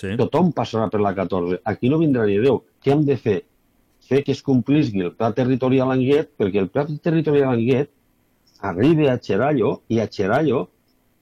Sí. 0.00 0.16
Tothom 0.16 0.50
passarà 0.56 0.88
per 0.92 1.02
la 1.04 1.12
14. 1.16 1.60
Aquí 1.68 1.90
no 1.92 2.00
vindrà 2.00 2.26
ni 2.28 2.38
Déu. 2.40 2.62
Què 2.80 2.94
hem 2.94 3.04
de 3.08 3.16
fer? 3.20 3.40
Fer 4.10 4.22
que 4.26 4.32
es 4.32 4.42
complisgui 4.42 5.04
el 5.06 5.14
pla 5.14 5.30
territorial 5.36 5.92
Anguet, 5.92 6.32
perquè 6.40 6.62
el 6.62 6.70
pla 6.72 6.86
territorial 6.88 7.52
Anguet 7.52 7.90
arribi 8.70 9.08
a 9.08 9.18
Xerallo 9.22 9.80
i 9.92 10.00
a 10.00 10.08
Xerallo 10.10 10.66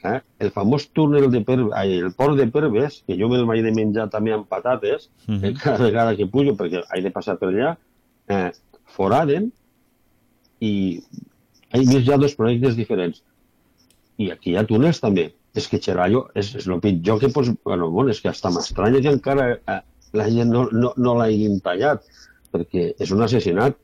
eh, 0.05 0.21
el 0.39 0.51
famós 0.55 0.89
túnel 0.95 1.29
de 1.31 1.43
per, 1.47 1.59
el 1.83 2.13
port 2.17 2.39
de 2.39 2.47
Perves, 2.55 3.03
que 3.07 3.17
jo 3.19 3.29
me'l 3.31 3.47
vaig 3.49 3.65
de 3.67 3.75
menjar 3.75 4.09
també 4.13 4.33
amb 4.35 4.49
patates, 4.49 5.11
-huh. 5.27 5.43
eh, 5.43 5.55
cada 5.63 5.85
vegada 5.85 6.17
que 6.17 6.27
pujo, 6.27 6.55
perquè 6.55 6.85
he 6.95 7.03
de 7.03 7.11
passar 7.11 7.39
per 7.39 7.49
allà, 7.49 7.77
eh, 8.29 8.51
foraden 8.85 9.51
i 10.61 11.03
he 11.73 11.81
vist 11.81 12.07
ja 12.07 12.17
dos 12.17 12.35
projectes 12.35 12.77
diferents. 12.77 13.23
I 14.19 14.31
aquí 14.31 14.51
hi 14.51 14.57
ha 14.57 14.67
túnels 14.67 15.01
també. 15.01 15.33
És 15.59 15.67
que 15.71 15.81
Xerallo 15.83 16.27
és, 16.39 16.55
és 16.61 16.69
el 16.69 16.81
pitjor 16.85 17.21
que 17.23 17.33
pots... 17.35 17.51
Bueno, 17.67 17.91
bueno, 17.95 18.15
és 18.15 18.23
que 18.23 18.31
està 18.33 18.53
m'estranya 18.55 19.03
que 19.05 19.13
encara 19.17 19.51
eh, 19.57 19.81
la 20.19 20.31
gent 20.31 20.53
no, 20.55 20.67
no, 20.73 20.95
no 20.97 21.19
l'hagin 21.19 21.59
tallat, 21.65 22.07
perquè 22.55 22.93
és 22.99 23.13
un 23.15 23.25
assassinat 23.27 23.77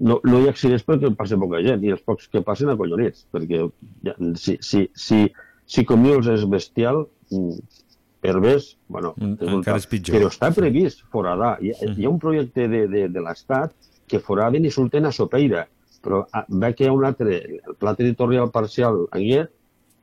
no, 0.00 0.20
no 0.24 0.40
hi 0.40 0.46
ha 0.48 0.52
accidents 0.54 0.84
perquè 0.86 1.10
passa 1.16 1.38
poca 1.40 1.60
gent 1.64 1.82
i 1.84 1.92
els 1.92 2.04
pocs 2.04 2.30
que 2.32 2.42
passen 2.44 2.72
acollonits 2.72 3.26
perquè 3.32 3.64
ja, 4.06 4.14
si, 4.40 4.56
si, 4.64 4.86
si, 4.96 5.24
si 5.68 5.84
Comiols 5.88 6.30
és 6.32 6.46
bestial 6.48 7.02
mm, 7.30 7.82
Herbes, 8.26 8.72
bueno, 8.88 9.12
mm, 9.20 9.50
encara 9.60 9.78
és 9.78 9.86
pitjor. 9.86 10.16
Però 10.16 10.30
està 10.32 10.50
previst 10.56 11.04
foradar. 11.12 11.56
Hi 11.62 11.74
hi 11.92 12.06
ha 12.06 12.10
un 12.10 12.18
projecte 12.22 12.66
de, 12.72 12.86
de, 12.90 13.04
de 13.12 13.22
l'Estat 13.22 13.74
que 14.10 14.22
foraden 14.22 14.66
i 14.66 14.72
surten 14.72 15.06
a 15.06 15.12
Sopeira, 15.14 15.66
però 16.02 16.24
ah, 16.34 16.44
ve 16.48 16.72
que 16.74 16.86
hi 16.86 16.90
ha 16.90 16.96
un 16.96 17.06
altre, 17.06 17.38
el 17.60 17.76
pla 17.78 17.94
territorial 17.98 18.50
parcial 18.54 19.04
aquí, 19.10 19.38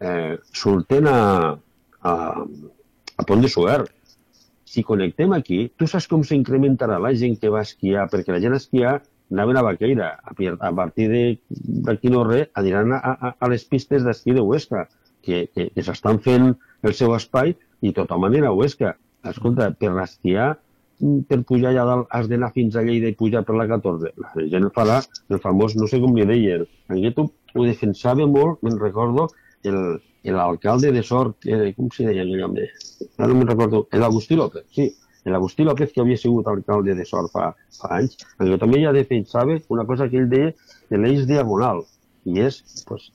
eh, 0.03 0.38
surten 0.51 1.07
a, 1.07 1.19
a, 2.01 2.13
a 3.17 3.25
Pont 3.27 3.43
de 3.43 3.49
Suert. 3.49 3.91
Si 4.73 4.84
connectem 4.84 5.34
aquí, 5.35 5.67
tu 5.77 5.88
saps 5.89 6.07
com 6.09 6.23
s'incrementarà 6.25 6.97
la 7.01 7.13
gent 7.17 7.38
que 7.41 7.51
va 7.53 7.61
esquiar, 7.61 8.07
perquè 8.11 8.34
la 8.34 8.41
gent 8.43 8.55
a 8.57 8.61
esquiar 8.61 8.95
anaven 9.31 9.57
a 9.57 9.63
Baqueira. 9.65 10.09
A, 10.23 10.34
a 10.34 10.73
partir 10.75 11.07
d'aquí 11.88 12.11
no 12.13 12.25
res, 12.27 12.49
aniran 12.59 12.93
a, 12.97 12.99
a, 13.13 13.34
a 13.39 13.49
les 13.53 13.65
pistes 13.69 14.05
d'esquí 14.05 14.35
de 14.35 14.43
Huesca, 14.45 14.88
que, 15.23 15.47
que, 15.55 15.69
que 15.71 15.85
s'estan 15.85 16.19
fent 16.19 16.51
el 16.84 16.93
seu 16.97 17.13
espai 17.15 17.55
i 17.81 17.93
tothom 17.95 18.27
anirà 18.27 18.51
a 18.51 18.57
Huesca. 18.57 18.97
Escolta, 19.30 19.69
per 19.80 19.93
l'esquiar, 19.95 20.49
per 21.30 21.39
pujar 21.47 21.71
allà 21.71 21.85
dalt 21.88 22.11
has 22.15 22.27
d'anar 22.31 22.51
fins 22.55 22.75
a 22.75 22.84
Lleida 22.85 23.09
i 23.11 23.17
pujar 23.19 23.43
per 23.47 23.55
la 23.59 23.67
14. 23.69 24.11
La 24.19 24.49
gent 24.51 24.67
farà 24.75 24.99
el 25.30 25.41
famós, 25.43 25.77
no 25.80 25.88
sé 25.91 25.99
com 26.03 26.15
li 26.17 26.27
deien, 26.27 26.67
en 26.89 27.01
Gueto 27.01 27.30
ho 27.53 27.65
defensava 27.67 28.27
molt, 28.27 28.61
me'n 28.65 28.80
recordo, 28.81 29.27
l'alcalde 29.64 30.91
de 30.91 31.03
Sort, 31.03 31.45
eh, 31.45 31.72
com 31.77 31.90
se 31.91 32.07
deia 32.07 32.26
aquell 32.26 32.44
home? 32.48 32.68
Ara 33.18 33.31
no 33.31 33.40
me'n 33.40 33.49
recordo, 33.49 33.85
l'Agustí 33.91 34.35
López, 34.40 34.68
sí, 34.76 34.90
l'Agustí 35.26 35.64
López, 35.64 35.91
que 35.94 36.03
havia 36.03 36.19
sigut 36.19 36.48
alcalde 36.48 36.95
de 36.95 37.06
Sort 37.07 37.31
fa, 37.31 37.49
fa 37.80 37.95
anys, 37.99 38.19
que 38.38 38.60
també 38.60 38.84
ja 38.84 38.94
defensava 38.95 39.60
una 39.69 39.88
cosa 39.90 40.10
que 40.10 40.22
ell 40.22 40.30
deia 40.31 40.53
de 40.90 40.99
l'eix 40.99 41.27
diagonal, 41.27 41.85
i 42.26 42.40
és 42.44 42.60
pues, 42.88 43.10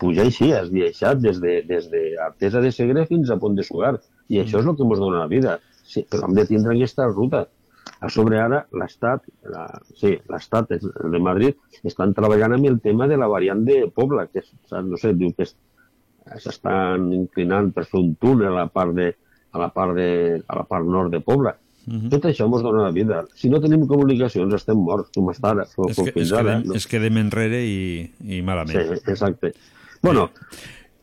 pujar 0.00 0.26
així, 0.28 0.52
esbiaixat 0.54 1.22
des 1.22 1.40
de, 1.42 1.56
des 1.66 1.88
de 1.90 2.02
Artesa 2.26 2.62
de 2.62 2.70
Segre 2.74 3.06
fins 3.08 3.30
a 3.30 3.38
Pont 3.42 3.56
de 3.58 3.64
Sugar. 3.66 3.96
I 4.30 4.42
això 4.42 4.60
és 4.60 4.68
el 4.68 4.76
que 4.78 4.86
ens 4.86 5.02
dona 5.02 5.24
la 5.24 5.30
vida. 5.30 5.58
Sí, 5.82 6.04
però 6.08 6.28
hem 6.28 6.36
de 6.38 6.46
tindre 6.46 6.76
aquesta 6.76 7.08
ruta. 7.10 7.46
A 8.02 8.08
sobre 8.10 8.38
ara, 8.38 8.62
l'Estat, 8.78 9.26
la, 9.50 9.66
sí, 9.98 10.14
l'Estat 10.30 10.70
de 10.72 11.20
Madrid, 11.22 11.58
estan 11.86 12.14
treballant 12.14 12.54
amb 12.56 12.68
el 12.70 12.78
tema 12.82 13.08
de 13.10 13.18
la 13.18 13.28
variant 13.30 13.62
de 13.66 13.84
Pobla, 13.94 14.28
que 14.30 14.42
és, 14.42 14.52
no 14.72 14.98
sé, 14.98 15.12
diu 15.18 15.34
que 15.36 15.46
s'estan 16.42 17.10
inclinant 17.12 17.72
per 17.74 17.84
fer 17.88 18.00
un 18.00 18.14
túnel 18.20 18.52
a 18.52 18.62
la 18.62 18.68
part 18.72 18.94
de, 18.96 19.12
a 19.52 19.60
la 19.60 19.68
part, 19.74 19.94
de, 19.96 20.40
a 20.46 20.56
la 20.56 20.64
part 20.68 20.86
nord 20.86 21.12
de 21.12 21.20
Pobla. 21.20 21.56
Uh 21.86 21.94
-huh. 21.94 22.10
Tot 22.10 22.24
això 22.30 22.46
ens 22.46 22.62
dona 22.62 22.82
la 22.82 22.90
vida. 22.90 23.24
Si 23.34 23.48
no 23.48 23.60
tenim 23.60 23.86
comunicacions 23.86 24.54
estem 24.54 24.76
morts, 24.76 25.10
com 25.14 25.26
està 25.30 25.50
ara. 25.50 25.66
Com, 25.74 25.90
es, 25.90 25.96
que, 25.96 26.20
es, 26.20 26.32
quedem, 26.32 26.62
no? 26.64 26.74
es 26.74 26.86
quedem 26.86 27.16
enrere 27.16 27.64
i, 27.64 28.10
i 28.24 28.42
malament. 28.42 28.78
Sí, 28.78 29.10
exacte. 29.10 29.52
Bueno, 30.02 30.30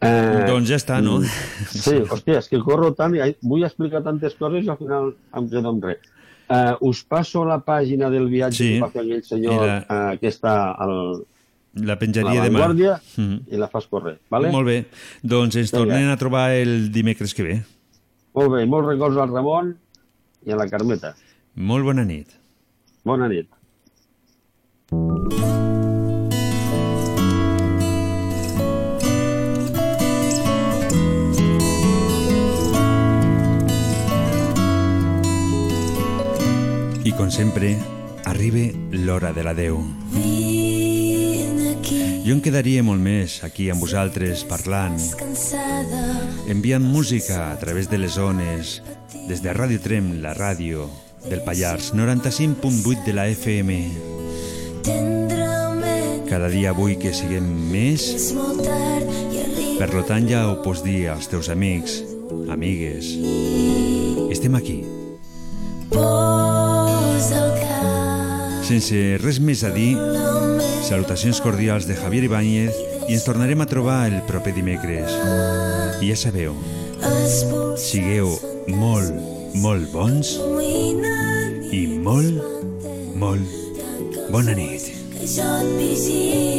eh, 0.02 0.46
doncs 0.48 0.70
ja 0.70 0.76
està, 0.76 1.02
no? 1.02 1.22
Sí, 1.70 1.98
hòstia, 2.10 2.40
és 2.40 2.48
que 2.48 2.60
corro 2.60 2.94
tant 2.94 3.16
i 3.16 3.36
vull 3.42 3.64
explicar 3.64 4.04
tantes 4.04 4.36
coses 4.36 4.66
i 4.66 4.70
al 4.70 4.78
final 4.78 5.14
em 5.36 5.50
quedo 5.50 5.70
en 5.70 5.82
res. 5.82 6.00
Uh, 6.50 6.90
us 6.90 7.04
passo 7.04 7.44
la 7.46 7.60
pàgina 7.62 8.10
del 8.10 8.28
viatge 8.28 8.58
sí, 8.58 8.70
que 8.74 8.82
va 8.82 8.90
fer 8.90 9.02
aquell 9.04 9.24
senyor 9.24 9.68
la... 9.68 9.76
uh, 9.86 10.18
que 10.18 10.32
està 10.32 10.72
al, 10.72 11.22
la 11.74 11.98
penjaria 12.00 12.44
demà. 12.44 12.68
Mm 12.68 12.80
-hmm. 13.16 13.42
i 13.48 13.58
la 13.58 13.68
fas 13.68 13.88
córrer, 13.88 14.20
vale? 14.30 14.52
Molt 14.52 14.68
bé. 14.68 14.86
Doncs 15.22 15.56
ens 15.56 15.72
tornem 15.72 16.10
a 16.10 16.18
trobar 16.18 16.52
el 16.52 16.92
dimecres 16.92 17.34
que 17.34 17.44
ve. 17.44 17.64
Molt 18.34 18.52
bé, 18.52 18.66
molts 18.66 18.88
records 18.88 19.18
al 19.18 19.30
Ramon 19.30 19.76
i 20.46 20.52
a 20.52 20.56
la 20.56 20.68
Carmeta. 20.68 21.16
Molt 21.56 21.84
bona 21.84 22.06
nit. 22.06 22.28
Bona 23.04 23.28
nit. 23.28 23.48
I 37.04 37.12
com 37.18 37.30
sempre, 37.32 37.76
arriba 38.26 38.70
l'hora 38.92 39.34
de 39.34 39.44
l'adeu. 39.44 39.82
Jo 42.30 42.36
em 42.38 42.42
quedaria 42.46 42.84
molt 42.86 43.02
més 43.02 43.40
aquí 43.42 43.72
amb 43.74 43.82
vosaltres 43.82 44.44
parlant, 44.46 45.00
enviant 46.54 46.84
música 46.86 47.40
a 47.48 47.56
través 47.58 47.90
de 47.90 47.98
les 47.98 48.20
zones, 48.20 48.76
des 49.26 49.42
de 49.42 49.56
Ràdio 49.58 49.82
Trem, 49.82 50.12
la 50.22 50.36
ràdio 50.38 50.86
del 51.24 51.42
Pallars, 51.42 51.90
95.8 51.98 53.02
de 53.08 53.16
la 53.18 53.26
FM. 53.34 53.80
Cada 56.30 56.52
dia 56.54 56.76
vull 56.78 57.00
que 57.02 57.16
siguem 57.18 57.50
més, 57.74 58.06
per 59.82 59.90
tant 60.06 60.30
ja 60.30 60.46
ho 60.52 60.60
pots 60.62 60.86
dir 60.86 61.08
als 61.10 61.34
teus 61.34 61.50
amics, 61.50 62.04
amigues. 62.46 63.10
Estem 64.30 64.54
aquí. 64.62 64.84
Sense 68.70 69.18
res 69.18 69.42
més 69.42 69.66
a 69.66 69.74
dir, 69.74 69.96
Salutacions 70.90 71.40
cordials 71.40 71.86
de 71.86 71.94
Javier 71.94 72.24
Ibáñez 72.26 72.74
i 73.06 73.14
ens 73.14 73.22
tornarem 73.22 73.62
a 73.62 73.68
trobar 73.70 74.08
el 74.10 74.24
proper 74.26 74.56
dimecres. 74.56 75.14
I 76.02 76.10
ja 76.10 76.18
sabeu, 76.18 76.56
sigueu 77.78 78.34
molt, 78.74 79.14
molt 79.62 79.94
bons 79.94 80.34
i 81.70 81.84
molt, 82.02 82.42
molt 83.22 84.34
bona 84.34 84.58
nit. 84.58 84.90
que 85.14 85.28
jo 85.30 85.46
et 85.62 85.78
vigilo 85.78 86.59